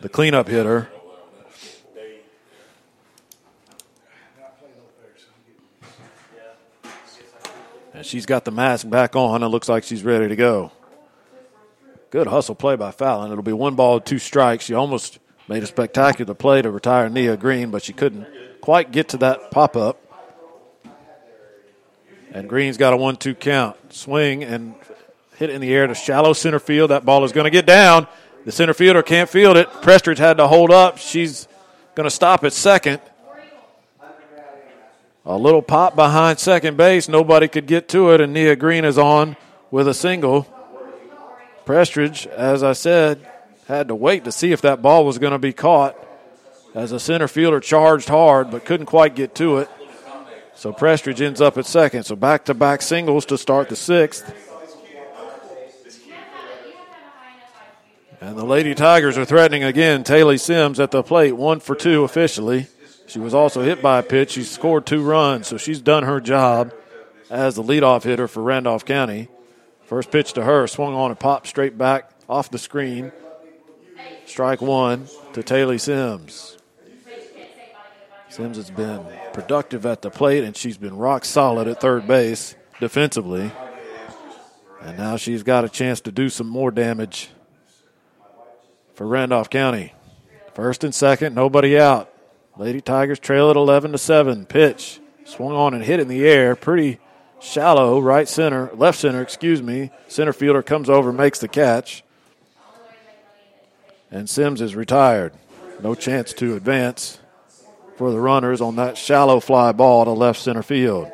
the 0.00 0.08
cleanup 0.08 0.48
hitter. 0.48 0.88
And 0.88 1.00
she's 8.02 8.26
got 8.26 8.44
the 8.44 8.50
mask 8.50 8.88
back 8.88 9.16
on. 9.16 9.42
It 9.42 9.48
looks 9.48 9.68
like 9.68 9.84
she's 9.84 10.02
ready 10.02 10.28
to 10.28 10.36
go. 10.36 10.72
Good 12.10 12.26
hustle 12.26 12.54
play 12.54 12.76
by 12.76 12.90
Fallon. 12.90 13.32
It'll 13.32 13.42
be 13.42 13.52
one 13.52 13.74
ball, 13.74 14.00
two 14.00 14.18
strikes. 14.18 14.64
She 14.64 14.74
almost 14.74 15.18
made 15.48 15.62
a 15.62 15.66
spectacular 15.66 16.34
play 16.34 16.62
to 16.62 16.70
retire 16.70 17.08
Nia 17.08 17.36
Green, 17.36 17.70
but 17.70 17.82
she 17.82 17.92
couldn't 17.92 18.26
quite 18.60 18.92
get 18.92 19.08
to 19.10 19.16
that 19.18 19.50
pop 19.50 19.76
up. 19.76 19.98
And 22.30 22.48
Green's 22.48 22.76
got 22.76 22.92
a 22.92 22.96
one 22.96 23.16
two 23.16 23.34
count. 23.34 23.76
Swing 23.92 24.44
and 24.44 24.74
hit 25.36 25.50
in 25.50 25.60
the 25.60 25.72
air 25.72 25.86
to 25.86 25.94
shallow 25.94 26.32
center 26.32 26.58
field. 26.58 26.90
That 26.90 27.04
ball 27.04 27.24
is 27.24 27.32
going 27.32 27.44
to 27.44 27.50
get 27.50 27.66
down. 27.66 28.06
The 28.44 28.52
center 28.52 28.74
fielder 28.74 29.02
can't 29.02 29.28
field 29.28 29.56
it. 29.56 29.68
Prestridge 29.68 30.18
had 30.18 30.38
to 30.38 30.48
hold 30.48 30.70
up. 30.70 30.98
She's 30.98 31.46
going 31.94 32.04
to 32.04 32.10
stop 32.10 32.44
at 32.44 32.52
second. 32.52 33.00
A 35.24 35.36
little 35.36 35.62
pop 35.62 35.94
behind 35.94 36.38
second 36.40 36.76
base. 36.76 37.08
Nobody 37.08 37.46
could 37.46 37.66
get 37.66 37.88
to 37.90 38.10
it, 38.10 38.20
and 38.20 38.32
Nia 38.32 38.56
Green 38.56 38.84
is 38.84 38.98
on 38.98 39.36
with 39.70 39.86
a 39.86 39.94
single. 39.94 40.48
Prestridge, 41.64 42.26
as 42.26 42.64
I 42.64 42.72
said, 42.72 43.24
had 43.68 43.88
to 43.88 43.94
wait 43.94 44.24
to 44.24 44.32
see 44.32 44.50
if 44.50 44.60
that 44.62 44.82
ball 44.82 45.06
was 45.06 45.18
going 45.18 45.32
to 45.32 45.38
be 45.38 45.52
caught 45.52 45.96
as 46.74 46.90
a 46.90 46.98
center 46.98 47.28
fielder 47.28 47.60
charged 47.60 48.08
hard 48.08 48.50
but 48.50 48.64
couldn't 48.64 48.86
quite 48.86 49.14
get 49.14 49.34
to 49.36 49.58
it. 49.58 49.70
So 50.56 50.72
Prestridge 50.72 51.20
ends 51.20 51.40
up 51.40 51.56
at 51.56 51.66
second. 51.66 52.04
So 52.04 52.16
back 52.16 52.46
to 52.46 52.54
back 52.54 52.82
singles 52.82 53.24
to 53.26 53.38
start 53.38 53.68
the 53.68 53.76
sixth. 53.76 54.34
And 58.20 58.36
the 58.36 58.44
Lady 58.44 58.74
Tigers 58.74 59.18
are 59.18 59.24
threatening 59.24 59.64
again. 59.64 60.04
Taylor 60.04 60.38
Sims 60.38 60.78
at 60.78 60.90
the 60.90 61.02
plate, 61.02 61.32
one 61.32 61.60
for 61.60 61.74
two 61.74 62.04
officially. 62.04 62.66
She 63.12 63.18
was 63.18 63.34
also 63.34 63.60
hit 63.60 63.82
by 63.82 63.98
a 63.98 64.02
pitch. 64.02 64.30
She 64.30 64.42
scored 64.42 64.86
two 64.86 65.02
runs, 65.02 65.46
so 65.46 65.58
she's 65.58 65.82
done 65.82 66.04
her 66.04 66.18
job 66.18 66.72
as 67.28 67.56
the 67.56 67.62
leadoff 67.62 68.04
hitter 68.04 68.26
for 68.26 68.42
Randolph 68.42 68.86
County. 68.86 69.28
First 69.82 70.10
pitch 70.10 70.32
to 70.32 70.44
her, 70.44 70.66
swung 70.66 70.94
on 70.94 71.10
and 71.10 71.20
popped 71.20 71.46
straight 71.46 71.76
back 71.76 72.10
off 72.26 72.50
the 72.50 72.56
screen. 72.56 73.12
Strike 74.24 74.62
one 74.62 75.08
to 75.34 75.42
Taylor 75.42 75.76
Sims. 75.76 76.56
Sims 78.30 78.56
has 78.56 78.70
been 78.70 79.04
productive 79.34 79.84
at 79.84 80.00
the 80.00 80.08
plate, 80.08 80.42
and 80.42 80.56
she's 80.56 80.78
been 80.78 80.96
rock 80.96 81.26
solid 81.26 81.68
at 81.68 81.82
third 81.82 82.06
base 82.06 82.56
defensively. 82.80 83.52
And 84.80 84.96
now 84.96 85.18
she's 85.18 85.42
got 85.42 85.66
a 85.66 85.68
chance 85.68 86.00
to 86.02 86.12
do 86.12 86.30
some 86.30 86.48
more 86.48 86.70
damage 86.70 87.28
for 88.94 89.06
Randolph 89.06 89.50
County. 89.50 89.92
First 90.54 90.82
and 90.82 90.94
second, 90.94 91.34
nobody 91.34 91.78
out. 91.78 92.11
Lady 92.56 92.80
Tigers 92.80 93.18
trail 93.18 93.50
at 93.50 93.56
11 93.56 93.92
to 93.92 93.98
7. 93.98 94.46
Pitch 94.46 95.00
swung 95.24 95.54
on 95.54 95.74
and 95.74 95.82
hit 95.82 96.00
in 96.00 96.08
the 96.08 96.26
air, 96.26 96.54
pretty 96.54 96.98
shallow, 97.40 97.98
right 97.98 98.28
center, 98.28 98.70
left 98.74 98.98
center, 98.98 99.22
excuse 99.22 99.62
me. 99.62 99.90
Center 100.08 100.32
fielder 100.32 100.62
comes 100.62 100.90
over, 100.90 101.12
makes 101.12 101.38
the 101.38 101.48
catch. 101.48 102.04
And 104.10 104.28
Sims 104.28 104.60
is 104.60 104.76
retired. 104.76 105.32
No 105.82 105.94
chance 105.94 106.32
to 106.34 106.54
advance 106.54 107.18
for 107.96 108.10
the 108.10 108.20
runners 108.20 108.60
on 108.60 108.76
that 108.76 108.98
shallow 108.98 109.40
fly 109.40 109.72
ball 109.72 110.04
to 110.04 110.10
left 110.10 110.40
center 110.40 110.62
field. 110.62 111.10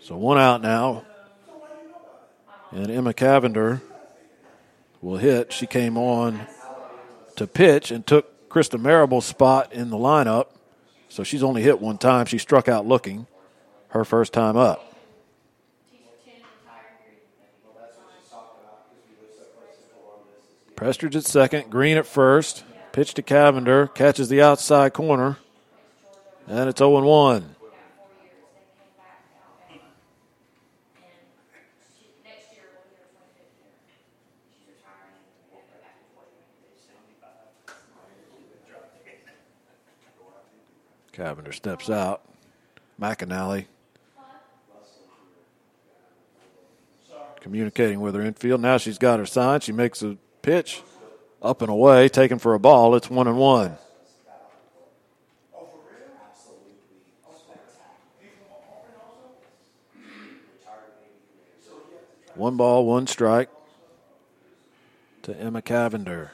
So 0.00 0.16
one 0.16 0.38
out 0.38 0.60
now. 0.60 1.04
And 2.72 2.90
Emma 2.90 3.14
Cavender 3.14 3.80
will 5.00 5.16
hit. 5.16 5.52
She 5.52 5.66
came 5.66 5.96
on 5.96 6.46
to 7.40 7.46
pitch 7.46 7.90
and 7.90 8.06
took 8.06 8.50
Krista 8.50 8.78
Marable's 8.78 9.24
spot 9.24 9.72
in 9.72 9.88
the 9.88 9.96
lineup. 9.96 10.48
So 11.08 11.24
she's 11.24 11.42
only 11.42 11.62
hit 11.62 11.80
one 11.80 11.96
time. 11.96 12.26
She 12.26 12.36
struck 12.36 12.68
out 12.68 12.86
looking 12.86 13.26
her 13.88 14.04
first 14.04 14.34
time 14.34 14.58
up. 14.58 14.94
Prestridge 20.76 21.16
at 21.16 21.24
second, 21.24 21.70
Green 21.70 21.96
at 21.96 22.06
first. 22.06 22.62
Pitch 22.92 23.14
to 23.14 23.22
Cavender, 23.22 23.86
catches 23.86 24.28
the 24.28 24.42
outside 24.42 24.92
corner, 24.92 25.38
and 26.46 26.68
it's 26.68 26.78
0 26.78 27.00
1. 27.00 27.56
Cavender 41.20 41.52
steps 41.52 41.90
out. 41.90 42.22
McAnally 42.98 43.66
communicating 47.42 48.00
with 48.00 48.14
her 48.14 48.22
infield. 48.22 48.62
Now 48.62 48.78
she's 48.78 48.96
got 48.96 49.18
her 49.18 49.26
sign. 49.26 49.60
She 49.60 49.72
makes 49.72 50.02
a 50.02 50.16
pitch 50.40 50.80
up 51.42 51.60
and 51.60 51.70
away, 51.70 52.08
taken 52.08 52.38
for 52.38 52.54
a 52.54 52.58
ball. 52.58 52.94
It's 52.94 53.10
one 53.10 53.26
and 53.26 53.36
one. 53.36 53.76
One 62.34 62.56
ball, 62.56 62.86
one 62.86 63.06
strike 63.06 63.50
to 65.24 65.38
Emma 65.38 65.60
Cavender. 65.60 66.32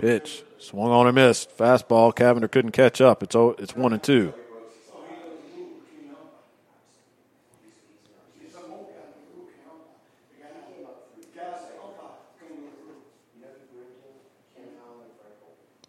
Pitch 0.00 0.42
swung 0.64 0.90
on 0.90 1.06
and 1.06 1.14
missed. 1.14 1.56
Fastball. 1.56 2.14
Cavender 2.14 2.48
couldn't 2.48 2.72
catch 2.72 3.00
up. 3.00 3.22
It's 3.22 3.36
it's 3.36 3.76
one 3.76 3.92
and 3.92 4.02
two. 4.02 4.32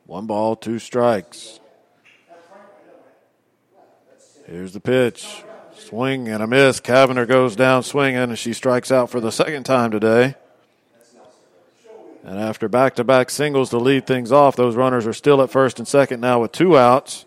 One 0.06 0.28
ball, 0.28 0.56
two 0.56 0.78
strikes. 0.78 1.60
Here's 4.46 4.74
the 4.74 4.80
pitch. 4.80 5.44
Swing 5.76 6.28
and 6.28 6.44
a 6.44 6.48
miss. 6.48 6.80
Cavender 6.80 7.26
goes 7.26 7.56
down 7.56 7.84
swinging, 7.84 8.18
and 8.18 8.38
she 8.38 8.54
strikes 8.54 8.92
out 8.92 9.10
for 9.10 9.20
the 9.20 9.32
second 9.32 9.64
time 9.64 9.92
today. 9.92 10.36
And 12.26 12.40
after 12.40 12.68
back 12.68 12.96
to 12.96 13.04
back 13.04 13.30
singles 13.30 13.70
to 13.70 13.78
lead 13.78 14.08
things 14.08 14.32
off, 14.32 14.56
those 14.56 14.76
runners 14.76 15.06
are 15.06 15.14
still 15.14 15.44
at 15.44 15.52
first 15.52 15.78
and 15.78 15.88
second 15.88 16.22
now 16.22 16.42
with 16.42 16.52
two 16.52 16.76
outs. 16.76 17.24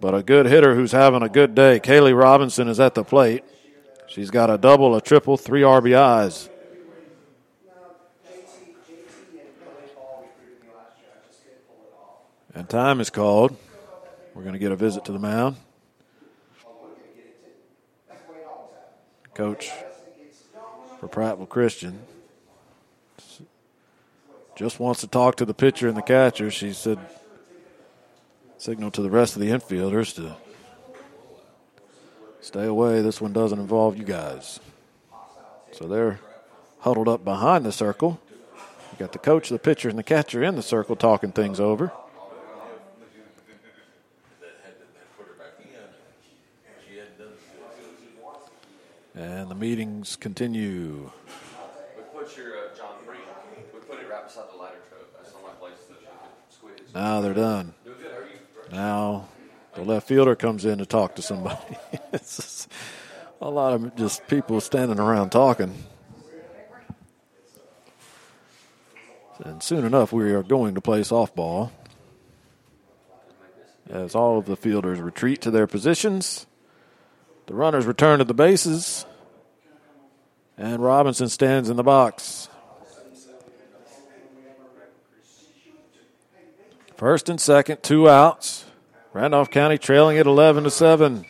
But 0.00 0.14
a 0.14 0.22
good 0.22 0.46
hitter 0.46 0.76
who's 0.76 0.92
having 0.92 1.20
a 1.20 1.28
good 1.28 1.52
day. 1.52 1.80
Kaylee 1.80 2.16
Robinson 2.16 2.68
is 2.68 2.78
at 2.78 2.94
the 2.94 3.02
plate. 3.02 3.42
She's 4.06 4.30
got 4.30 4.50
a 4.50 4.58
double, 4.58 4.94
a 4.94 5.00
triple, 5.00 5.36
three 5.36 5.62
RBIs. 5.62 6.48
And 12.54 12.68
time 12.68 13.00
is 13.00 13.10
called. 13.10 13.56
We're 14.32 14.42
going 14.42 14.52
to 14.52 14.60
get 14.60 14.70
a 14.70 14.76
visit 14.76 15.04
to 15.06 15.12
the 15.12 15.18
mound. 15.18 15.56
Coach 19.34 19.70
for 21.00 21.08
Prattville 21.08 21.48
Christian 21.48 21.98
just 24.56 24.78
wants 24.80 25.00
to 25.00 25.06
talk 25.06 25.36
to 25.36 25.44
the 25.44 25.54
pitcher 25.54 25.88
and 25.88 25.96
the 25.96 26.02
catcher. 26.02 26.50
She 26.50 26.72
said, 26.72 26.98
signal 28.58 28.90
to 28.92 29.02
the 29.02 29.10
rest 29.10 29.36
of 29.36 29.42
the 29.42 29.48
infielders 29.48 30.14
to 30.14 30.36
stay 32.40 32.64
away. 32.64 33.02
This 33.02 33.20
one 33.20 33.32
doesn't 33.32 33.58
involve 33.58 33.96
you 33.96 34.04
guys. 34.04 34.60
So 35.72 35.88
they're 35.88 36.20
huddled 36.80 37.08
up 37.08 37.24
behind 37.24 37.64
the 37.64 37.72
circle. 37.72 38.20
You 38.92 38.98
got 38.98 39.12
the 39.12 39.18
coach, 39.18 39.48
the 39.48 39.58
pitcher, 39.58 39.88
and 39.88 39.98
the 39.98 40.04
catcher 40.04 40.44
in 40.44 40.54
the 40.54 40.62
circle 40.62 40.94
talking 40.94 41.32
things 41.32 41.58
over. 41.58 41.90
And 49.16 49.48
the 49.48 49.54
meetings 49.54 50.16
continue. 50.16 51.10
We 51.96 52.02
put 52.12 52.36
your 52.36 52.56
uh, 52.56 52.60
John 52.76 52.96
Green. 53.06 53.20
We 53.72 53.78
put 53.80 54.00
it 54.00 54.10
right 54.10 54.26
beside 54.26 54.50
the 54.52 54.56
ladder 54.56 54.78
truck. 54.88 55.02
That's 55.16 55.30
the 55.30 55.38
only 55.38 55.52
place 55.60 55.78
that 55.88 56.00
you 56.00 56.08
could 56.08 56.52
squeeze. 56.52 56.80
Now 56.94 57.20
they're 57.20 57.34
done. 57.34 57.74
Doing 57.84 57.96
good. 57.98 58.10
How 58.12 58.18
are 58.18 58.22
you? 58.22 58.76
Now 58.76 59.28
the 59.74 59.82
left 59.82 60.06
fielder 60.06 60.36
comes 60.36 60.64
in 60.64 60.78
to 60.78 60.86
talk 60.86 61.16
to 61.16 61.22
somebody. 61.22 61.76
it's 62.12 62.68
a 63.40 63.50
lot 63.50 63.72
of 63.74 63.96
just 63.96 64.26
people 64.28 64.60
standing 64.60 65.00
around 65.00 65.30
talking. 65.30 65.74
And 69.42 69.62
soon 69.62 69.84
enough, 69.84 70.12
we 70.12 70.32
are 70.32 70.44
going 70.44 70.76
to 70.76 70.80
play 70.80 71.00
softball. 71.00 71.72
As 73.90 74.14
all 74.14 74.38
of 74.38 74.46
the 74.46 74.56
fielders 74.56 75.00
retreat 75.00 75.42
to 75.42 75.50
their 75.50 75.66
positions, 75.66 76.46
the 77.46 77.54
runners 77.54 77.84
return 77.84 78.20
to 78.20 78.24
the 78.24 78.32
bases, 78.32 79.04
and 80.56 80.82
Robinson 80.82 81.28
stands 81.28 81.68
in 81.68 81.76
the 81.76 81.82
box. 81.82 82.48
First 86.96 87.28
and 87.28 87.40
second, 87.40 87.82
two 87.82 88.08
outs. 88.08 88.64
Randolph 89.12 89.50
County 89.50 89.78
trailing 89.78 90.18
at 90.18 90.26
11 90.26 90.64
to 90.64 90.70
7. 90.70 91.24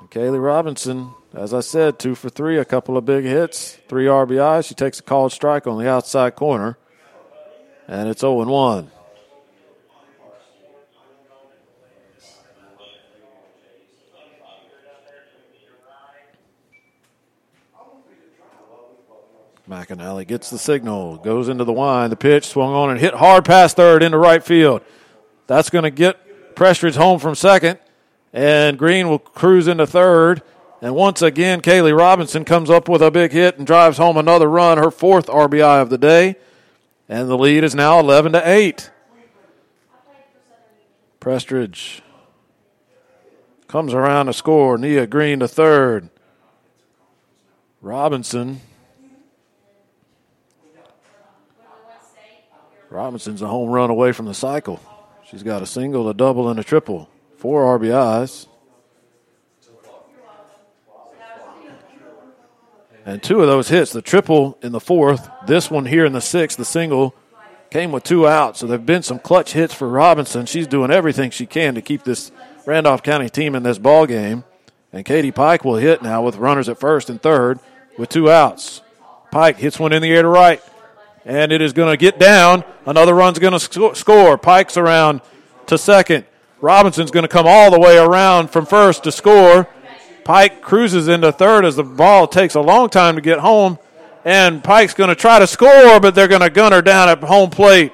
And 0.00 0.10
Kaylee 0.10 0.42
Robinson, 0.42 1.14
as 1.34 1.52
I 1.52 1.60
said, 1.60 1.98
two 1.98 2.14
for 2.14 2.30
three, 2.30 2.58
a 2.58 2.64
couple 2.64 2.96
of 2.96 3.04
big 3.04 3.24
hits, 3.24 3.78
three 3.88 4.06
RBIs. 4.06 4.66
She 4.66 4.74
takes 4.74 5.00
a 5.00 5.02
called 5.02 5.32
strike 5.32 5.66
on 5.66 5.78
the 5.78 5.88
outside 5.88 6.36
corner, 6.36 6.78
and 7.86 8.08
it's 8.08 8.22
0 8.22 8.44
1. 8.44 8.90
McAnally 19.68 20.26
gets 20.26 20.50
the 20.50 20.58
signal, 20.58 21.16
goes 21.16 21.48
into 21.48 21.64
the 21.64 21.72
wind. 21.72 22.12
The 22.12 22.16
pitch 22.16 22.46
swung 22.46 22.74
on 22.74 22.90
and 22.90 23.00
hit 23.00 23.14
hard 23.14 23.44
past 23.44 23.76
third 23.76 24.02
into 24.02 24.18
right 24.18 24.44
field. 24.44 24.82
That's 25.46 25.70
going 25.70 25.84
to 25.84 25.90
get 25.90 26.54
Prestridge 26.54 26.96
home 26.96 27.18
from 27.18 27.34
second, 27.34 27.78
and 28.32 28.78
Green 28.78 29.08
will 29.08 29.18
cruise 29.18 29.66
into 29.66 29.86
third. 29.86 30.42
And 30.82 30.94
once 30.94 31.22
again, 31.22 31.62
Kaylee 31.62 31.96
Robinson 31.96 32.44
comes 32.44 32.68
up 32.68 32.88
with 32.90 33.00
a 33.00 33.10
big 33.10 33.32
hit 33.32 33.56
and 33.56 33.66
drives 33.66 33.96
home 33.96 34.18
another 34.18 34.50
run, 34.50 34.76
her 34.76 34.90
fourth 34.90 35.26
RBI 35.26 35.80
of 35.80 35.88
the 35.88 35.98
day. 35.98 36.36
And 37.08 37.28
the 37.28 37.38
lead 37.38 37.64
is 37.64 37.74
now 37.74 37.98
11 38.00 38.32
to 38.32 38.48
8. 38.48 38.90
Prestridge 41.20 42.02
comes 43.66 43.94
around 43.94 44.26
to 44.26 44.34
score. 44.34 44.76
Nia 44.76 45.06
Green 45.06 45.40
to 45.40 45.48
third. 45.48 46.10
Robinson 47.80 48.60
Robinson's 52.94 53.42
a 53.42 53.48
home 53.48 53.70
run 53.70 53.90
away 53.90 54.12
from 54.12 54.26
the 54.26 54.34
cycle. 54.34 54.80
She's 55.28 55.42
got 55.42 55.62
a 55.62 55.66
single, 55.66 56.08
a 56.08 56.14
double, 56.14 56.48
and 56.48 56.60
a 56.60 56.62
triple. 56.62 57.08
Four 57.38 57.76
RBIs. 57.76 58.46
And 63.04 63.20
two 63.20 63.40
of 63.40 63.48
those 63.48 63.68
hits, 63.68 63.92
the 63.92 64.00
triple 64.00 64.56
in 64.62 64.70
the 64.70 64.80
fourth, 64.80 65.28
this 65.44 65.70
one 65.70 65.86
here 65.86 66.06
in 66.06 66.12
the 66.12 66.20
sixth, 66.20 66.56
the 66.56 66.64
single, 66.64 67.16
came 67.68 67.90
with 67.90 68.04
two 68.04 68.28
outs. 68.28 68.60
So 68.60 68.68
there 68.68 68.78
have 68.78 68.86
been 68.86 69.02
some 69.02 69.18
clutch 69.18 69.54
hits 69.54 69.74
for 69.74 69.88
Robinson. 69.88 70.46
She's 70.46 70.68
doing 70.68 70.92
everything 70.92 71.30
she 71.30 71.46
can 71.46 71.74
to 71.74 71.82
keep 71.82 72.04
this 72.04 72.30
Randolph 72.64 73.02
County 73.02 73.28
team 73.28 73.56
in 73.56 73.64
this 73.64 73.78
ball 73.78 74.06
game. 74.06 74.44
And 74.92 75.04
Katie 75.04 75.32
Pike 75.32 75.64
will 75.64 75.76
hit 75.76 76.00
now 76.00 76.22
with 76.22 76.36
runners 76.36 76.68
at 76.68 76.78
first 76.78 77.10
and 77.10 77.20
third 77.20 77.58
with 77.98 78.08
two 78.08 78.30
outs. 78.30 78.82
Pike 79.32 79.56
hits 79.56 79.80
one 79.80 79.92
in 79.92 80.00
the 80.00 80.12
air 80.12 80.22
to 80.22 80.28
right, 80.28 80.62
and 81.24 81.52
it 81.52 81.62
is 81.62 81.72
going 81.72 81.92
to 81.92 81.96
get 81.96 82.18
down. 82.18 82.64
Another 82.86 83.14
run's 83.14 83.38
going 83.38 83.52
to 83.52 83.60
sc- 83.60 83.96
score. 83.96 84.36
Pike's 84.38 84.76
around 84.76 85.20
to 85.66 85.78
second. 85.78 86.26
Robinson's 86.60 87.10
going 87.10 87.24
to 87.24 87.28
come 87.28 87.46
all 87.46 87.70
the 87.70 87.80
way 87.80 87.98
around 87.98 88.48
from 88.48 88.66
first 88.66 89.04
to 89.04 89.12
score. 89.12 89.68
Pike 90.24 90.62
cruises 90.62 91.08
into 91.08 91.30
third 91.32 91.64
as 91.64 91.76
the 91.76 91.84
ball 91.84 92.26
takes 92.26 92.54
a 92.54 92.60
long 92.60 92.88
time 92.88 93.16
to 93.16 93.20
get 93.20 93.40
home, 93.40 93.78
and 94.24 94.64
Pike's 94.64 94.94
going 94.94 95.08
to 95.08 95.14
try 95.14 95.38
to 95.38 95.46
score, 95.46 96.00
but 96.00 96.14
they're 96.14 96.28
going 96.28 96.40
to 96.40 96.48
gun 96.48 96.72
her 96.72 96.80
down 96.80 97.10
at 97.10 97.22
home 97.22 97.50
plate. 97.50 97.92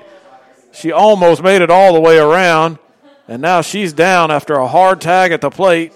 She 0.73 0.93
almost 0.93 1.43
made 1.43 1.63
it 1.63 1.71
all 1.71 1.93
the 1.93 2.01
way 2.01 2.19
around, 2.19 2.79
and 3.27 3.43
now 3.43 3.63
she's 3.63 3.93
down 3.93 4.31
after 4.31 4.55
a 4.55 4.69
hard 4.69 5.01
tag 5.01 5.33
at 5.33 5.41
the 5.41 5.51
plate, 5.51 5.93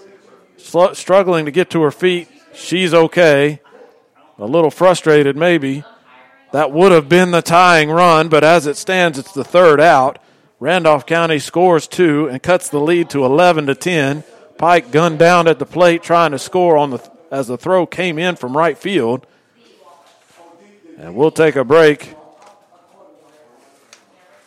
struggling 0.57 1.45
to 1.45 1.51
get 1.51 1.69
to 1.69 1.81
her 1.81 1.91
feet. 1.91 2.27
She's 2.53 2.93
okay. 2.93 3.61
A 4.37 4.45
little 4.45 4.71
frustrated, 4.71 5.37
maybe. 5.37 5.85
That 6.55 6.71
would 6.71 6.93
have 6.93 7.09
been 7.09 7.31
the 7.31 7.41
tying 7.41 7.89
run, 7.89 8.29
but 8.29 8.45
as 8.45 8.65
it 8.65 8.77
stands, 8.77 9.19
it's 9.19 9.33
the 9.33 9.43
third 9.43 9.81
out. 9.81 10.19
Randolph 10.61 11.05
County 11.05 11.37
scores 11.37 11.85
two 11.85 12.29
and 12.29 12.41
cuts 12.41 12.69
the 12.69 12.79
lead 12.79 13.09
to 13.09 13.25
11 13.25 13.65
to 13.65 13.75
10. 13.75 14.23
Pike 14.57 14.89
gunned 14.89 15.19
down 15.19 15.49
at 15.49 15.59
the 15.59 15.65
plate 15.65 16.01
trying 16.01 16.31
to 16.31 16.39
score 16.39 16.77
on 16.77 16.91
the 16.91 17.11
as 17.29 17.47
the 17.47 17.57
throw 17.57 17.85
came 17.85 18.17
in 18.17 18.37
from 18.37 18.55
right 18.55 18.77
field. 18.77 19.27
And 20.97 21.13
we'll 21.13 21.29
take 21.29 21.57
a 21.57 21.65
break 21.65 22.15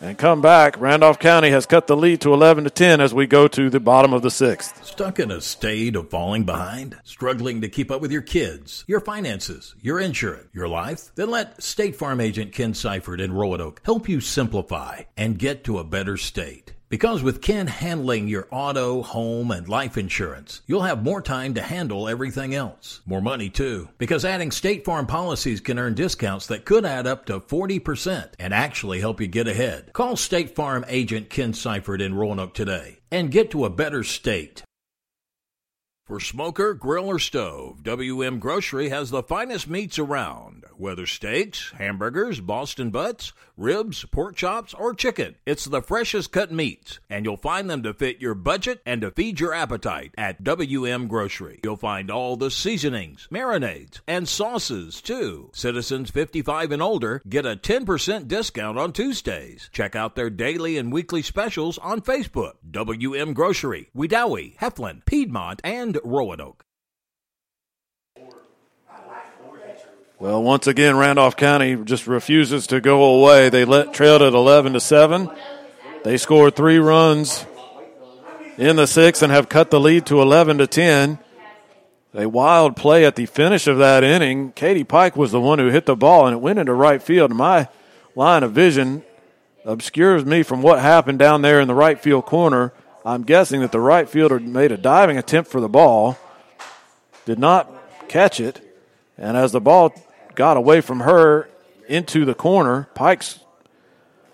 and 0.01 0.19
come 0.19 0.41
back. 0.41 0.81
Randolph 0.81 1.19
County 1.19 1.51
has 1.51 1.67
cut 1.67 1.87
the 1.87 1.97
lead 1.97 2.21
to 2.23 2.33
11 2.33 2.65
to 2.65 2.71
10 2.71 3.01
as 3.01 3.15
we 3.15 3.27
go 3.27 3.49
to 3.49 3.71
the 3.71 3.81
bottom 3.81 4.13
of 4.13 4.23
the 4.23 4.31
sixth. 4.31 4.85
Stuck 4.85 5.19
in 5.19 5.31
a 5.31 5.41
state 5.41 5.97
of 5.97 6.11
falling 6.11 6.45
behind? 6.45 6.97
Struggling 7.05 7.61
to 7.61 7.69
keep 7.69 7.91
up 7.91 8.01
with 8.01 8.13
your 8.13 8.23
kids, 8.23 8.85
your 8.87 9.01
finances, 9.01 9.75
your 9.81 10.01
insurance, 10.01 10.49
your 10.53 10.69
life? 10.69 11.11
Then 11.15 11.31
let 11.31 11.63
State 11.63 11.97
Farm 11.97 12.21
agent 12.21 12.53
Ken 12.53 12.75
Seifert 12.75 13.21
in 13.21 13.33
Roanoke 13.33 13.81
help 13.85 14.09
you 14.09 14.21
simplify 14.21 15.03
and 15.17 15.39
get 15.39 15.65
to 15.65 15.79
a 15.79 15.85
better 15.85 16.17
state. 16.17 16.68
Because 16.89 17.23
with 17.23 17.43
Ken 17.43 17.67
handling 17.67 18.29
your 18.29 18.49
auto, 18.51 19.03
home, 19.03 19.51
and 19.51 19.69
life 19.69 19.99
insurance, 19.99 20.63
you'll 20.67 20.83
have 20.83 21.03
more 21.03 21.21
time 21.21 21.53
to 21.55 21.63
handle 21.63 22.09
everything 22.09 22.55
else. 22.55 23.03
More 23.05 23.21
money 23.21 23.51
too. 23.51 23.91
Because 23.99 24.25
adding 24.25 24.51
State 24.51 24.87
Farm 24.87 25.07
policies 25.07 25.61
can 25.61 25.79
earn 25.79 25.93
discounts 25.93 26.47
that 26.47 26.65
could 26.65 26.87
add 26.87 27.07
up 27.07 27.27
to 27.27 27.41
40% 27.41 28.31
and 28.39 28.55
actually 28.55 29.01
help 29.01 29.21
you 29.21 29.27
get 29.27 29.49
ahead. 29.49 29.93
Call 29.93 30.17
State 30.17 30.55
Farm 30.55 30.85
agent 30.89 31.29
Ken 31.29 31.53
Seifert 31.53 32.01
in 32.01 32.15
Roanoke 32.15 32.55
today 32.55 33.01
and 33.11 33.31
get 33.31 33.51
to 33.51 33.67
a 33.67 33.71
better 33.71 34.03
state. 34.03 34.63
For 36.07 36.21
smoker, 36.21 36.73
grill, 36.73 37.05
or 37.05 37.19
stove, 37.19 37.83
WM 37.83 38.39
Grocery 38.39 38.89
has 38.89 39.11
the 39.11 39.23
finest 39.23 39.69
meats 39.69 39.99
around. 39.99 40.65
Whether 40.79 41.07
steaks, 41.07 41.73
hamburgers, 41.77 42.39
Boston 42.39 42.91
butts, 42.91 43.33
ribs, 43.57 44.05
pork 44.13 44.37
chops, 44.37 44.73
or 44.75 44.95
chicken, 44.95 45.35
it's 45.45 45.65
the 45.65 45.83
freshest 45.83 46.31
cut 46.31 46.53
meats, 46.53 47.01
and 47.11 47.25
you'll 47.25 47.37
find 47.37 47.69
them 47.69 47.83
to 47.83 47.93
fit 47.93 48.21
your 48.21 48.37
budget 48.37 48.81
and 48.87 49.01
to 49.01 49.11
feed 49.11 49.41
your 49.41 49.53
appetite 49.53 50.15
at 50.17 50.45
WM 50.45 51.09
Grocery. 51.09 51.59
You'll 51.65 51.77
find 51.77 52.13
all 52.13 52.37
the 52.37 52.53
seasonings, 52.53 53.27
marinades, 53.29 54.03
and 54.07 54.29
sauces 54.29 55.03
too. 55.03 55.51
Citizens 55.53 56.11
55 56.11 56.71
and 56.71 56.81
older 56.81 57.23
get 57.29 57.45
a 57.45 57.57
10% 57.57 58.29
discount 58.29 58.79
on 58.79 58.93
Tuesdays. 58.93 59.69
Check 59.73 59.97
out 59.97 60.15
their 60.15 60.31
daily 60.31 60.79
and 60.79 60.93
weekly 60.93 61.23
specials 61.23 61.79
on 61.79 62.03
Facebook. 62.03 62.53
WM 62.71 63.33
Grocery, 63.33 63.91
Wedowee, 63.97 64.57
Heflin, 64.59 65.05
Piedmont, 65.05 65.61
and 65.65 65.99
Roanoke. 66.05 66.65
Well, 70.21 70.43
once 70.43 70.67
again, 70.67 70.97
Randolph 70.97 71.37
County 71.37 71.77
just 71.77 72.09
refuses 72.09 72.67
to 72.69 72.81
go 72.81 73.05
away. 73.05 73.51
They 73.51 73.65
let 73.65 73.93
trailed 73.93 74.21
at 74.21 74.33
11 74.33 74.73
to 74.73 74.81
7. 74.81 75.31
They 76.03 76.17
scored 76.17 76.57
three 76.57 76.79
runs 76.79 77.47
in 78.57 78.75
the 78.75 78.89
sixth 78.89 79.23
and 79.23 79.31
have 79.31 79.49
cut 79.49 79.71
the 79.71 79.79
lead 79.79 80.07
to 80.07 80.21
11 80.21 80.59
to 80.59 80.67
10. 80.67 81.21
A 82.15 82.27
wild 82.27 82.75
play 82.75 83.05
at 83.05 83.15
the 83.15 83.27
finish 83.27 83.69
of 83.69 83.79
that 83.79 84.03
inning. 84.03 84.51
Katie 84.51 84.83
Pike 84.83 85.15
was 85.15 85.31
the 85.31 85.41
one 85.41 85.61
who 85.61 85.69
hit 85.69 85.87
the 85.87 85.95
ball, 85.95 86.27
and 86.27 86.35
it 86.35 86.41
went 86.41 86.59
into 86.59 86.75
right 86.75 87.01
field. 87.01 87.31
My 87.31 87.69
line 88.17 88.43
of 88.43 88.51
vision 88.51 89.05
obscures 89.65 90.25
me 90.25 90.43
from 90.43 90.63
what 90.63 90.81
happened 90.81 91.21
down 91.21 91.43
there 91.43 91.61
in 91.61 91.69
the 91.69 91.75
right 91.75 92.01
field 92.01 92.27
corner. 92.27 92.73
I'm 93.05 93.23
guessing 93.23 93.61
that 93.61 93.71
the 93.71 93.79
right 93.79 94.09
fielder 94.09 94.41
made 94.41 94.73
a 94.73 94.77
diving 94.77 95.17
attempt 95.17 95.49
for 95.49 95.61
the 95.61 95.69
ball, 95.69 96.19
did 97.25 97.39
not 97.39 97.71
catch 98.09 98.41
it, 98.41 98.61
and 99.17 99.37
as 99.37 99.53
the 99.53 99.61
ball 99.61 99.95
got 100.39 100.57
away 100.57 100.81
from 100.81 101.01
her 101.01 101.51
into 101.89 102.25
the 102.25 102.33
corner, 102.33 102.89
Pikes 102.95 103.41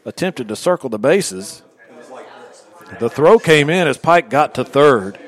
attempted 0.04 0.48
to 0.48 0.54
circle 0.54 0.90
the 0.90 0.98
bases. 0.98 1.62
The 3.00 3.08
throw 3.08 3.38
came 3.38 3.70
in 3.70 3.88
as 3.88 3.96
Pike 3.96 4.28
got 4.28 4.54
to 4.56 4.64
third, 4.64 5.18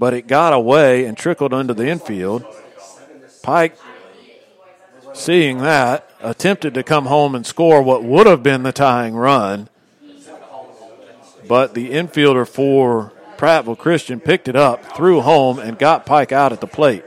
but 0.00 0.14
it 0.14 0.26
got 0.26 0.52
away 0.52 1.04
and 1.04 1.16
trickled 1.16 1.54
into 1.54 1.74
the 1.74 1.86
infield. 1.86 2.44
Pike, 3.44 3.78
seeing 5.14 5.58
that, 5.58 6.10
attempted 6.20 6.74
to 6.74 6.82
come 6.82 7.06
home 7.06 7.36
and 7.36 7.46
score 7.46 7.80
what 7.80 8.02
would 8.02 8.26
have 8.26 8.42
been 8.42 8.64
the 8.64 8.72
tying 8.72 9.14
run, 9.14 9.68
but 11.46 11.74
the 11.74 11.90
infielder 11.90 12.48
for 12.48 13.12
Prattville 13.36 13.78
Christian 13.78 14.18
picked 14.18 14.48
it 14.48 14.56
up, 14.56 14.96
threw 14.96 15.20
home, 15.20 15.60
and 15.60 15.78
got 15.78 16.04
Pike 16.04 16.32
out 16.32 16.52
at 16.52 16.60
the 16.60 16.66
plate. 16.66 17.04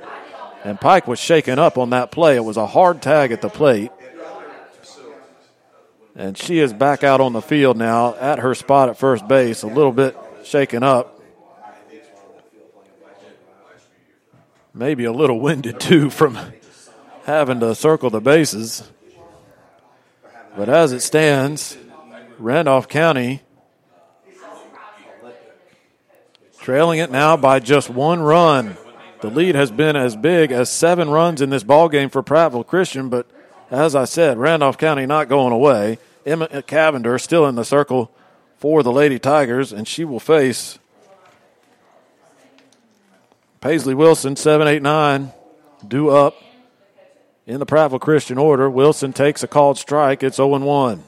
And 0.63 0.79
Pike 0.79 1.07
was 1.07 1.19
shaken 1.19 1.57
up 1.57 1.77
on 1.77 1.91
that 1.91 2.11
play. 2.11 2.35
It 2.35 2.43
was 2.43 2.57
a 2.57 2.67
hard 2.67 3.01
tag 3.01 3.31
at 3.31 3.41
the 3.41 3.49
plate. 3.49 3.91
And 6.15 6.37
she 6.37 6.59
is 6.59 6.73
back 6.73 7.03
out 7.03 7.21
on 7.21 7.31
the 7.31 7.41
field 7.41 7.77
now 7.77 8.13
at 8.15 8.39
her 8.39 8.53
spot 8.53 8.89
at 8.89 8.97
first 8.97 9.27
base, 9.27 9.63
a 9.63 9.67
little 9.67 9.93
bit 9.93 10.17
shaken 10.43 10.83
up. 10.83 11.21
Maybe 14.73 15.05
a 15.05 15.13
little 15.13 15.39
winded 15.39 15.79
too 15.79 16.09
from 16.09 16.37
having 17.23 17.59
to 17.61 17.73
circle 17.73 18.09
the 18.09 18.19
bases. 18.19 18.89
But 20.57 20.67
as 20.67 20.91
it 20.91 21.01
stands, 21.01 21.77
Randolph 22.37 22.89
County 22.89 23.41
trailing 26.59 26.99
it 26.99 27.09
now 27.09 27.37
by 27.37 27.59
just 27.59 27.89
one 27.89 28.19
run. 28.19 28.75
The 29.21 29.29
lead 29.29 29.55
has 29.55 29.69
been 29.69 29.95
as 29.97 30.15
big 30.15 30.51
as 30.51 30.69
seven 30.69 31.09
runs 31.09 31.41
in 31.41 31.49
this 31.49 31.63
ball 31.63 31.89
game 31.89 32.09
for 32.09 32.23
Prattville 32.23 32.65
Christian, 32.65 33.09
but 33.09 33.29
as 33.69 33.93
I 33.93 34.05
said, 34.05 34.37
Randolph 34.37 34.77
County 34.77 35.05
not 35.05 35.27
going 35.27 35.51
away. 35.51 35.99
Emma 36.25 36.61
Cavender 36.63 37.17
still 37.19 37.45
in 37.45 37.55
the 37.55 37.65
circle 37.65 38.11
for 38.57 38.81
the 38.81 38.91
Lady 38.91 39.19
Tigers, 39.19 39.73
and 39.73 39.87
she 39.87 40.05
will 40.05 40.19
face 40.19 40.79
Paisley 43.61 43.93
Wilson, 43.93 44.37
789, 44.37 45.33
due 45.85 46.09
up 46.09 46.35
in 47.45 47.59
the 47.59 47.65
Prattville 47.65 47.99
Christian 47.99 48.37
order. 48.37 48.69
Wilson 48.69 49.11
takes 49.11 49.43
a 49.43 49.47
called 49.47 49.77
strike. 49.77 50.23
It's 50.23 50.37
0 50.37 50.59
1. 50.59 51.03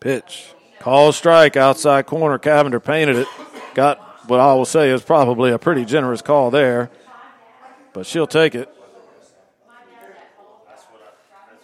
Pitch. 0.00 0.52
Call 0.80 1.12
strike 1.12 1.56
outside 1.56 2.06
corner. 2.06 2.38
Cavender 2.38 2.80
painted 2.80 3.16
it. 3.16 3.28
Got 3.74 4.07
what 4.28 4.40
I 4.40 4.52
will 4.54 4.66
say 4.66 4.90
is 4.90 5.02
probably 5.02 5.50
a 5.52 5.58
pretty 5.58 5.84
generous 5.84 6.22
call 6.22 6.50
there, 6.50 6.90
but 7.92 8.06
she'll 8.06 8.26
take 8.26 8.54
it. 8.54 8.68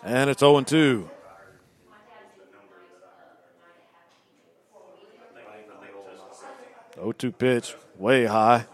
And 0.03 0.29
it's 0.31 0.41
0 0.41 0.63
2. 0.63 1.11
O 6.99 7.13
two 7.13 7.33
pitch, 7.33 7.75
way 7.99 8.25
high, 8.25 8.65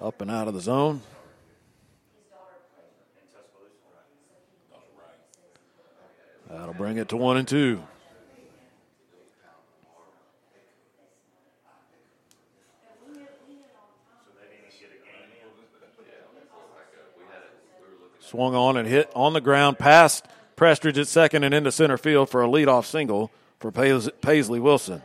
up 0.00 0.20
and 0.20 0.30
out 0.30 0.46
of 0.46 0.54
the 0.54 0.60
zone. 0.60 1.00
That'll 6.48 6.74
bring 6.74 6.98
it 6.98 7.08
to 7.08 7.16
one 7.16 7.36
and 7.36 7.48
two. 7.48 7.82
Swung 18.26 18.56
on 18.56 18.76
and 18.76 18.88
hit 18.88 19.08
on 19.14 19.34
the 19.34 19.40
ground 19.40 19.78
past 19.78 20.26
Prestridge 20.56 20.98
at 20.98 21.06
second 21.06 21.44
and 21.44 21.54
into 21.54 21.70
center 21.70 21.96
field 21.96 22.28
for 22.28 22.42
a 22.42 22.48
leadoff 22.48 22.84
single 22.84 23.30
for 23.60 23.70
Paisley 23.70 24.58
Wilson. 24.58 25.00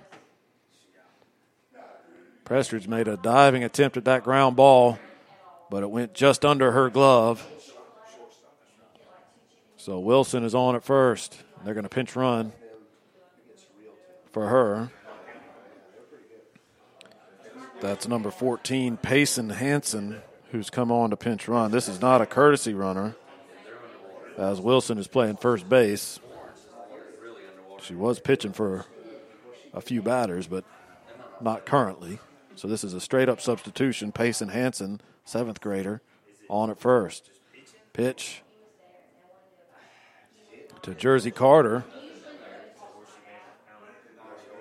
Prestridge 2.46 2.88
made 2.88 3.08
a 3.08 3.18
diving 3.18 3.64
attempt 3.64 3.96
at 3.96 4.06
that 4.06 4.24
ground 4.24 4.56
ball, 4.56 4.98
but 5.70 5.84
it 5.84 5.92
went 5.92 6.16
just 6.16 6.44
under 6.44 6.72
her 6.72 6.90
glove. 6.90 7.48
So 9.78 10.00
Wilson 10.00 10.44
is 10.44 10.56
on 10.56 10.76
at 10.76 10.84
first. 10.84 11.44
They're 11.64 11.76
going 11.76 11.84
to 11.84 11.90
pinch 11.90 12.16
run 12.16 12.54
for 14.32 14.48
her. 14.48 14.90
That's 17.82 18.08
number 18.08 18.32
14, 18.32 18.98
Payson 18.98 19.50
Hanson, 19.50 20.22
who's 20.52 20.70
come 20.70 20.92
on 20.92 21.10
to 21.10 21.18
pinch 21.18 21.48
run. 21.48 21.72
This 21.72 21.88
is 21.88 22.02
not 22.02 22.22
a 22.22 22.26
courtesy 22.26 22.74
runner, 22.74 23.16
as 24.38 24.60
Wilson 24.60 24.98
is 24.98 25.08
playing 25.08 25.38
first 25.38 25.68
base. 25.68 26.20
She 27.82 27.96
was 27.96 28.20
pitching 28.20 28.54
for 28.54 28.86
a 29.74 29.82
few 29.82 30.02
batters, 30.02 30.48
but 30.48 30.64
not 31.40 31.66
currently. 31.66 32.20
So 32.56 32.68
this 32.68 32.84
is 32.84 32.94
a 32.94 33.02
straight 33.02 33.30
up 33.30 33.42
substitution. 33.42 34.12
Payson 34.12 34.50
Hanson, 34.50 35.02
seventh 35.26 35.62
grader, 35.62 36.02
on 36.50 36.70
at 36.70 36.80
first. 36.80 37.30
Pitch 37.94 38.42
to 40.82 40.94
Jersey 40.94 41.32
Carter 41.32 41.84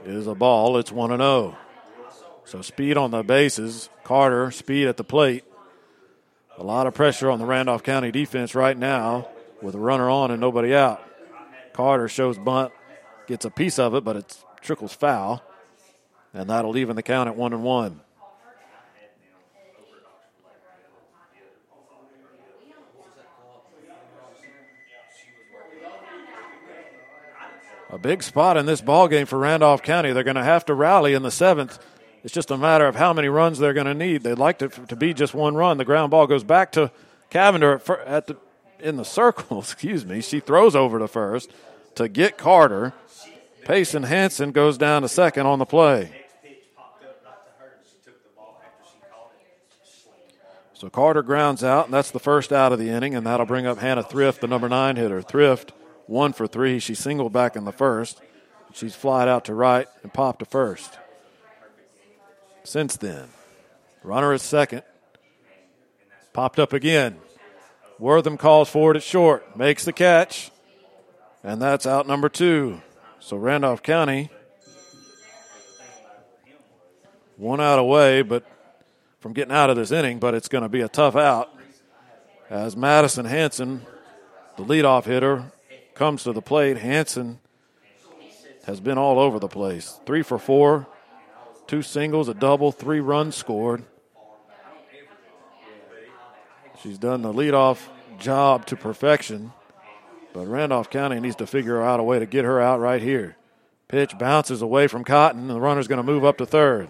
is 0.05 0.27
a 0.27 0.35
ball. 0.35 0.77
It's 0.79 0.93
1 0.93 1.11
0. 1.11 1.57
So 2.45 2.63
speed 2.63 2.97
on 2.97 3.11
the 3.11 3.23
bases. 3.23 3.91
Carter, 4.05 4.51
speed 4.51 4.87
at 4.87 4.97
the 4.97 5.05
plate. 5.05 5.45
A 6.61 6.63
lot 6.63 6.87
of 6.87 6.93
pressure 6.93 7.31
on 7.31 7.39
the 7.39 7.47
Randolph 7.47 7.83
County 7.83 8.11
defense 8.11 8.55
right 8.55 8.77
now 8.77 9.27
with 9.63 9.75
a 9.75 9.79
runner 9.79 10.11
on 10.11 10.31
and 10.31 10.39
nobody 10.39 10.75
out. 10.75 11.03
Carter 11.73 12.07
shows 12.07 12.37
bunt, 12.37 12.71
gets 13.27 13.47
a 13.47 13.51
piece 13.51 13.79
of 13.79 13.95
it, 13.95 14.05
but 14.05 14.17
it 14.17 14.37
trickles 14.61 14.93
foul. 14.93 15.43
And 16.35 16.51
that'll 16.51 16.77
even 16.77 16.97
the 16.97 17.03
count 17.03 17.31
at 17.31 17.37
1 17.37 17.55
and 17.55 17.65
1. 17.65 18.01
a 27.89 27.99
big 27.99 28.23
spot 28.23 28.59
in 28.59 28.67
this 28.67 28.83
ball 28.83 29.09
game 29.09 29.25
for 29.25 29.39
Randolph 29.39 29.83
County. 29.83 30.13
They're 30.13 30.23
going 30.23 30.37
to 30.37 30.45
have 30.45 30.67
to 30.67 30.75
rally 30.75 31.15
in 31.15 31.23
the 31.23 31.31
seventh. 31.31 31.79
It's 32.23 32.35
just 32.35 32.51
a 32.51 32.57
matter 32.57 32.87
of 32.87 32.97
how 32.97 33.13
many 33.13 33.29
runs 33.29 33.59
they're 33.59 33.73
going 33.73 33.87
to 33.87 33.95
need. 33.95 34.23
They'd 34.23 34.35
like 34.35 34.59
to, 34.59 34.69
to 34.69 34.97
be 34.97 35.15
just 35.15 35.35
one 35.35 35.55
run. 35.55 35.79
The 35.79 35.85
ground 35.85 36.11
ball 36.11 36.27
goes 36.27 36.45
back 36.45 36.73
to 36.73 36.91
Cavender 37.31 37.81
at, 38.07 38.27
the 38.27 38.37
in 38.79 38.97
the 38.97 39.05
circle. 39.05 39.59
Excuse 39.61 40.05
me. 40.05 40.21
She 40.21 40.41
throws 40.41 40.77
over 40.77 40.99
to 40.99 41.09
first 41.09 41.51
to 41.95 42.09
get 42.09 42.37
Carter. 42.37 42.93
Payson 43.65 44.05
Hanson 44.05 44.53
goes 44.53 44.79
down 44.79 45.03
to 45.03 45.09
second 45.09 45.47
on 45.47 45.59
the 45.59 45.67
play. 45.67 46.11
So 50.75 50.89
Carter 50.89 51.23
grounds 51.23 51.63
out, 51.63 51.85
and 51.85 51.95
that's 51.95 52.11
the 52.11 52.19
first 52.19 52.53
out 52.53 52.73
of 52.73 52.79
the 52.79 52.89
inning, 52.89 53.15
and 53.15 53.27
that'll 53.27 53.45
bring 53.45 53.67
up 53.67 53.79
Hannah 53.79 54.03
Thrift, 54.03 54.41
the 54.41 54.47
number 54.47 54.67
nine 54.67 54.97
hitter. 54.97 55.21
Thrift 55.21 55.73
one 56.07 56.33
for 56.33 56.47
three. 56.47 56.79
She 56.79 56.95
singled 56.95 57.35
back 57.35 57.55
in 57.55 57.67
the 57.67 57.73
first. 57.73 58.21
She's 58.73 58.95
flied 58.95 59.29
out 59.29 59.45
to 59.45 59.55
right 59.55 59.87
and 60.03 60.13
popped 60.13 60.39
to 60.39 60.47
first. 60.47 60.99
Since 62.65 62.97
then, 62.97 63.29
runner 64.03 64.33
is 64.33 64.43
second. 64.43 64.83
Popped 66.33 66.59
up 66.59 66.73
again. 66.73 67.17
Wortham 67.99 68.37
calls 68.37 68.69
forward 68.71 68.97
at 68.97 69.03
short, 69.03 69.57
makes 69.57 69.85
the 69.85 69.93
catch, 69.93 70.51
and 71.43 71.61
that's 71.61 71.87
out 71.87 72.07
number 72.07 72.29
two. 72.29 72.81
So 73.19 73.37
Randolph 73.37 73.83
County, 73.83 74.31
one 77.37 77.61
out 77.61 77.79
away, 77.79 78.23
but 78.23 78.45
from 79.21 79.33
getting 79.33 79.53
out 79.53 79.71
of 79.71 79.77
this 79.77 79.91
inning, 79.91 80.19
but 80.19 80.35
it's 80.35 80.49
going 80.49 80.63
to 80.63 80.69
be 80.69 80.81
a 80.81 80.89
tough 80.89 81.17
out 81.17 81.55
as 82.49 82.77
Madison 82.77 83.27
Hanson, 83.27 83.83
the 84.57 84.65
leadoff 84.65 85.05
hitter, 85.05 85.53
comes 85.95 86.25
to 86.25 86.33
the 86.33 86.43
plate. 86.43 86.79
Hanson 86.79 87.39
has 88.65 88.81
been 88.81 88.99
all 88.99 89.19
over 89.19 89.39
the 89.39 89.49
place. 89.49 90.01
Three 90.07 90.23
for 90.23 90.39
four, 90.39 90.87
two 91.71 91.83
singles, 91.83 92.29
a 92.29 92.35
double, 92.35 92.73
three 92.73 92.99
runs 92.99 93.37
scored. 93.37 93.85
She's 96.83 96.99
done 96.99 97.23
the 97.23 97.33
leadoff 97.33 97.87
job 98.19 98.67
to 98.67 98.77
perfection, 98.77 99.53
but 100.33 100.49
Randolph 100.49 100.91
County 100.91 101.21
needs 101.21 101.37
to 101.37 101.47
figure 101.47 101.81
out 101.81 102.01
a 102.01 102.03
way 102.03 102.19
to 102.19 102.27
get 102.27 102.45
her 102.45 102.61
out 102.61 102.81
right 102.81 103.01
here. 103.01 103.37
Pitch 103.87 104.19
bounces 104.19 104.63
away 104.63 104.89
from 104.89 105.05
Cotton, 105.05 105.43
and 105.43 105.51
the 105.51 105.61
runner's 105.61 105.87
going 105.87 106.05
to 106.05 106.13
move 106.13 106.25
up 106.25 106.39
to 106.39 106.47
third. 106.47 106.89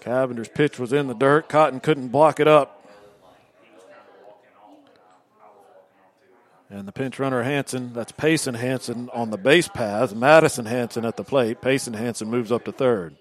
Cavender's 0.00 0.48
pitch 0.48 0.80
was 0.80 0.92
in 0.92 1.06
the 1.06 1.14
dirt. 1.14 1.48
Cotton 1.48 1.78
couldn't 1.78 2.08
block 2.08 2.40
it 2.40 2.48
up. 2.48 2.81
And 6.72 6.88
the 6.88 6.92
pinch 6.92 7.18
runner 7.18 7.42
Hanson, 7.42 7.92
that's 7.92 8.12
Payson 8.12 8.54
Hanson 8.54 9.10
on 9.12 9.28
the 9.28 9.36
base 9.36 9.68
path. 9.68 10.14
Madison 10.14 10.64
Hanson 10.64 11.04
at 11.04 11.18
the 11.18 11.22
plate. 11.22 11.60
Payson 11.60 11.92
Hanson 11.92 12.30
moves 12.30 12.50
up 12.50 12.64
to 12.64 12.72
third. 12.72 13.14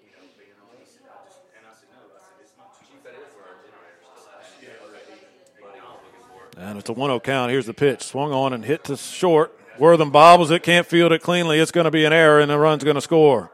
And 6.57 6.79
it's 6.79 6.89
a 6.89 6.93
1 6.93 7.09
0 7.09 7.19
count. 7.19 7.51
Here's 7.51 7.65
the 7.65 7.73
pitch. 7.73 8.03
Swung 8.03 8.31
on 8.31 8.53
and 8.53 8.63
hit 8.63 8.85
to 8.85 8.95
short. 8.95 9.53
Wortham 9.77 10.11
bobbles 10.11 10.49
it, 10.49 10.63
can't 10.63 10.87
field 10.87 11.11
it 11.11 11.21
cleanly. 11.21 11.59
It's 11.59 11.71
going 11.71 11.85
to 11.85 11.91
be 11.91 12.05
an 12.05 12.13
error, 12.13 12.39
and 12.39 12.49
the 12.49 12.57
run's 12.57 12.85
going 12.85 12.95
to 12.95 13.01
score. 13.01 13.51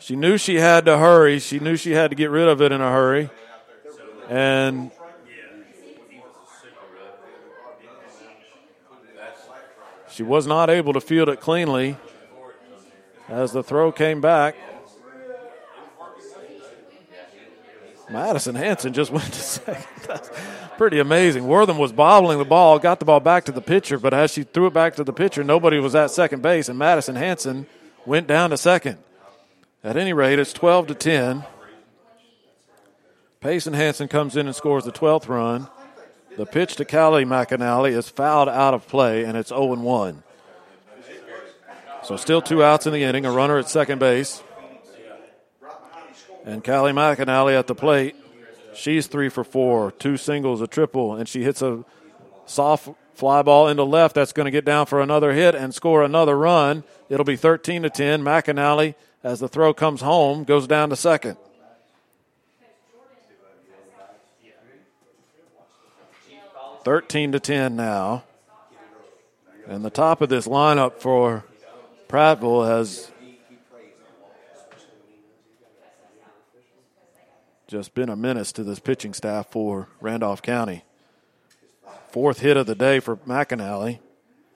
She 0.00 0.16
knew 0.16 0.36
she 0.36 0.56
had 0.56 0.84
to 0.86 0.98
hurry. 0.98 1.38
She 1.38 1.60
knew 1.60 1.76
she 1.76 1.92
had 1.92 2.10
to 2.10 2.16
get 2.16 2.30
rid 2.30 2.48
of 2.48 2.60
it 2.60 2.72
in 2.72 2.80
a 2.80 2.90
hurry. 2.90 3.30
And 4.28 4.90
she 10.16 10.22
was 10.22 10.46
not 10.46 10.70
able 10.70 10.94
to 10.94 11.00
field 11.00 11.28
it 11.28 11.42
cleanly 11.42 11.98
as 13.28 13.52
the 13.52 13.62
throw 13.62 13.92
came 13.92 14.22
back. 14.22 14.56
Madison 18.08 18.54
Hanson 18.54 18.94
just 18.94 19.10
went 19.12 19.26
to 19.26 19.40
second. 19.40 19.84
That's 20.06 20.30
pretty 20.78 21.00
amazing. 21.00 21.46
Wortham 21.46 21.76
was 21.76 21.92
bobbling 21.92 22.38
the 22.38 22.46
ball, 22.46 22.78
got 22.78 22.98
the 22.98 23.04
ball 23.04 23.20
back 23.20 23.44
to 23.44 23.52
the 23.52 23.60
pitcher, 23.60 23.98
but 23.98 24.14
as 24.14 24.32
she 24.32 24.44
threw 24.44 24.68
it 24.68 24.72
back 24.72 24.96
to 24.96 25.04
the 25.04 25.12
pitcher, 25.12 25.44
nobody 25.44 25.78
was 25.78 25.94
at 25.94 26.10
second 26.10 26.40
base, 26.40 26.70
and 26.70 26.78
Madison 26.78 27.16
Hanson 27.16 27.66
went 28.06 28.26
down 28.26 28.48
to 28.50 28.56
second. 28.56 28.96
At 29.84 29.98
any 29.98 30.14
rate, 30.14 30.38
it's 30.38 30.54
12 30.54 30.86
to 30.86 30.94
10. 30.94 31.44
Payson 33.42 33.74
Hanson 33.74 34.08
comes 34.08 34.34
in 34.34 34.46
and 34.46 34.56
scores 34.56 34.84
the 34.84 34.92
12th 34.92 35.28
run. 35.28 35.68
The 36.36 36.44
pitch 36.44 36.76
to 36.76 36.84
Callie 36.84 37.24
McAnally 37.24 37.92
is 37.92 38.10
fouled 38.10 38.48
out 38.48 38.74
of 38.74 38.86
play, 38.86 39.24
and 39.24 39.36
it's 39.36 39.48
0 39.48 39.76
1. 39.76 40.22
So 42.04 42.16
still 42.16 42.42
two 42.42 42.62
outs 42.62 42.86
in 42.86 42.92
the 42.92 43.02
inning, 43.02 43.24
a 43.24 43.32
runner 43.32 43.58
at 43.58 43.68
second 43.68 43.98
base. 43.98 44.42
And 46.44 46.62
Callie 46.62 46.92
McAnally 46.92 47.58
at 47.58 47.66
the 47.66 47.74
plate. 47.74 48.14
She's 48.74 49.06
three 49.06 49.30
for 49.30 49.42
four, 49.42 49.90
two 49.90 50.18
singles, 50.18 50.60
a 50.60 50.66
triple, 50.66 51.14
and 51.14 51.26
she 51.26 51.42
hits 51.42 51.62
a 51.62 51.84
soft 52.44 52.90
fly 53.14 53.40
ball 53.40 53.68
into 53.68 53.84
left. 53.84 54.14
That's 54.14 54.32
going 54.32 54.44
to 54.44 54.50
get 54.50 54.66
down 54.66 54.84
for 54.86 55.00
another 55.00 55.32
hit 55.32 55.54
and 55.54 55.74
score 55.74 56.04
another 56.04 56.36
run. 56.36 56.84
It'll 57.08 57.24
be 57.24 57.36
13 57.36 57.82
to 57.82 57.90
10. 57.90 58.22
McAnally, 58.22 58.94
as 59.24 59.40
the 59.40 59.48
throw 59.48 59.72
comes 59.72 60.02
home, 60.02 60.44
goes 60.44 60.66
down 60.66 60.90
to 60.90 60.96
second. 60.96 61.38
Thirteen 66.86 67.32
to 67.32 67.40
ten 67.40 67.74
now, 67.74 68.22
and 69.66 69.84
the 69.84 69.90
top 69.90 70.20
of 70.20 70.28
this 70.28 70.46
lineup 70.46 71.00
for 71.00 71.44
Prattville 72.08 72.64
has 72.64 73.10
just 77.66 77.92
been 77.92 78.08
a 78.08 78.14
menace 78.14 78.52
to 78.52 78.62
this 78.62 78.78
pitching 78.78 79.14
staff 79.14 79.48
for 79.50 79.88
Randolph 80.00 80.42
County. 80.42 80.84
Fourth 82.12 82.38
hit 82.38 82.56
of 82.56 82.66
the 82.66 82.76
day 82.76 83.00
for 83.00 83.16
McAnally. 83.16 83.98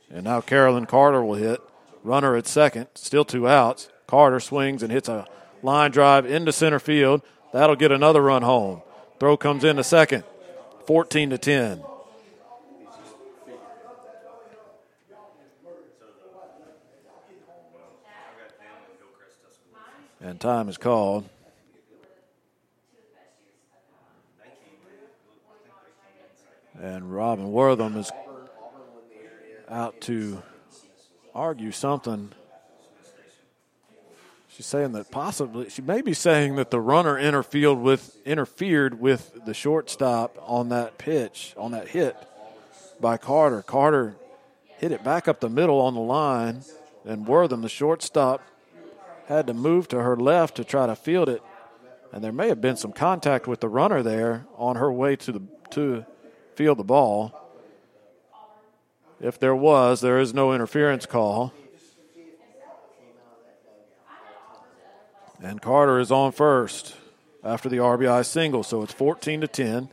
And 0.09 0.23
now 0.23 0.41
Carolyn 0.41 0.87
Carter 0.87 1.25
will 1.25 1.35
hit. 1.35 1.61
Runner 2.05 2.37
at 2.37 2.47
second, 2.47 2.87
still 2.95 3.25
two 3.25 3.49
outs. 3.49 3.89
Carter 4.07 4.39
swings 4.39 4.85
and 4.85 4.93
hits 4.93 5.09
a 5.09 5.27
line 5.65 5.91
drive 5.91 6.27
into 6.27 6.53
center 6.53 6.79
field. 6.79 7.23
That'll 7.53 7.75
get 7.75 7.91
another 7.91 8.23
run 8.23 8.43
home. 8.43 8.83
Throw 9.19 9.37
comes 9.37 9.65
into 9.65 9.83
second. 9.83 10.23
14 10.87 11.31
to 11.31 11.39
10. 11.39 11.83
And 20.21 20.39
time 20.39 20.69
is 20.69 20.77
called. 20.77 21.29
And 26.79 27.13
Robin 27.13 27.51
Wortham 27.51 27.97
is 27.97 28.11
out 29.69 30.01
to 30.03 30.43
argue 31.35 31.73
something. 31.73 32.33
She's 34.49 34.67
saying 34.67 34.93
that 34.93 35.11
possibly 35.11 35.71
she 35.71 35.81
may 35.81 36.03
be 36.03 36.13
saying 36.13 36.57
that 36.57 36.71
the 36.71 36.81
runner 36.81 37.19
interfered 37.19 37.79
with 37.79 38.17
interfered 38.27 39.01
with 39.01 39.47
the 39.47 39.55
shortstop 39.55 40.37
on 40.43 40.69
that 40.71 40.99
pitch 40.99 41.55
on 41.57 41.73
that 41.73 41.89
hit 41.89 42.17
by 43.01 43.17
Carter. 43.17 43.63
Carter 43.63 44.17
hit 44.79 44.93
it 44.93 45.03
back 45.05 45.29
up 45.29 45.41
the 45.41 45.49
middle 45.49 45.81
on 45.81 45.95
the 45.95 46.01
line, 46.01 46.63
and 47.07 47.27
Wortham, 47.27 47.63
the 47.63 47.69
shortstop, 47.69 48.43
had 49.31 49.47
to 49.47 49.55
move 49.55 49.87
to 49.87 50.03
her 50.03 50.17
left 50.17 50.57
to 50.57 50.65
try 50.65 50.87
to 50.87 50.97
field 50.97 51.29
it. 51.29 51.41
And 52.13 52.25
there 52.25 52.33
may 52.33 52.49
have 52.49 52.61
been 52.61 52.77
some 52.77 52.93
contact 52.93 53.47
with 53.47 53.61
the 53.61 53.69
runner 53.69 54.03
there 54.03 54.47
on 54.57 54.75
her 54.77 54.91
way 54.91 55.15
to 55.17 55.33
the 55.33 55.43
to 55.71 56.05
field 56.57 56.79
the 56.79 56.85
ball. 56.85 57.33
If 59.21 59.39
there 59.39 59.55
was, 59.55 60.01
there 60.01 60.19
is 60.19 60.35
no 60.35 60.53
interference 60.53 61.07
call. 61.07 61.53
And 65.41 65.63
Carter 65.63 66.01
is 66.01 66.11
on 66.11 66.33
first 66.33 66.97
after 67.45 67.69
the 67.69 67.77
RBI 67.77 68.27
single, 68.27 68.65
so 68.65 68.83
it's 68.83 68.93
14 68.93 69.43
to 69.43 69.49
10. 69.49 69.91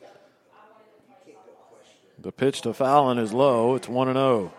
The 2.20 2.32
pitch 2.32 2.62
to 2.62 2.74
Fallon 2.74 3.20
is 3.20 3.32
low. 3.32 3.76
It's 3.76 3.88
1 3.88 4.08
and 4.08 4.18
oh. 4.18 4.40
0. 4.40 4.54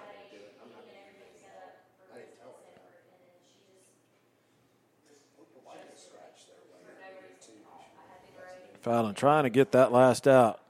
Fallon 8.89 9.15
trying 9.15 9.45
to 9.45 9.51
get 9.51 9.73
that 9.73 9.93
last 9.93 10.27
out. 10.27 10.63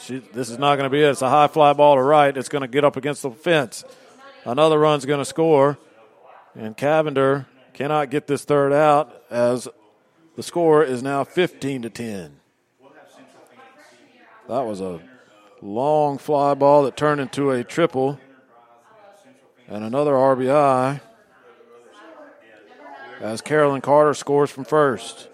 She, 0.00 0.18
this 0.18 0.50
is 0.50 0.58
not 0.58 0.74
going 0.74 0.90
to 0.90 0.90
be 0.90 1.00
it. 1.00 1.10
It's 1.10 1.22
a 1.22 1.30
high 1.30 1.46
fly 1.46 1.72
ball 1.74 1.94
to 1.94 2.02
right. 2.02 2.36
It's 2.36 2.48
going 2.48 2.62
to 2.62 2.68
get 2.68 2.84
up 2.84 2.96
against 2.96 3.22
the 3.22 3.30
fence. 3.30 3.84
Another 4.44 4.76
run's 4.80 5.06
going 5.06 5.20
to 5.20 5.24
score. 5.24 5.78
And 6.56 6.76
Cavender 6.76 7.46
cannot 7.72 8.10
get 8.10 8.26
this 8.26 8.42
third 8.44 8.72
out 8.72 9.22
as 9.30 9.68
the 10.34 10.42
score 10.42 10.82
is 10.82 11.04
now 11.04 11.22
15 11.22 11.82
to 11.82 11.90
10. 11.90 12.40
That 14.48 14.62
was 14.62 14.80
a 14.80 15.00
long 15.62 16.18
fly 16.18 16.54
ball 16.54 16.82
that 16.82 16.96
turned 16.96 17.20
into 17.20 17.52
a 17.52 17.62
triple. 17.62 18.18
And 19.68 19.84
another 19.84 20.14
RBI 20.14 21.00
as 23.20 23.40
Carolyn 23.40 23.82
Carter 23.82 24.14
scores 24.14 24.50
from 24.50 24.64
first. 24.64 25.28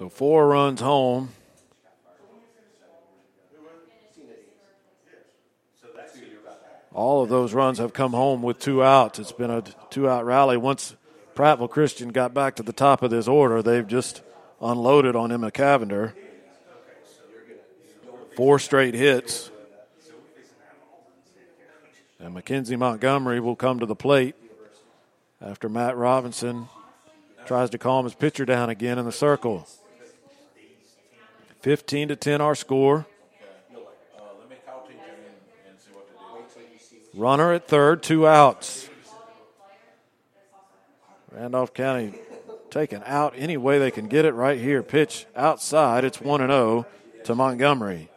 So 0.00 0.08
four 0.08 0.48
runs 0.48 0.80
home. 0.80 1.28
All 6.94 7.22
of 7.22 7.28
those 7.28 7.52
runs 7.52 7.76
have 7.76 7.92
come 7.92 8.12
home 8.12 8.40
with 8.40 8.58
two 8.58 8.82
outs. 8.82 9.18
It's 9.18 9.30
been 9.30 9.50
a 9.50 9.62
two 9.90 10.08
out 10.08 10.24
rally. 10.24 10.56
Once 10.56 10.96
Prattville 11.34 11.68
Christian 11.68 12.08
got 12.08 12.32
back 12.32 12.56
to 12.56 12.62
the 12.62 12.72
top 12.72 13.02
of 13.02 13.10
this 13.10 13.28
order, 13.28 13.60
they've 13.60 13.86
just 13.86 14.22
unloaded 14.62 15.16
on 15.16 15.30
Emma 15.32 15.50
Cavender. 15.50 16.14
Four 18.36 18.58
straight 18.58 18.94
hits. 18.94 19.50
And 22.18 22.32
Mackenzie 22.32 22.76
Montgomery 22.76 23.38
will 23.38 23.54
come 23.54 23.80
to 23.80 23.86
the 23.86 23.94
plate 23.94 24.34
after 25.42 25.68
Matt 25.68 25.94
Robinson 25.94 26.70
tries 27.44 27.68
to 27.68 27.76
calm 27.76 28.04
his 28.04 28.14
pitcher 28.14 28.46
down 28.46 28.70
again 28.70 28.98
in 28.98 29.04
the 29.04 29.12
circle. 29.12 29.68
15 31.60 32.08
to 32.08 32.16
10 32.16 32.40
our 32.40 32.54
score. 32.54 33.06
Runner 37.14 37.52
at 37.52 37.66
third, 37.66 38.02
two 38.02 38.26
outs. 38.26 38.88
Randolph 41.32 41.74
County 41.74 42.14
taken 42.70 43.02
out 43.04 43.34
any 43.36 43.56
way 43.56 43.78
they 43.78 43.90
can 43.90 44.06
get 44.06 44.24
it 44.24 44.32
right 44.32 44.58
here. 44.58 44.82
Pitch 44.82 45.26
outside. 45.34 46.04
It's 46.04 46.20
1 46.20 46.40
and 46.40 46.50
0 46.50 46.86
to 47.24 47.34
Montgomery. 47.34 48.10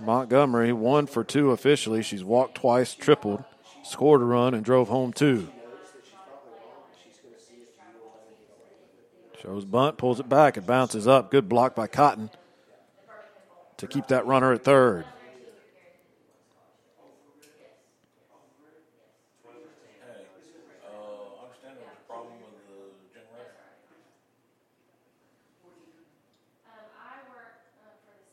Montgomery, 0.00 0.72
one 0.72 1.06
for 1.06 1.22
two 1.22 1.52
officially. 1.52 2.02
She's 2.02 2.24
walked 2.24 2.56
twice, 2.56 2.94
tripled, 2.94 3.44
scored 3.84 4.20
a 4.20 4.24
run, 4.24 4.52
and 4.52 4.64
drove 4.64 4.88
home 4.88 5.12
two. 5.12 5.48
Shows 9.42 9.64
bunt, 9.64 9.98
pulls 9.98 10.20
it 10.20 10.28
back, 10.28 10.56
it 10.56 10.66
bounces 10.66 11.08
up. 11.08 11.32
Good 11.32 11.48
block 11.48 11.74
by 11.74 11.88
Cotton 11.88 12.30
to 13.76 13.88
keep 13.88 14.06
that 14.06 14.24
runner 14.24 14.52
at 14.52 14.62
third. 14.62 15.04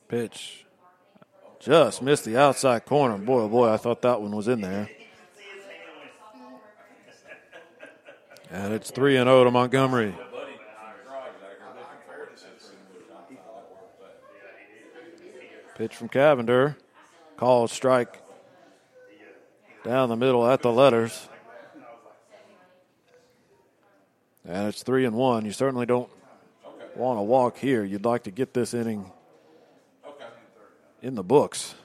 Pitch 0.07 0.65
just 1.59 2.03
missed 2.03 2.25
the 2.25 2.37
outside 2.37 2.85
corner. 2.85 3.17
Boy, 3.17 3.41
oh 3.41 3.49
boy, 3.49 3.73
I 3.73 3.77
thought 3.77 4.03
that 4.03 4.21
one 4.21 4.35
was 4.35 4.47
in 4.47 4.61
there. 4.61 4.89
And 8.51 8.73
it's 8.73 8.91
3 8.91 9.17
and 9.17 9.27
0 9.27 9.45
to 9.45 9.51
Montgomery. 9.51 10.15
Pitch 15.75 15.95
from 15.95 16.09
Cavender. 16.09 16.75
Call 17.37 17.69
strike 17.69 18.21
down 19.85 20.09
the 20.09 20.17
middle 20.17 20.45
at 20.45 20.61
the 20.61 20.71
letters. 20.71 21.29
And 24.45 24.67
it's 24.67 24.83
3 24.83 25.05
and 25.05 25.15
1. 25.15 25.45
You 25.45 25.53
certainly 25.53 25.85
don't 25.85 26.09
want 26.95 27.17
to 27.17 27.23
walk 27.23 27.57
here. 27.57 27.83
You'd 27.83 28.03
like 28.03 28.23
to 28.23 28.31
get 28.31 28.53
this 28.53 28.73
inning 28.73 29.09
in 31.01 31.15
the 31.15 31.23
books. 31.23 31.75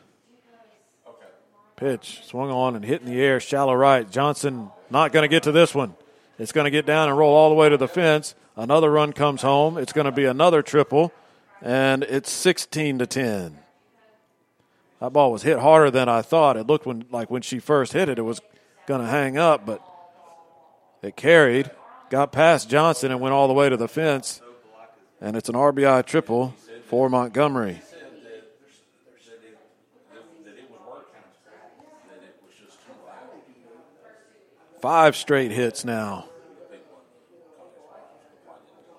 Pitch 1.77 2.23
swung 2.25 2.51
on 2.51 2.77
and 2.77 2.85
hit 2.85 3.01
in 3.01 3.07
the 3.07 3.21
air, 3.21 3.39
shallow 3.39 3.75
right. 3.75 4.11
Johnson 4.11 4.71
not 4.91 5.13
going 5.13 5.23
to 5.23 5.29
get 5.29 5.45
to 5.45 5.53
this 5.53 5.75
one. 5.75 5.95
It's 6.39 6.53
going 6.53 6.65
to 6.65 6.71
get 6.71 6.85
down 6.85 7.09
and 7.09 7.17
roll 7.17 7.35
all 7.35 7.49
the 7.49 7.55
way 7.55 7.69
to 7.69 7.77
the 7.77 7.87
fence. 7.87 8.35
Another 8.57 8.91
run 8.91 9.13
comes 9.13 9.43
home. 9.43 9.77
It's 9.77 9.93
going 9.93 10.05
to 10.05 10.13
be 10.13 10.25
another 10.25 10.63
triple, 10.63 11.13
and 11.61 12.05
it's 12.05 12.31
16 12.31 13.01
to 13.01 13.07
10. 13.07 13.59
That 15.01 15.13
ball 15.13 15.33
was 15.33 15.43
hit 15.43 15.59
harder 15.59 15.91
than 15.91 16.09
I 16.09 16.23
thought. 16.23 16.57
It 16.57 16.67
looked 16.67 16.87
when, 16.87 17.05
like 17.11 17.31
when 17.31 17.43
she 17.43 17.59
first 17.59 17.93
hit 17.93 18.09
it, 18.09 18.19
it 18.19 18.23
was 18.23 18.41
going 18.87 19.01
to 19.01 19.07
hang 19.07 19.37
up, 19.37 19.67
but 19.67 19.83
it 21.03 21.17
carried, 21.17 21.71
got 22.11 22.31
past 22.31 22.71
Johnson, 22.71 23.11
and 23.11 23.21
went 23.21 23.35
all 23.35 23.49
the 23.49 23.55
way 23.55 23.69
to 23.69 23.77
the 23.77 23.89
fence. 23.89 24.41
And 25.21 25.37
it's 25.37 25.49
an 25.49 25.55
RBI 25.57 26.07
triple 26.07 26.55
for 26.87 27.09
Montgomery. 27.09 27.83
Five 34.81 35.17
straight 35.17 35.51
hits 35.51 35.85
now. 35.85 36.27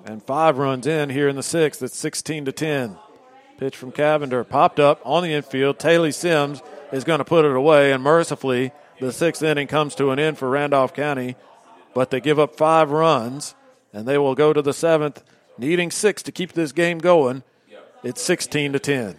And 0.06 0.22
five 0.22 0.60
runs 0.60 0.86
in 0.86 1.10
here 1.10 1.27
in 1.27 1.36
the 1.36 1.44
sixth. 1.44 1.82
It's 1.82 1.98
16 1.98 2.45
to 2.45 2.52
10. 2.52 2.95
Pitch 3.57 3.76
from 3.76 3.91
Cavender 3.91 4.44
popped 4.44 4.80
up 4.80 5.02
on 5.03 5.23
the 5.23 5.34
infield. 5.34 5.80
Taylor 5.80 6.11
Sims 6.11 6.61
is 6.91 7.03
going 7.03 7.18
to 7.18 7.26
put 7.26 7.44
it 7.44 7.56
away, 7.56 7.91
and 7.91 8.03
mercifully, 8.03 8.72
the 8.99 9.11
sixth 9.11 9.41
inning 9.41 9.68
comes 9.68 9.95
to 9.95 10.11
an 10.11 10.19
end 10.19 10.38
for 10.38 10.49
Randolph 10.49 10.94
County. 10.94 11.36
But 11.95 12.11
they 12.11 12.19
give 12.19 12.38
up 12.38 12.56
five 12.56 12.91
runs, 12.91 13.56
and 13.94 14.07
they 14.07 14.18
will 14.18 14.36
go 14.36 14.53
to 14.53 14.61
the 14.61 14.73
seventh, 14.73 15.23
needing 15.57 15.90
six 15.90 16.22
to 16.23 16.32
keep 16.32 16.53
this 16.53 16.72
game 16.72 16.99
going. 16.99 17.44
It's 18.03 18.22
16 18.22 18.73
to 18.73 18.80
10. 18.80 19.15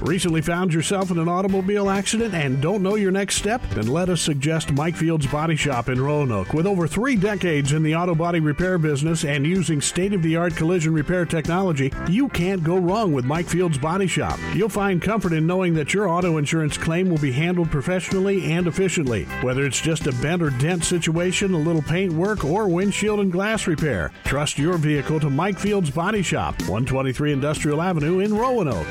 Recently 0.00 0.40
found 0.40 0.72
yourself 0.72 1.10
in 1.10 1.18
an 1.18 1.28
automobile 1.28 1.90
accident 1.90 2.32
and 2.32 2.62
don't 2.62 2.82
know 2.82 2.94
your 2.94 3.10
next 3.10 3.36
step? 3.36 3.60
Then 3.70 3.86
let 3.86 4.08
us 4.08 4.22
suggest 4.22 4.72
Mike 4.72 4.96
Fields 4.96 5.26
Body 5.26 5.56
Shop 5.56 5.90
in 5.90 6.00
Roanoke. 6.00 6.54
With 6.54 6.66
over 6.66 6.88
three 6.88 7.16
decades 7.16 7.72
in 7.72 7.82
the 7.82 7.94
auto 7.94 8.14
body 8.14 8.40
repair 8.40 8.78
business 8.78 9.24
and 9.24 9.46
using 9.46 9.82
state 9.82 10.14
of 10.14 10.22
the 10.22 10.36
art 10.36 10.56
collision 10.56 10.94
repair 10.94 11.26
technology, 11.26 11.92
you 12.08 12.30
can't 12.30 12.64
go 12.64 12.78
wrong 12.78 13.12
with 13.12 13.26
Mike 13.26 13.46
Fields 13.46 13.76
Body 13.76 14.06
Shop. 14.06 14.38
You'll 14.54 14.70
find 14.70 15.02
comfort 15.02 15.34
in 15.34 15.46
knowing 15.46 15.74
that 15.74 15.92
your 15.92 16.08
auto 16.08 16.38
insurance 16.38 16.78
claim 16.78 17.10
will 17.10 17.18
be 17.18 17.32
handled 17.32 17.70
professionally 17.70 18.52
and 18.52 18.66
efficiently. 18.66 19.24
Whether 19.42 19.66
it's 19.66 19.82
just 19.82 20.06
a 20.06 20.12
bent 20.12 20.40
or 20.40 20.50
dent 20.50 20.82
situation, 20.82 21.52
a 21.52 21.58
little 21.58 21.82
paint 21.82 22.14
work, 22.14 22.42
or 22.42 22.68
windshield 22.68 23.20
and 23.20 23.30
glass 23.30 23.66
repair, 23.66 24.12
trust 24.24 24.58
your 24.58 24.78
vehicle 24.78 25.20
to 25.20 25.28
Mike 25.28 25.58
Fields 25.58 25.90
Body 25.90 26.22
Shop, 26.22 26.58
123 26.60 27.32
Industrial 27.32 27.82
Avenue 27.82 28.20
in 28.20 28.34
Roanoke. 28.34 28.86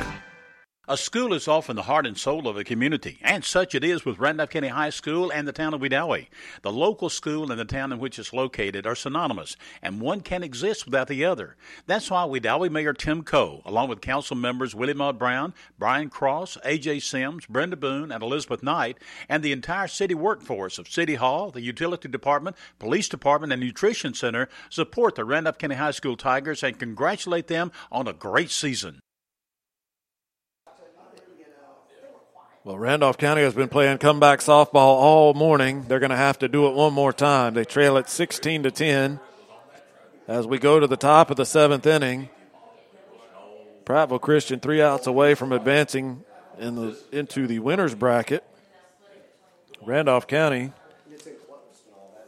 A 0.92 0.98
school 0.98 1.36
is 1.36 1.48
often 1.48 1.76
the 1.76 1.84
heart 1.84 2.08
and 2.08 2.18
soul 2.18 2.48
of 2.48 2.58
a 2.58 2.64
community, 2.64 3.20
and 3.22 3.46
such 3.46 3.76
it 3.76 3.84
is 3.84 4.06
with 4.06 4.18
Randolph 4.18 4.50
County 4.50 4.70
High 4.70 4.90
School 4.90 5.30
and 5.30 5.48
the 5.48 5.52
town 5.52 5.76
of 5.76 5.82
Wedowee. 5.82 6.30
The 6.64 6.72
local 6.72 7.10
school 7.10 7.52
and 7.52 7.60
the 7.60 7.66
town 7.66 7.92
in 7.92 8.00
which 8.00 8.18
it's 8.18 8.34
located 8.34 8.88
are 8.88 8.96
synonymous, 8.96 9.56
and 9.84 10.02
one 10.02 10.22
can't 10.22 10.44
exist 10.44 10.86
without 10.86 11.08
the 11.08 11.24
other. 11.26 11.56
That's 11.86 12.10
why 12.10 12.24
Wedowee 12.24 12.72
Mayor 12.72 12.94
Tim 12.94 13.22
Coe, 13.22 13.62
along 13.66 13.90
with 13.90 14.02
council 14.02 14.36
members 14.36 14.74
Willie 14.74 14.96
Maud 14.96 15.20
Brown, 15.20 15.54
Brian 15.78 16.10
Cross, 16.10 16.58
A.J. 16.64 17.02
Sims, 17.02 17.46
Brenda 17.46 17.78
Boone, 17.78 18.12
and 18.12 18.24
Elizabeth 18.24 18.64
Knight, 18.64 18.98
and 19.30 19.44
the 19.44 19.52
entire 19.52 19.88
city 19.88 20.16
workforce 20.16 20.80
of 20.80 20.90
City 20.90 21.14
Hall, 21.14 21.52
the 21.52 21.62
Utility 21.62 22.10
Department, 22.10 22.56
Police 22.80 23.10
Department, 23.10 23.54
and 23.54 23.62
Nutrition 23.62 24.16
Center 24.16 24.50
support 24.72 25.14
the 25.14 25.24
Randolph 25.24 25.60
County 25.60 25.76
High 25.76 25.92
School 25.92 26.18
Tigers 26.18 26.64
and 26.64 26.80
congratulate 26.80 27.46
them 27.46 27.72
on 27.92 28.08
a 28.08 28.14
great 28.14 28.50
season. 28.50 29.02
Well, 32.66 32.78
Randolph 32.78 33.18
County 33.18 33.42
has 33.44 33.54
been 33.54 33.70
playing 33.70 34.00
comeback 34.00 34.40
softball 34.40 34.76
all 34.76 35.34
morning. 35.34 35.86
They're 35.88 36.00
going 36.00 36.10
to 36.10 36.18
have 36.18 36.40
to 36.40 36.50
do 36.50 36.68
it 36.68 36.76
one 36.76 36.92
more 36.92 37.14
time. 37.14 37.54
They 37.54 37.64
trail 37.64 37.96
it 37.96 38.10
16 38.10 38.64
to 38.64 38.72
10 38.72 39.22
as 40.28 40.46
we 40.46 40.60
go 40.60 40.78
to 40.78 40.86
the 40.86 40.98
top 40.98 41.32
of 41.32 41.38
the 41.38 41.46
seventh 41.46 41.88
inning. 41.88 42.28
Prattville 43.86 44.20
Christian 44.20 44.60
three 44.60 44.82
outs 44.82 45.08
away 45.08 45.36
from 45.36 45.54
advancing 45.54 46.26
in 46.58 46.76
the 46.76 47.00
into 47.14 47.48
the 47.48 47.60
winners 47.60 47.96
bracket. 47.96 48.44
Randolph 49.82 50.28
County, 50.28 50.74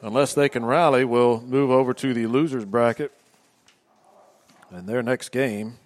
unless 0.02 0.34
they 0.34 0.48
can 0.48 0.64
rally, 0.64 1.04
will 1.04 1.42
move 1.42 1.72
over 1.72 1.94
to 1.96 2.14
the 2.14 2.28
losers 2.28 2.64
bracket. 2.64 3.12
And 4.70 4.88
their 4.88 5.04
next 5.04 5.34
game 5.34 5.78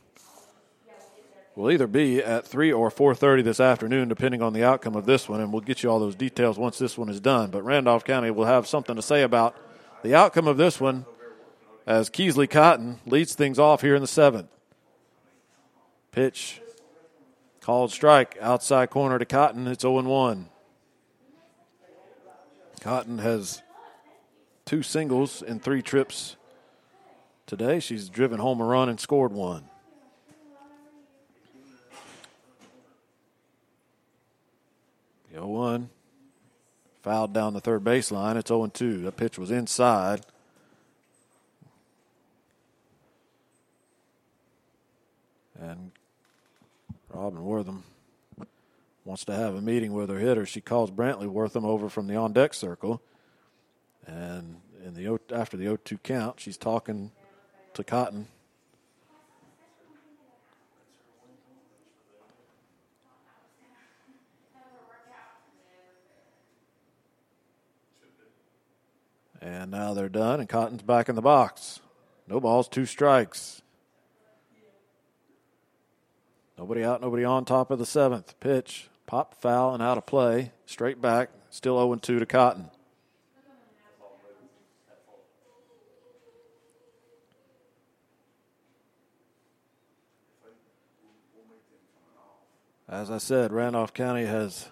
will 1.55 1.71
either 1.71 1.87
be 1.87 2.21
at 2.21 2.45
3 2.45 2.71
or 2.71 2.91
4.30 2.91 3.43
this 3.43 3.59
afternoon 3.59 4.09
depending 4.09 4.41
on 4.41 4.53
the 4.53 4.63
outcome 4.63 4.95
of 4.95 5.05
this 5.05 5.29
one 5.29 5.39
and 5.39 5.51
we'll 5.51 5.61
get 5.61 5.83
you 5.83 5.89
all 5.89 5.99
those 5.99 6.15
details 6.15 6.57
once 6.57 6.77
this 6.77 6.97
one 6.97 7.09
is 7.09 7.19
done. 7.19 7.49
But 7.49 7.63
randolph 7.63 8.03
county 8.03 8.31
will 8.31 8.45
have 8.45 8.67
something 8.67 8.95
to 8.95 9.01
say 9.01 9.23
about 9.23 9.55
the 10.03 10.15
outcome 10.15 10.47
of 10.47 10.57
this 10.57 10.79
one 10.79 11.05
as 11.87 12.09
keesley 12.09 12.49
cotton 12.49 12.99
leads 13.05 13.33
things 13.33 13.57
off 13.57 13.81
here 13.81 13.95
in 13.95 14.01
the 14.01 14.07
seventh. 14.07 14.49
Pitch 16.11 16.61
called 17.61 17.91
strike 17.91 18.37
outside 18.41 18.89
corner 18.89 19.17
to 19.17 19.25
cotton. 19.25 19.67
It's 19.67 19.83
0-1 19.83 20.45
cotton 22.81 23.17
has 23.17 23.63
two 24.63 24.83
singles 24.83 25.41
in 25.41 25.59
three 25.59 25.81
trips 25.81 26.35
today. 27.47 27.79
She's 27.79 28.09
driven 28.09 28.39
home 28.39 28.61
a 28.61 28.63
run 28.63 28.89
and 28.89 28.99
scored 28.99 29.31
one 29.31 29.69
The 35.35 35.41
0 35.41 35.47
1. 35.47 35.89
Fouled 37.03 37.33
down 37.33 37.53
the 37.53 37.59
third 37.59 37.83
baseline. 37.83 38.37
It's 38.37 38.47
0 38.47 38.67
2. 38.67 39.01
That 39.01 39.17
pitch 39.17 39.37
was 39.37 39.51
inside. 39.51 40.21
And 45.59 45.91
Robin 47.09 47.43
Wortham 47.43 47.83
wants 49.03 49.25
to 49.25 49.35
have 49.35 49.55
a 49.55 49.61
meeting 49.61 49.91
with 49.91 50.09
her 50.09 50.19
hitter. 50.19 50.45
She 50.45 50.61
calls 50.61 50.89
Brantley 50.89 51.27
Wortham 51.27 51.65
over 51.65 51.89
from 51.89 52.07
the 52.07 52.15
on 52.15 52.31
deck 52.31 52.53
circle. 52.53 53.01
And 54.07 54.61
in 54.85 54.93
the 54.93 55.19
after 55.33 55.57
the 55.57 55.65
0 55.65 55.77
2 55.83 55.97
count, 55.97 56.39
she's 56.39 56.57
talking 56.57 57.11
to 57.73 57.83
Cotton. 57.83 58.27
And 69.65 69.71
now 69.71 69.95
they're 69.95 70.09
done, 70.09 70.39
and 70.39 70.47
Cotton's 70.47 70.83
back 70.83 71.09
in 71.09 71.15
the 71.15 71.23
box. 71.23 71.79
No 72.27 72.39
balls, 72.39 72.67
two 72.67 72.85
strikes. 72.85 73.63
Nobody 76.55 76.83
out, 76.83 77.01
nobody 77.01 77.23
on 77.23 77.45
top 77.45 77.71
of 77.71 77.79
the 77.79 77.85
seventh. 77.87 78.39
Pitch, 78.39 78.89
pop 79.07 79.33
foul 79.41 79.73
and 79.73 79.81
out 79.81 79.97
of 79.97 80.05
play. 80.05 80.51
Straight 80.67 81.01
back, 81.01 81.31
still 81.49 81.77
0 81.77 81.95
2 81.95 82.19
to 82.19 82.27
Cotton. 82.27 82.69
As 92.87 93.09
I 93.09 93.17
said, 93.17 93.51
Randolph 93.51 93.95
County 93.95 94.25
has 94.25 94.69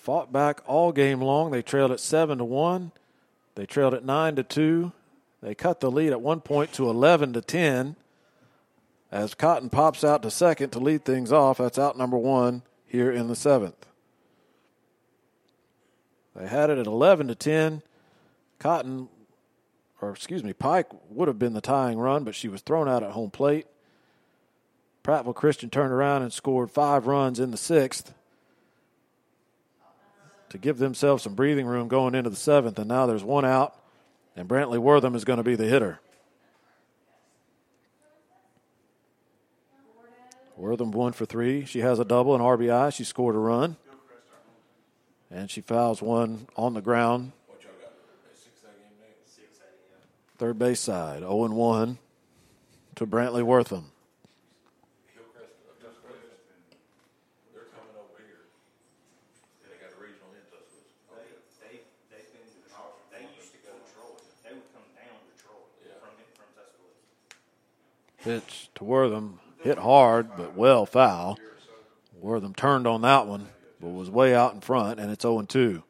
fought 0.00 0.32
back 0.32 0.62
all 0.66 0.92
game 0.92 1.20
long. 1.20 1.50
They 1.50 1.62
trailed 1.62 1.92
at 1.92 2.00
seven 2.00 2.38
to 2.38 2.44
one. 2.44 2.92
They 3.54 3.66
trailed 3.66 3.94
at 3.94 4.04
nine 4.04 4.34
to 4.36 4.42
two. 4.42 4.92
They 5.42 5.54
cut 5.54 5.80
the 5.80 5.90
lead 5.90 6.12
at 6.12 6.22
one 6.22 6.40
point 6.40 6.72
to 6.74 6.88
eleven 6.88 7.34
to 7.34 7.42
ten. 7.42 7.96
As 9.12 9.34
Cotton 9.34 9.68
pops 9.68 10.02
out 10.02 10.22
to 10.22 10.30
second 10.30 10.70
to 10.70 10.78
lead 10.78 11.04
things 11.04 11.32
off, 11.32 11.58
that's 11.58 11.78
out 11.78 11.98
number 11.98 12.16
one 12.16 12.62
here 12.86 13.10
in 13.10 13.28
the 13.28 13.36
seventh. 13.36 13.86
They 16.34 16.46
had 16.46 16.70
it 16.70 16.78
at 16.78 16.86
eleven 16.86 17.28
to 17.28 17.34
ten. 17.34 17.82
Cotton, 18.58 19.08
or 20.00 20.10
excuse 20.10 20.42
me, 20.42 20.52
Pike 20.52 20.88
would 21.10 21.28
have 21.28 21.38
been 21.38 21.52
the 21.52 21.60
tying 21.60 21.98
run, 21.98 22.24
but 22.24 22.34
she 22.34 22.48
was 22.48 22.62
thrown 22.62 22.88
out 22.88 23.02
at 23.02 23.12
home 23.12 23.30
plate. 23.30 23.66
Prattville 25.04 25.34
Christian 25.34 25.70
turned 25.70 25.92
around 25.92 26.22
and 26.22 26.32
scored 26.32 26.70
five 26.70 27.06
runs 27.06 27.40
in 27.40 27.50
the 27.50 27.56
sixth 27.56 28.14
to 30.50 30.58
give 30.58 30.78
themselves 30.78 31.22
some 31.22 31.34
breathing 31.34 31.66
room 31.66 31.88
going 31.88 32.14
into 32.14 32.30
the 32.30 32.36
seventh. 32.36 32.78
And 32.78 32.88
now 32.88 33.06
there's 33.06 33.24
one 33.24 33.44
out, 33.44 33.74
and 34.36 34.48
Brantley 34.48 34.78
Wortham 34.78 35.14
is 35.14 35.24
going 35.24 35.38
to 35.38 35.42
be 35.42 35.56
the 35.56 35.66
hitter. 35.66 36.00
Wortham 40.56 40.90
one 40.90 41.12
for 41.12 41.24
three. 41.24 41.64
She 41.64 41.80
has 41.80 41.98
a 41.98 42.04
double 42.04 42.34
and 42.34 42.44
RBI. 42.44 42.94
She 42.94 43.04
scored 43.04 43.34
a 43.34 43.38
run. 43.38 43.76
And 45.30 45.50
she 45.50 45.62
fouls 45.62 46.02
one 46.02 46.48
on 46.56 46.74
the 46.74 46.82
ground. 46.82 47.32
Third 50.38 50.58
base 50.58 50.80
side, 50.80 51.20
0 51.20 51.48
1 51.48 51.98
to 52.96 53.06
Brantley 53.06 53.42
Wortham. 53.42 53.92
They, 61.60 61.84
they've 62.08 62.32
been, 62.32 62.48
they 63.12 63.28
used 63.36 63.52
to 63.52 63.60
go 63.60 63.76
to 63.76 63.84
Troy. 63.92 64.16
They 64.44 64.56
would 64.56 64.64
come 64.72 64.88
down 64.96 65.12
to 65.12 65.32
Troy 65.36 65.60
from, 66.00 66.16
from 66.32 66.48
Tuscaloosa. 66.56 67.04
Pitch 68.22 68.68
to 68.74 68.84
Wortham. 68.84 69.40
Hit 69.62 69.78
hard, 69.78 70.30
but 70.36 70.56
well 70.56 70.86
foul. 70.86 71.38
Wortham 72.20 72.54
turned 72.54 72.86
on 72.86 73.02
that 73.02 73.26
one, 73.26 73.48
but 73.80 73.88
was 73.88 74.10
way 74.10 74.34
out 74.34 74.54
in 74.54 74.60
front, 74.60 75.00
and 75.00 75.10
it's 75.10 75.22
0 75.22 75.42
2. 75.42 75.82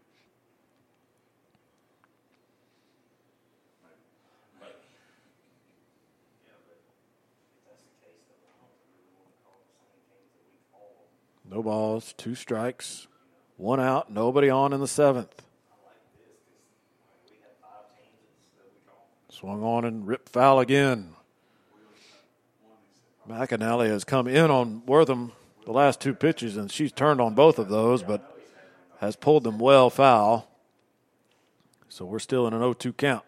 No 11.51 11.65
balls, 11.65 12.15
two 12.17 12.37
strikes, 12.37 13.09
one 13.57 13.81
out, 13.81 14.11
nobody 14.11 14.49
on 14.49 14.73
in 14.73 14.79
the 14.79 14.87
seventh. 14.87 15.43
Swung 19.31 19.63
on 19.65 19.85
and 19.85 20.07
ripped 20.07 20.29
foul 20.29 20.61
again. 20.61 21.17
McAnally 23.31 23.87
has 23.87 24.03
come 24.03 24.27
in 24.27 24.51
on 24.51 24.83
Wortham 24.87 25.33
the 25.65 25.71
last 25.71 26.01
two 26.01 26.15
pitches, 26.15 26.57
and 26.57 26.71
she's 26.71 26.91
turned 26.91 27.21
on 27.21 27.35
both 27.35 27.61
of 27.61 27.69
those, 27.69 28.03
but 28.03 28.37
has 28.99 29.15
pulled 29.15 29.45
them 29.45 29.59
well 29.59 29.89
foul. 29.89 30.51
So 31.89 32.05
we're 32.05 32.19
still 32.19 32.49
in 32.49 32.55
an 32.55 32.61
0 32.61 32.73
2 32.73 32.93
count. 32.95 33.25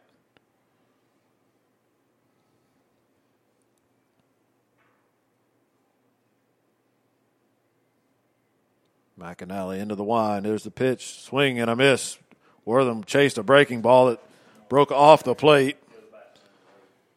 McAnally 9.19 9.79
into 9.79 9.95
the 9.95 10.03
wind. 10.03 10.45
There's 10.45 10.65
the 10.65 10.73
pitch, 10.73 11.21
swing 11.21 11.61
and 11.61 11.71
a 11.71 11.77
miss. 11.77 12.19
Wortham 12.65 13.05
chased 13.05 13.39
a 13.39 13.45
breaking 13.45 13.83
ball 13.83 14.07
that 14.07 14.21
broke 14.69 14.91
off 14.91 15.23
the 15.23 15.37
plate. 15.37 15.77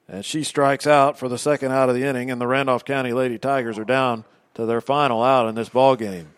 And 0.08 0.24
she 0.24 0.44
strikes 0.44 0.86
out 0.86 1.18
for 1.18 1.28
the 1.28 1.38
second 1.38 1.72
out 1.72 1.90
of 1.90 1.96
the 1.96 2.04
inning, 2.04 2.30
and 2.30 2.40
the 2.40 2.48
Randolph 2.48 2.86
County 2.86 3.12
Lady 3.12 3.38
Tigers 3.38 3.80
are 3.80 3.86
down 3.86 4.24
to 4.54 4.66
their 4.66 4.82
final 4.82 5.24
out 5.24 5.48
in 5.48 5.56
this 5.56 5.70
ball 5.70 5.96
game. 5.96 6.30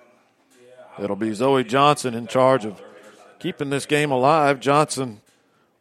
It'll 1.00 1.16
be 1.16 1.34
Zoe 1.34 1.64
Johnson 1.64 2.14
in 2.14 2.28
charge 2.28 2.66
of 2.66 2.82
keeping 3.40 3.70
this 3.70 3.86
game 3.86 4.10
alive. 4.10 4.60
Johnson, 4.60 5.22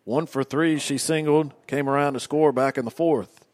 one 0.04 0.26
for 0.26 0.44
three, 0.44 0.78
she 0.78 0.98
singled, 0.98 1.52
came 1.66 1.88
around 1.88 2.14
to 2.14 2.20
score 2.20 2.52
back 2.52 2.76
in 2.76 2.84
the 2.84 2.90
fourth. 2.90 3.45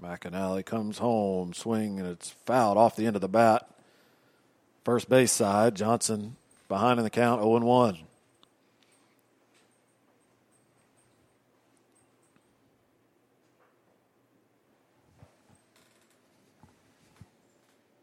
McAnally 0.00 0.64
comes 0.64 0.98
home, 0.98 1.52
swing, 1.52 1.98
and 1.98 2.08
it's 2.08 2.30
fouled 2.46 2.78
off 2.78 2.96
the 2.96 3.06
end 3.06 3.16
of 3.16 3.22
the 3.22 3.28
bat. 3.28 3.68
First 4.84 5.08
base 5.08 5.32
side, 5.32 5.74
Johnson 5.74 6.36
behind 6.68 6.98
in 6.98 7.04
the 7.04 7.10
count, 7.10 7.42
0 7.42 7.58
1. 7.60 7.98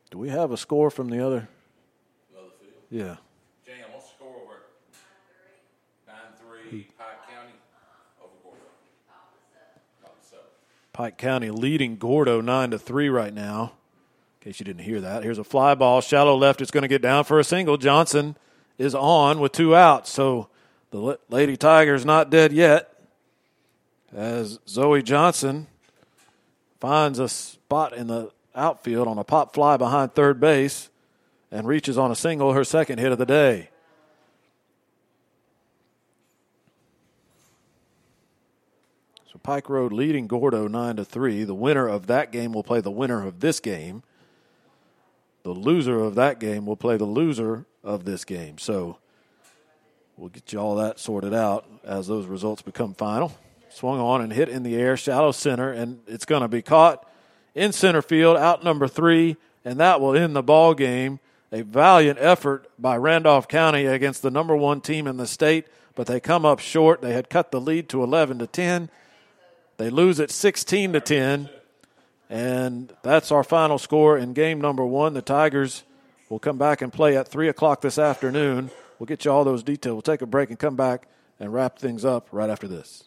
Do 0.10 0.18
we 0.18 0.30
have 0.30 0.52
a 0.52 0.58
score 0.58 0.90
from 0.90 1.10
the 1.10 1.26
other? 1.26 1.48
Yeah. 2.90 3.18
Jam, 3.66 3.76
what's 3.92 4.08
the 4.08 4.16
score 4.16 4.36
over? 4.42 4.64
Nine 6.08 6.16
three, 6.40 6.88
Pike 6.98 7.28
County 7.30 7.54
over 8.24 8.32
Gordo. 8.42 8.58
Opposite. 10.04 10.40
Pike 10.98 11.20
County 11.20 11.52
leading 11.52 11.98
Gordo 11.98 12.42
nine 12.42 12.72
to 12.72 12.80
three 12.80 13.08
right 13.08 13.32
now. 13.32 13.74
In 14.42 14.46
case 14.46 14.60
you 14.60 14.64
didn't 14.64 14.82
hear 14.82 15.00
that, 15.00 15.24
here's 15.24 15.38
a 15.38 15.44
fly 15.44 15.76
ball, 15.76 16.02
shallow 16.02 16.36
left. 16.36 16.60
It's 16.60 16.72
going 16.72 16.82
to 16.82 16.88
get 16.88 17.04
down 17.04 17.24
for 17.24 17.40
a 17.40 17.44
single. 17.44 17.78
Johnson 17.78 18.36
is 18.80 18.96
on 18.96 19.40
with 19.40 19.52
two 19.52 19.76
outs, 19.76 20.10
so 20.10 20.50
the 20.90 20.98
La- 20.98 21.16
Lady 21.30 21.56
Tigers 21.56 22.04
not 22.04 22.32
dead 22.32 22.52
yet. 22.52 23.00
As 24.12 24.58
Zoe 24.68 25.04
Johnson 25.04 25.68
finds 26.80 27.20
a 27.20 27.30
spot 27.30 27.94
in 27.94 28.08
the 28.08 28.32
outfield 28.56 29.08
on 29.08 29.20
a 29.20 29.24
pop 29.24 29.54
fly 29.54 29.78
behind 29.78 30.16
third 30.16 30.40
base 30.40 30.90
and 31.52 31.68
reaches 31.68 31.96
on 31.96 32.10
a 32.10 32.16
single, 32.16 32.54
her 32.54 32.64
second 32.64 32.98
hit 32.98 33.12
of 33.12 33.20
the 33.20 33.26
day. 33.28 33.70
Pike 39.48 39.70
Road 39.70 39.94
leading 39.94 40.28
Gordo 40.28 40.68
nine 40.68 40.98
to 40.98 41.06
three. 41.06 41.46
The 41.46 41.56
winner 41.56 41.88
of 41.88 42.08
that 42.08 42.34
game 42.34 42.52
will 42.52 42.66
play 42.66 42.82
the 42.82 42.92
winner 42.92 43.26
of 43.26 43.40
this 43.40 43.62
game. 43.62 44.04
The 45.44 45.52
loser 45.52 46.02
of 46.02 46.16
that 46.16 46.42
game 46.42 46.66
will 46.66 46.76
play 46.76 46.98
the 46.98 47.06
loser 47.06 47.66
of 47.82 48.04
this 48.04 48.26
game. 48.26 48.58
So 48.58 48.98
we'll 50.18 50.28
get 50.28 50.52
you 50.52 50.60
all 50.60 50.76
that 50.76 51.00
sorted 51.00 51.34
out 51.34 51.66
as 51.86 52.08
those 52.08 52.26
results 52.26 52.62
become 52.62 52.94
final. 52.94 53.38
Swung 53.70 54.02
on 54.02 54.20
and 54.20 54.34
hit 54.34 54.50
in 54.50 54.64
the 54.64 54.76
air, 54.76 54.98
shallow 54.98 55.32
center, 55.32 55.72
and 55.72 56.02
it's 56.08 56.26
going 56.26 56.42
to 56.42 56.50
be 56.50 56.62
caught 56.62 57.10
in 57.56 57.72
center 57.72 58.02
field, 58.02 58.36
out 58.36 58.66
number 58.66 58.86
three, 58.86 59.38
and 59.64 59.80
that 59.80 60.02
will 60.02 60.14
end 60.14 60.36
the 60.36 60.44
ball 60.44 60.74
game. 60.74 61.22
A 61.54 61.62
valiant 61.62 62.20
effort 62.20 62.70
by 62.78 62.98
Randolph 62.98 63.48
County 63.48 63.86
against 63.86 64.24
the 64.24 64.30
number 64.30 64.58
one 64.58 64.82
team 64.82 65.08
in 65.08 65.16
the 65.16 65.26
state, 65.26 65.68
but 65.96 66.06
they 66.06 66.20
come 66.20 66.44
up 66.44 66.60
short. 66.60 67.02
They 67.02 67.14
had 67.14 67.30
cut 67.30 67.52
the 67.52 67.62
lead 67.62 67.88
to 67.88 68.04
11 68.04 68.40
to 68.40 68.48
10. 68.48 68.90
They 69.78 69.90
lose 69.90 70.20
at 70.20 70.32
16 70.32 70.94
to 70.94 71.00
10. 71.00 71.50
And 72.30 72.94
that's 73.04 73.32
our 73.32 73.44
final 73.44 73.78
score 73.78 74.18
in 74.18 74.34
game 74.34 74.60
number 74.60 74.86
one. 74.86 75.14
The 75.14 75.22
Tigers 75.22 75.84
will 76.30 76.40
come 76.40 76.58
back 76.58 76.82
and 76.82 76.92
play 76.92 77.16
at 77.16 77.28
3 77.28 77.48
o'clock 77.48 77.82
this 77.82 77.98
afternoon. 77.98 78.72
We'll 79.00 79.08
get 79.08 79.24
you 79.24 79.32
all 79.32 79.44
those 79.44 79.64
details. 79.64 79.94
We'll 79.94 80.02
take 80.02 80.22
a 80.22 80.26
break 80.26 80.50
and 80.50 80.60
come 80.60 80.76
back 80.76 81.08
and 81.40 81.54
wrap 81.54 81.80
things 81.80 82.04
up 82.04 82.28
right 82.32 82.50
after 82.50 82.68
this. 82.68 83.04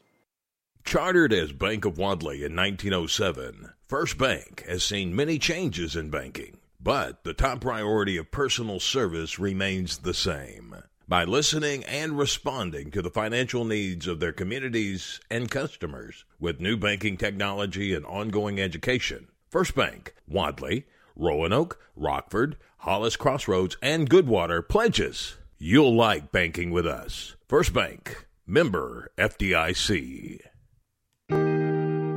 Chartered 0.84 1.32
as 1.32 1.52
Bank 1.52 1.84
of 1.84 1.98
Wadley 1.98 2.44
in 2.44 2.56
1907, 2.56 3.70
First 3.86 4.16
Bank 4.16 4.64
has 4.66 4.82
seen 4.82 5.14
many 5.14 5.38
changes 5.38 5.94
in 5.94 6.09
banking, 6.09 6.56
but 6.80 7.22
the 7.22 7.34
top 7.34 7.60
priority 7.60 8.16
of 8.16 8.30
personal 8.30 8.80
service 8.80 9.38
remains 9.38 9.98
the 9.98 10.14
same. 10.14 10.74
By 11.11 11.24
listening 11.24 11.82
and 11.87 12.16
responding 12.16 12.93
to 12.93 13.03
the 13.03 13.11
financial 13.11 13.65
needs 13.65 14.07
of 14.07 14.20
their 14.20 14.31
communities 14.31 15.19
and 15.28 15.51
customers 15.51 16.24
with 16.39 16.61
new 16.61 16.77
banking 16.77 17.16
technology 17.16 17.93
and 17.93 18.07
ongoing 18.07 18.61
education, 18.61 19.27
First 19.49 19.74
Bank, 19.74 20.15
Wadley, 20.28 20.87
Roanoke, 21.16 21.81
Rockford, 21.97 22.59
Hollis 22.78 23.16
Crossroads, 23.16 23.77
and 23.82 24.09
Goodwater 24.09 24.62
pledges 24.66 25.37
you'll 25.59 25.97
like 25.97 26.31
banking 26.31 26.70
with 26.70 26.87
us. 26.87 27.35
First 27.49 27.73
Bank, 27.74 28.28
member 28.47 29.11
FDIC. 29.19 30.39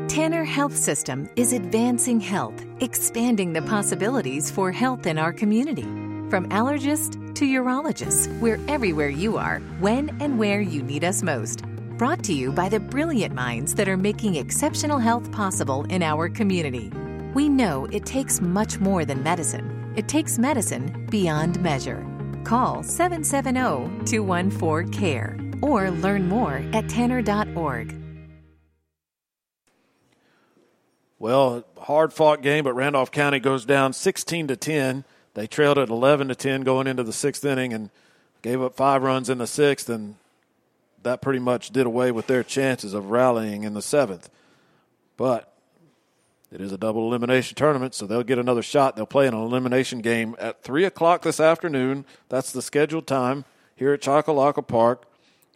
Tanner 0.08 0.44
Health 0.44 0.78
System 0.78 1.28
is 1.36 1.54
advancing 1.54 2.20
health, 2.20 2.64
expanding 2.80 3.54
the 3.54 3.64
possibilities 3.64 4.52
for 4.52 4.72
health 4.72 5.08
in 5.08 5.18
our 5.18 5.34
community. 5.34 6.13
From 6.30 6.50
allergists 6.50 7.36
to 7.36 7.46
urologists, 7.46 8.28
we're 8.40 8.60
everywhere 8.68 9.10
you 9.10 9.38
are, 9.38 9.60
when 9.80 10.10
and 10.22 10.40
where 10.40 10.62
you 10.62 10.82
need 10.82 11.04
us 11.04 11.22
most. 11.22 11.64
Brought 11.98 12.24
to 12.24 12.34
you 12.34 12.52
by 12.52 12.70
the 12.70 12.80
brilliant 12.80 13.36
minds 13.36 13.76
that 13.76 13.88
are 13.88 13.98
making 13.98 14.36
exceptional 14.36 15.00
health 15.00 15.32
possible 15.32 15.84
in 15.86 16.02
our 16.02 16.30
community. 16.30 16.92
We 17.34 17.50
know 17.50 17.86
it 17.92 18.06
takes 18.06 18.42
much 18.42 18.80
more 18.80 19.06
than 19.06 19.24
medicine, 19.24 19.94
it 19.96 20.08
takes 20.08 20.40
medicine 20.40 21.08
beyond 21.10 21.62
measure. 21.62 22.06
Call 22.44 22.84
770 22.84 24.06
214 24.06 24.92
CARE 24.92 25.38
or 25.62 25.92
learn 25.92 26.28
more 26.28 26.64
at 26.74 26.90
tanner.org. 26.90 27.96
Well, 31.20 31.64
hard 31.78 32.12
fought 32.12 32.42
game, 32.42 32.66
but 32.66 32.74
Randolph 32.74 33.12
County 33.12 33.40
goes 33.40 33.66
down 33.66 33.94
16 33.94 34.48
to 34.48 34.58
10. 34.58 35.06
They 35.34 35.48
trailed 35.48 35.78
at 35.78 35.90
11 35.90 36.28
to 36.28 36.36
10 36.36 36.62
going 36.62 36.88
into 36.88 37.04
the 37.04 37.14
sixth 37.14 37.44
inning 37.44 37.74
and 37.74 37.90
gave 38.42 38.62
up 38.62 38.76
five 38.76 39.02
runs 39.02 39.30
in 39.30 39.40
the 39.40 39.48
sixth, 39.48 39.90
and 39.90 40.16
that 41.02 41.22
pretty 41.22 41.40
much 41.40 41.72
did 41.72 41.86
away 41.86 42.12
with 42.12 42.28
their 42.28 42.44
chances 42.44 42.94
of 42.94 43.10
rallying 43.10 43.64
in 43.64 43.74
the 43.74 43.82
seventh. 43.82 44.30
But 45.18 45.54
it 46.52 46.62
is 46.62 46.72
a 46.72 46.78
double 46.78 47.08
elimination 47.08 47.56
tournament, 47.56 47.96
so 47.96 48.06
they'll 48.06 48.24
get 48.24 48.38
another 48.38 48.62
shot. 48.62 48.96
They'll 48.96 49.08
play 49.08 49.28
an 49.28 49.34
elimination 49.34 50.02
game 50.02 50.36
at 50.38 50.62
3 50.62 50.86
o'clock 50.86 51.24
this 51.24 51.40
afternoon. 51.40 52.06
That's 52.30 52.52
the 52.52 52.62
scheduled 52.62 53.08
time 53.08 53.46
here 53.76 53.94
at 53.94 54.02
Choccolocco 54.02 54.68
Park. 54.68 55.06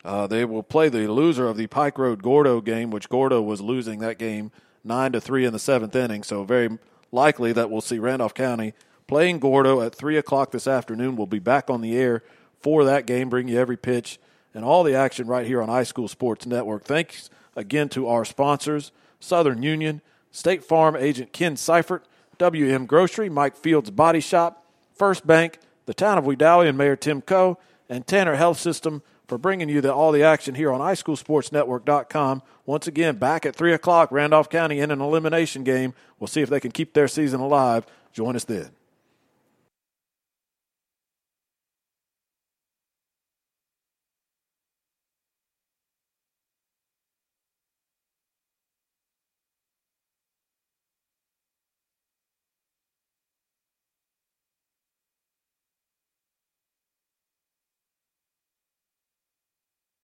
Uh, 0.04 0.26
they 0.26 0.44
will 0.46 0.64
play 0.64 0.90
the 0.90 1.08
loser 1.12 1.48
of 1.48 1.58
the 1.58 1.68
Pike 1.68 2.00
Road 2.00 2.24
Gordo 2.24 2.62
game, 2.62 2.90
which 2.90 3.10
Gordo 3.10 3.42
was 3.42 3.62
losing 3.62 4.00
that 4.00 4.18
game 4.18 4.52
nine 4.84 5.12
to 5.12 5.22
three 5.22 5.46
in 5.46 5.54
the 5.54 5.60
seventh 5.60 5.96
inning. 5.96 6.24
So 6.24 6.44
very 6.44 6.80
likely 7.12 7.54
that 7.54 7.70
we'll 7.70 7.82
see 7.82 8.00
Randolph 8.00 8.34
County 8.34 8.74
playing 9.08 9.40
Gordo 9.40 9.82
at 9.82 9.96
three 9.96 10.18
o'clock 10.18 10.52
this 10.52 10.68
afternoon. 10.68 11.16
We'll 11.16 11.28
be 11.28 11.40
back 11.40 11.70
on 11.70 11.82
the 11.82 11.98
air 11.98 12.24
for 12.60 12.84
that 12.86 13.06
game, 13.06 13.30
bring 13.30 13.48
you 13.48 13.58
every 13.58 13.78
pitch 13.78 14.20
and 14.54 14.66
all 14.66 14.84
the 14.84 14.96
action 14.96 15.28
right 15.28 15.46
here 15.46 15.62
on 15.62 15.70
iSchool 15.70 16.10
Sports 16.10 16.46
Network. 16.46 16.84
Thanks 16.84 17.30
again 17.56 17.90
to 17.90 18.08
our 18.08 18.26
sponsors: 18.26 18.92
Southern 19.20 19.64
Union, 19.64 20.02
State 20.32 20.64
Farm 20.64 20.96
agent 20.96 21.32
Ken 21.32 21.56
Seifert, 21.56 22.06
WM 22.38 22.86
Grocery, 22.86 23.30
Mike 23.30 23.56
Fields 23.56 23.92
Body 23.92 24.20
Shop, 24.20 24.66
First 24.96 25.26
Bank, 25.26 25.60
the 25.86 25.94
Town 25.94 26.18
of 26.18 26.26
Wedowee, 26.26 26.68
and 26.68 26.78
Mayor 26.78 26.96
Tim 26.96 27.22
Coe, 27.22 27.58
and 27.90 28.06
Tanner 28.06 28.36
Health 28.36 28.60
System 28.60 29.02
for 29.28 29.38
bringing 29.38 29.70
you 29.70 29.82
the, 29.82 29.94
all 29.94 30.12
the 30.12 30.24
action 30.24 30.56
here 30.56 30.72
on 30.72 30.80
iSchoolSportsNetwork.com. 30.80 32.42
Once 32.66 32.88
again, 32.88 33.18
back 33.18 33.46
at 33.46 33.56
3 33.56 33.74
o'clock, 33.74 34.12
Randolph 34.12 34.50
County 34.50 34.80
in 34.80 34.90
an 34.90 35.02
elimination 35.02 35.64
game. 35.64 35.94
We'll 36.18 36.28
see 36.28 36.42
if 36.42 36.50
they 36.50 36.60
can 36.60 36.72
keep 36.72 36.94
their 36.94 37.08
season 37.08 37.42
alive. 37.42 37.86
Join 38.14 38.36
us 38.36 38.46
then. 38.46 38.77